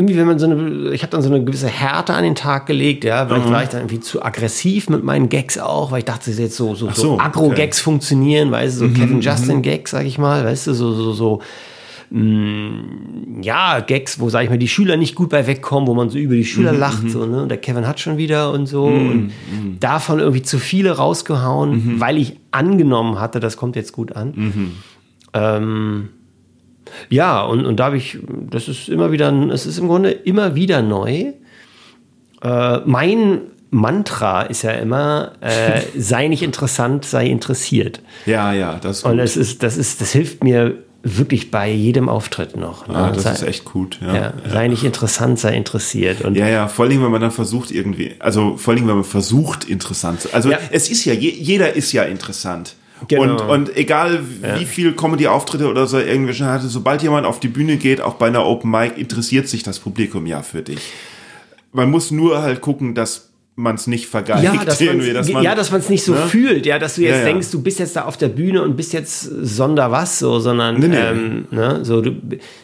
Irgendwie, 0.00 0.16
wenn 0.16 0.26
man 0.26 0.38
so 0.38 0.46
eine, 0.46 0.92
ich 0.92 1.02
habe 1.02 1.10
dann 1.10 1.20
so 1.20 1.28
eine 1.28 1.44
gewisse 1.44 1.68
Härte 1.68 2.14
an 2.14 2.24
den 2.24 2.34
Tag 2.34 2.64
gelegt, 2.64 3.04
ja, 3.04 3.26
vielleicht 3.26 3.50
war 3.50 3.62
ich 3.62 3.68
dann 3.68 3.80
irgendwie 3.82 4.00
zu 4.00 4.22
aggressiv 4.22 4.88
mit 4.88 5.04
meinen 5.04 5.28
Gags 5.28 5.58
auch, 5.58 5.92
weil 5.92 5.98
ich 5.98 6.06
dachte, 6.06 6.30
jetzt 6.30 6.56
so, 6.56 6.74
so, 6.74 6.88
Ach 6.88 6.96
so, 6.96 7.02
so, 7.02 7.20
Agro-Gags 7.20 7.80
funktionieren, 7.80 8.50
weißt 8.50 8.80
du, 8.80 8.88
so 8.88 8.94
Kevin 8.94 9.20
Justin-Gags, 9.20 9.90
sag 9.90 10.06
ich 10.06 10.16
mal, 10.16 10.42
weißt 10.42 10.68
du, 10.68 10.72
so, 10.72 10.92
so, 10.94 11.12
so, 11.12 11.42
mh, 12.08 13.42
ja, 13.42 13.80
Gags, 13.80 14.18
wo, 14.18 14.30
sag 14.30 14.44
ich 14.44 14.48
mal, 14.48 14.56
die 14.58 14.68
Schüler 14.68 14.96
nicht 14.96 15.14
gut 15.14 15.28
bei 15.28 15.46
wegkommen, 15.46 15.86
wo 15.86 15.92
man 15.92 16.08
so 16.08 16.16
über 16.16 16.34
die 16.34 16.46
Schüler 16.46 16.72
lacht, 16.72 17.10
so, 17.10 17.26
ne, 17.26 17.42
und 17.42 17.50
der 17.50 17.58
Kevin 17.58 17.86
hat 17.86 18.00
schon 18.00 18.16
wieder 18.16 18.52
und 18.52 18.64
so, 18.64 18.84
und 18.86 19.32
davon 19.80 20.18
irgendwie 20.18 20.42
zu 20.42 20.58
viele 20.58 20.92
rausgehauen, 20.92 22.00
weil 22.00 22.16
ich 22.16 22.36
angenommen 22.52 23.20
hatte, 23.20 23.38
das 23.38 23.58
kommt 23.58 23.76
jetzt 23.76 23.92
gut 23.92 24.16
an. 24.16 24.72
Ähm, 25.34 26.08
ja, 27.08 27.42
und, 27.42 27.66
und 27.66 27.78
da 27.78 27.86
habe 27.86 27.96
ich, 27.96 28.18
das 28.50 28.68
ist 28.68 28.88
immer 28.88 29.12
wieder, 29.12 29.32
es 29.50 29.66
ist 29.66 29.78
im 29.78 29.88
Grunde 29.88 30.10
immer 30.10 30.54
wieder 30.54 30.82
neu. 30.82 31.32
Äh, 32.42 32.78
mein 32.84 33.40
Mantra 33.70 34.42
ist 34.42 34.62
ja 34.62 34.72
immer, 34.72 35.32
äh, 35.40 35.80
sei 35.98 36.28
nicht 36.28 36.42
interessant, 36.42 37.04
sei 37.04 37.26
interessiert. 37.26 38.02
Ja, 38.26 38.52
ja, 38.52 38.78
das, 38.80 39.04
Und 39.04 39.18
das 39.18 39.36
ist, 39.36 39.62
das 39.62 39.76
ist, 39.76 40.00
das 40.00 40.12
hilft 40.12 40.42
mir 40.42 40.78
wirklich 41.02 41.50
bei 41.50 41.70
jedem 41.70 42.08
Auftritt 42.08 42.56
noch. 42.56 42.86
Ne? 42.86 42.94
ah, 42.94 43.10
das 43.10 43.22
sei, 43.22 43.32
ist 43.32 43.42
echt 43.42 43.64
gut. 43.64 43.98
Ja. 44.02 44.14
ja, 44.14 44.32
sei 44.50 44.68
nicht 44.68 44.84
interessant, 44.84 45.38
sei 45.38 45.54
interessiert. 45.54 46.20
Und 46.22 46.36
Ja, 46.36 46.48
ja, 46.48 46.68
vor 46.68 46.84
allem, 46.84 47.02
wenn 47.02 47.10
man 47.10 47.20
dann 47.20 47.30
versucht 47.30 47.70
irgendwie, 47.70 48.16
also 48.18 48.56
vor 48.56 48.74
allem, 48.74 48.86
wenn 48.86 48.96
man 48.96 49.04
versucht, 49.04 49.64
interessant 49.64 50.22
zu, 50.22 50.34
also 50.34 50.50
es 50.70 50.90
ist 50.90 51.04
ja, 51.06 51.14
je, 51.14 51.30
jeder 51.30 51.74
ist 51.74 51.92
ja 51.92 52.02
interessant. 52.02 52.74
Genau. 53.08 53.22
Und, 53.32 53.40
und 53.68 53.76
egal 53.76 54.20
wie 54.58 54.64
viel 54.64 54.94
Comedy-Auftritte 54.94 55.68
oder 55.68 55.86
so 55.86 55.98
irgendwie 55.98 56.34
schon 56.34 56.46
hatte, 56.46 56.68
sobald 56.68 57.02
jemand 57.02 57.26
auf 57.26 57.40
die 57.40 57.48
Bühne 57.48 57.76
geht, 57.76 58.00
auch 58.00 58.14
bei 58.14 58.26
einer 58.26 58.44
Open 58.46 58.70
Mic, 58.70 58.96
interessiert 58.98 59.48
sich 59.48 59.62
das 59.62 59.78
Publikum 59.78 60.26
ja 60.26 60.42
für 60.42 60.62
dich. 60.62 60.80
Man 61.72 61.90
muss 61.90 62.10
nur 62.10 62.42
halt 62.42 62.60
gucken, 62.60 62.94
dass 62.94 63.30
man 63.56 63.74
es 63.74 63.86
nicht 63.86 64.06
vergeigt. 64.06 64.42
ja, 64.42 64.52
dass 64.64 64.78
dass 64.78 64.80
es 65.26 65.32
man- 65.32 65.42
ja, 65.42 65.54
dass 65.54 65.70
man 65.70 65.80
es 65.80 65.88
nicht 65.88 66.02
so 66.04 66.12
ne? 66.14 66.26
fühlt, 66.28 66.64
ja, 66.66 66.78
dass 66.78 66.94
du 66.94 67.02
jetzt 67.02 67.10
Ja, 67.12 67.18
ja. 67.18 67.24
denkst, 67.24 67.50
du 67.50 67.62
bist 67.62 67.78
jetzt 67.78 67.94
da 67.96 68.04
auf 68.04 68.16
der 68.16 68.28
Bühne 68.28 68.62
und 68.62 68.76
bist 68.76 68.92
jetzt 68.92 69.20
sonder 69.22 69.90
was 69.90 70.18
so, 70.18 70.40
sondern 70.40 70.78
Nee, 70.80 70.88
nee. 70.88 70.96
Ähm, 70.96 71.44
ne, 71.50 71.80
so 71.84 72.00
du 72.00 72.12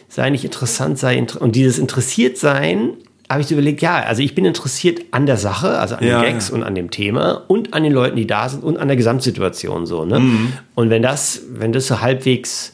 sei 0.07 0.29
nicht 0.29 0.43
interessant, 0.43 0.97
sei 0.97 1.15
inter 1.17 1.41
und 1.41 1.55
dieses 1.55 1.77
interessiert 1.77 2.37
sein 2.37 2.93
habe 3.29 3.41
ich 3.41 3.47
so 3.47 3.55
überlegt, 3.55 3.81
ja, 3.81 3.97
also 3.97 4.21
ich 4.21 4.35
bin 4.35 4.45
interessiert 4.45 5.01
an 5.11 5.25
der 5.25 5.37
Sache, 5.37 5.79
also 5.79 5.95
an 5.95 6.05
Ja, 6.05 6.21
den 6.21 6.31
Gags 6.31 6.49
ja. 6.49 6.55
und 6.55 6.63
an 6.63 6.75
dem 6.75 6.91
Thema 6.91 7.43
und 7.47 7.73
an 7.73 7.83
den 7.83 7.91
Leuten, 7.91 8.15
die 8.15 8.27
da 8.27 8.47
sind 8.47 8.63
und 8.63 8.77
an 8.77 8.87
der 8.87 8.97
Gesamtsituation 8.97 9.85
so, 9.85 10.05
ne? 10.05 10.19
Mhm. 10.19 10.53
Und 10.75 10.89
wenn 10.89 11.01
das, 11.01 11.41
wenn 11.51 11.73
das 11.73 11.87
so 11.87 11.99
halbwegs 12.01 12.73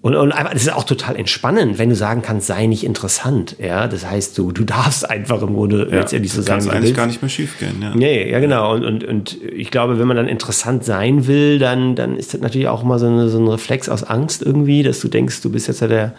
und, 0.00 0.14
und 0.14 0.30
einfach, 0.30 0.52
das 0.52 0.62
ist 0.62 0.72
auch 0.72 0.84
total 0.84 1.16
entspannend, 1.16 1.78
wenn 1.78 1.88
du 1.88 1.96
sagen 1.96 2.22
kannst, 2.22 2.46
sei 2.46 2.66
nicht 2.66 2.84
interessant, 2.84 3.56
ja, 3.58 3.88
das 3.88 4.08
heißt, 4.08 4.38
du, 4.38 4.52
du 4.52 4.62
darfst 4.62 5.08
einfach 5.10 5.42
im 5.42 5.54
Grunde 5.54 5.88
ja, 5.90 5.98
letztendlich 5.98 6.32
so 6.32 6.44
kann 6.44 6.60
wie 6.60 6.66
du 6.66 6.70
eigentlich 6.70 6.82
willst. 6.84 6.96
gar 6.96 7.06
nicht 7.06 7.20
mehr 7.20 7.28
schief 7.28 7.58
gehen. 7.58 7.82
Ja. 7.82 7.92
Nee, 7.96 8.30
ja 8.30 8.38
genau. 8.38 8.74
Und, 8.74 8.84
und, 8.84 9.02
und 9.02 9.42
ich 9.42 9.72
glaube, 9.72 9.98
wenn 9.98 10.06
man 10.06 10.16
dann 10.16 10.28
interessant 10.28 10.84
sein 10.84 11.26
will, 11.26 11.58
dann, 11.58 11.96
dann 11.96 12.16
ist 12.16 12.32
das 12.32 12.40
natürlich 12.40 12.68
auch 12.68 12.84
immer 12.84 13.00
so, 13.00 13.06
eine, 13.08 13.28
so 13.28 13.40
ein 13.40 13.48
Reflex 13.48 13.88
aus 13.88 14.04
Angst 14.04 14.42
irgendwie, 14.42 14.84
dass 14.84 15.00
du 15.00 15.08
denkst, 15.08 15.42
du 15.42 15.50
bist 15.50 15.66
jetzt 15.66 15.80
ja 15.80 15.88
der, 15.88 16.14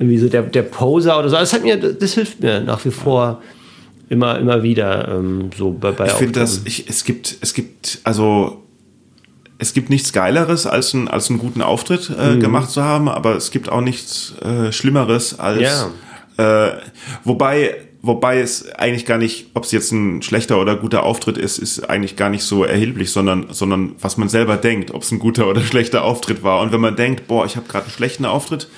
irgendwie 0.00 0.18
so 0.18 0.28
der, 0.28 0.42
der 0.42 0.62
Poser 0.62 1.18
oder 1.18 1.28
so. 1.28 1.36
Das, 1.36 1.52
hat 1.52 1.62
mir, 1.62 1.76
das 1.76 2.14
hilft 2.14 2.40
mir 2.40 2.60
nach 2.60 2.84
wie 2.86 2.90
vor 2.90 3.42
immer, 4.08 4.38
immer 4.38 4.62
wieder 4.62 5.08
ähm, 5.08 5.50
so 5.56 5.70
bei, 5.70 5.92
bei 5.92 6.06
Ich 6.06 6.12
finde 6.12 6.40
das, 6.40 6.62
ich, 6.64 6.88
es 6.88 7.04
gibt, 7.04 7.36
es 7.42 7.52
gibt, 7.54 8.00
also 8.02 8.64
es 9.58 9.74
gibt 9.74 9.90
nichts 9.90 10.14
Geileres, 10.14 10.66
als, 10.66 10.94
ein, 10.94 11.06
als 11.06 11.28
einen 11.28 11.38
guten 11.38 11.60
Auftritt 11.60 12.10
äh, 12.18 12.34
Mhm. 12.36 12.40
gemacht 12.40 12.70
zu 12.70 12.82
haben, 12.82 13.10
aber 13.10 13.36
es 13.36 13.50
gibt 13.50 13.68
auch 13.68 13.82
nichts 13.82 14.34
äh, 14.42 14.72
Schlimmeres 14.72 15.38
als 15.38 15.88
äh, 16.38 16.70
wobei, 17.24 17.74
wobei 18.00 18.40
es 18.40 18.72
eigentlich 18.72 19.04
gar 19.04 19.18
nicht, 19.18 19.48
ob 19.52 19.64
es 19.64 19.72
jetzt 19.72 19.92
ein 19.92 20.22
schlechter 20.22 20.58
oder 20.58 20.76
guter 20.76 21.02
Auftritt 21.02 21.36
ist, 21.36 21.58
ist 21.58 21.90
eigentlich 21.90 22.16
gar 22.16 22.30
nicht 22.30 22.44
so 22.44 22.64
erheblich, 22.64 23.10
sondern, 23.12 23.48
sondern 23.50 23.92
was 24.00 24.16
man 24.16 24.30
selber 24.30 24.56
denkt, 24.56 24.92
ob 24.94 25.02
es 25.02 25.10
ein 25.12 25.18
guter 25.18 25.46
oder 25.46 25.60
schlechter 25.72 26.04
Auftritt 26.04 26.42
war. 26.42 26.60
Und 26.62 26.72
wenn 26.72 26.80
man 26.80 26.96
denkt, 26.96 27.28
boah, 27.28 27.44
ich 27.44 27.56
habe 27.56 27.68
gerade 27.68 27.84
einen 27.84 27.92
schlechten 27.92 28.24
Auftritt 28.24 28.68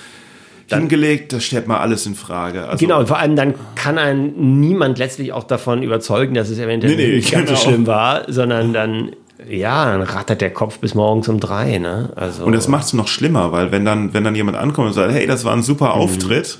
hingelegt, 0.71 1.33
das 1.33 1.45
stellt 1.45 1.67
man 1.69 1.79
alles 1.79 2.07
in 2.07 2.15
Frage. 2.15 2.67
Also, 2.69 2.85
Genau, 2.85 3.01
und 3.01 3.09
vor 3.09 3.19
allem 3.19 3.37
dann 3.37 3.55
kann 3.75 3.99
einen 3.99 4.61
niemand 4.61 4.99
letztlich 4.99 5.33
auch 5.33 5.45
davon 5.45 5.83
überzeugen, 5.83 6.35
dass 6.35 6.49
es 6.51 6.59
eventuell 6.59 6.97
Nee, 6.97 7.07
nee, 7.09 7.17
nicht 7.17 7.31
ganz 7.33 7.49
so 7.49 7.55
genau. 7.55 7.67
schlimm 7.69 7.87
war, 7.87 8.23
sondern 8.31 8.73
dann, 8.73 9.13
ja, 9.49 9.87
dann 9.91 10.03
rattert 10.03 10.41
der 10.41 10.53
Kopf 10.53 10.79
bis 10.79 10.95
morgens 10.95 11.29
um 11.29 11.41
drei, 11.41 11.79
ne? 11.79 12.13
Also, 12.17 12.45
Und 12.45 12.53
das 12.53 12.69
macht 12.69 12.85
es 12.85 12.93
noch 12.93 13.09
schlimmer, 13.09 13.53
weil 13.53 13.73
wenn 13.73 13.85
dann, 13.85 14.15
wenn 14.15 14.25
dann 14.25 14.35
jemand 14.35 14.57
ankommt 14.57 14.89
und 14.89 14.95
sagt, 14.95 15.13
hey, 15.13 15.27
das 15.27 15.45
war 15.45 15.53
ein 15.53 15.63
super 15.63 15.87
Mhm. 15.87 16.01
Auftritt, 16.01 16.59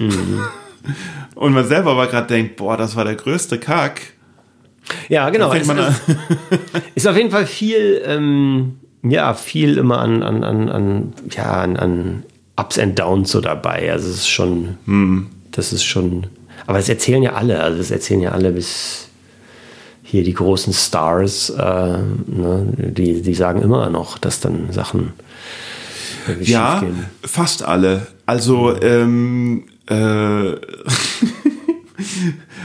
und 1.35 1.53
man 1.53 1.67
selber 1.67 1.93
aber 1.93 2.07
gerade 2.09 2.27
denkt, 2.27 2.57
boah, 2.57 2.77
das 2.77 2.97
war 2.97 3.05
der 3.05 3.15
größte 3.15 3.59
Kack, 3.59 4.01
ja, 5.09 5.31
genau. 5.31 5.49
an. 5.49 5.95
Ist 6.97 7.07
auf 7.07 7.17
jeden 7.17 7.31
Fall 7.31 7.47
viel, 7.47 8.03
ähm, 8.05 8.81
ja, 9.05 9.33
viel 9.33 9.79
immer 9.79 9.99
an, 10.01 10.23
an, 10.25 10.43
an, 10.43 10.69
an, 10.69 11.13
ja, 11.31 11.53
an, 11.53 11.77
an 11.77 12.23
Ups 12.63 12.79
and 12.79 12.99
Downs 12.99 13.31
so 13.33 13.41
dabei. 13.41 13.91
Also 13.93 14.09
es 14.11 14.17
ist 14.17 14.29
schon, 14.29 14.77
Hm. 14.87 15.27
das 15.51 15.73
ist 15.73 15.85
schon, 15.85 16.27
aber 16.67 16.79
das 16.79 16.89
erzählen 16.89 17.23
ja 17.23 17.33
alle, 17.35 17.61
also 17.63 17.79
das 17.79 17.91
erzählen 17.91 18.21
ja 18.21 18.31
alle 18.33 18.53
bis 18.53 19.09
hier 20.05 20.23
die 20.25 20.35
großen 20.35 20.73
Stars, 20.75 21.51
äh, 21.51 21.63
ne, 21.63 22.67
die, 22.77 23.23
die 23.23 23.35
sagen 23.35 23.63
immer 23.63 23.89
noch, 23.91 24.19
dass 24.19 24.41
dann 24.41 24.71
Sachen 24.73 25.13
Ja, 26.41 26.83
fast 27.23 27.63
alle. 27.65 28.07
Also, 28.27 28.81
ähm, 28.81 29.65
äh, 29.89 30.53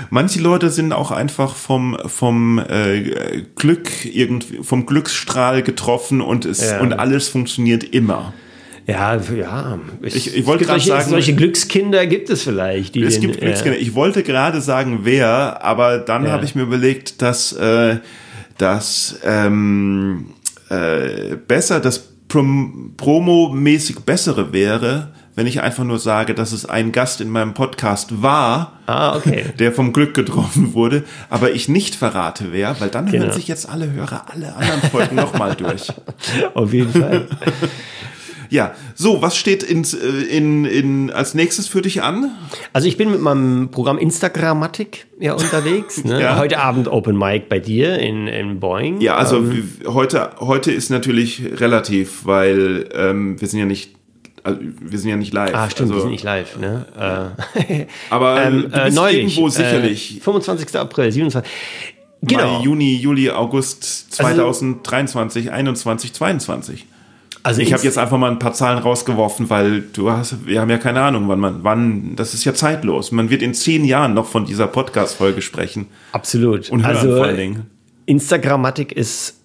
manche 0.10 0.40
Leute 0.42 0.70
sind 0.70 0.94
auch 0.94 1.12
einfach 1.12 1.56
vom, 1.56 1.98
vom 2.06 2.60
äh, 2.60 3.44
Glück 3.56 3.90
irgendwie, 4.06 4.60
vom 4.64 4.86
Glücksstrahl 4.86 5.64
getroffen 5.64 6.22
und 6.22 6.46
es, 6.46 6.62
Ja. 6.70 6.82
und 6.82 6.94
alles 6.94 7.28
funktioniert 7.30 7.84
immer. 7.84 8.34
Ja, 8.88 9.18
ja. 9.36 9.80
Ich- 10.02 10.36
ich 10.36 10.46
wollte 10.46 10.64
es 10.64 10.70
gibt 10.70 10.80
gerade 10.86 11.02
sagen- 11.02 11.10
solche 11.10 11.36
Glückskinder 11.36 12.08
gibt 12.08 12.30
es 12.30 12.44
vielleicht. 12.44 12.96
Die 12.96 13.04
Es 13.04 13.16
den, 13.16 13.22
gibt 13.24 13.36
ja. 13.36 13.42
Glückskinder. 13.42 13.78
Ich 13.80 13.94
wollte 13.96 14.24
gerade 14.24 14.62
sagen, 14.62 15.00
wer, 15.04 15.64
aber 15.64 15.98
dann 16.00 16.26
Ja. 16.26 16.32
habe 16.32 16.46
ich 16.46 16.56
mir 16.56 16.62
überlegt, 16.64 17.22
dass 17.22 17.52
äh, 17.54 17.98
das 18.58 19.20
ähm, 19.26 20.28
äh, 20.70 21.36
besser, 21.36 21.80
das 21.82 22.08
Prom 22.30 22.94
Promo-mäßig 22.98 24.00
bessere 24.06 24.52
wäre, 24.54 25.12
wenn 25.36 25.48
ich 25.48 25.62
einfach 25.62 25.84
nur 25.84 26.00
sage, 26.00 26.34
dass 26.34 26.52
es 26.52 26.66
ein 26.66 26.92
Gast 26.92 27.22
in 27.22 27.30
meinem 27.30 27.54
Podcast 27.54 28.22
war, 28.24 28.80
Ah, 28.88 29.16
okay. 29.16 29.46
der 29.60 29.72
vom 29.72 29.94
Glück 29.94 30.14
getroffen 30.14 30.74
wurde, 30.74 31.04
aber 31.30 31.52
ich 31.52 31.70
nicht 31.70 31.94
verrate 31.96 32.48
wer, 32.52 32.80
weil 32.82 32.90
dann 32.90 33.06
Genau. 33.12 33.26
hören 33.26 33.34
sich 33.34 33.48
jetzt 33.48 33.70
alle 33.70 33.92
Hörer 33.92 34.26
alle 34.34 34.56
anderen 34.56 34.82
Folgen 34.90 35.16
nochmal 35.16 35.56
durch. 35.56 35.88
Auf 36.54 36.74
jeden 36.74 36.92
Fall. 36.92 37.28
Ja, 38.50 38.74
so, 38.96 39.22
was 39.22 39.36
steht 39.38 39.64
ins, 39.64 39.94
äh, 39.94 40.08
in, 40.08 40.66
in, 40.66 41.12
als 41.12 41.34
nächstes 41.34 41.68
für 41.68 41.82
dich 41.82 42.02
an? 42.04 42.32
Also 42.74 42.88
ich 42.88 42.98
bin 42.98 43.12
mit 43.12 43.20
meinem 43.22 43.70
Programm 43.72 43.98
Instagrammatik 43.98 45.08
ja 45.20 45.34
unterwegs. 45.34 46.04
Ne? 46.08 46.22
Ja. 46.22 46.38
Heute 46.38 46.60
Abend 46.60 46.88
Open 46.88 47.18
Mic 47.18 47.50
bei 47.50 47.60
dir 47.60 48.00
in, 48.00 48.28
in 48.28 48.60
Boeing. 48.60 49.02
Ja, 49.02 49.16
also 49.16 49.38
Ähm, 49.38 49.70
heute, 49.88 50.32
heute 50.40 50.72
ist 50.72 50.90
natürlich 50.90 51.42
relativ, 51.60 52.26
weil 52.26 52.88
ähm, 52.94 53.40
wir 53.42 53.48
sind 53.48 53.60
ja 53.60 53.66
nicht, 53.66 53.96
also 54.44 54.60
wir 54.62 54.98
sind 55.00 55.10
ja 55.10 55.18
nicht 55.18 55.34
live. 55.34 55.54
ah, 55.54 55.70
stimmt, 55.70 55.90
also, 55.92 55.96
die 55.96 56.02
sind 56.02 56.12
nicht 56.12 56.24
live. 56.24 56.58
Ne? 56.58 56.86
Äh, 57.68 57.86
Aber 58.10 58.42
ähm, 58.44 58.72
äh, 58.72 58.90
neulich. 58.92 59.18
irgendwo 59.36 59.50
sicherlich 59.50 60.18
Äh, 60.18 60.22
25. 60.22 60.76
April, 60.80 61.12
27. 61.12 61.52
Genau. 62.22 62.58
Mai, 62.60 62.64
Juni, 62.64 62.96
Juli, 62.96 63.30
August 63.30 64.14
2023, 64.14 65.52
21, 65.52 66.14
22. 66.14 66.86
also 67.48 67.62
Ich 67.62 67.72
habe 67.72 67.82
jetzt 67.84 67.98
einfach 67.98 68.18
mal 68.18 68.30
ein 68.30 68.40
paar 68.40 68.52
Zahlen 68.52 68.78
rausgeworfen, 68.78 69.50
weil 69.50 69.80
du 69.94 70.12
hast, 70.12 70.46
wir 70.46 70.60
haben 70.60 70.70
ja 70.70 70.78
keine 70.78 71.02
Ahnung, 71.02 71.30
wann 71.30 71.40
man, 71.40 71.64
wann, 71.64 72.16
das 72.18 72.34
ist 72.34 72.44
ja 72.44 72.54
zeitlos. 72.54 73.14
Man 73.14 73.30
wird 73.30 73.42
in 73.42 73.54
zehn 73.54 73.86
Jahren 73.86 74.14
noch 74.14 74.26
von 74.26 74.46
dieser 74.46 74.68
Podcast-Folge 74.68 75.42
sprechen. 75.42 75.88
absolut. 76.12 76.70
Und 76.70 76.86
hören 76.86 76.98
also 76.98 77.16
vor 77.16 77.26
allen 77.26 77.38
Dingen. 77.38 77.66
Instagrammatik 78.06 78.92
ist 78.92 79.37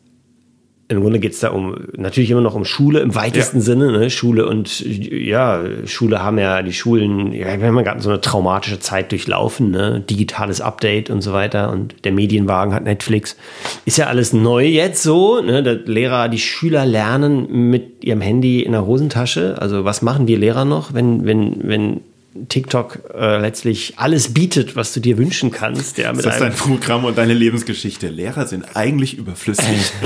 im 0.92 1.00
Grunde 1.00 1.18
geht 1.18 1.32
es 1.32 1.40
da 1.40 1.50
um 1.50 1.76
natürlich 1.96 2.30
immer 2.30 2.40
noch 2.40 2.54
um 2.54 2.64
Schule 2.64 3.00
im 3.00 3.14
weitesten 3.14 3.58
Ja. 3.58 3.62
Sinne. 3.62 3.92
Ne? 3.92 4.10
Schule 4.10 4.46
und 4.46 4.80
ja, 4.80 5.62
Schule 5.86 6.22
haben 6.22 6.38
ja 6.38 6.62
die 6.62 6.72
Schulen, 6.72 7.32
ja, 7.32 7.60
wir 7.60 7.66
haben 7.66 7.76
ja 7.76 7.82
gerade 7.82 8.00
so 8.00 8.10
eine 8.10 8.20
traumatische 8.20 8.78
Zeit 8.78 9.10
durchlaufen, 9.10 9.70
ne? 9.70 10.00
digitales 10.00 10.60
Update 10.60 11.10
und 11.10 11.22
so 11.22 11.32
weiter. 11.32 11.70
Und 11.70 11.94
der 12.04 12.12
Medienwagen 12.12 12.74
hat 12.74 12.84
Netflix. 12.84 13.36
Ist 13.84 13.98
ja 13.98 14.06
alles 14.06 14.32
neu 14.32 14.64
jetzt 14.64 15.02
so. 15.02 15.40
Ne? 15.40 15.62
Der 15.62 15.74
Lehrer, 15.74 16.28
die 16.28 16.38
Schüler 16.38 16.86
lernen 16.86 17.70
mit 17.70 18.04
ihrem 18.04 18.20
Handy 18.20 18.62
in 18.62 18.72
der 18.72 18.86
Hosentasche. 18.86 19.56
Also 19.58 19.84
was 19.84 20.02
machen 20.02 20.26
die 20.26 20.36
Lehrer 20.36 20.64
noch, 20.64 20.94
wenn, 20.94 21.24
wenn, 21.24 21.56
wenn 21.62 22.00
TikTok 22.48 23.00
äh, 23.14 23.38
letztlich 23.38 23.94
alles 23.96 24.32
bietet, 24.32 24.74
was 24.76 24.94
du 24.94 25.00
dir 25.00 25.18
wünschen 25.18 25.50
kannst. 25.50 25.98
Ja, 25.98 26.12
mit 26.12 26.24
Das 26.24 26.34
ist 26.34 26.40
dein 26.40 26.54
Programm 26.54 27.04
und 27.04 27.18
deine 27.18 27.34
Lebensgeschichte. 27.34 28.08
Lehrer 28.08 28.46
sind 28.46 28.74
eigentlich 28.74 29.18
überflüssig. 29.18 29.92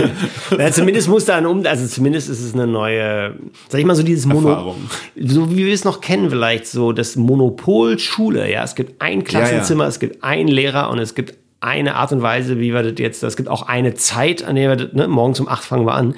Ja, 0.59 0.71
zumindest 0.71 1.09
muss 1.09 1.25
da 1.25 1.37
ein 1.37 1.47
Um, 1.47 1.65
also 1.67 1.87
zumindest 1.87 2.29
ist 2.29 2.41
es 2.41 2.55
eine 2.55 2.67
neue, 2.67 3.37
sag 3.69 3.81
ich 3.81 3.87
mal 3.87 3.95
so 3.95 4.03
dieses 4.03 4.27
Mono, 4.27 4.77
so 5.17 5.51
wie 5.51 5.67
wir 5.67 5.75
es 5.75 5.85
noch 5.85 6.01
kennen 6.01 6.31
vielleicht, 6.31 6.67
so 6.67 6.93
das 6.93 7.17
Monopol 7.17 7.99
Schule, 7.99 8.51
ja, 8.51 8.65
es 8.65 8.75
gibt 8.75 9.01
ein 9.01 9.25
Klassenzimmer, 9.25 9.87
es 9.87 9.99
gibt 9.99 10.23
einen 10.23 10.49
Lehrer 10.49 10.91
und 10.91 10.99
es 10.99 11.15
gibt 11.15 11.35
eine 11.61 11.95
Art 11.95 12.13
und 12.13 12.21
Weise, 12.21 12.61
wie 12.61 12.73
wir 12.75 12.83
das 12.83 12.95
jetzt, 12.99 13.23
es 13.23 13.37
gibt 13.37 13.49
auch 13.49 13.63
eine 13.63 13.95
Zeit, 13.95 14.45
an 14.45 14.57
der 14.57 14.69
wir 14.69 14.77
das, 14.77 14.93
ne, 14.93 15.09
morgens 15.09 15.41
um 15.41 15.49
acht 15.49 15.65
fangen 15.65 15.87
wir 15.87 15.95
an. 15.95 16.15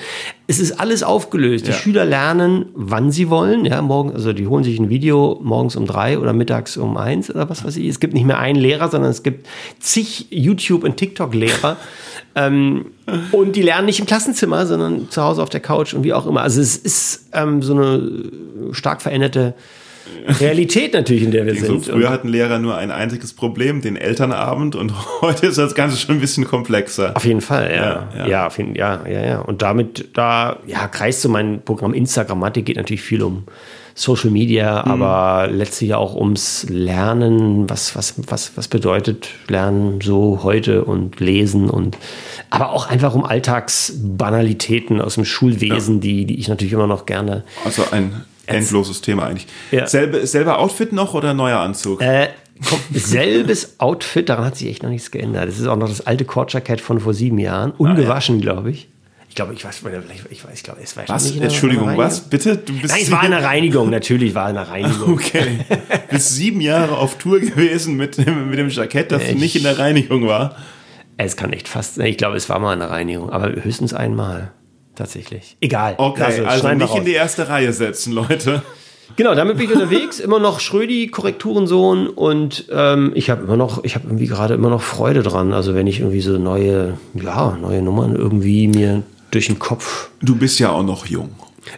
Es 0.48 0.58
ist 0.58 0.80
alles 0.80 1.02
aufgelöst. 1.02 1.66
Die 1.66 1.70
Ja. 1.70 1.76
Schüler 1.76 2.04
lernen, 2.04 2.66
wann 2.74 3.12
sie 3.12 3.30
wollen, 3.30 3.64
ja, 3.64 3.80
morgen, 3.80 4.12
also 4.12 4.32
die 4.32 4.46
holen 4.48 4.64
sich 4.64 4.78
ein 4.80 4.88
Video 4.88 5.38
morgens 5.42 5.76
um 5.76 5.86
drei 5.86 6.18
oder 6.18 6.32
mittags 6.32 6.76
um 6.76 6.96
eins 6.96 7.30
oder 7.30 7.48
was 7.48 7.64
weiß 7.64 7.76
ich. 7.76 7.86
Es 7.86 8.00
gibt 8.00 8.14
nicht 8.14 8.26
mehr 8.26 8.38
einen 8.38 8.58
Lehrer, 8.58 8.88
sondern 8.88 9.10
es 9.10 9.22
gibt 9.22 9.46
zig 9.78 10.26
YouTube- 10.30 10.84
und 10.84 10.96
TikTok-Lehrer. 10.96 11.76
Ähm, 12.34 12.86
und 13.32 13.56
die 13.56 13.62
lernen 13.62 13.86
nicht 13.86 13.98
im 14.00 14.06
Klassenzimmer, 14.06 14.66
sondern 14.66 15.10
zu 15.10 15.22
Hause 15.22 15.42
auf 15.42 15.48
der 15.48 15.60
Couch 15.60 15.94
und 15.94 16.04
wie 16.04 16.12
auch 16.12 16.26
immer. 16.26 16.42
Also 16.42 16.60
es 16.60 16.76
ist 16.76 17.30
ähm, 17.32 17.62
so 17.62 17.72
eine 17.74 18.30
stark 18.72 19.02
veränderte 19.02 19.54
Realität 20.40 20.92
natürlich, 20.92 21.22
in 21.22 21.30
der 21.30 21.46
wir 21.46 21.54
So, 21.56 21.66
sind. 21.78 21.86
früher 21.86 22.10
hatten 22.10 22.28
Lehrer 22.28 22.58
nur 22.58 22.76
ein 22.76 22.90
einziges 22.90 23.32
Problem, 23.32 23.80
den 23.80 23.96
Elternabend, 23.96 24.76
und 24.76 24.92
heute 25.22 25.46
ist 25.46 25.58
das 25.58 25.74
Ganze 25.74 25.96
schon 25.96 26.16
ein 26.16 26.20
bisschen 26.20 26.44
komplexer. 26.44 27.16
Auf 27.16 27.24
jeden 27.24 27.40
Fall, 27.40 27.70
ja. 27.70 27.76
Ja, 27.82 28.08
Ja, 28.18 28.26
ja. 28.28 28.46
auf 28.46 28.58
jeden, 28.58 28.74
ja, 28.74 29.00
ja, 29.08 29.24
ja. 29.24 29.38
Und 29.40 29.62
damit, 29.62 30.10
da, 30.14 30.58
ja, 30.66 30.86
kreist 30.88 31.22
so 31.22 31.28
mein 31.28 31.62
Programm 31.64 31.94
Instagrammatik, 31.94 32.66
geht 32.66 32.76
natürlich 32.76 33.02
viel 33.02 33.22
um 33.22 33.44
Social 33.94 34.30
Media, 34.30 34.84
Mhm. 34.86 35.02
aber 35.02 35.48
letztlich 35.50 35.94
auch 35.94 36.14
ums 36.14 36.66
Lernen, 36.68 37.68
was, 37.68 37.96
was, 37.96 38.14
was, 38.28 38.52
was 38.56 38.68
bedeutet 38.68 39.30
Lernen 39.48 40.00
so 40.00 40.40
heute 40.44 40.84
und 40.84 41.18
Lesen 41.20 41.68
und, 41.68 41.96
aber 42.50 42.70
auch 42.70 42.88
einfach 42.88 43.14
um 43.14 43.24
Alltagsbanalitäten 43.24 45.00
aus 45.00 45.14
dem 45.14 45.24
Schulwesen, 45.24 46.00
die, 46.00 46.26
die 46.26 46.38
ich 46.38 46.48
natürlich 46.48 46.72
immer 46.72 46.86
noch 46.86 47.06
gerne 47.06 47.44
Also 47.64 47.82
ein 47.90 48.24
endloses 48.48 49.00
Thema 49.00 49.26
eigentlich. 49.26 49.46
Ja. 49.70 49.86
Selbe, 49.86 50.26
selber 50.26 50.58
Outfit 50.58 50.92
noch 50.92 51.14
oder 51.14 51.34
neuer 51.34 51.58
Anzug? 51.60 52.00
Äh, 52.00 52.28
komm, 52.68 52.80
selbes 52.92 53.74
Outfit, 53.78 54.28
daran 54.28 54.44
hat 54.46 54.56
sich 54.56 54.68
echt 54.68 54.82
noch 54.82 54.90
nichts 54.90 55.10
geändert. 55.10 55.48
Das 55.48 55.58
ist 55.58 55.66
auch 55.66 55.76
noch 55.76 55.88
das 55.88 56.06
alte 56.06 56.24
Cord-Jackett 56.24 56.80
von 56.80 57.00
vor 57.00 57.14
sieben 57.14 57.38
Jahren. 57.38 57.72
Ungewaschen, 57.72 58.40
glaube 58.40 58.70
ich. 58.70 58.88
Ich 59.28 59.34
glaube, 59.34 59.52
ich 59.54 59.64
weiß, 59.64 59.82
ich 60.30 60.44
weiß, 60.44 60.50
ich 60.54 60.62
glaube, 60.64 60.80
es 60.82 60.96
war 60.96 61.04
was? 61.08 61.24
nicht 61.26 61.40
Entschuldigung, 61.40 61.96
was? 61.96 62.22
Bitte? 62.22 62.56
Du 62.56 62.72
bist 62.80 62.92
Nein, 62.94 63.02
es 63.04 63.10
war 63.12 63.20
eine 63.20 63.42
Reinigung, 63.44 63.88
natürlich 63.90 64.34
war 64.34 64.46
eine 64.46 64.66
Reinigung. 64.68 65.12
Okay. 65.14 65.58
Bist 66.10 66.34
sieben 66.34 66.60
Jahre 66.60 66.96
auf 66.96 67.18
Tour 67.18 67.38
gewesen 67.38 67.96
mit, 67.96 68.16
dem- 68.18 68.48
mit 68.50 68.58
dem 68.58 68.68
Jackett, 68.70 69.12
das 69.12 69.22
Ich- 69.22 69.36
nicht 69.38 69.54
in 69.54 69.62
der 69.62 69.78
Reinigung 69.78 70.26
war. 70.26 70.56
Es 71.18 71.36
kann 71.36 71.52
echt 71.52 71.68
fast, 71.68 71.98
ich 71.98 72.16
glaube, 72.16 72.36
es 72.36 72.48
war 72.48 72.58
mal 72.58 72.72
eine 72.72 72.90
Reinigung, 72.90 73.30
aber 73.30 73.50
höchstens 73.62 73.92
einmal. 73.92 74.50
Tatsächlich. 74.98 75.56
Egal. 75.60 75.94
Okay, 75.96 76.44
also 76.44 76.66
wir 76.66 76.74
nicht 76.74 76.96
in 76.96 77.04
die 77.04 77.12
erste 77.12 77.48
Reihe 77.48 77.72
setzen, 77.72 78.12
Leute. 78.12 78.62
Genau, 79.14 79.36
damit 79.36 79.56
bin 79.56 79.66
ich 79.66 79.72
unterwegs. 79.72 80.18
Immer 80.24 80.40
noch 80.40 80.58
Schrödi, 80.58 81.06
Korrekturensohn 81.06 82.08
und 82.08 82.64
ähm, 82.72 83.12
ich 83.14 83.30
habe 83.30 83.44
immer 83.44 83.56
noch, 83.56 83.84
ich 83.84 83.94
habe 83.94 84.08
irgendwie 84.08 84.26
gerade 84.26 84.54
immer 84.54 84.70
noch 84.70 84.82
Freude 84.82 85.22
dran. 85.22 85.52
Also 85.52 85.76
wenn 85.76 85.86
ich 85.86 86.00
irgendwie 86.00 86.20
so 86.20 86.36
neue, 86.36 86.98
ja, 87.14 87.56
neue 87.60 87.80
Nummern 87.80 88.16
irgendwie 88.16 88.66
mir 88.66 89.04
durch 89.30 89.46
den 89.46 89.60
Kopf. 89.60 90.10
Du 90.20 90.34
bist 90.34 90.58
ja 90.58 90.70
auch 90.70 90.82
noch 90.82 91.06
jung. 91.06 91.30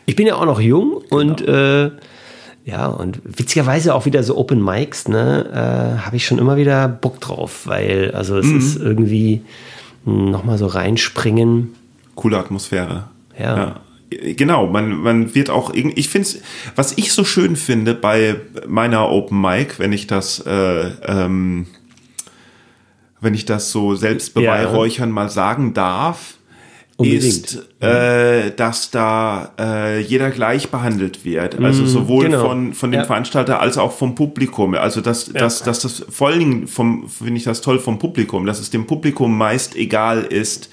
Ich 0.07 0.17
bin 0.17 0.27
ja 0.27 0.37
auch 0.37 0.47
noch 0.47 0.61
jung 0.61 1.03
und 1.11 1.47
äh, 1.47 1.91
ja, 2.65 2.87
und 2.87 3.21
witzigerweise 3.25 3.95
auch 3.95 4.07
wieder 4.07 4.23
so 4.23 4.39
Open 4.39 4.65
Mics, 4.65 5.09
ne, 5.09 5.45
äh, 5.53 6.01
habe 6.07 6.17
ich 6.17 6.25
schon 6.25 6.39
immer 6.39 6.57
wieder 6.57 6.89
Bock 6.89 7.21
drauf, 7.21 7.67
weil, 7.67 8.13
also 8.15 8.39
es 8.39 8.47
ist 8.47 8.77
irgendwie 8.77 9.43
nochmal 10.05 10.57
so 10.57 10.67
reinspringen. 10.67 11.75
Coole 12.21 12.39
Atmosphäre. 12.39 13.09
Ja. 13.39 13.81
Genau, 14.11 14.67
man, 14.67 14.91
man 14.91 15.35
wird 15.35 15.49
auch 15.49 15.73
irgendwie, 15.73 15.99
ich 15.99 16.11
finde 16.11 16.29
es, 16.29 16.43
was 16.77 16.99
ich 16.99 17.15
so 17.15 17.25
schön 17.25 17.57
finde 17.57 17.95
bei 17.95 18.37
meiner 18.69 19.09
Open 19.09 19.41
Mic, 19.41 19.79
wenn 19.79 19.93
ich 19.93 20.07
das, 20.07 20.45
äh, 20.47 20.91
ähm, 21.07 21.67
wenn 23.23 23.33
ich 23.33 23.47
das 23.47 23.71
so 23.71 23.95
selbst 23.95 24.35
beweihräuchern 24.35 25.11
mal 25.11 25.31
sagen 25.31 25.73
darf, 25.73 26.35
Unbedingt. 26.99 27.23
ist, 27.25 27.83
äh, 27.83 28.51
dass 28.55 28.91
da 28.91 29.53
äh, 29.59 30.01
jeder 30.01 30.31
gleich 30.31 30.69
behandelt 30.69 31.25
wird. 31.25 31.59
Also 31.59 31.87
sowohl 31.87 32.27
genau. 32.27 32.47
von, 32.47 32.75
von 32.75 32.91
dem 32.91 33.01
Ja. 33.01 33.07
Veranstalter 33.07 33.61
als 33.61 33.79
auch 33.79 33.93
vom 33.93 34.15
Publikum. 34.15 34.75
Also 34.75 35.01
dass, 35.01 35.33
dass, 35.33 35.63
dass 35.63 35.81
das 35.81 36.05
vor 36.11 36.29
allen 36.29 36.41
Dingen 36.41 36.67
vom, 36.67 37.09
finde 37.09 37.37
ich 37.39 37.45
das 37.45 37.63
toll 37.63 37.79
vom 37.79 37.99
Publikum, 37.99 38.45
dass 38.45 38.61
es 38.61 38.69
dem 38.69 38.87
Publikum 38.87 39.39
meist 39.39 39.77
egal 39.77 40.25
ist, 40.25 40.69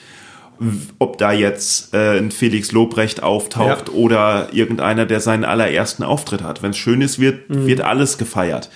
ob 1.00 1.18
da 1.18 1.32
jetzt 1.32 1.94
äh, 1.94 2.18
ein 2.18 2.32
Felix 2.32 2.72
Lobrecht 2.72 3.24
auftaucht 3.24 3.90
Ja. 3.90 3.94
oder 3.94 4.50
irgendeiner, 4.52 5.06
der 5.06 5.20
seinen 5.20 5.44
allerersten 5.46 6.04
Auftritt 6.04 6.42
hat. 6.44 6.62
Wenn 6.64 6.72
es 6.72 6.78
schön 6.78 7.02
ist, 7.02 7.20
wird, 7.20 7.50
Mhm. 7.50 7.68
wird 7.68 7.82
alles 7.82 8.18
gefeiert. 8.18 8.70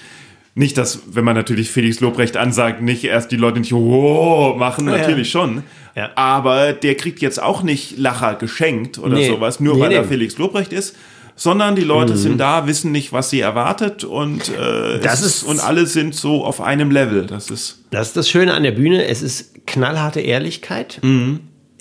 Nicht, 0.53 0.77
dass, 0.77 0.99
wenn 1.11 1.23
man 1.23 1.35
natürlich 1.35 1.71
Felix 1.71 2.01
Lobrecht 2.01 2.35
ansagt, 2.35 2.81
nicht 2.81 3.03
erst 3.05 3.31
die 3.31 3.37
Leute 3.37 3.59
nicht 3.59 3.71
wow 3.73 4.57
machen, 4.57 4.85
Ja. 4.87 4.97
natürlich 4.97 5.29
schon. 5.31 5.63
Ja. 5.95 6.09
Aber 6.15 6.73
der 6.73 6.95
kriegt 6.95 7.21
jetzt 7.21 7.41
auch 7.41 7.63
nicht 7.63 7.97
Lacher 7.97 8.35
geschenkt 8.35 8.97
oder 8.97 9.15
Nee. 9.15 9.27
sowas, 9.27 9.59
nur 9.59 9.75
Nee, 9.75 9.81
weil 9.81 9.89
nee. 9.89 9.95
er 9.95 10.03
Felix 10.03 10.37
Lobrecht 10.37 10.73
ist, 10.73 10.95
sondern 11.37 11.75
die 11.75 11.83
Leute 11.83 12.17
sind 12.17 12.37
da, 12.37 12.67
wissen 12.67 12.91
nicht, 12.91 13.13
was 13.13 13.29
sie 13.29 13.39
erwartet 13.39 14.03
und, 14.03 14.49
äh, 14.49 14.99
Das 14.99 15.21
ist- 15.21 15.43
und 15.43 15.59
alle 15.61 15.85
sind 15.85 16.13
so 16.15 16.43
auf 16.45 16.59
einem 16.61 16.91
Level. 16.91 17.25
Das 17.25 17.49
ist 17.49 17.79
Das 17.89 18.07
ist 18.09 18.17
das 18.17 18.29
Schöne 18.29 18.53
an 18.53 18.63
der 18.63 18.71
Bühne. 18.71 19.05
Es 19.05 19.21
ist 19.21 19.65
knallharte 19.65 20.19
Ehrlichkeit. 20.21 20.99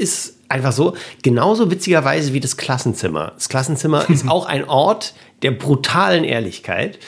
Ist 0.01 0.35
einfach 0.49 0.73
so. 0.73 0.97
Genauso 1.23 1.71
witzigerweise 1.71 2.33
wie 2.33 2.41
das 2.41 2.57
Klassenzimmer. 2.57 3.33
Das 3.35 3.49
Klassenzimmer 3.49 4.05
ist 4.11 4.29
auch 4.29 4.47
ein 4.47 4.65
Ort 4.69 5.15
der 5.43 5.51
brutalen 5.53 6.25
Ehrlichkeit. 6.25 6.99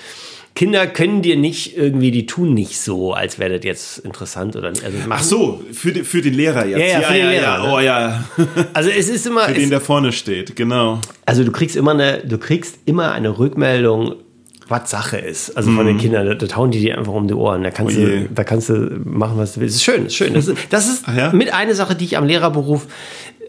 Kinder 0.55 0.87
können 0.87 1.23
dir 1.23 1.37
nicht 1.37 1.79
irgendwie, 1.79 2.11
die 2.11 2.27
tun 2.27 2.53
nicht 2.53 2.79
so, 2.79 3.15
als 3.15 3.39
wäre 3.39 3.57
das 3.57 3.65
jetzt 3.65 3.99
interessant 4.01 4.55
oder. 4.55 4.69
Also 4.69 4.85
machen, 5.07 5.11
Ach 5.11 5.23
so, 5.23 5.63
für, 5.73 5.93
den- 5.93 6.05
für 6.05 6.21
den 6.21 6.35
Lehrer 6.35 6.67
jetzt. 6.67 6.79
Ja, 6.79 7.01
ja, 7.01 7.09
für 7.09 7.15
den 7.15 7.29
Lehrer, 7.31 7.63
ne? 7.67 7.73
Oh 7.73 7.81
ja, 7.81 8.25
Also 8.75 8.91
es 8.91 9.09
ist 9.09 9.27
immer, 9.27 9.47
für 9.47 9.55
den, 9.55 9.65
es, 9.65 9.71
der 9.71 9.81
vorne 9.81 10.13
steht, 10.13 10.55
genau. 10.55 11.01
also 11.25 11.43
du 11.43 11.53
kriegst 11.53 11.75
immer 11.75 11.93
eine, 11.93 12.19
du 12.19 12.37
kriegst 12.37 12.81
immer 12.85 13.13
eine 13.13 13.39
Rückmeldung, 13.39 14.17
was 14.69 14.91
Sache 14.91 15.19
ist. 15.19 15.57
Also 15.57 15.71
von 15.73 15.87
den 15.87 15.99
Kindern, 15.99 16.27
da, 16.27 16.35
da 16.35 16.57
hauen 16.57 16.71
die 16.71 16.81
dir 16.81 16.99
einfach 16.99 17.13
um 17.13 17.29
die 17.29 17.35
Ohren. 17.35 17.63
Da 17.63 17.71
kannst, 17.71 17.97
Mhm. 17.97 18.03
Oh 18.05 18.07
du, 18.07 18.29
da 18.35 18.45
kannst 18.45 18.69
du 18.69 19.01
machen, 19.05 19.37
was 19.39 19.55
du 19.55 19.61
willst. 19.61 19.75
Das 19.75 19.81
ist 19.81 19.85
schön, 19.85 20.07
ist 20.07 20.15
schön. 20.17 20.35
Das 20.35 20.47
ist, 20.49 20.59
das 20.71 20.89
ist 20.89 21.05
ja? 21.09 21.33
mit 21.33 21.53
einer 21.53 21.75
Sache, 21.75 21.95
die 21.95 22.05
ich 22.05 22.17
am 22.17 22.25
Lehrerberuf 22.27 22.87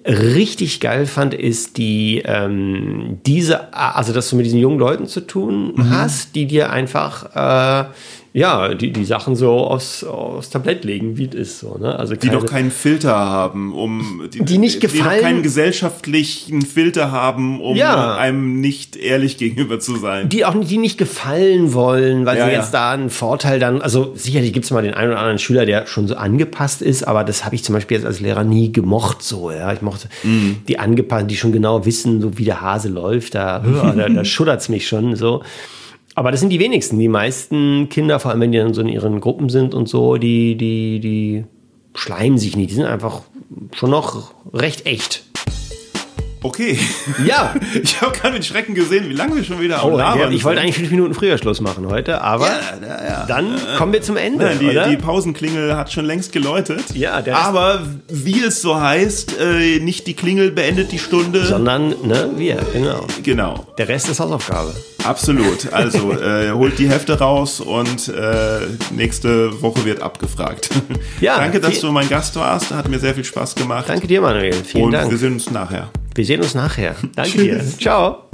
richtig 0.06 0.80
geil 0.82 1.06
fand, 1.06 1.34
ist 1.34 1.78
die 1.78 2.22
ähm, 2.26 3.20
diese, 3.26 3.74
also 3.74 4.12
dass 4.12 4.30
du 4.30 4.36
mit 4.36 4.46
diesen 4.46 4.60
jungen 4.60 4.80
Leuten 4.80 5.08
zu 5.08 5.22
tun 5.22 5.74
Mhm. 5.76 5.90
hast, 5.90 6.36
die 6.36 6.46
dir 6.46 6.72
einfach 6.72 7.36
äh, 7.36 7.90
ja, 8.36 8.74
die, 8.74 8.92
die 8.92 9.06
Sachen 9.06 9.36
so 9.36 9.52
aufs, 9.60 10.04
aufs 10.04 10.50
Tablett 10.50 10.84
legen, 10.84 11.18
wie 11.18 11.28
es 11.28 11.36
ist. 11.36 11.60
So, 11.60 11.78
ne? 11.78 12.00
also 12.00 12.16
Die 12.16 12.28
keine- 12.28 12.40
noch 12.42 12.46
keinen 12.48 12.72
Filter 12.72 13.16
haben, 13.16 13.74
um 13.74 14.28
Die 14.34 14.58
nicht 14.58 14.82
die 14.82 14.88
noch 14.88 14.94
gefallen- 14.94 15.22
keinen 15.22 15.44
gesellschaftlichen 15.44 16.64
Filter 16.64 17.12
haben, 17.12 17.62
um 17.62 17.76
Ja. 17.76 18.16
einem 18.18 18.60
nicht 18.60 18.96
ehrlich 18.96 19.38
gegenüber 19.38 19.80
zu 19.80 19.98
sein. 19.98 20.30
die 20.30 20.46
auch 20.46 20.56
nicht, 20.56 20.72
die 20.72 20.78
nicht 20.80 20.98
gefallen 20.98 21.74
wollen, 21.74 22.26
weil 22.26 22.38
Ja, 22.38 22.46
sie 22.46 22.52
ja. 22.54 22.58
jetzt 22.60 22.74
da 22.74 22.92
einen 22.92 23.10
Vorteil 23.12 23.60
dann, 23.60 23.82
also 23.82 24.14
sicherlich 24.16 24.52
gibt 24.54 24.66
es 24.66 24.72
mal 24.72 24.82
den 24.82 24.94
einen 24.96 25.12
oder 25.12 25.20
anderen 25.20 25.40
Schüler, 25.40 25.66
der 25.68 25.86
schon 25.86 26.08
so 26.08 26.16
angepasst 26.16 26.82
ist, 26.82 27.04
aber 27.08 27.24
das 27.24 27.46
habe 27.46 27.54
ich 27.56 27.64
zum 27.64 27.74
Beispiel 27.76 27.98
jetzt 27.98 28.06
als 28.06 28.20
Lehrer 28.20 28.44
nie 28.44 28.72
gemocht 28.72 29.22
so, 29.22 29.52
ja. 29.52 29.72
Ich 29.74 29.82
mochte 29.84 30.08
Mhm. 30.24 30.58
die 30.68 30.80
angepassten, 30.80 31.28
die 31.28 31.36
schon 31.38 31.52
genau 31.52 31.86
wissen, 31.86 32.20
so 32.22 32.38
wie 32.38 32.46
der 32.46 32.62
Hase 32.62 32.90
läuft, 32.90 33.36
da, 33.36 33.60
da, 33.96 34.10
da 34.10 34.26
schuddert's 34.26 34.70
mich 34.70 34.88
schon 34.88 35.16
so. 35.16 35.44
Aber 36.16 36.32
das 36.32 36.40
sind 36.40 36.50
die 36.50 36.60
wenigsten. 36.60 37.00
Die 37.00 37.08
meisten 37.08 37.90
Kinder, 37.90 38.20
vor 38.20 38.32
allem 38.32 38.42
wenn 38.42 38.52
die 38.52 38.60
dann 38.60 38.74
so 38.74 38.82
in 38.82 38.90
ihren 38.90 39.20
Gruppen 39.20 39.50
sind 39.50 39.74
und 39.74 39.90
so, 39.90 40.18
die, 40.18 40.56
die, 40.56 41.00
die 41.00 41.46
schleimen 41.96 42.38
sich 42.38 42.56
nicht. 42.56 42.70
Die 42.70 42.76
sind 42.76 42.86
einfach 42.86 43.22
schon 43.74 43.90
noch 43.90 44.34
recht 44.54 44.86
echt. 44.86 45.26
Okay. 46.44 46.78
Ja. 47.26 47.54
Ich 47.82 48.00
habe 48.02 48.12
gerade 48.12 48.34
mit 48.36 48.46
Schrecken 48.46 48.76
gesehen, 48.76 49.10
wie 49.10 49.14
lange 49.14 49.36
wir 49.36 49.44
schon 49.44 49.60
wieder 49.60 49.84
Oh, 49.84 49.98
Labern 49.98 50.20
ja, 50.20 50.30
ich 50.30 50.44
wollte 50.44 50.62
eigentlich 50.62 50.76
fünf 50.76 50.92
Minuten 50.92 51.14
früher 51.14 51.38
Schluss 51.38 51.60
machen 51.62 51.88
heute, 51.90 52.22
aber 52.22 52.48
Ja, 52.48 52.54
ja, 52.88 53.04
ja. 53.06 53.26
dann 53.28 53.56
kommen 53.78 53.94
wir 53.94 54.02
zum 54.02 54.16
Ende, 54.18 54.52
Ja, 54.62 54.86
die, 54.86 54.92
die 54.92 54.98
Pausenklingel 55.02 55.76
hat 55.76 55.92
schon 55.92 56.06
längst 56.06 56.32
geläutet. 56.34 56.84
Ja, 56.94 57.22
der 57.22 57.38
Aber 57.38 57.82
wie 58.10 58.42
es 58.44 58.62
so 58.62 58.80
heißt, 58.80 59.40
äh, 59.40 59.80
nicht 59.80 60.06
die 60.08 60.14
Klingel 60.14 60.52
beendet 60.52 60.92
die 60.92 61.00
Stunde. 61.00 61.46
Sondern, 61.46 61.90
ne, 62.04 62.30
wir, 62.36 62.58
genau. 62.74 63.06
genau, 63.24 63.66
Der 63.78 63.88
Rest 63.88 64.10
ist 64.10 64.20
Hausaufgabe. 64.20 64.74
absolut. 65.04 65.72
Also 65.74 66.12
äh, 66.22 66.52
holt 66.52 66.78
die 66.80 66.90
Hefte 66.90 67.18
raus 67.20 67.60
und 67.60 68.08
äh, 68.10 68.60
nächste 68.92 69.62
Woche 69.62 69.84
wird 69.86 70.02
abgefragt. 70.02 70.70
Ja, 71.22 71.38
Danke, 71.38 71.60
dass 71.60 71.80
du 71.80 71.92
mein 71.92 72.10
Gast 72.10 72.36
warst. 72.36 72.72
Hat 72.72 72.88
mir 72.90 73.00
sehr 73.00 73.16
viel 73.16 73.24
Spaß 73.26 73.56
gemacht. 73.56 73.86
Danke 73.88 74.08
dir, 74.08 74.22
Manuel. 74.22 74.54
Vielen 74.54 74.86
und 74.86 74.92
Dank. 74.92 75.10
wir 75.12 75.18
sehen 75.18 75.34
uns 75.34 75.50
nachher. 75.50 75.90
Wir 76.16 76.26
sehen 76.26 76.42
uns 76.42 76.56
nachher. 76.56 76.96
Danke 77.16 77.32
Tschüss. 77.32 77.78
dir. 77.78 77.80
Ciao. 77.80 78.30